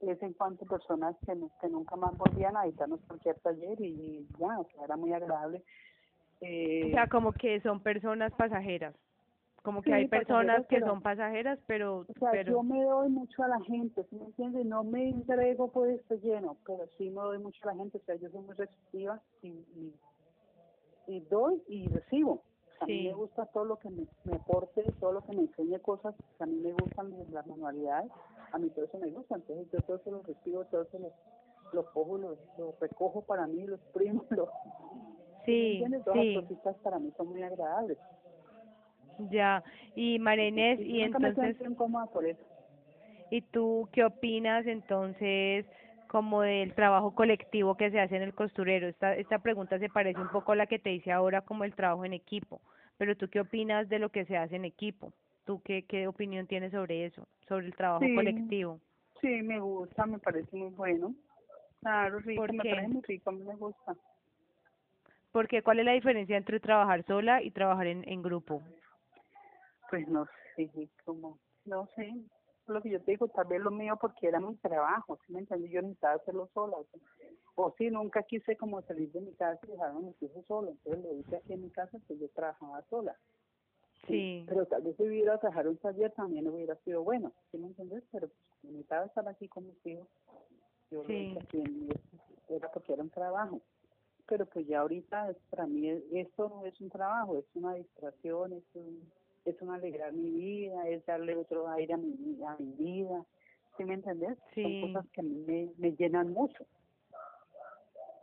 es 0.00 0.22
en 0.22 0.32
cuanto 0.34 0.66
personas 0.66 1.16
que, 1.24 1.34
que 1.60 1.68
nunca 1.68 1.96
más 1.96 2.16
volvían 2.16 2.56
a 2.56 2.64
editarnos 2.64 3.00
cualquier 3.06 3.38
taller 3.40 3.80
y, 3.80 4.26
ya, 4.38 4.58
o 4.58 4.64
sea, 4.64 4.84
era 4.84 4.96
muy 4.96 5.12
agradable. 5.12 5.62
Eh, 6.40 6.88
o 6.88 6.90
sea, 6.90 7.06
como 7.06 7.32
que 7.32 7.60
son 7.60 7.80
personas 7.80 8.32
pasajeras. 8.32 8.94
Como 9.62 9.82
que 9.82 9.92
hay 9.92 10.06
personas 10.06 10.64
que 10.68 10.78
son 10.78 11.02
pasajeras, 11.02 11.58
pero... 11.66 12.06
O 12.08 12.18
sea, 12.20 12.40
yo 12.42 12.62
me 12.62 12.84
doy 12.84 13.08
mucho 13.08 13.42
a 13.42 13.48
la 13.48 13.60
gente, 13.62 14.04
¿sí 14.08 14.16
me 14.16 14.26
entiendes? 14.26 14.64
No 14.64 14.84
me 14.84 15.08
entrego 15.08 15.72
por 15.72 15.88
este 15.90 16.18
lleno, 16.18 16.56
pero 16.64 16.86
sí 16.96 17.10
me 17.10 17.20
doy 17.20 17.38
mucho 17.38 17.58
a 17.64 17.72
la 17.72 17.78
gente. 17.78 17.98
O 17.98 18.04
sea, 18.04 18.14
yo 18.14 18.30
soy 18.30 18.42
muy 18.42 18.54
receptiva 18.54 19.20
y, 19.42 19.64
y, 21.08 21.20
doy 21.28 21.60
y 21.66 21.88
recibo. 21.88 22.42
A 22.78 22.86
mí 22.86 23.08
me 23.08 23.14
gusta 23.14 23.46
todo 23.46 23.64
lo 23.64 23.78
que 23.78 23.90
me, 23.90 24.06
me 24.24 24.36
aporte, 24.36 24.84
todo 25.00 25.12
lo 25.12 25.22
que 25.22 25.34
me 25.34 25.42
enseñe 25.42 25.80
cosas. 25.80 26.14
A 26.38 26.46
mí 26.46 26.60
me 26.62 26.72
gustan 26.72 27.12
las 27.32 27.46
manualidades 27.48 28.12
a 28.56 28.58
mí 28.58 28.70
todo 28.70 28.86
eso 28.86 28.98
me 28.98 29.10
gusta, 29.10 29.36
entonces 29.36 29.70
yo 29.70 29.78
todo 29.80 29.96
eso 29.96 30.10
lo 30.10 30.22
recibo, 30.22 30.64
todo 30.64 30.82
eso 30.82 30.98
lo, 30.98 31.12
lo 31.72 31.84
cojo, 31.92 32.16
lo, 32.16 32.38
recojo 32.80 33.22
para 33.22 33.46
mí, 33.46 33.66
los 33.66 33.80
primos, 33.92 34.24
lo... 34.30 34.50
Sí, 35.44 35.80
Todas 36.04 36.26
las 36.26 36.42
cositas 36.42 36.76
para 36.78 36.98
mí 36.98 37.12
son 37.16 37.28
muy 37.28 37.42
agradables. 37.42 37.98
Ya, 39.30 39.62
y 39.94 40.18
Marenés, 40.18 40.80
y, 40.80 41.02
entonces... 41.02 41.56
por 42.12 42.26
eso. 42.26 42.42
¿Y 43.30 43.42
tú 43.42 43.88
qué 43.92 44.04
opinas 44.04 44.66
entonces 44.66 45.66
como 46.08 46.42
del 46.42 46.74
trabajo 46.74 47.14
colectivo 47.14 47.76
que 47.76 47.90
se 47.90 48.00
hace 48.00 48.16
en 48.16 48.22
el 48.22 48.34
costurero? 48.34 48.88
Esta, 48.88 49.14
esta 49.14 49.38
pregunta 49.38 49.78
se 49.78 49.88
parece 49.88 50.20
un 50.20 50.28
poco 50.28 50.52
a 50.52 50.56
la 50.56 50.66
que 50.66 50.78
te 50.78 50.92
hice 50.92 51.12
ahora 51.12 51.42
como 51.42 51.64
el 51.64 51.74
trabajo 51.74 52.04
en 52.04 52.12
equipo, 52.12 52.60
pero 52.98 53.16
tú 53.16 53.28
qué 53.28 53.40
opinas 53.40 53.88
de 53.88 54.00
lo 54.00 54.10
que 54.10 54.24
se 54.24 54.36
hace 54.36 54.56
en 54.56 54.64
equipo? 54.64 55.12
¿Tú 55.46 55.62
qué, 55.62 55.84
qué 55.86 56.08
opinión 56.08 56.48
tienes 56.48 56.72
sobre 56.72 57.06
eso, 57.06 57.28
sobre 57.48 57.66
el 57.66 57.76
trabajo 57.76 58.04
colectivo? 58.16 58.80
Sí, 59.20 59.28
me 59.42 59.60
gusta, 59.60 60.04
me 60.04 60.18
parece 60.18 60.54
muy 60.56 60.70
bueno. 60.70 61.14
Claro, 61.80 62.18
rico, 62.18 62.52
me 62.52 62.64
parece 62.64 62.88
muy 62.88 63.02
rico, 63.02 63.30
me 63.30 63.54
gusta. 63.54 63.96
Porque 65.30 65.62
¿cuál 65.62 65.78
es 65.78 65.84
la 65.84 65.92
diferencia 65.92 66.36
entre 66.36 66.58
trabajar 66.58 67.04
sola 67.04 67.42
y 67.42 67.52
trabajar 67.52 67.86
en, 67.86 68.02
en 68.08 68.22
grupo? 68.22 68.60
Pues 69.88 70.08
no 70.08 70.26
sé, 70.56 70.68
como, 71.04 71.38
no 71.64 71.88
sé, 71.94 72.12
lo 72.66 72.82
que 72.82 72.90
yo 72.90 73.00
te 73.00 73.12
digo, 73.12 73.28
tal 73.28 73.46
vez 73.46 73.60
lo 73.60 73.70
mío 73.70 73.96
porque 74.00 74.26
era 74.26 74.40
mi 74.40 74.56
trabajo, 74.56 75.16
¿sí 75.24 75.32
me 75.32 75.40
entiendes? 75.40 75.70
Yo 75.70 75.80
necesitaba 75.80 76.14
hacerlo 76.14 76.50
sola. 76.54 76.76
O, 77.54 77.72
si 77.78 77.88
nunca 77.88 78.24
quise 78.24 78.56
como 78.56 78.82
salir 78.82 79.12
de 79.12 79.20
mi 79.20 79.32
casa 79.34 79.60
y 79.68 79.70
dejar 79.70 79.90
a 79.90 79.94
mis 79.94 80.20
hijos 80.20 80.44
solos, 80.46 80.70
entonces 80.72 81.04
lo 81.04 81.14
hice 81.20 81.36
aquí 81.36 81.52
en 81.52 81.62
mi 81.62 81.70
casa, 81.70 81.98
que 82.08 82.18
yo 82.18 82.28
trabajaba 82.30 82.82
sola. 82.90 83.16
Sí. 84.06 84.44
Pero 84.48 84.66
tal 84.66 84.82
vez 84.82 84.96
si 84.96 85.02
hubiera 85.02 85.38
trabajar 85.38 85.68
un 85.68 85.76
taller 85.78 86.12
también 86.12 86.48
hubiera 86.48 86.76
sido 86.76 87.02
bueno, 87.02 87.32
¿sí 87.50 87.58
me 87.58 87.68
entiendes? 87.68 88.04
Pero 88.12 88.28
pues, 88.28 88.64
necesitaba 88.64 89.06
estar 89.06 89.28
aquí 89.28 89.48
con 89.48 89.66
mis 89.66 89.86
hijos. 89.86 90.06
Yo 90.90 91.04
sí. 91.04 91.36
era 92.48 92.70
porque 92.70 92.92
era 92.92 93.02
un 93.02 93.10
trabajo. 93.10 93.60
Pero 94.28 94.46
pues 94.46 94.66
ya 94.66 94.80
ahorita 94.80 95.34
para 95.50 95.66
mí 95.66 95.88
esto 96.12 96.48
no 96.48 96.66
es 96.66 96.80
un 96.80 96.90
trabajo, 96.90 97.38
es 97.38 97.44
una 97.54 97.74
distracción, 97.74 98.52
es 98.52 98.64
un, 98.74 99.10
es 99.44 99.60
un 99.60 99.70
alegrar 99.70 100.12
mi 100.12 100.30
vida, 100.30 100.88
es 100.88 101.04
darle 101.06 101.36
otro 101.36 101.68
aire 101.70 101.94
a 101.94 101.96
mi, 101.96 102.14
a 102.46 102.56
mi 102.58 102.72
vida. 102.72 103.24
¿Sí 103.76 103.84
me 103.84 103.94
entiendes? 103.94 104.38
Sí. 104.54 104.62
Son 104.62 104.92
cosas 104.92 105.10
que 105.12 105.22
me, 105.22 105.70
me 105.76 105.92
llenan 105.92 106.32
mucho. 106.32 106.64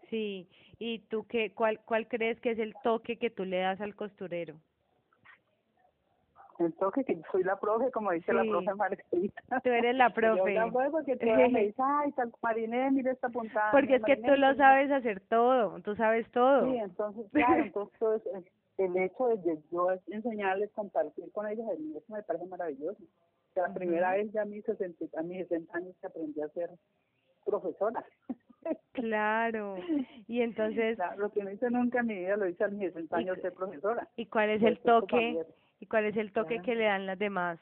Sí, 0.09 0.47
¿y 0.77 0.99
tú 0.99 1.25
qué, 1.27 1.53
cuál, 1.53 1.79
cuál 1.85 2.07
crees 2.07 2.39
que 2.39 2.51
es 2.51 2.59
el 2.59 2.73
toque 2.83 3.17
que 3.17 3.29
tú 3.29 3.45
le 3.45 3.57
das 3.57 3.81
al 3.81 3.95
costurero? 3.95 4.59
Entonces 6.65 7.05
que 7.05 7.19
soy 7.31 7.43
la 7.43 7.59
profe, 7.59 7.91
como 7.91 8.11
dice 8.11 8.33
la 8.33 8.43
profe 8.43 8.73
Margarita. 8.75 9.59
Tú 9.63 9.69
eres 9.69 9.95
la 9.95 10.09
profe. 10.13 10.55
Yo 10.55 10.59
la 10.61 10.89
porque 10.91 11.15
tú 11.17 11.25
me 11.25 11.65
dices, 11.65 11.75
ay, 11.79 12.11
tal 12.13 12.31
mariné, 12.41 12.91
mira 12.91 13.11
esta 13.11 13.29
puntada. 13.29 13.71
Porque 13.71 13.95
es 13.95 14.03
que 14.03 14.17
tú 14.17 14.35
lo 14.35 14.55
sabes 14.55 14.91
hacer 14.91 15.21
todo, 15.21 15.79
tú 15.81 15.95
sabes 15.95 16.29
todo. 16.31 16.65
Sí, 16.65 16.77
entonces, 16.77 17.25
claro, 17.31 17.63
entonces 17.63 18.21
el 18.77 18.97
hecho 18.97 19.27
de 19.27 19.59
yo 19.71 19.87
enseñarles, 20.07 20.71
compartir 20.71 21.31
con 21.31 21.47
ellos, 21.47 21.65
eso 21.95 22.13
me 22.13 22.23
parece 22.23 22.45
maravilloso. 22.47 23.01
la 23.55 23.73
primera 23.73 24.13
vez 24.13 24.31
ya 24.31 24.41
a 24.41 24.45
mis 24.45 24.63
60, 24.65 25.19
a 25.19 25.23
mis 25.23 25.47
60 25.47 25.77
años 25.77 25.95
que 25.99 26.07
aprendí 26.07 26.41
a 26.41 26.49
ser 26.49 26.69
profesora. 27.45 28.03
Claro, 28.93 29.75
y 30.25 30.39
entonces... 30.39 30.97
lo 31.17 31.29
que 31.31 31.43
no 31.43 31.51
hice 31.51 31.69
nunca 31.69 31.99
en 31.99 32.07
mi 32.07 32.15
vida 32.15 32.37
lo 32.37 32.47
hice 32.47 32.63
a 32.63 32.69
mis 32.69 32.93
60 32.93 33.17
años 33.17 33.37
ser 33.41 33.51
profesora. 33.51 34.07
¿Y 34.15 34.27
cuál 34.27 34.51
es 34.51 34.63
el 34.63 34.79
toque? 34.79 35.45
¿Y 35.83 35.85
cuál 35.85 36.05
es 36.05 36.15
el 36.15 36.31
toque 36.31 36.61
que 36.61 36.75
le 36.75 36.85
dan 36.85 37.05
las 37.05 37.19
demás? 37.19 37.59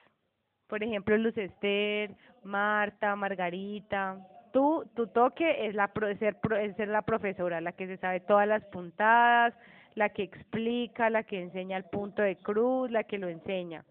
Por 0.67 0.84
ejemplo, 0.84 1.17
Luz 1.17 1.36
Esther, 1.36 2.11
Marta, 2.43 3.15
Margarita. 3.15 4.19
Tú, 4.53 4.86
tu 4.95 5.07
toque 5.07 5.65
es 5.65 5.74
la 5.74 5.91
ser, 6.19 6.38
es 6.59 6.76
ser 6.76 6.89
la 6.89 7.01
profesora, 7.01 7.61
la 7.61 7.72
que 7.72 7.88
se 7.88 7.97
sabe 7.97 8.19
todas 8.19 8.47
las 8.47 8.63
puntadas, 8.65 9.55
la 9.95 10.09
que 10.09 10.22
explica, 10.22 11.09
la 11.09 11.24
que 11.24 11.41
enseña 11.41 11.78
el 11.78 11.86
punto 11.86 12.22
de 12.22 12.36
cruz, 12.36 12.91
la 12.91 13.05
que 13.05 13.17
lo 13.17 13.28
enseña. 13.28 13.86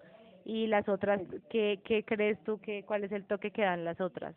Y 0.44 0.68
las 0.68 0.88
otras, 0.88 1.20
¿qué, 1.50 1.80
qué 1.84 2.04
crees 2.04 2.38
tú 2.44 2.60
que 2.60 2.84
cuál 2.84 3.02
es 3.02 3.10
el 3.10 3.24
toque 3.26 3.50
que 3.50 3.62
dan 3.62 3.84
las 3.84 4.00
otras? 4.00 4.36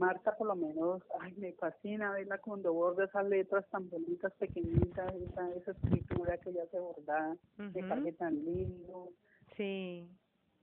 Marta 0.00 0.34
por 0.34 0.46
lo 0.46 0.56
menos, 0.56 1.02
ay, 1.20 1.34
me 1.36 1.52
fascina 1.52 2.12
verla 2.12 2.38
cuando 2.38 2.72
borda 2.72 3.04
esas 3.04 3.26
letras 3.26 3.68
tan 3.68 3.90
bonitas, 3.90 4.32
pequeñitas, 4.38 5.14
esa, 5.14 5.54
esa 5.54 5.72
escritura 5.72 6.38
que 6.38 6.48
ella 6.48 6.66
se 6.70 6.80
borda, 6.80 7.36
me 7.58 7.84
parece 7.84 8.12
tan 8.14 8.34
lindo. 8.42 9.10
Sí. 9.58 10.08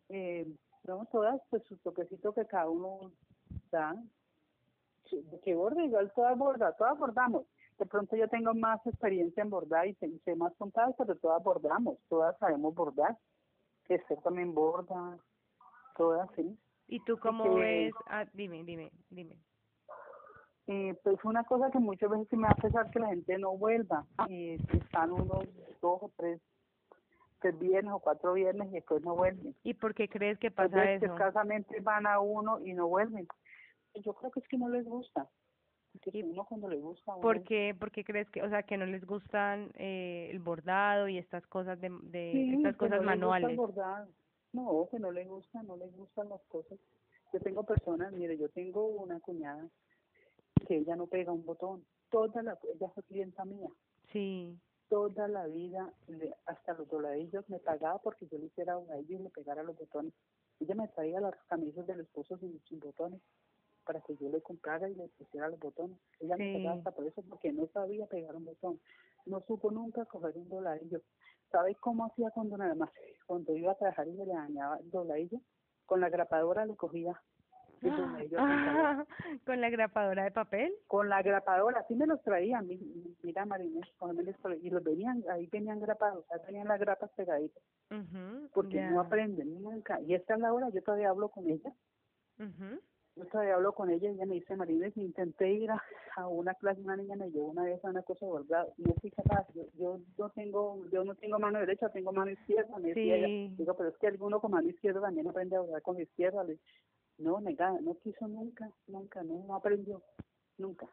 Eh, 0.09 0.51
no, 0.87 1.05
todas, 1.11 1.39
pues 1.51 1.61
su 1.65 1.77
toquecito 1.77 2.33
que 2.33 2.47
cada 2.47 2.67
uno 2.67 3.11
da, 3.69 3.95
que 5.43 5.53
borda, 5.53 5.83
igual 5.83 6.11
todas 6.15 6.35
borda, 6.35 6.71
todas 6.73 6.97
bordamos. 6.97 7.45
De 7.77 7.85
pronto 7.85 8.15
yo 8.15 8.27
tengo 8.29 8.55
más 8.55 8.85
experiencia 8.87 9.43
en 9.43 9.51
bordar 9.51 9.85
y 9.85 9.93
sé, 9.93 10.35
más 10.35 10.55
contadas, 10.55 10.95
pero 10.97 11.15
todas 11.15 11.43
bordamos, 11.43 11.99
todas 12.09 12.35
sabemos 12.39 12.73
bordar. 12.73 13.15
Que 13.85 13.95
Esther 13.95 14.19
también 14.21 14.55
borda, 14.55 15.19
todas, 15.95 16.27
sí. 16.35 16.57
¿Y 16.87 16.99
tú 17.01 17.17
cómo 17.19 17.55
ves? 17.55 17.93
Ah, 18.07 18.25
dime, 18.33 18.63
dime, 18.63 18.91
dime. 19.09 19.37
Eh, 20.67 20.95
pues 21.01 21.17
una 21.23 21.43
cosa 21.45 21.71
que 21.71 21.79
muchas 21.79 22.09
veces 22.09 22.31
me 22.33 22.47
hace 22.47 22.63
pesar 22.63 22.89
que 22.91 22.99
la 22.99 23.07
gente 23.07 23.37
no 23.37 23.57
vuelva. 23.57 24.05
Y 24.27 24.53
están 24.75 25.11
unos 25.11 25.47
dos 25.81 26.03
o 26.03 26.11
tres, 26.17 26.41
tres 27.39 27.57
viernes 27.59 27.93
o 27.93 27.99
cuatro 27.99 28.33
viernes 28.33 28.69
y 28.69 28.75
después 28.75 29.01
no 29.03 29.15
vuelven. 29.15 29.55
¿Y 29.63 29.73
por 29.73 29.93
qué 29.93 30.09
crees 30.09 30.37
que 30.39 30.51
pasa 30.51 30.91
eso? 30.91 31.05
escasamente 31.05 31.79
van 31.81 32.05
a 32.05 32.19
uno 32.19 32.59
y 32.65 32.73
no 32.73 32.87
vuelven. 32.87 33.27
Yo 33.95 34.13
creo 34.13 34.31
que 34.31 34.41
es 34.41 34.47
que 34.47 34.57
no 34.57 34.69
les 34.69 34.85
gusta. 34.85 35.27
Porque 36.03 36.23
uno 36.23 36.45
cuando 36.45 36.69
le 36.69 36.77
gusta. 36.77 37.15
¿Por 37.15 37.43
qué, 37.43 37.75
¿Por 37.77 37.91
qué 37.91 38.03
crees 38.03 38.29
que, 38.29 38.43
o 38.43 38.49
sea, 38.49 38.63
que 38.63 38.77
no 38.77 38.85
les 38.85 39.05
gustan 39.05 39.71
eh, 39.75 40.29
el 40.31 40.39
bordado 40.39 41.07
y 41.07 41.17
estas 41.17 41.47
cosas 41.47 41.79
de, 41.79 41.89
de 42.03 42.53
estas 42.55 42.75
cosas 42.75 43.01
manuales? 43.01 43.57
No, 44.53 44.87
que 44.89 44.99
no 44.99 45.11
le 45.11 45.25
gusta, 45.25 45.61
no 45.63 45.77
les 45.77 45.95
gustan 45.95 46.29
las 46.29 46.41
cosas. 46.43 46.77
Yo 47.33 47.39
tengo 47.39 47.63
personas, 47.63 48.11
mire, 48.13 48.37
yo 48.37 48.49
tengo 48.49 48.85
una 48.87 49.19
cuñada 49.19 49.69
que 50.67 50.77
ella 50.77 50.95
no 50.95 51.07
pega 51.07 51.31
un 51.31 51.45
botón. 51.45 51.85
Toda 52.09 52.41
la, 52.41 52.57
ella 52.73 52.89
fue 52.89 53.03
clienta 53.03 53.45
mía. 53.45 53.69
Sí. 54.11 54.57
Toda 54.89 55.27
la 55.27 55.45
vida, 55.47 55.93
hasta 56.45 56.73
los 56.73 56.87
dobladillos, 56.89 57.49
me 57.49 57.59
pagaba 57.59 57.99
porque 57.99 58.27
yo 58.27 58.37
le 58.37 58.45
hiciera 58.45 58.77
un 58.77 58.87
y 59.07 59.17
le 59.17 59.29
pegara 59.29 59.63
los 59.63 59.77
botones. 59.77 60.13
Ella 60.59 60.75
me 60.75 60.87
traía 60.87 61.19
las 61.19 61.35
camisas 61.49 61.85
del 61.85 61.99
esposo 61.99 62.37
sin, 62.37 62.59
sin 62.67 62.79
botones 62.79 63.21
para 63.85 64.01
que 64.01 64.15
yo 64.17 64.29
le 64.29 64.41
comprara 64.41 64.89
y 64.89 64.95
le 64.95 65.07
pusiera 65.09 65.49
los 65.49 65.59
botones. 65.59 65.97
Ella 66.19 66.35
me 66.37 66.53
pagaba 66.53 66.77
hasta 66.77 66.91
por 66.91 67.05
eso 67.05 67.21
porque 67.23 67.51
no 67.51 67.67
sabía 67.67 68.05
pegar 68.07 68.35
un 68.35 68.45
botón. 68.45 68.79
No 69.25 69.41
supo 69.41 69.71
nunca 69.71 70.05
coger 70.05 70.37
un 70.37 70.49
dobladillo. 70.49 71.01
¿Sabes 71.51 71.77
cómo 71.79 72.05
hacía 72.05 72.29
cuando 72.31 72.57
nada 72.57 72.75
más? 72.75 72.89
Cuando 73.25 73.55
iba 73.55 73.71
a 73.71 73.75
trabajar 73.75 74.07
y 74.07 74.13
le 74.13 74.25
dañaba 74.25 74.77
el 74.77 74.89
dobladillo, 74.91 75.39
con 75.85 76.01
la 76.01 76.09
grapadora 76.09 76.65
le 76.65 76.75
cogía. 76.75 77.19
Ah, 78.37 79.05
¿Con 79.45 79.61
la 79.61 79.69
grapadora 79.69 80.23
de 80.23 80.31
papel? 80.31 80.73
Con 80.87 81.09
la 81.09 81.21
grapadora, 81.21 81.81
así 81.81 81.95
me 81.95 82.07
los 82.07 82.21
traían, 82.23 82.67
mira 83.21 83.45
Marinés, 83.45 83.85
y 84.61 84.69
los 84.69 84.83
venían, 84.83 85.23
ahí 85.31 85.47
venían 85.47 85.79
grapados, 85.79 86.25
ahí 86.31 86.39
tenían 86.45 86.67
las 86.67 86.79
grapas 86.79 87.11
pegaditas, 87.11 87.61
porque 88.53 88.81
no 88.81 88.99
aprenden 88.99 89.61
nunca, 89.61 90.01
y 90.01 90.15
esta 90.15 90.33
es 90.33 90.39
la 90.39 90.53
hora, 90.53 90.69
yo 90.69 90.81
todavía 90.81 91.09
hablo 91.09 91.29
con 91.29 91.47
ella, 91.47 91.71
yo 93.17 93.25
todavía 93.25 93.55
hablo 93.55 93.73
con 93.73 93.89
ella 93.89 94.09
y 94.09 94.13
ella 94.13 94.25
me 94.25 94.35
dice, 94.35 94.55
Marines, 94.55 94.95
intenté 94.95 95.51
ir 95.51 95.71
a, 95.71 95.81
a, 96.15 96.27
una 96.27 96.53
clase, 96.53 96.81
una 96.81 96.95
niña 96.95 97.15
me 97.15 97.29
llevó 97.31 97.47
una 97.47 97.63
vez 97.63 97.83
a 97.83 97.89
una 97.89 98.03
cosa 98.03 98.25
de 98.25 98.31
bordado, 98.31 98.73
no 98.77 98.93
fui 99.01 99.11
capaz, 99.11 99.47
yo, 99.53 99.65
yo 99.77 99.99
no 100.17 100.29
tengo, 100.29 100.85
yo 100.91 101.03
no 101.03 101.15
tengo 101.15 101.39
mano 101.39 101.59
derecha, 101.59 101.89
tengo 101.89 102.11
mano 102.11 102.31
izquierda, 102.31 102.77
me 102.77 102.89
decía 102.89 103.15
ella, 103.15 103.55
digo, 103.57 103.73
pero 103.75 103.89
es 103.89 103.97
que 103.97 104.07
alguno 104.07 104.39
con 104.39 104.51
mano 104.51 104.69
izquierda 104.69 105.01
también 105.01 105.27
aprende 105.27 105.55
a 105.55 105.61
bordar 105.61 105.81
con 105.81 105.95
la 105.95 106.03
izquierda, 106.03 106.43
le, 106.43 106.59
no, 107.17 107.41
negada, 107.41 107.79
no 107.81 107.95
quiso 107.95 108.27
nunca, 108.27 108.71
nunca, 108.87 109.23
no, 109.23 109.43
no 109.47 109.55
aprendió, 109.55 110.01
nunca. 110.57 110.87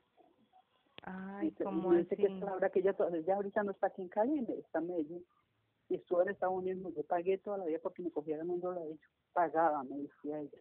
Ay, 1.02 1.50
como 1.62 1.92
dice 1.92 2.16
que 2.16 2.28
ahora 2.48 2.70
que 2.70 2.78
ella, 2.78 2.96
ella 3.12 3.34
ahorita 3.34 3.62
no 3.62 3.72
está 3.72 3.88
aquí 3.88 4.00
en 4.00 4.08
Cali, 4.08 4.38
está 4.58 4.78
en 4.78 4.86
Medellín, 4.86 5.26
y 5.90 5.96
estuvo 5.96 6.22
en 6.22 6.30
Estados 6.30 6.56
Unidos, 6.56 6.94
yo 6.96 7.02
pagué 7.02 7.36
toda 7.36 7.58
la 7.58 7.66
vida 7.66 7.78
porque 7.82 8.02
me 8.02 8.10
cogieran 8.10 8.48
un 8.48 8.60
dólarillo, 8.60 8.98
pagaba, 9.34 9.84
me 9.84 9.98
decía 9.98 10.40
ella 10.40 10.58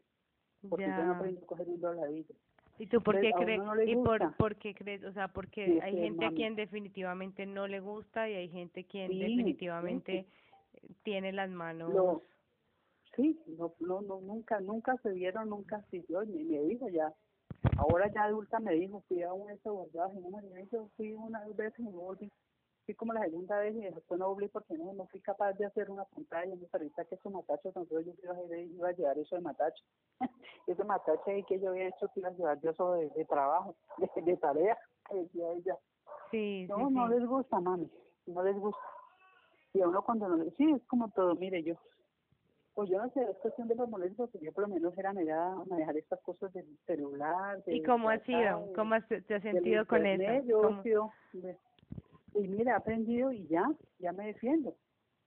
porque 0.69 0.85
yo 0.85 1.03
no 1.03 1.13
aprendí 1.13 1.41
a 1.41 1.45
coger 1.45 1.67
un 1.67 1.81
dólarillo. 1.81 2.35
¿Y 2.79 2.87
tú 2.87 3.01
por 3.01 3.19
qué 3.21 3.31
crees? 3.31 3.61
¿Y 3.85 3.95
por, 3.95 4.35
por, 4.35 4.55
qué 4.55 4.73
crees? 4.73 5.03
O 5.03 5.13
sea, 5.13 5.27
porque 5.27 5.79
hay 5.81 5.95
gente 5.95 6.25
a 6.25 6.31
quien 6.31 6.55
definitivamente 6.55 7.45
no 7.45 7.67
le 7.67 7.79
gusta 7.79 8.29
y 8.29 8.33
hay 8.33 8.49
gente 8.49 8.85
quien 8.85 9.09
definitivamente 9.09 10.25
tiene 11.03 11.31
las 11.31 11.49
manos. 11.49 11.93
No, 11.93 12.23
sí, 13.15 13.39
no, 13.57 13.73
no, 13.79 14.01
no, 14.01 14.21
nunca, 14.21 14.59
nunca 14.59 14.97
se 15.03 15.11
vieron, 15.11 15.49
nunca 15.49 15.83
siguió, 15.91 16.23
ni 16.23 16.43
me 16.43 16.61
dijo 16.63 16.89
ya. 16.89 17.13
Ahora 17.77 18.11
ya 18.11 18.23
adulta 18.23 18.59
me 18.59 18.73
dijo, 18.73 19.01
fui 19.07 19.21
a 19.21 19.31
un 19.31 19.49
ese 19.51 19.69
bordaje, 19.69 20.19
no 20.19 20.29
me 20.29 20.61
dijo, 20.63 20.89
fui 20.97 21.13
una 21.13 21.45
vez 21.55 21.73
y 21.77 21.83
me 21.83 21.91
volví 21.91 22.31
fui 22.85 22.95
como 22.95 23.13
la 23.13 23.21
segunda 23.21 23.59
vez 23.59 23.75
y 23.75 23.81
después 23.81 24.19
no 24.19 24.29
volví 24.29 24.47
porque 24.47 24.77
no, 24.77 24.93
no 24.93 25.05
fui 25.07 25.21
capaz 25.21 25.53
de 25.53 25.65
hacer 25.65 25.89
una 25.89 26.05
pantalla. 26.05 26.55
Me 26.55 26.67
parece 26.67 27.05
que 27.05 27.15
esos 27.15 27.31
matachos, 27.31 27.75
entonces 27.75 28.05
yo 28.05 28.13
iba 28.23 28.33
a, 28.33 28.57
iba 28.57 28.89
a 28.89 28.91
llevar 28.91 29.17
eso 29.17 29.35
de 29.35 29.41
matacho. 29.41 29.83
ese 30.67 30.83
matacho 30.83 31.23
ahí 31.27 31.43
que 31.43 31.59
yo 31.59 31.69
había 31.69 31.87
hecho, 31.87 32.07
que 32.13 32.19
iba 32.19 32.29
a 32.29 32.33
llevar 32.33 32.59
yo 32.61 32.71
eso 32.71 32.93
de, 32.93 33.09
de 33.09 33.25
trabajo, 33.25 33.75
de, 34.15 34.21
de 34.21 34.37
tarea, 34.37 34.77
decía 35.11 35.51
ella. 35.51 35.77
Sí, 36.31 36.65
no, 36.67 36.89
no 36.89 37.07
les 37.07 37.25
gusta, 37.25 37.59
mami, 37.59 37.89
no 38.25 38.43
les 38.43 38.57
gusta. 38.57 38.81
Y 39.73 39.81
a 39.81 39.87
uno 39.87 40.03
cuando 40.03 40.27
no 40.27 40.43
sí, 40.57 40.71
es 40.71 40.83
como 40.87 41.09
todo, 41.09 41.35
mire 41.35 41.63
yo. 41.63 41.75
Pues 42.75 42.89
yo 42.89 42.97
no 42.97 43.07
sé, 43.11 43.21
es 43.21 43.37
cuestión 43.37 43.67
de 43.67 43.75
los 43.75 43.87
molestos, 43.87 44.31
porque 44.31 44.47
yo 44.47 44.51
por 44.51 44.67
lo 44.67 44.73
menos 44.73 44.97
era 44.97 45.13
negada 45.13 45.55
manejar 45.67 45.95
estas 45.95 46.19
cosas 46.21 46.51
del 46.53 46.65
celular. 46.87 47.61
¿Y 47.67 47.83
cómo 47.83 48.09
ha 48.09 48.17
sido? 48.19 48.73
¿Cómo 48.75 48.95
has, 48.95 49.07
te 49.07 49.35
has 49.35 49.43
sentido 49.43 49.85
con 49.85 50.03
eso? 50.07 50.45
Yo 50.47 50.69
he 50.69 50.81
sido, 50.81 51.11
y 52.35 52.47
mira, 52.47 52.73
he 52.73 52.75
aprendido 52.75 53.31
y 53.31 53.47
ya, 53.47 53.65
ya 53.99 54.11
me 54.11 54.27
defiendo. 54.27 54.75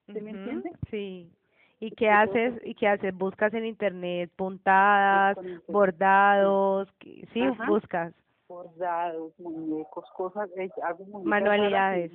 ¿Se 0.06 0.20
me 0.20 0.30
entiende? 0.30 0.70
Sí. 0.90 1.30
¿Y 1.78 1.90
qué 1.90 2.08
haces? 2.08 2.54
¿Y 2.64 2.74
qué 2.74 2.88
haces? 2.88 3.14
¿Buscas 3.14 3.52
en 3.52 3.66
internet 3.66 4.30
puntadas, 4.36 5.36
bordados? 5.68 6.88
Sí, 7.32 7.42
buscas. 7.68 8.14
Bordados, 8.48 9.38
muñecos, 9.38 10.08
cosas, 10.16 10.48
eh, 10.56 10.70
hago 10.82 11.04
Manualidades. 11.24 12.12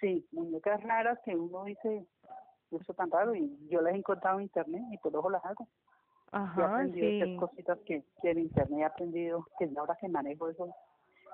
sí, 0.00 0.26
muñecas 0.32 0.82
raras 0.82 1.18
que 1.24 1.36
uno 1.36 1.64
dice, 1.64 2.06
eso 2.70 2.94
tan 2.94 3.10
raro, 3.10 3.34
y 3.34 3.54
yo 3.68 3.82
las 3.82 3.94
he 3.94 3.98
encontrado 3.98 4.38
en 4.38 4.44
internet 4.44 4.82
y 4.90 4.98
por 4.98 5.14
ojo 5.14 5.30
las 5.30 5.44
hago. 5.44 5.68
Ajá, 6.32 6.60
he 6.60 6.64
aprendido 6.64 7.26
sí. 7.26 7.36
cositas 7.36 7.78
que, 7.86 8.02
que 8.22 8.30
en 8.30 8.38
internet 8.38 8.80
he 8.80 8.84
aprendido, 8.84 9.46
que 9.58 9.70
ahora 9.76 9.96
que 10.00 10.08
manejo 10.08 10.48
eso, 10.48 10.74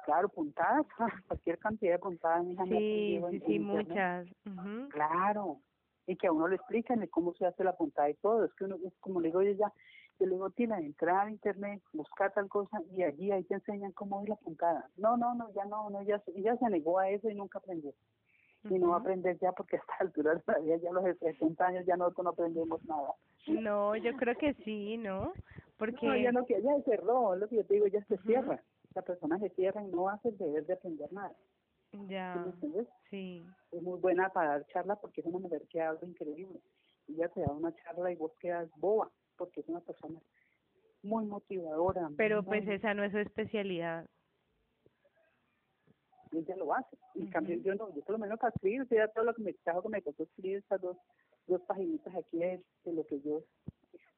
claro, 0.04 0.28
puntadas, 0.28 0.86
cualquier 1.28 1.58
cantidad 1.58 1.92
de 1.92 1.98
puntadas, 1.98 2.44
mi 2.44 2.52
hija 2.52 2.64
Sí, 2.66 3.20
sí, 3.30 3.42
sí, 3.46 3.58
muchas. 3.58 4.28
Claro, 4.90 5.60
y 6.06 6.16
que 6.16 6.26
a 6.26 6.32
uno 6.32 6.48
le 6.48 6.56
explican 6.56 7.06
cómo 7.08 7.34
se 7.34 7.46
hace 7.46 7.64
la 7.64 7.76
puntada 7.76 8.10
y 8.10 8.14
todo, 8.14 8.44
es 8.44 8.52
que 8.54 8.64
uno, 8.64 8.76
como 9.00 9.20
le 9.20 9.28
digo 9.28 9.42
yo 9.42 9.52
ya, 9.52 9.72
yo 10.18 10.26
le 10.26 10.32
digo, 10.32 10.50
Tina, 10.50 10.78
entrar 10.78 11.26
a 11.26 11.30
internet, 11.30 11.82
buscar 11.92 12.32
tal 12.34 12.48
cosa 12.48 12.80
y 12.92 13.02
allí 13.02 13.30
ahí 13.30 13.42
te 13.44 13.54
enseñan 13.54 13.92
cómo 13.92 14.22
es 14.22 14.28
la 14.28 14.36
puntada. 14.36 14.90
No, 14.96 15.16
no, 15.16 15.34
no, 15.34 15.50
ya 15.54 15.64
no, 15.64 15.88
no, 15.88 16.02
ya, 16.02 16.22
ya 16.36 16.56
se 16.56 16.68
negó 16.68 16.98
a 16.98 17.08
eso 17.08 17.30
y 17.30 17.34
nunca 17.34 17.58
aprendió. 17.58 17.92
Y 18.64 18.78
no 18.78 18.90
va 18.90 18.96
a 18.96 18.98
aprender 18.98 19.38
ya 19.38 19.52
porque 19.52 19.76
a 19.78 19.78
esta 19.78 19.94
altura 20.00 20.34
de 20.34 20.42
la 20.46 20.58
vida, 20.58 20.76
ya 20.76 20.92
los 20.92 21.04
60 21.18 21.66
años, 21.66 21.86
ya 21.86 21.96
nosotros 21.96 22.24
no 22.24 22.30
aprendemos 22.30 22.84
nada. 22.84 23.14
No, 23.46 23.96
yo 23.96 24.14
creo 24.16 24.36
que 24.36 24.52
sí, 24.64 24.98
¿no? 24.98 25.32
Porque... 25.78 26.06
No, 26.06 26.14
ya 26.14 26.32
no, 26.32 26.44
que 26.44 26.60
ya 26.60 26.70
cerró, 26.84 27.36
lo 27.36 27.48
que 27.48 27.56
yo 27.56 27.64
te 27.64 27.74
digo, 27.74 27.86
ya 27.86 28.04
se 28.04 28.18
cierra 28.18 28.60
la 28.94 29.02
persona 29.02 29.38
se 29.38 29.50
cierra 29.50 29.82
y 29.82 29.88
no 29.88 30.08
hace 30.08 30.30
el 30.30 30.38
deber 30.38 30.66
de 30.66 30.74
aprender 30.74 31.12
nada. 31.12 31.34
Ya, 32.08 32.46
¿Sí, 33.10 33.44
Es 33.72 33.82
muy 33.82 33.98
buena 33.98 34.28
para 34.28 34.50
dar 34.50 34.66
charla 34.68 34.96
porque 34.96 35.22
es 35.22 35.26
una 35.26 35.38
mujer 35.38 35.62
que 35.68 35.80
habla 35.80 36.06
increíble. 36.06 36.60
Ella 37.08 37.28
te 37.28 37.40
da 37.40 37.52
una 37.52 37.74
charla 37.74 38.12
y 38.12 38.16
vos 38.16 38.32
quedas 38.38 38.70
boba 38.76 39.10
porque 39.36 39.60
es 39.60 39.68
una 39.68 39.80
persona 39.80 40.20
muy 41.02 41.24
motivadora. 41.24 42.10
Pero 42.16 42.44
pues 42.44 42.66
esa 42.68 42.94
no 42.94 43.02
es 43.02 43.10
su 43.10 43.18
especialidad. 43.18 44.06
Ella 46.30 46.56
lo 46.56 46.72
hace. 46.72 46.96
En 47.16 47.28
cambio, 47.30 47.56
yo 47.56 47.74
no, 47.74 47.92
yo 47.92 48.02
por 48.02 48.12
lo 48.12 48.18
menos 48.18 48.38
para 48.38 48.52
escribir, 48.54 48.82
o 48.82 49.08
todo 49.08 49.24
lo 49.24 49.34
que 49.34 49.42
me 49.42 49.52
trajo 49.54 49.82
que 49.82 49.88
me 49.88 50.02
costó 50.02 50.22
escribir 50.22 50.58
estas 50.58 50.80
dos, 50.80 50.96
dos 51.48 51.60
paginitas 51.62 52.14
aquí 52.14 52.38
de, 52.38 52.62
de 52.84 52.92
lo 52.92 53.04
que 53.04 53.20
yo 53.20 53.42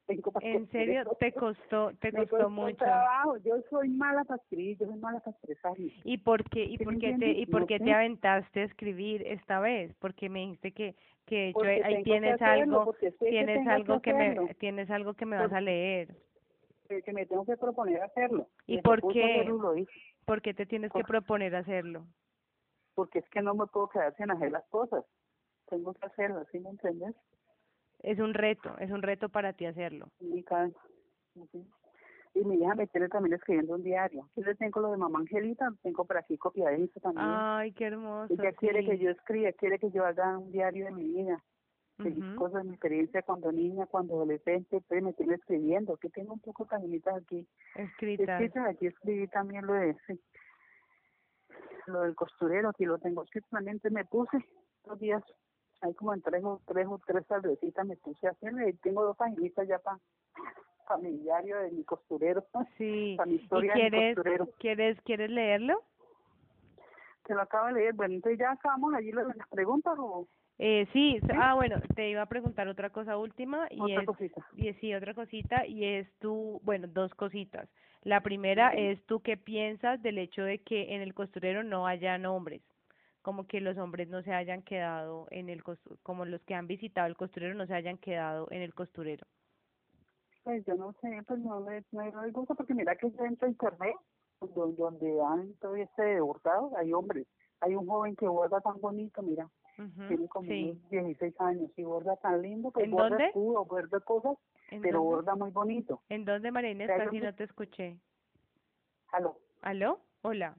¿En 0.08 0.68
serio 0.70 1.04
te 1.20 1.32
costó 1.32 1.92
te 2.00 2.12
costó, 2.12 2.50
mucho? 2.50 2.76
Trabajo. 2.76 3.36
Yo 3.38 3.56
soy 3.70 3.88
mala 3.88 4.24
para 4.24 4.42
escribir, 4.42 4.76
yo 4.78 4.86
soy 4.86 4.98
mala 4.98 5.20
para 5.20 5.36
expresarme. 5.36 5.92
¿Y 6.04 6.18
por 6.18 6.44
qué 6.50 6.64
y 6.64 6.78
por 6.78 6.98
qué 6.98 7.16
te 7.18 7.30
y 7.30 7.46
por 7.46 7.66
qué 7.66 7.78
te 7.78 7.92
aventaste 7.92 8.60
a 8.60 8.64
escribir 8.64 9.26
esta 9.26 9.60
vez? 9.60 9.94
Porque 10.00 10.28
me 10.28 10.40
dijiste 10.40 10.72
que 10.72 10.94
que 11.26 11.52
yo, 11.54 11.62
ahí 11.62 12.02
tienes 12.02 12.42
algo 12.42 12.94
tienes 13.20 13.66
algo 13.66 14.00
que, 14.00 14.12
me 14.12 14.54
tienes 14.56 14.90
algo 14.90 15.14
que 15.14 15.24
me 15.24 15.36
vas 15.36 15.52
a 15.52 15.60
leer. 15.60 16.14
Que 16.88 17.12
me 17.12 17.24
tengo 17.24 17.46
que 17.46 17.56
proponer 17.56 18.02
hacerlo. 18.02 18.48
¿Y 18.66 18.82
por 18.82 19.00
qué? 19.12 19.48
¿Por 20.26 20.42
qué 20.42 20.52
te 20.52 20.66
tienes 20.66 20.92
que 20.92 21.04
proponer 21.04 21.54
hacerlo? 21.54 22.06
Porque 22.94 23.20
es 23.20 23.28
que 23.30 23.40
no 23.40 23.54
me 23.54 23.66
puedo 23.66 23.88
quedar 23.88 24.14
sin 24.16 24.30
hacer 24.30 24.52
las 24.52 24.64
cosas. 24.68 25.04
Tengo 25.68 25.94
que 25.94 26.06
hacerlo, 26.06 26.44
¿sí 26.52 26.60
me 26.60 26.70
entiendes? 26.70 27.14
Es 28.02 28.18
un 28.18 28.34
reto, 28.34 28.76
es 28.78 28.90
un 28.90 29.02
reto 29.02 29.28
para 29.28 29.52
ti 29.52 29.66
hacerlo. 29.66 30.08
Y, 30.20 30.44
y 32.34 32.44
mi 32.44 32.56
hija 32.56 32.74
me 32.74 32.86
tiene 32.86 33.08
también 33.08 33.34
escribiendo 33.34 33.74
un 33.74 33.82
diario. 33.82 34.28
Yo 34.36 34.44
le 34.44 34.54
tengo 34.54 34.80
lo 34.80 34.90
de 34.90 34.96
mamá 34.96 35.20
Angelita, 35.20 35.72
tengo 35.82 36.04
por 36.04 36.16
aquí 36.16 36.36
copiadito 36.38 37.00
también. 37.00 37.26
Ay, 37.28 37.72
qué 37.72 37.86
hermoso. 37.86 38.32
Ella 38.32 38.52
quiere 38.52 38.84
que 38.84 38.98
yo 38.98 39.10
escriba, 39.10 39.52
quiere 39.52 39.78
que 39.78 39.90
yo 39.90 40.04
haga 40.04 40.38
un 40.38 40.50
diario 40.50 40.86
de 40.86 40.92
mi 40.92 41.04
vida. 41.04 41.42
Uh 41.98 42.36
cosas 42.36 42.62
de 42.62 42.70
mi 42.70 42.74
experiencia 42.74 43.22
cuando 43.22 43.52
niña, 43.52 43.86
cuando 43.86 44.14
adolescente, 44.14 44.80
pues 44.88 45.02
me 45.02 45.12
tiene 45.12 45.34
escribiendo. 45.34 45.96
Que 45.98 46.08
tengo 46.08 46.32
un 46.32 46.40
poco 46.40 46.66
de 46.66 47.00
aquí. 47.16 47.46
Escritas. 47.76 48.40
Escritas, 48.40 48.68
aquí 48.68 48.86
escribí 48.86 49.28
también 49.28 49.66
lo 49.66 49.74
de 49.74 49.94
sí, 50.06 50.18
lo 51.86 52.00
del 52.00 52.14
costurero, 52.14 52.70
aquí 52.70 52.86
lo 52.86 52.98
tengo 52.98 53.22
escrito 53.22 53.46
también, 53.50 53.80
me 53.90 54.04
puse 54.04 54.38
dos 54.84 54.98
días 54.98 55.22
hay 55.82 55.94
como 55.94 56.14
en 56.14 56.22
tres 56.22 56.42
o 56.44 56.60
tres 56.66 56.86
o 56.88 57.00
tres 57.04 57.26
tardecitas 57.26 57.86
me 57.86 57.96
puse 57.96 58.26
a 58.26 58.30
hacer 58.30 58.52
y 58.68 58.72
tengo 58.74 59.04
dos 59.04 59.16
paginitas 59.16 59.66
ya 59.68 59.78
para 59.78 59.98
familiario 60.86 61.58
de 61.58 61.70
mi 61.72 61.84
costurero 61.84 62.44
sí 62.78 63.14
para 63.16 63.28
mi 63.28 63.36
historia 63.36 63.72
¿Y 63.76 63.80
quieres, 63.80 64.16
costurero. 64.16 64.48
quieres 64.58 65.00
quieres 65.02 65.30
leerlo 65.30 65.82
te 67.24 67.34
lo 67.34 67.42
acabo 67.42 67.66
de 67.68 67.74
leer 67.74 67.94
bueno 67.94 68.14
entonces 68.14 68.38
ya 68.38 68.52
acabamos 68.52 68.94
allí 68.94 69.12
las 69.12 69.26
preguntas 69.50 69.94
o 69.98 70.26
eh, 70.58 70.86
sí, 70.92 71.18
ah 71.40 71.54
bueno, 71.54 71.80
te 71.96 72.10
iba 72.10 72.22
a 72.22 72.26
preguntar 72.26 72.68
otra 72.68 72.90
cosa 72.90 73.16
última 73.16 73.66
y 73.70 73.80
otra 73.80 74.02
es 74.02 74.06
cosita. 74.06 74.46
y 74.54 74.72
sí 74.74 74.94
otra 74.94 75.12
cosita 75.12 75.66
y 75.66 75.84
es 75.84 76.06
tú, 76.20 76.60
bueno, 76.62 76.86
dos 76.86 77.12
cositas. 77.14 77.68
La 78.02 78.20
primera 78.20 78.68
es 78.68 79.04
tú 79.06 79.20
qué 79.22 79.36
piensas 79.36 80.00
del 80.02 80.18
hecho 80.18 80.44
de 80.44 80.58
que 80.58 80.94
en 80.94 81.00
el 81.00 81.14
costurero 81.14 81.64
no 81.64 81.86
haya 81.86 82.16
hombres 82.30 82.62
como 83.22 83.46
que 83.46 83.60
los 83.60 83.78
hombres 83.78 84.08
no 84.08 84.22
se 84.22 84.32
hayan 84.32 84.62
quedado 84.62 85.26
en 85.30 85.48
el 85.48 85.62
como 86.02 86.24
los 86.24 86.42
que 86.42 86.54
han 86.54 86.66
visitado 86.66 87.06
el 87.06 87.16
costurero 87.16 87.54
no 87.54 87.66
se 87.66 87.74
hayan 87.74 87.98
quedado 87.98 88.48
en 88.50 88.62
el 88.62 88.74
costurero. 88.74 89.26
Pues 90.42 90.64
yo 90.66 90.74
no 90.74 90.92
sé, 91.00 91.22
pues 91.26 91.38
no 91.40 91.60
me, 91.60 91.84
no 91.92 92.32
gusta 92.32 92.54
porque 92.54 92.74
mira 92.74 92.96
que 92.96 93.08
dentro 93.10 93.46
de 93.46 93.52
internet, 93.52 93.94
donde, 94.40 94.76
donde 94.76 95.20
han 95.22 95.54
todo 95.54 95.76
este 95.76 96.20
bordado, 96.20 96.72
hay 96.76 96.92
hombres. 96.92 97.26
Hay 97.60 97.76
un 97.76 97.86
joven 97.86 98.16
que 98.16 98.26
borda 98.26 98.60
tan 98.60 98.80
bonito, 98.80 99.22
mira, 99.22 99.48
tiene 100.08 100.26
como 100.26 100.48
16 100.48 101.40
años 101.40 101.70
y 101.76 101.84
borda 101.84 102.16
tan 102.16 102.42
lindo, 102.42 102.72
pues 102.72 102.86
¿En 102.86 102.90
borda 102.90 103.10
dónde? 103.10 103.26
escudo, 103.26 103.64
borda 103.64 104.00
cosas, 104.00 104.36
pero 104.82 105.00
borda 105.00 105.36
muy 105.36 105.52
bonito. 105.52 106.02
¿En 106.08 106.24
dónde, 106.24 106.50
María 106.50 106.86
Casi 106.88 107.20
no 107.20 107.32
te 107.36 107.44
escuché. 107.44 107.96
¿Aló? 109.12 109.38
¿Aló? 109.60 110.00
Hola. 110.22 110.56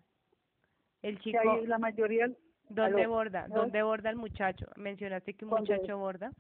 El 1.02 1.20
chico... 1.20 1.40
La 1.66 1.78
mayoría 1.78 2.32
¿Dónde 2.74 3.08
borda? 3.08 3.48
¿Dónde 3.48 3.84
borda 3.84 4.10
el 4.10 4.16
muchacho? 4.16 4.66
Mencionaste 4.76 5.34
que 5.34 5.46
un 5.46 5.52
muchacho 5.52 5.98
borda. 5.98 6.32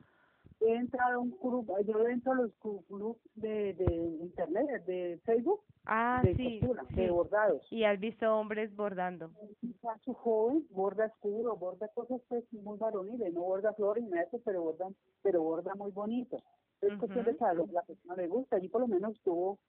He 0.59 0.75
entrado 0.75 1.15
a 1.15 1.19
un 1.19 1.37
grupo, 1.41 1.77
yo 1.81 2.07
entro 2.07 2.31
a 2.31 2.35
los 2.35 2.51
grupos 2.61 3.17
de, 3.35 3.73
de 3.73 3.95
internet, 4.21 4.85
de 4.85 5.19
Facebook. 5.25 5.61
Ah, 5.85 6.21
de 6.23 6.35
sí, 6.35 6.61
de 6.91 7.11
bordados. 7.11 7.67
¿Y 7.69 7.83
has 7.83 7.99
visto 7.99 8.33
hombres 8.33 8.73
bordando? 8.73 9.31
Un 9.41 9.55
muchacho 9.61 10.13
joven 10.13 10.65
borda 10.69 11.07
escudo, 11.07 11.57
borda 11.57 11.89
cosas 11.89 12.21
pues 12.29 12.45
muy 12.53 12.77
varoniles, 12.77 13.33
no 13.33 13.41
borda 13.41 13.73
flores 13.73 14.05
ni 14.05 14.17
eso, 14.17 14.39
pero 14.45 14.61
borda, 14.61 14.87
pero 15.21 15.43
borda 15.43 15.75
muy 15.75 15.91
bonito. 15.91 16.37
Es 16.79 16.97
cuestión 16.97 17.25
de 17.25 17.35
a 17.39 17.53
la 17.53 17.81
persona 17.81 18.15
le 18.15 18.27
gusta. 18.27 18.55
Allí 18.55 18.69
por 18.69 18.81
lo 18.81 18.87
menos 18.87 19.15
estuvo 19.15 19.59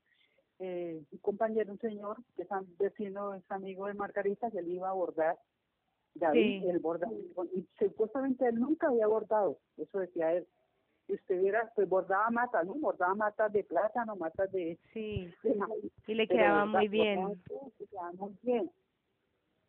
eh, 0.60 1.02
un 1.10 1.18
compañero, 1.18 1.72
un 1.72 1.78
señor, 1.78 2.16
que 2.36 2.42
es 2.42 2.48
vecino, 2.78 3.34
es 3.34 3.50
amigo 3.50 3.86
de 3.86 3.94
Margarita, 3.94 4.50
que 4.50 4.58
él 4.58 4.68
iba 4.68 4.88
a 4.88 4.92
bordar. 4.92 5.36
David, 6.14 6.68
el 6.68 6.78
borda, 6.78 7.08
y 7.54 7.66
supuestamente 7.78 8.46
él 8.46 8.60
nunca 8.60 8.88
había 8.88 9.06
bordado, 9.06 9.58
eso 9.76 9.98
decía 9.98 10.32
él. 10.32 10.46
Y 11.06 11.14
usted 11.14 11.40
viera, 11.40 11.70
pues 11.74 11.86
bordaba 11.88 12.30
matas, 12.30 12.64
¿no? 12.64 12.74
Bordaba 12.74 13.14
matas 13.14 13.52
de 13.52 13.62
plátano, 13.62 14.16
matas 14.16 14.50
de... 14.52 14.78
Sí, 14.92 15.28
y 16.06 16.14
le 16.14 16.26
quedaba 16.26 16.64
muy 16.64 16.88
bien. 16.88 17.42
Le 17.78 17.86
quedaba 17.86 18.12
muy 18.12 18.34
bien. 18.42 18.70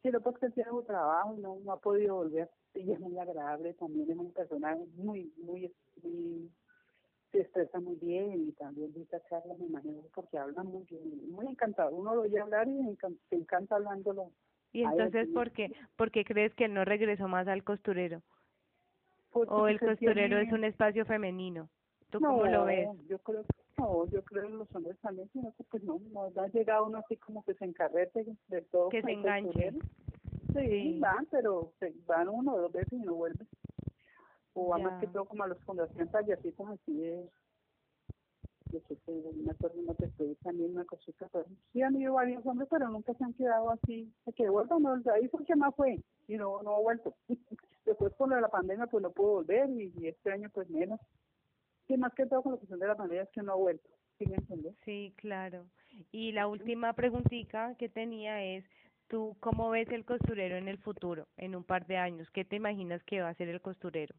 Sí, 0.01 0.11
lo 0.11 0.21
pues 0.21 0.37
que 0.37 0.49
tiene 0.51 0.71
un 0.71 0.85
trabajo 0.85 1.35
y 1.35 1.41
no, 1.41 1.57
no 1.61 1.71
ha 1.73 1.79
podido 1.79 2.15
volver. 2.15 2.49
Y 2.73 2.89
es 2.89 2.99
muy 2.99 3.17
agradable, 3.17 3.73
también 3.73 4.09
es 4.09 4.17
una 4.17 4.29
persona 4.29 4.77
muy, 4.95 5.33
muy, 5.37 5.73
muy 6.01 6.49
se 7.35 7.41
expresa 7.41 7.79
muy 7.79 7.95
bien 7.95 8.47
y 8.47 8.51
también 8.53 8.93
dice 8.93 9.21
charlas, 9.29 9.59
me 9.59 9.65
imagino, 9.65 10.03
porque 10.13 10.37
habla 10.37 10.63
muy 10.63 10.83
bien, 10.85 11.31
muy 11.31 11.47
encantado. 11.47 11.93
Uno 11.93 12.15
lo 12.15 12.21
oye 12.21 12.39
hablar 12.39 12.67
y 12.67 12.97
se 13.29 13.35
encanta 13.35 13.75
hablándolo. 13.75 14.31
¿Y 14.75 14.83
entonces 14.83 15.29
por 15.33 15.51
qué, 15.51 15.73
por 15.95 16.11
qué 16.11 16.25
crees 16.25 16.53
que 16.53 16.67
no 16.67 16.83
regresó 16.83 17.29
más 17.29 17.47
al 17.47 17.63
costurero? 17.63 18.21
¿O 19.31 19.67
el 19.67 19.79
costurero 19.79 20.37
es 20.37 20.51
un 20.51 20.65
espacio 20.65 21.05
femenino? 21.05 21.69
¿Tú 22.09 22.19
cómo 22.19 22.45
lo 22.45 22.65
ves? 22.65 22.89
Yo 23.07 23.17
creo 23.19 23.43
no, 23.77 24.05
yo 24.09 24.23
creo 24.23 24.47
que 24.47 24.53
los 24.53 24.75
hombres 24.75 24.97
también, 24.99 25.29
sino 25.33 25.53
que 25.55 25.63
pues 25.65 25.83
no, 25.83 25.99
no 26.11 26.31
ha 26.41 26.47
llegado 26.47 26.85
uno 26.85 26.99
así 26.99 27.17
como 27.17 27.43
que 27.43 27.53
se 27.55 27.65
encarrete 27.65 28.25
de 28.47 28.61
todo. 28.63 28.89
Que 28.89 29.01
se 29.01 29.11
enganche. 29.11 29.71
Sí, 30.53 30.97
van, 30.99 31.25
pero 31.31 31.71
se 31.79 31.93
van 32.05 32.29
uno 32.29 32.53
o 32.53 32.61
dos 32.61 32.71
veces 32.71 32.93
y 32.93 33.03
no 33.03 33.15
vuelven 33.15 33.47
o 34.55 34.73
a 34.73 34.77
más 34.77 35.01
que 35.01 35.07
todo 35.07 35.25
como 35.25 35.43
a 35.43 35.47
los 35.47 35.59
fundaciones 35.63 36.09
tallecitos 36.11 36.67
así 36.69 36.97
de 36.97 37.29
yo 38.75 38.81
sé 38.87 38.97
que 39.05 39.11
me 39.11 39.51
acuerdo 39.51 39.79
una 39.79 39.93
estoy 39.93 40.35
también 40.43 40.71
una 40.71 40.85
cosita 40.85 41.27
pero 41.31 41.45
sí 41.71 41.81
han 41.81 41.95
ido 41.95 42.13
varios 42.13 42.45
hombres 42.45 42.67
pero 42.69 42.89
nunca 42.89 43.13
se 43.13 43.23
han 43.23 43.33
quedado 43.33 43.71
así 43.71 44.11
se 44.25 44.33
que 44.33 44.49
vuelvan 44.49 44.83
no 44.83 45.01
ahí 45.13 45.27
fue 45.29 45.45
que 45.45 45.55
más 45.55 45.73
fue 45.75 45.97
y 46.27 46.35
no 46.35 46.61
no 46.61 46.75
ha 46.75 46.79
vuelto 46.79 47.15
después 47.85 48.13
con 48.15 48.29
lo 48.29 48.35
de 48.35 48.41
la 48.41 48.49
pandemia 48.49 48.87
pues 48.87 49.01
no 49.01 49.11
pudo 49.11 49.33
volver 49.33 49.69
y, 49.69 49.93
este 50.07 50.31
año 50.31 50.49
pues 50.53 50.69
menos 50.69 50.99
sí 51.87 51.95
más 51.95 52.13
que 52.13 52.25
todo 52.25 52.41
con 52.41 52.53
la 52.53 52.57
cuestión 52.57 52.79
de 52.79 52.87
la 52.87 52.97
pandemia 52.97 53.23
es 53.23 53.29
que 53.29 53.41
no 53.41 53.53
ha 53.53 53.55
vuelto 53.55 53.89
¿sí 54.17 54.25
me 54.25 54.35
entiendes? 54.35 54.75
sí 54.83 55.13
claro 55.15 55.65
y 56.11 56.33
la 56.33 56.47
última 56.47 56.91
preguntita 56.93 57.75
que 57.75 57.87
tenía 57.87 58.43
es 58.43 58.65
¿Tú 59.07 59.37
cómo 59.39 59.69
ves 59.69 59.87
el 59.89 60.03
costurero 60.03 60.55
en 60.55 60.67
el 60.67 60.79
futuro, 60.79 61.27
en 61.37 61.55
un 61.55 61.63
par 61.63 61.85
de 61.85 61.97
años? 61.97 62.27
¿Qué 62.31 62.43
te 62.43 62.55
imaginas 62.55 63.03
que 63.03 63.21
va 63.21 63.29
a 63.29 63.35
ser 63.35 63.49
el 63.49 63.61
costurero? 63.61 64.15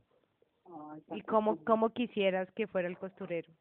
¿Y 1.12 1.22
cómo, 1.22 1.58
cómo 1.64 1.90
quisieras 1.90 2.48
que 2.52 2.68
fuera 2.68 2.86
el 2.86 2.96
costurero? 2.96 3.52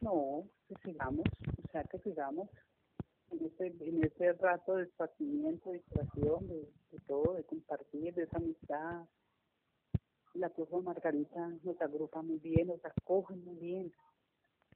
No, 0.00 0.44
que 0.68 0.74
sigamos, 0.84 1.24
o 1.64 1.72
sea, 1.72 1.84
que 1.84 1.98
sigamos 1.98 2.48
en 3.30 3.44
ese, 3.44 3.66
en 3.80 4.04
ese 4.04 4.32
rato 4.34 4.76
de 4.76 4.84
esparcimiento, 4.84 5.70
de 5.70 5.78
distracción, 5.78 6.48
de, 6.48 6.68
de 6.92 6.98
todo, 7.06 7.34
de 7.34 7.44
compartir, 7.44 8.14
de 8.14 8.22
esa 8.22 8.36
amistad. 8.36 9.04
La 10.34 10.48
de 10.48 10.82
Margarita 10.82 11.48
nos 11.64 11.80
agrupa 11.80 12.22
muy 12.22 12.38
bien, 12.38 12.68
nos 12.68 12.84
acoge 12.84 13.34
muy 13.34 13.56
bien. 13.56 13.92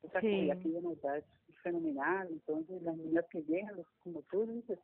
Esa 0.02 0.20
sí. 0.20 0.50
aquí 0.50 0.70
de 0.70 0.80
verdad 0.80 1.18
es 1.18 1.24
fenomenal. 1.62 2.28
Entonces, 2.28 2.82
las 2.82 2.96
niñas 2.96 3.24
que 3.30 3.42
llegan, 3.44 3.76
los, 3.76 3.86
como 4.02 4.22
tú 4.22 4.44
dices, 4.46 4.78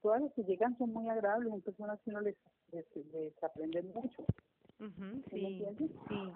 todas 0.00 0.22
las 0.22 0.32
que 0.32 0.42
llegan 0.42 0.76
son 0.78 0.92
muy 0.92 1.08
agradables, 1.08 1.50
son 1.50 1.60
personas 1.62 2.00
que 2.00 2.10
uno 2.10 2.20
les, 2.22 2.36
les, 2.72 2.84
les 3.12 3.44
aprende 3.44 3.82
mucho 3.82 4.24
sí, 5.30 5.64
sí. 5.78 5.90
Sí, 6.08 6.32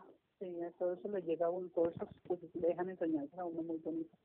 todo 0.78 0.94
eso 0.94 1.08
le 1.08 1.22
llega 1.22 1.46
a 1.46 1.50
uno, 1.50 1.68
todo 1.74 1.88
eso 1.88 2.08
pues, 2.26 2.40
le 2.54 2.68
dejan 2.68 2.90
enseñanzas 2.90 3.38
a 3.38 3.44
uno 3.44 3.62
muy 3.62 3.78
bonito. 3.78 4.16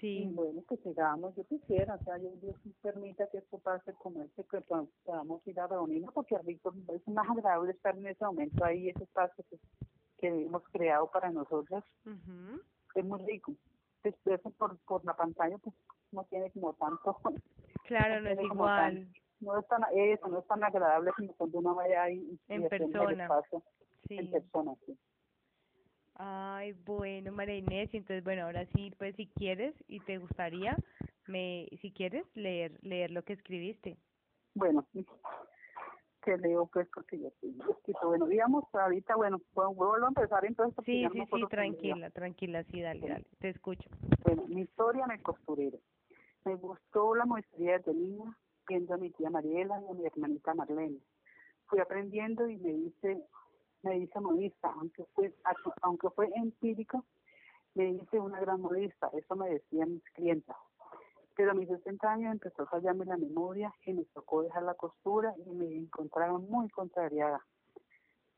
Sí. 0.00 0.24
Y 0.24 0.26
bueno, 0.26 0.62
que 0.68 0.76
sigamos, 0.78 1.34
yo 1.36 1.44
quisiera, 1.44 1.94
o 1.94 2.04
sea, 2.04 2.18
yo 2.18 2.30
Dios 2.42 2.54
permita 2.82 3.26
que 3.28 3.38
esto 3.38 3.58
pase 3.58 3.94
como 3.94 4.22
este, 4.22 4.44
que 4.44 4.60
podamos 4.60 5.46
ir 5.46 5.58
a 5.58 5.66
reunirnos, 5.66 6.12
porque 6.12 6.36
rico, 6.38 6.74
es 6.94 7.08
más 7.08 7.28
agradable 7.30 7.72
estar 7.72 7.96
en 7.96 8.06
ese 8.06 8.24
momento 8.24 8.64
ahí, 8.64 8.90
ese 8.90 9.04
espacio 9.04 9.42
que, 9.48 9.58
que 10.18 10.28
hemos 10.28 10.62
creado 10.68 11.10
para 11.10 11.30
nosotros. 11.30 11.82
Es 12.94 13.04
muy 13.04 13.22
rico. 13.24 13.54
Después 14.02 14.40
por, 14.58 14.78
por 14.80 15.04
la 15.04 15.16
pantalla, 15.16 15.56
pues 15.58 15.74
no 16.12 16.24
tiene 16.24 16.50
como 16.50 16.74
tanto. 16.74 17.16
Claro, 17.84 18.20
no, 18.20 18.30
es 18.30 18.40
igual 18.40 19.08
no 19.40 19.58
es 19.58 19.68
tan 19.68 19.82
eso 19.94 20.28
no 20.28 20.38
es 20.38 20.46
tan 20.46 20.64
agradable 20.64 21.12
como 21.12 21.32
cuando 21.34 21.58
uno 21.58 21.74
vaya 21.74 22.04
ahí 22.04 22.38
en 22.48 22.68
persona 22.68 23.28
sí. 24.08 24.18
en 24.18 24.30
persona 24.30 24.74
sí. 24.86 24.98
Ay 26.14 26.72
bueno 26.84 27.32
María 27.32 27.56
Inés 27.56 27.90
entonces 27.92 28.24
bueno 28.24 28.44
ahora 28.44 28.66
sí 28.74 28.92
pues 28.98 29.14
si 29.16 29.26
quieres 29.26 29.74
y 29.86 30.00
te 30.00 30.18
gustaría 30.18 30.76
me 31.26 31.68
si 31.80 31.92
quieres 31.92 32.24
leer 32.34 32.72
leer 32.82 33.10
lo 33.10 33.22
que 33.22 33.34
escribiste. 33.34 33.96
Bueno 34.54 34.86
que 36.22 36.36
leo 36.38 36.66
pues 36.72 36.88
porque 36.92 37.20
yo 37.20 37.28
escrito 37.28 38.08
bueno 38.08 38.26
digamos 38.26 38.64
ahorita 38.72 39.14
bueno 39.16 39.40
vuelvo 39.52 40.06
a 40.06 40.08
empezar 40.08 40.44
entonces 40.44 40.84
sí 40.84 41.06
sí 41.12 41.22
sí 41.32 41.46
tranquila 41.48 42.10
tranquila 42.10 42.64
sí 42.64 42.80
dale 42.80 43.06
dale 43.06 43.26
te 43.38 43.50
escucho. 43.50 43.88
Bueno 44.24 44.46
mi 44.48 44.62
historia 44.62 45.04
en 45.04 45.12
el 45.12 45.22
costurero. 45.22 45.78
Me 46.46 46.54
gustó 46.54 47.14
la 47.16 47.26
muestría 47.26 47.80
de 47.80 47.92
niña 47.92 48.36
viendo 48.68 48.94
a 48.94 48.98
mi 48.98 49.10
tía 49.10 49.30
Mariela 49.30 49.80
y 49.82 49.90
a 49.90 49.94
mi 49.94 50.06
hermanita 50.06 50.54
Marlene. 50.54 51.00
Fui 51.66 51.80
aprendiendo 51.80 52.48
y 52.48 52.56
me 52.58 52.70
hice, 52.70 53.20
me 53.86 53.98
hice 53.98 54.20
modista, 54.20 54.72
aunque 54.80 55.04
fue, 55.14 55.32
aunque 55.82 56.10
fue 56.10 56.28
empírico, 56.34 57.04
me 57.74 57.90
hice 57.90 58.18
una 58.18 58.40
gran 58.40 58.60
modista, 58.60 59.08
eso 59.12 59.36
me 59.36 59.48
decían 59.48 59.94
mis 59.94 60.04
clientas. 60.12 60.56
Pero 61.36 61.52
a 61.52 61.54
mis 61.54 61.68
60 61.68 62.10
años 62.10 62.32
empezó 62.32 62.62
a 62.62 62.66
fallarme 62.66 63.04
la 63.04 63.16
memoria 63.16 63.72
y 63.84 63.92
me 63.92 64.04
tocó 64.06 64.42
dejar 64.42 64.64
la 64.64 64.74
costura 64.74 65.34
y 65.46 65.50
me 65.50 65.76
encontraba 65.76 66.38
muy 66.38 66.68
contrariada. 66.70 67.44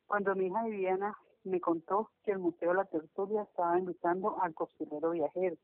Cuando 0.06 0.34
mi 0.34 0.46
hija 0.46 0.64
Viviana 0.64 1.16
me 1.44 1.60
contó 1.60 2.10
que 2.24 2.32
el 2.32 2.40
Museo 2.40 2.70
de 2.70 2.76
la 2.76 2.84
Tertulia 2.84 3.42
estaba 3.42 3.78
invitando 3.78 4.40
al 4.42 4.52
costurero 4.52 5.10
viajero, 5.10 5.56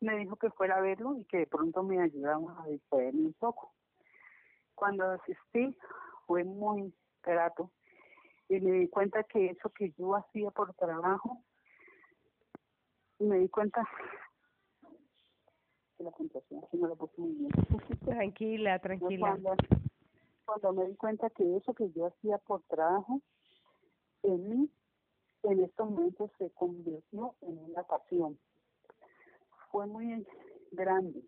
me 0.00 0.16
dijo 0.16 0.36
que 0.36 0.50
fuera 0.50 0.78
a 0.78 0.80
verlo 0.80 1.16
y 1.16 1.24
que 1.24 1.38
de 1.38 1.46
pronto 1.46 1.82
me 1.82 2.00
ayudaba 2.00 2.62
a 2.62 2.68
distraerme 2.68 3.26
un 3.26 3.34
poco. 3.34 3.72
Cuando 4.74 5.04
asistí 5.04 5.76
fue 6.26 6.44
muy 6.44 6.94
grato 7.22 7.70
y 8.50 8.60
me 8.60 8.72
di 8.80 8.88
cuenta 8.88 9.22
que 9.22 9.46
eso 9.46 9.70
que 9.70 9.92
yo 9.96 10.14
hacía 10.16 10.50
por 10.50 10.74
trabajo, 10.74 11.42
me 13.18 13.38
di 13.38 13.48
cuenta 13.48 13.88
que 15.96 16.04
la 16.04 16.10
puntuación 16.10 16.64
no 16.72 16.88
lo 16.88 16.96
puse 16.96 17.20
muy 17.20 17.32
bien. 17.32 17.50
Tranquila, 18.04 18.78
tranquila. 18.80 19.38
Cuando, 20.44 20.72
me 20.72 20.88
di 20.88 20.96
cuenta 20.96 21.30
que 21.30 21.56
eso 21.56 21.72
que 21.74 21.90
yo 21.92 22.06
hacía 22.06 22.38
por 22.38 22.62
trabajo, 22.62 23.22
en 24.24 24.48
mí, 24.48 24.70
en 25.44 25.62
estos 25.62 25.88
momentos 25.88 26.30
se 26.38 26.50
convirtió 26.50 27.36
en 27.42 27.58
una 27.58 27.84
pasión. 27.84 28.38
Fue 29.70 29.86
muy 29.86 30.26
grande 30.72 31.22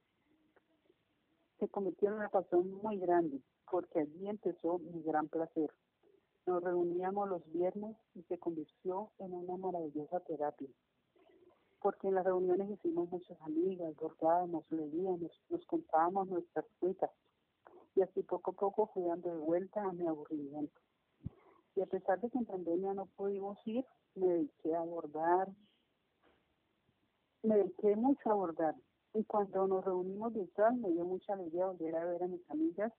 se 1.62 1.68
convirtió 1.68 2.08
en 2.08 2.14
una 2.14 2.28
pasión 2.28 2.72
muy 2.82 2.98
grande, 2.98 3.40
porque 3.70 4.00
allí 4.00 4.28
empezó 4.28 4.80
mi 4.80 5.00
gran 5.02 5.28
placer. 5.28 5.70
Nos 6.45 6.62
reuníamos 6.62 7.28
los 7.28 7.53
viernes 7.53 7.97
y 8.14 8.22
se 8.24 8.36
convirtió 8.38 9.12
en 9.18 9.32
una 9.32 9.57
maravillosa 9.57 10.18
terapia, 10.20 10.68
porque 11.80 12.09
en 12.09 12.16
las 12.16 12.24
reuniones 12.24 12.68
hicimos 12.68 13.09
muchas 13.11 13.40
amigas, 13.43 13.95
bordábamos, 13.95 14.64
leíamos, 14.70 15.31
nos 15.51 15.64
contábamos 15.66 16.27
nuestras 16.28 16.64
cuitas, 16.81 17.10
y 17.94 18.02
así 18.02 18.24
poco 18.24 18.51
a 18.51 18.55
poco 18.55 18.86
fui 18.89 19.05
dando 19.05 19.31
de 19.31 19.39
vuelta 19.39 19.85
a 19.85 19.93
mi 19.93 20.05
aburrimiento. 20.06 20.81
Y 21.77 21.81
a 21.81 21.86
pesar 21.86 22.20
de 22.20 22.28
que 22.28 22.39
en 22.39 22.44
pandemia 22.44 22.93
no 22.93 23.06
pudimos 23.06 23.59
ir, 23.64 23.86
me 24.16 24.27
dediqué 24.27 24.74
a 24.74 24.82
bordar, 24.82 25.48
me 27.44 27.56
dediqué 27.56 27.94
mucho 27.94 28.31
a 28.31 28.35
bordar, 28.35 28.74
y 29.14 29.23
cuando 29.24 29.69
nos 29.69 29.85
reunimos 29.85 30.32
virtual 30.32 30.74
me 30.77 30.90
dio 30.90 31.05
mucha 31.05 31.35
alegría 31.35 31.66
volver 31.66 31.94
a 31.94 32.05
ver 32.05 32.24
a 32.24 32.27
mis 32.27 32.51
amigas 32.51 32.93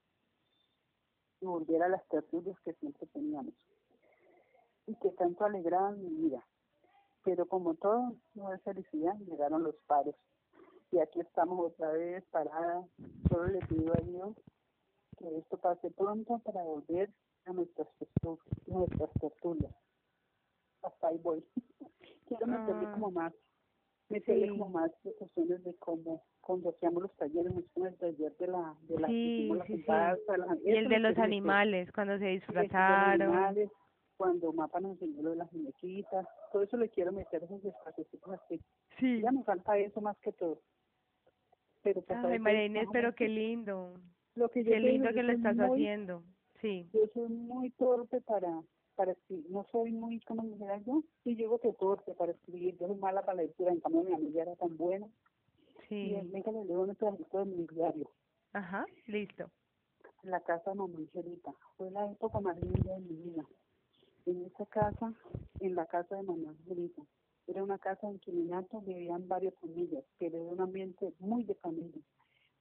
y 1.43 1.45
volver 1.45 1.83
a 1.83 1.89
las 1.89 2.07
tertulias 2.07 2.57
que 2.61 2.73
siempre 2.75 3.05
teníamos 3.07 3.53
y 4.87 4.95
que 4.95 5.09
tanto 5.11 5.43
alegraban 5.43 6.01
mi 6.01 6.09
vida. 6.09 6.45
Pero 7.23 7.45
como 7.47 7.75
todo 7.75 8.15
no 8.33 8.53
es 8.53 8.61
felicidad, 8.63 9.17
llegaron 9.19 9.63
los 9.63 9.75
paros. 9.87 10.15
Y 10.91 10.99
aquí 10.99 11.19
estamos 11.19 11.59
otra 11.71 11.91
vez 11.91 12.23
paradas. 12.31 12.85
Solo 13.29 13.47
le 13.47 13.59
pido 13.67 13.93
a 13.93 14.01
Dios 14.03 14.35
que 15.17 15.37
esto 15.37 15.57
pase 15.57 15.91
pronto 15.91 16.39
para 16.39 16.63
volver 16.63 17.11
a 17.45 17.53
nuestras, 17.53 17.87
nuestras 18.67 19.09
tertulias. 19.19 19.73
Hasta 20.81 21.07
ahí 21.07 21.17
voy. 21.17 21.45
Quiero 22.27 22.47
meterme 22.47 22.91
como 22.93 23.11
más 23.11 23.33
me 24.09 24.19
sí. 24.21 24.47
como 24.49 24.69
más 24.69 24.91
cuestiones 25.17 25.63
de 25.63 25.75
cómo 25.77 26.21
cuando 26.41 26.69
hacíamos 26.69 27.03
los 27.03 27.15
talleres, 27.17 27.51
el 27.75 27.95
taller 27.97 28.35
de 28.37 28.47
la, 28.47 28.75
de 28.81 28.99
la, 28.99 29.07
sí, 29.07 29.49
sí, 29.67 29.85
y 30.65 30.71
el 30.71 30.89
de 30.89 30.99
los 30.99 31.17
animales, 31.17 31.91
cuando 31.93 32.17
se 32.19 32.25
disfrazaron. 32.25 33.21
Animales, 33.33 33.69
cuando 34.17 34.51
Mapa 34.53 34.79
nos 34.81 34.91
enseñó 35.01 35.23
lo 35.23 35.29
de 35.31 35.35
las 35.37 35.51
muñequitas, 35.53 36.27
todo 36.51 36.63
eso 36.63 36.77
le 36.77 36.89
quiero 36.89 37.11
meter 37.11 37.43
esos 37.43 37.63
espacios 37.63 38.07
así. 38.27 38.59
Sí. 38.99 39.21
Ya 39.21 39.31
me 39.31 39.43
falta 39.43 39.77
eso 39.77 40.01
más 40.01 40.17
que 40.19 40.31
todo. 40.33 40.59
pero 41.81 42.01
pues 42.01 42.19
Ay, 42.23 42.39
María 42.39 42.65
Inés, 42.65 42.87
pero 42.93 43.13
qué 43.15 43.27
lindo. 43.27 43.93
lo 44.35 44.49
que 44.49 44.63
yo 44.63 44.71
Qué 44.71 44.79
lindo 44.79 45.09
que 45.13 45.23
lo 45.23 45.31
estás 45.33 45.55
muy- 45.55 45.65
haciendo. 45.69 46.23
Sí. 46.61 46.89
Yo 46.93 47.01
soy 47.13 47.27
muy 47.29 47.69
torpe 47.71 48.21
para, 48.21 48.61
para 48.95 49.11
escribir, 49.13 49.49
no 49.49 49.65
soy 49.71 49.91
muy, 49.91 50.19
como 50.21 50.43
dijera 50.43 50.77
yo, 50.85 51.03
sí, 51.23 51.35
digo 51.35 51.59
que 51.59 51.73
torpe 51.73 52.13
para 52.13 52.31
escribir, 52.31 52.77
yo 52.77 52.87
soy 52.87 52.97
mala 52.97 53.21
para 53.21 53.37
la 53.37 53.43
lectura, 53.43 53.71
en 53.71 53.79
cambio 53.79 54.03
mi 54.03 54.13
amiga 54.13 54.43
era 54.43 54.55
tan 54.55 54.75
buena, 54.77 55.07
y 55.07 55.89
Sí. 55.89 56.13
venga 56.31 56.51
le 56.51 56.65
leo 56.65 56.81
un 56.81 56.95
pedacito 56.95 57.39
de 57.39 57.45
mi 57.45 57.67
diario, 57.67 58.09
Ajá, 58.53 58.85
listo. 59.07 59.49
en 60.23 60.31
la 60.31 60.39
casa 60.41 60.71
de 60.71 60.75
mamá 60.77 60.97
Angelita, 60.97 61.53
fue 61.77 61.91
la 61.91 62.09
época 62.11 62.39
más 62.39 62.57
linda 62.57 62.93
de 62.93 62.99
mi 63.01 63.15
vida, 63.15 63.43
en 64.25 64.45
esa 64.45 64.65
casa, 64.67 65.13
en 65.59 65.75
la 65.75 65.85
casa 65.85 66.15
de 66.15 66.23
mamá 66.23 66.49
Angelita, 66.51 67.01
era 67.47 67.63
una 67.63 67.77
casa 67.77 68.07
en 68.07 68.19
Quilinato, 68.19 68.81
vivían 68.81 69.27
varias 69.27 69.53
familias, 69.55 70.03
pero 70.17 70.37
era 70.37 70.53
un 70.53 70.61
ambiente 70.61 71.13
muy 71.19 71.43
de 71.43 71.55
familia, 71.55 72.01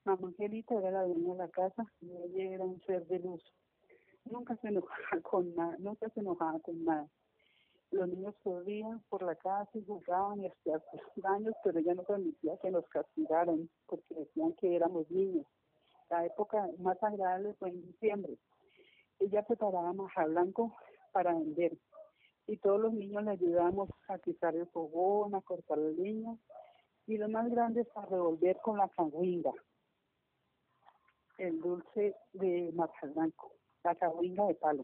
mamá 0.05 0.29
Angelita 0.29 0.75
era 0.75 0.91
la 0.91 1.05
dueña 1.05 1.33
de 1.33 1.39
la 1.39 1.49
casa, 1.49 1.85
y 2.01 2.11
ella 2.11 2.55
era 2.55 2.65
un 2.65 2.81
ser 2.83 3.07
de 3.07 3.19
luz, 3.21 3.43
nunca 4.24 4.57
se 4.57 4.69
enojaba 4.69 4.93
con 5.23 5.55
nada, 5.55 5.77
nunca 5.78 6.09
se 6.11 6.20
enojaba 6.20 6.59
con 6.61 6.85
nada. 6.85 7.09
Los 7.90 8.09
niños 8.09 8.35
corrían 8.43 9.03
por 9.11 9.23
la 9.23 9.35
casa 9.35 9.70
y 9.74 9.85
jugaban 9.85 10.40
y 10.40 10.47
hacían 10.47 10.81
daños, 11.16 11.55
pero 11.62 11.78
ella 11.78 11.94
no 11.94 12.05
permitía 12.05 12.57
que 12.57 12.70
nos 12.70 12.89
castigaran 12.89 13.69
porque 13.86 14.15
decían 14.15 14.55
que 14.55 14.74
éramos 14.74 15.11
niños. 15.11 15.47
La 16.09 16.24
época 16.24 16.66
más 16.78 17.03
agradable 17.03 17.55
fue 17.55 17.69
en 17.69 17.82
diciembre. 17.82 18.39
Ella 19.19 19.43
preparaba 19.43 19.93
maja 19.93 20.24
blanco 20.24 20.74
para 21.12 21.35
vender 21.35 21.77
y 22.47 22.57
todos 22.57 22.81
los 22.81 22.93
niños 22.94 23.24
le 23.24 23.32
ayudábamos 23.32 23.90
a 24.09 24.19
quitar 24.19 24.57
el 24.57 24.66
fogón, 24.69 25.35
a 25.35 25.43
cortar 25.43 25.78
la 25.78 25.90
leña 25.90 26.36
y 27.07 27.19
los 27.19 27.31
más 27.31 27.49
grandes 27.51 27.86
a 27.94 28.07
revolver 28.07 28.59
con 28.62 28.78
la 28.78 28.89
cagüinga, 28.89 29.53
el 31.39 31.61
dulce 31.61 32.16
de 32.32 32.73
maja 32.74 33.07
blanco 33.09 33.53
la 33.85 33.95
cagüinga 33.95 34.47
de 34.47 34.55
palo. 34.55 34.83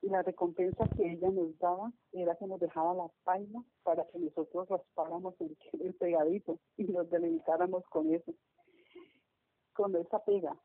Y 0.00 0.08
la 0.10 0.22
recompensa 0.22 0.88
que 0.96 1.12
ella 1.12 1.30
nos 1.30 1.58
daba 1.58 1.92
era 2.12 2.36
que 2.36 2.46
nos 2.46 2.60
dejaba 2.60 2.94
la 2.94 3.08
paila 3.24 3.64
para 3.82 4.06
que 4.06 4.18
nosotros 4.18 4.68
raspáramos 4.68 5.34
el, 5.40 5.56
el 5.80 5.94
pegadito 5.94 6.58
y 6.76 6.84
nos 6.84 7.10
deleitáramos 7.10 7.84
con 7.90 8.14
eso, 8.14 8.32
con 9.72 9.94
esa 9.96 10.24
pega 10.24 10.56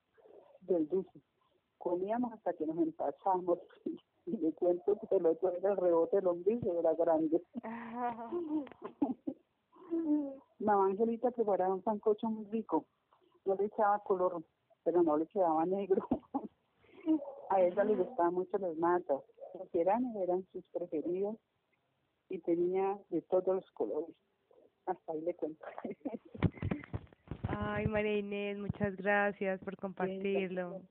del 0.62 0.88
dulce. 0.88 1.22
Comíamos 1.78 2.34
hasta 2.34 2.54
que 2.54 2.66
nos 2.66 2.78
empachamos 2.78 3.60
y 4.26 4.38
le 4.38 4.54
cuento 4.54 4.98
que 5.10 5.16
el 5.16 5.26
otro 5.26 5.52
era 5.52 5.72
el 5.72 5.78
rebote 5.78 6.18
del 6.18 6.28
ombligo, 6.28 6.80
era 6.80 6.94
grande. 6.94 7.44
Mamá 10.60 10.86
Angelita 10.86 11.32
preparaba 11.32 11.74
un 11.74 11.84
sancocho 11.84 12.28
muy 12.28 12.46
rico. 12.46 12.86
No 13.46 13.56
le 13.56 13.66
echaba 13.66 14.00
color, 14.00 14.44
pero 14.84 15.04
no 15.04 15.18
le 15.18 15.28
quedaba 15.28 15.66
negro. 15.66 16.08
A 17.54 17.62
ella 17.62 17.84
le 17.84 17.96
gustaban 17.96 18.34
mucho 18.34 18.58
las 18.58 18.76
matas. 18.78 19.22
Los 19.54 19.72
veranos 19.72 20.16
eran 20.16 20.44
sus 20.52 20.64
preferidos 20.74 21.38
y 22.30 22.40
tenía 22.40 22.98
de 23.10 23.22
todos 23.22 23.56
los 23.56 23.72
colores. 23.72 24.16
Hasta 24.88 25.12
ahí 25.12 25.22
le 25.22 25.36
cuento. 25.36 25.64
Ay, 27.48 27.86
María 27.86 28.18
Inés, 28.18 28.58
muchas 28.58 28.96
gracias 28.96 29.60
por 29.64 29.78
compartirlo. 29.78 30.82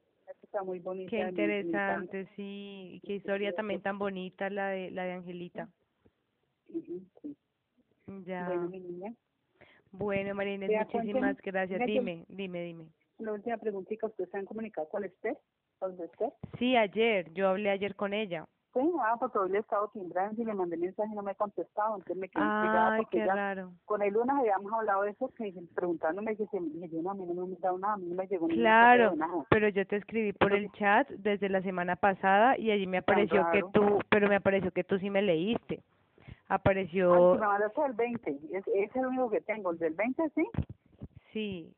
Está 0.41 0.63
muy 0.63 0.79
bonita. 0.79 1.11
Qué 1.11 1.29
interesante, 1.29 2.29
sí. 2.37 3.01
Qué 3.05 3.15
historia 3.15 3.53
también 3.55 3.83
tan 3.83 3.99
bonita 3.99 4.49
la 4.49 4.69
de 4.69 4.93
la 4.93 5.05
de 5.05 5.13
Angelita. 5.15 5.69
Sí. 6.69 7.37
Ya. 8.25 8.47
Bueno, 8.47 8.69
mi 8.69 8.79
niña, 8.79 9.13
Bueno, 9.91 10.35
María 10.35 10.55
Inés, 10.55 10.71
muchísimas 10.71 11.37
gracias. 11.39 11.81
Dime, 11.87 12.25
dime, 12.29 12.63
dime. 12.63 12.87
la 13.19 13.33
última 13.33 13.57
preguntita, 13.57 14.07
¿ustedes 14.07 14.31
se 14.31 14.39
han 14.39 14.45
comunicado 14.45 14.89
con 14.89 15.05
Esther? 15.05 15.37
¿Con 15.83 16.01
Esther? 16.01 16.33
Sí, 16.61 16.77
ayer, 16.77 17.33
yo 17.33 17.49
hablé 17.49 17.69
ayer 17.71 17.97
con 17.97 18.13
ella. 18.15 18.47
Sí, 18.73 18.81
ah, 19.01 19.17
porque 19.19 19.37
hoy 19.37 19.51
le 19.51 19.59
he 19.59 19.61
estado 19.61 19.89
timbrando 19.89 20.41
y 20.41 20.45
le 20.45 20.55
mandé 20.55 20.77
mensaje 20.77 21.11
y 21.11 21.15
no 21.17 21.23
me 21.23 21.33
ha 21.33 21.35
contestado, 21.35 21.97
entonces 21.97 22.17
me 22.17 22.29
quedé 22.29 22.45
intrigada 22.45 22.93
Ay, 22.93 23.03
porque 23.03 23.19
qué 23.19 23.27
ya 23.27 23.35
raro. 23.35 23.73
con 23.85 24.01
el 24.01 24.13
lunes 24.15 24.37
habíamos 24.39 24.73
hablado 24.73 25.03
de 25.03 25.11
eso, 25.11 25.29
que 25.37 25.53
preguntándome 25.75 26.37
que 26.37 26.47
si 26.47 26.61
me 26.61 26.87
dije, 26.87 27.03
no, 27.03 27.11
a 27.11 27.15
mí 27.15 27.25
no 27.27 27.35
me 27.35 27.55
han 27.57 27.61
dado 27.61 27.79
nada, 27.79 27.95
a 27.95 27.97
mí 27.97 28.07
no 28.07 28.15
me 28.15 28.27
llegó 28.29 28.47
ningún 28.47 28.63
Claro, 28.63 29.11
correo, 29.11 29.27
nada. 29.27 29.45
pero 29.51 29.69
yo 29.71 29.85
te 29.89 29.97
escribí 29.97 30.33
por 30.33 30.53
el 30.55 30.71
chat 30.73 31.09
desde 31.11 31.49
la 31.49 31.63
semana 31.63 31.97
pasada 31.97 32.57
y 32.57 32.71
allí 32.71 32.87
me 32.87 32.99
apareció 32.99 33.45
que 33.53 33.63
tú, 33.75 33.99
pero 34.09 34.29
me 34.29 34.37
apareció 34.37 34.71
que 34.71 34.85
tú 34.85 35.01
sí 35.01 35.11
me 35.11 35.21
leíste. 35.21 35.83
Ah, 36.49 36.55
Apareció, 36.55 37.35
sí, 37.35 37.41
me 37.41 37.47
mandaste 37.49 37.81
el 37.85 37.93
20, 37.95 38.31
es, 38.53 38.69
es 38.69 38.97
el 38.97 39.07
único 39.07 39.31
que 39.31 39.41
tengo, 39.41 39.73
el 39.73 39.79
del 39.79 39.95
20 39.95 40.31
sí. 40.37 40.49
sí, 41.33 41.75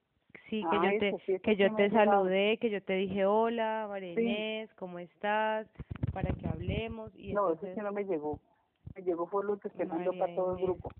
sí, 0.50 0.66
que 0.66 0.76
Ah, 0.76 0.92
yo 0.92 0.98
te, 0.98 1.16
sí, 1.26 1.38
que 1.42 1.56
yo 1.56 1.74
te 1.74 1.90
saludé, 1.90 2.58
que 2.58 2.70
yo 2.70 2.82
te 2.82 2.94
dije 2.94 3.26
hola, 3.26 3.86
María 3.88 4.14
Sí. 4.14 4.20
Inés, 4.20 4.70
¿cómo 4.74 4.98
estás? 4.98 5.68
Para 6.12 6.32
que 6.34 6.46
hablemos 6.46 7.12
y 7.16 7.32
No, 7.32 7.40
entonces, 7.40 7.70
ese 7.70 7.74
sí 7.74 7.80
no 7.82 7.92
me 7.92 8.04
llegó. 8.04 8.40
Me 8.96 9.02
llegó 9.02 9.28
por 9.28 9.44
lo 9.44 9.58
que 9.58 9.70
se 9.70 9.84
mandó 9.86 10.12
para 10.14 10.34
todo 10.34 10.52
el 10.54 10.58
grupo. 10.62 10.90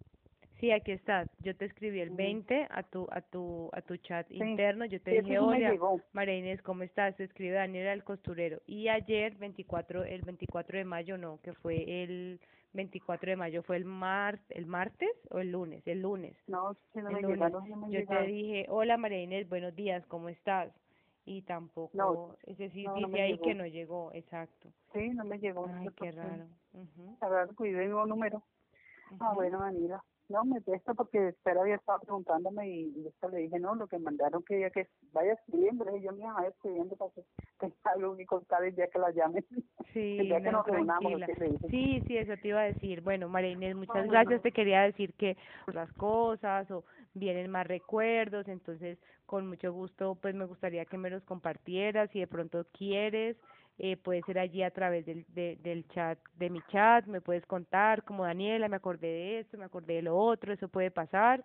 sí, 0.61 0.71
aquí 0.73 0.93
estás. 0.93 1.29
Yo 1.41 1.57
te 1.57 1.67
escribí 1.67 2.01
el 2.01 2.11
Ujú. 2.11 2.17
20 2.17 2.67
a 2.71 2.83
tu 2.85 3.07
a 3.11 3.21
tu 3.23 3.71
a 3.73 3.83
tu 3.83 3.97
chat 3.99 4.31
Sí, 4.31 4.37
interno, 4.37 4.85
yo 4.87 5.01
te 5.03 5.11
Sí, 5.11 5.17
dije 5.21 5.39
hola. 5.39 5.71
María 6.13 6.37
Inés, 6.37 6.63
¿cómo 6.63 6.83
estás? 6.85 7.17
Te 7.17 7.25
escribe 7.25 7.55
Daniela 7.57 7.93
el 7.93 8.05
costurero. 8.05 8.63
Y 8.67 8.89
ayer, 8.89 9.37
24, 9.37 10.05
el 10.05 10.23
24 10.23 10.79
de 10.79 10.85
mayo, 10.85 11.19
no, 11.19 11.41
que 11.43 11.53
fue 11.55 12.05
el 12.05 12.41
24 12.75 13.31
de 13.31 13.37
mayo, 13.37 13.63
fue 13.63 13.77
el 13.77 13.85
mar, 13.87 14.41
el 14.51 14.67
martes 14.67 15.11
o 15.31 15.39
el 15.41 15.53
lunes, 15.53 15.87
el 15.87 16.03
lunes. 16.03 16.37
No, 16.47 16.75
sí 16.93 17.01
no 17.01 17.11
me 17.11 17.23
lunes. 17.23 17.39
llegaron, 17.39 17.69
no 17.69 17.77
me 17.77 17.89
Yo 17.89 18.05
te 18.07 18.07
llegaron. 18.07 18.27
dije, 18.27 18.67
hola 18.69 18.97
María 18.99 19.23
Inés, 19.23 19.49
buenos 19.49 19.75
días, 19.77 20.07
¿cómo 20.09 20.29
estás? 20.29 20.73
Y 21.27 21.43
tampoco, 21.43 21.93
No, 21.95 22.37
ese 22.45 22.71
sí 22.71 22.89
no, 22.89 22.95
dice 22.95 23.21
ahí 23.23 23.39
que 23.39 23.55
llegó. 23.55 23.57
no 23.57 23.67
llegó, 23.67 24.13
exacto. 24.13 24.73
Sí, 24.93 25.09
no 25.11 25.25
me 25.25 25.39
llegó. 25.39 25.67
Ay, 25.67 25.91
qué 25.93 26.13
raro. 26.13 26.47
Ujú, 26.75 27.19
A 27.21 27.29
ver, 27.29 27.55
cuidé 27.55 27.83
el 27.85 27.89
mismo 27.89 28.07
número. 28.07 28.43
Ah, 29.21 29.33
ujú. 29.33 29.35
bueno, 29.35 29.61
Daniela. 29.61 30.05
No, 30.29 30.45
me 30.45 30.59
esto 30.67 30.95
porque 30.95 31.29
Esther 31.29 31.59
había 31.59 31.75
estado 31.75 32.01
preguntándome 32.01 32.69
y, 32.69 32.93
y 32.97 33.07
esto 33.09 33.29
le 33.29 33.41
dije, 33.41 33.59
no, 33.59 33.75
lo 33.75 33.87
que 33.87 33.99
mandaron 33.99 34.43
que 34.43 34.57
ella 34.57 34.71
que 34.71 34.89
vaya 35.13 35.35
escribiendo. 35.35 35.85
Dije, 35.85 36.07
yo 36.07 36.13
me 36.13 36.25
vaya 36.33 36.49
escribiendo 36.49 36.97
para 36.97 37.11
que 37.13 37.25
tenga 37.61 37.75
algo 37.85 38.17
que 38.17 38.25
contar 38.27 38.65
el 38.65 38.75
día 38.75 38.89
que 38.89 38.99
la 38.99 39.11
llame. 39.11 39.45
Sí, 39.93 40.17
el 40.21 40.29
día 40.29 40.41
que 40.41 40.51
no, 40.51 40.59
nos 40.59 40.67
reunamos. 40.67 41.21
Sí, 41.69 42.03
sí, 42.07 42.17
eso 42.17 42.33
te 42.41 42.49
iba 42.49 42.61
a 42.61 42.73
decir. 42.73 43.03
Bueno, 43.03 43.29
María 43.29 43.51
Inés, 43.51 43.77
muchas 43.77 43.97
Ay, 43.97 44.09
gracias. 44.09 44.37
no. 44.37 44.43
Te 44.43 44.53
quería 44.53 44.83
decir 44.83 45.13
que 45.15 45.37
las 45.73 45.93
cosas 45.93 46.71
o 46.71 46.85
vienen 47.13 47.51
más 47.51 47.67
recuerdos, 47.67 48.49
entonces 48.49 48.99
con 49.27 49.47
mucho 49.49 49.73
gusto 49.73 50.17
pues 50.21 50.35
me 50.35 50.45
gustaría 50.47 50.85
que 50.85 50.99
me 50.99 51.11
los 51.11 51.23
compartieras 51.25 52.11
si 52.11 52.21
de 52.21 52.27
pronto 52.27 52.67
quieres. 52.73 53.37
Eh, 53.79 53.97
puede 53.97 54.23
ser 54.23 54.39
allí 54.39 54.63
a 54.63 54.71
través 54.71 55.05
del, 55.05 55.25
de, 55.35 55.59
del 55.63 55.87
chat, 55.89 56.19
de 56.37 56.49
mi 56.49 56.61
chat, 56.71 57.07
me 57.07 57.21
puedes 57.21 57.45
contar 57.45 58.05
como 58.05 58.25
Daniela, 58.25 58.69
me 58.69 58.77
acordé 58.77 59.09
de 59.09 59.39
esto, 59.41 59.59
me 59.59 59.65
acordé 59.65 59.95
de 59.95 60.03
lo 60.03 60.17
otro, 60.17 60.53
eso 60.53 60.69
puede 60.69 60.93
pasar. 60.93 61.45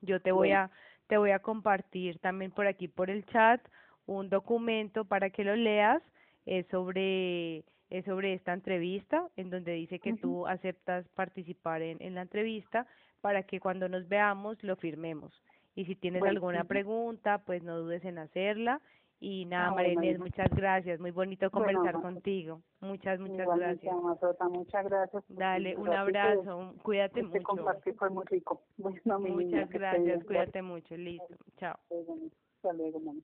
Yo 0.00 0.20
te 0.20 0.30
voy 0.30 0.52
a 0.52 0.70
te 1.08 1.16
voy 1.16 1.30
a 1.30 1.40
compartir 1.40 2.18
también 2.18 2.52
por 2.52 2.66
aquí 2.66 2.86
por 2.86 3.10
el 3.10 3.24
chat 3.26 3.60
un 4.06 4.28
documento 4.28 5.04
para 5.04 5.30
que 5.30 5.42
lo 5.42 5.56
leas. 5.56 6.02
Es 6.46 6.66
sobre 6.68 7.64
es 7.90 8.04
sobre 8.04 8.34
esta 8.34 8.52
entrevista 8.52 9.26
en 9.36 9.50
donde 9.50 9.72
dice 9.72 9.98
que 9.98 10.14
tú 10.14 10.46
aceptas 10.46 11.08
participar 11.08 11.82
en, 11.82 11.96
en 12.00 12.14
la 12.14 12.22
entrevista 12.22 12.86
para 13.20 13.42
que 13.42 13.58
cuando 13.58 13.88
nos 13.88 14.08
veamos 14.08 14.62
lo 14.62 14.76
firmemos. 14.76 15.32
Y 15.74 15.86
si 15.86 15.96
tienes 15.96 16.20
Bueno, 16.20 16.36
alguna 16.36 16.64
pregunta 16.64 17.38
pues 17.38 17.64
no 17.64 17.78
dudes 17.78 18.04
en 18.04 18.18
hacerla 18.18 18.80
y 19.20 19.44
nada 19.46 19.68
Ah, 19.68 19.74
María 19.74 19.94
bueno, 19.94 20.04
Inés 20.04 20.20
muchas 20.20 20.50
gracias 20.54 21.00
muy 21.00 21.10
bonito 21.10 21.50
Bueno, 21.50 21.66
conversar 21.66 21.94
mamá. 21.94 22.02
contigo 22.14 22.62
muchas 22.80 23.18
muchas 23.20 23.46
gracias 23.46 23.92
Amazota, 23.94 24.48
muchas 24.48 24.84
gracias. 24.84 25.24
dale 25.28 25.76
un 25.76 25.88
abrazo 25.88 26.56
un- 26.56 26.74
cuídate 26.78 27.20
Este 27.20 27.38
mucho 27.40 27.44
compartir 27.46 27.94
fue 27.96 28.10
muy 28.10 28.24
rico. 28.26 28.62
Bueno, 28.76 29.18
niña, 29.18 29.34
muchas 29.34 29.50
que 29.70 29.76
esté 29.76 29.78
gracias 29.78 30.24
cuídate 30.24 30.62
mucho 30.62 30.96
listo 30.96 31.34
chao 31.58 31.78
Hasta 31.90 32.72
luego, 32.72 33.00
mami. 33.00 33.22